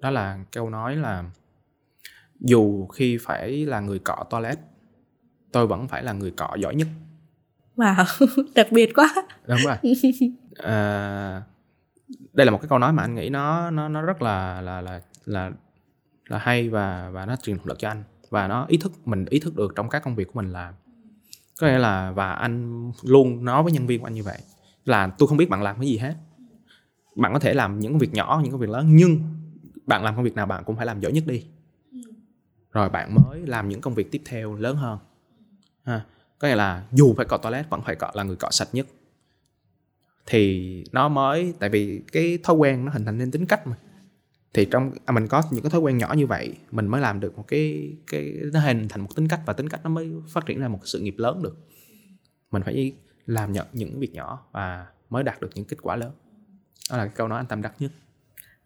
đó 0.00 0.10
là 0.10 0.38
câu 0.52 0.70
nói 0.70 0.96
là 0.96 1.24
dù 2.40 2.86
khi 2.86 3.18
phải 3.20 3.66
là 3.66 3.80
người 3.80 3.98
cọ 3.98 4.24
toilet 4.30 4.58
tôi 5.52 5.66
vẫn 5.66 5.88
phải 5.88 6.02
là 6.02 6.12
người 6.12 6.30
cọ 6.30 6.56
giỏi 6.60 6.74
nhất. 6.74 6.88
Wow 7.76 8.26
đặc 8.54 8.66
biệt 8.70 8.92
quá. 8.94 9.14
Đúng 9.46 9.58
rồi. 9.64 9.76
À, 10.62 11.42
đây 12.32 12.46
là 12.46 12.50
một 12.52 12.58
cái 12.58 12.68
câu 12.68 12.78
nói 12.78 12.92
mà 12.92 13.02
anh 13.02 13.14
nghĩ 13.14 13.28
nó 13.28 13.70
nó 13.70 13.88
nó 13.88 14.02
rất 14.02 14.22
là 14.22 14.60
là 14.60 14.80
là 14.80 15.00
là 15.24 15.50
là 16.26 16.38
hay 16.38 16.68
và 16.68 17.10
và 17.10 17.26
nó 17.26 17.36
truyền 17.36 17.56
động 17.56 17.66
lực 17.66 17.78
cho 17.78 17.88
anh. 17.88 18.02
Và 18.30 18.48
nó 18.48 18.66
ý 18.68 18.78
thức 18.78 18.92
mình 19.04 19.24
ý 19.24 19.38
thức 19.40 19.56
được 19.56 19.72
trong 19.76 19.88
các 19.88 20.02
công 20.04 20.14
việc 20.14 20.26
của 20.26 20.42
mình 20.42 20.52
làm 20.52 20.74
có 21.60 21.66
nghĩa 21.66 21.78
là 21.78 22.10
và 22.10 22.32
anh 22.32 22.92
luôn 23.02 23.44
nói 23.44 23.62
với 23.62 23.72
nhân 23.72 23.86
viên 23.86 24.00
của 24.00 24.06
anh 24.06 24.14
như 24.14 24.22
vậy 24.22 24.38
là 24.84 25.06
tôi 25.18 25.28
không 25.28 25.36
biết 25.38 25.50
bạn 25.50 25.62
làm 25.62 25.76
cái 25.76 25.88
gì 25.88 25.98
hết. 25.98 26.14
Bạn 27.16 27.32
có 27.32 27.38
thể 27.38 27.54
làm 27.54 27.78
những 27.78 27.92
công 27.92 27.98
việc 27.98 28.12
nhỏ 28.12 28.40
những 28.42 28.52
công 28.52 28.60
việc 28.60 28.70
lớn 28.70 28.86
nhưng 28.96 29.20
bạn 29.86 30.04
làm 30.04 30.16
công 30.16 30.24
việc 30.24 30.34
nào 30.34 30.46
bạn 30.46 30.64
cũng 30.64 30.76
phải 30.76 30.86
làm 30.86 31.00
giỏi 31.00 31.12
nhất 31.12 31.24
đi 31.26 31.44
rồi 32.72 32.88
bạn 32.88 33.14
mới 33.14 33.46
làm 33.46 33.68
những 33.68 33.80
công 33.80 33.94
việc 33.94 34.10
tiếp 34.10 34.22
theo 34.24 34.54
lớn 34.54 34.76
hơn. 34.76 34.98
Ha 35.84 36.04
có 36.40 36.48
nghĩa 36.48 36.54
là 36.54 36.86
dù 36.92 37.14
phải 37.16 37.26
cọ 37.26 37.36
toilet 37.36 37.70
vẫn 37.70 37.82
phải 37.82 37.96
cọ 37.96 38.10
là 38.14 38.22
người 38.22 38.36
cọ 38.36 38.50
sạch 38.50 38.68
nhất. 38.72 38.86
Thì 40.26 40.84
nó 40.92 41.08
mới 41.08 41.54
tại 41.58 41.70
vì 41.70 42.02
cái 42.12 42.38
thói 42.42 42.56
quen 42.56 42.84
nó 42.84 42.92
hình 42.92 43.04
thành 43.04 43.18
nên 43.18 43.30
tính 43.30 43.46
cách 43.46 43.66
mà. 43.66 43.76
Thì 44.54 44.64
trong 44.64 44.92
à, 45.04 45.12
mình 45.12 45.28
có 45.28 45.42
những 45.50 45.62
cái 45.62 45.70
thói 45.70 45.80
quen 45.80 45.98
nhỏ 45.98 46.14
như 46.16 46.26
vậy 46.26 46.54
mình 46.70 46.86
mới 46.86 47.00
làm 47.00 47.20
được 47.20 47.36
một 47.36 47.44
cái 47.48 47.92
cái 48.06 48.34
nó 48.52 48.60
hình 48.60 48.88
thành 48.88 49.00
một 49.00 49.08
tính 49.16 49.28
cách 49.28 49.40
và 49.46 49.52
tính 49.52 49.68
cách 49.68 49.80
nó 49.84 49.90
mới 49.90 50.12
phát 50.28 50.46
triển 50.46 50.60
ra 50.60 50.68
một 50.68 50.78
sự 50.84 51.00
nghiệp 51.00 51.14
lớn 51.18 51.42
được. 51.42 51.56
Mình 52.50 52.62
phải 52.62 52.92
làm 53.26 53.52
nhận 53.52 53.66
những 53.72 54.00
việc 54.00 54.12
nhỏ 54.12 54.46
và 54.52 54.86
mới 55.10 55.22
đạt 55.22 55.40
được 55.40 55.50
những 55.54 55.64
kết 55.64 55.76
quả 55.82 55.96
lớn. 55.96 56.12
Đó 56.90 56.96
là 56.96 57.04
cái 57.04 57.14
câu 57.16 57.28
nói 57.28 57.38
anh 57.38 57.46
tâm 57.46 57.62
đắc 57.62 57.74
nhất 57.78 57.90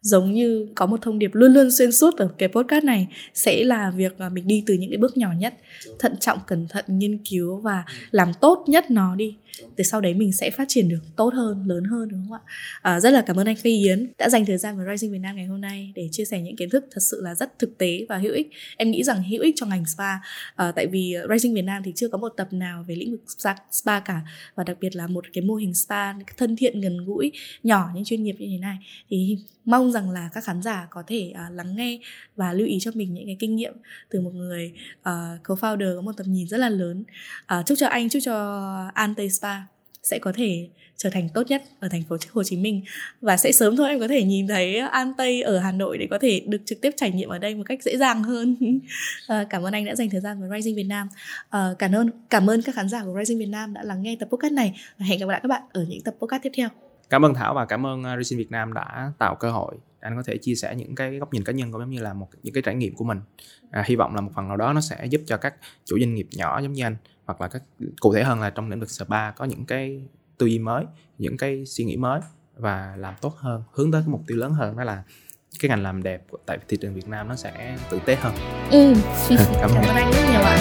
giống 0.05 0.32
như 0.32 0.66
có 0.74 0.86
một 0.86 1.02
thông 1.02 1.18
điệp 1.18 1.31
luôn 1.35 1.52
luôn 1.52 1.70
xuyên 1.70 1.93
suốt 1.93 2.16
ở 2.16 2.28
cái 2.39 2.48
podcast 2.48 2.85
này 2.85 3.06
sẽ 3.35 3.64
là 3.64 3.90
việc 3.90 4.12
mà 4.18 4.28
mình 4.28 4.47
đi 4.47 4.62
từ 4.66 4.74
những 4.74 4.90
cái 4.90 4.98
bước 4.98 5.16
nhỏ 5.16 5.28
nhất. 5.39 5.55
Thận 5.98 6.14
trọng 6.20 6.39
cẩn 6.47 6.68
thận 6.68 6.85
nghiên 6.89 7.18
cứu 7.31 7.56
và 7.56 7.85
làm 8.10 8.32
tốt 8.40 8.64
nhất 8.66 8.90
nó 8.90 9.14
đi 9.14 9.36
từ 9.76 9.85
sau 9.85 10.01
đấy 10.01 10.14
mình 10.14 10.32
sẽ 10.32 10.51
phát 10.51 10.64
triển 10.68 10.89
được 10.89 11.01
tốt 11.16 11.35
hơn 11.35 11.64
lớn 11.66 11.85
hơn 11.85 12.09
đúng 12.09 12.26
không 12.28 12.32
ạ? 12.32 12.52
À, 12.82 13.01
rất 13.01 13.10
là 13.10 13.22
cảm 13.26 13.36
ơn 13.36 13.47
anh 13.47 13.56
Phi 13.56 13.76
Yến 13.76 14.12
đã 14.18 14.28
dành 14.28 14.47
thời 14.47 14.59
gian 14.59 14.76
với 14.76 14.86
Rising 14.97 15.12
Việt 15.12 15.18
Nam 15.18 15.36
ngày 15.36 15.47
hôm 15.47 15.60
nay 15.60 15.93
để 15.94 16.09
chia 16.12 16.24
sẻ 16.24 16.40
những 16.40 16.56
kiến 16.56 16.70
thức 16.70 16.85
thật 16.90 17.01
sự 17.01 17.20
là 17.22 17.35
rất 17.35 17.59
thực 17.59 17.78
tế 17.78 18.06
và 18.09 18.18
hữu 18.18 18.32
ích. 18.32 18.51
Em 18.76 18.90
nghĩ 18.90 19.02
rằng 19.02 19.22
hữu 19.22 19.43
ích 19.43 19.55
cho 19.56 19.66
ngành 19.66 19.86
spa 19.86 20.18
à, 20.55 20.72
tại 20.76 20.86
vì 20.86 21.14
à, 21.14 21.22
Rising 21.31 21.55
Việt 21.55 21.62
Nam 21.62 21.82
thì 21.85 21.93
chưa 21.97 22.09
có 22.09 22.18
một 22.18 22.28
tập 22.36 22.48
nào 22.52 22.85
về 22.89 22.94
lĩnh 22.94 23.10
vực 23.10 23.22
spa, 23.39 23.55
spa 23.72 24.01
cả 24.01 24.20
và 24.55 24.64
đặc 24.64 24.76
biệt 24.81 24.97
là 24.97 25.06
một 25.06 25.24
cái 25.32 25.44
mô 25.44 25.55
hình 25.55 25.74
spa 25.74 26.12
thân 26.36 26.56
thiện 26.56 26.81
gần 26.81 27.05
gũi 27.05 27.32
nhỏ 27.62 27.90
nhưng 27.94 28.05
chuyên 28.05 28.24
nghiệp 28.24 28.36
như 28.39 28.47
thế 28.51 28.59
này. 28.59 28.78
Thì 29.10 29.39
mong 29.64 29.93
rằng 29.93 30.10
là 30.10 30.31
các 30.32 30.44
khán 30.44 30.62
giả 30.62 30.86
có 30.90 31.02
thể 31.06 31.32
uh, 31.32 31.55
lắng 31.55 31.76
nghe 31.76 31.98
và 32.36 32.52
lưu 32.52 32.66
ý 32.66 32.78
cho 32.81 32.90
mình 32.94 33.14
những 33.14 33.26
cái 33.26 33.36
kinh 33.39 33.56
nghiệm 33.56 33.74
từ 34.10 34.20
một 34.20 34.35
người 34.35 34.72
uh, 35.01 35.05
co-founder 35.44 35.97
có 35.97 36.02
một 36.02 36.12
tầm 36.16 36.32
nhìn 36.32 36.48
rất 36.48 36.59
là 36.59 36.68
lớn. 36.68 37.05
Uh, 37.59 37.66
chúc 37.66 37.78
cho 37.78 37.86
anh 37.86 38.09
chúc 38.09 38.22
cho 38.24 38.90
Ante 38.94 39.28
Spa 39.28 39.43
sẽ 40.02 40.18
có 40.18 40.32
thể 40.32 40.68
trở 40.96 41.10
thành 41.10 41.28
tốt 41.28 41.42
nhất 41.48 41.62
ở 41.80 41.88
thành 41.88 42.02
phố 42.08 42.16
Hồ 42.32 42.42
Chí 42.42 42.56
Minh 42.56 42.82
và 43.20 43.36
sẽ 43.36 43.52
sớm 43.52 43.76
thôi 43.76 43.88
em 43.88 44.00
có 44.00 44.08
thể 44.08 44.22
nhìn 44.22 44.48
thấy 44.48 44.78
An 44.78 45.12
Tây 45.18 45.42
ở 45.42 45.58
Hà 45.58 45.72
Nội 45.72 45.98
để 45.98 46.06
có 46.10 46.18
thể 46.18 46.42
được 46.48 46.58
trực 46.64 46.80
tiếp 46.80 46.90
trải 46.96 47.10
nghiệm 47.10 47.28
ở 47.28 47.38
đây 47.38 47.54
một 47.54 47.62
cách 47.66 47.82
dễ 47.82 47.96
dàng 47.96 48.22
hơn. 48.22 48.56
à, 49.28 49.44
cảm 49.50 49.62
ơn 49.62 49.72
anh 49.72 49.84
đã 49.84 49.94
dành 49.94 50.10
thời 50.10 50.20
gian 50.20 50.40
với 50.40 50.60
Rising 50.60 50.76
Việt 50.76 50.86
Nam. 50.88 51.08
À, 51.50 51.68
cảm 51.78 51.92
ơn 51.92 52.10
cảm 52.30 52.50
ơn 52.50 52.62
các 52.62 52.74
khán 52.74 52.88
giả 52.88 53.04
của 53.04 53.14
Rising 53.18 53.38
Việt 53.38 53.48
Nam 53.48 53.74
đã 53.74 53.82
lắng 53.82 54.02
nghe 54.02 54.16
tập 54.20 54.28
podcast 54.30 54.52
này 54.52 54.80
và 54.98 55.06
hẹn 55.06 55.20
gặp 55.20 55.28
lại 55.28 55.40
các 55.42 55.48
bạn 55.48 55.62
ở 55.72 55.84
những 55.88 56.02
tập 56.02 56.14
podcast 56.20 56.42
tiếp 56.42 56.52
theo. 56.56 56.68
Cảm 57.10 57.24
ơn 57.24 57.34
Thảo 57.34 57.54
và 57.54 57.64
cảm 57.64 57.86
ơn 57.86 58.02
ờ, 58.02 58.16
Rising 58.16 58.38
Việt 58.38 58.50
Nam 58.50 58.72
đã 58.72 59.12
tạo 59.18 59.34
cơ 59.34 59.50
hội 59.50 59.74
anh 60.05 60.16
có 60.16 60.22
thể 60.26 60.36
chia 60.36 60.55
sẻ 60.55 60.74
những 60.76 60.94
cái 60.94 61.18
góc 61.18 61.32
nhìn 61.32 61.44
cá 61.44 61.52
nhân 61.52 61.72
cũng 61.72 61.81
giống 61.81 61.90
như 61.90 62.01
là 62.01 62.14
một 62.14 62.28
những 62.43 62.55
cái 62.55 62.62
trải 62.62 62.74
nghiệm 62.74 62.94
của 62.94 63.05
mình. 63.05 63.20
À, 63.70 63.85
hy 63.86 63.97
vọng 63.97 64.14
là 64.14 64.20
một 64.20 64.31
phần 64.35 64.48
nào 64.48 64.56
đó 64.56 64.72
nó 64.72 64.81
sẽ 64.81 65.06
giúp 65.06 65.20
cho 65.26 65.36
các 65.36 65.55
chủ 65.85 65.98
doanh 65.98 66.14
nghiệp 66.14 66.28
nhỏ 66.32 66.60
giống 66.60 66.72
như 66.72 66.82
anh 66.82 66.97
hoặc 67.24 67.40
là 67.40 67.48
các 67.48 67.62
cụ 68.01 68.14
thể 68.14 68.24
hơn 68.24 68.40
là 68.40 68.51
trong 68.51 68.70
lĩnh 68.70 68.81
vực 68.81 68.90
spa 68.90 69.31
có 69.31 69.44
những 69.44 69.64
cái 69.64 70.02
tư 70.39 70.47
duy 70.47 70.59
mới 70.59 70.85
những 71.18 71.36
cái 71.36 71.66
suy 71.66 71.85
nghĩ 71.85 71.97
mới 71.97 72.20
và 72.56 72.94
làm 72.98 73.14
tốt 73.20 73.36
hơn 73.36 73.62
hướng 73.72 73.93
tới 73.93 74.02
cái 74.02 74.09
mục 74.09 74.22
tiêu 74.26 74.36
lớn 74.36 74.52
hơn 74.52 74.76
đó 74.76 74.85
là 74.85 75.02
cái 75.60 75.68
ngành 75.68 75.82
làm 75.82 76.02
đẹp 76.02 76.22
tại 76.47 76.59
thị 76.68 76.76
trường 76.76 76.94
Việt 76.94 77.09
Nam 77.09 77.28
nó 77.28 77.36
sẽ 77.36 77.78
tử 77.90 78.01
tế 78.06 78.16
hơn. 78.16 78.35
Ừ. 78.70 78.94
cảm 79.60 79.70
ơn 79.70 79.85
anh 79.85 80.12
rất 80.12 80.22
nhiều 80.31 80.40
ạ. 80.40 80.60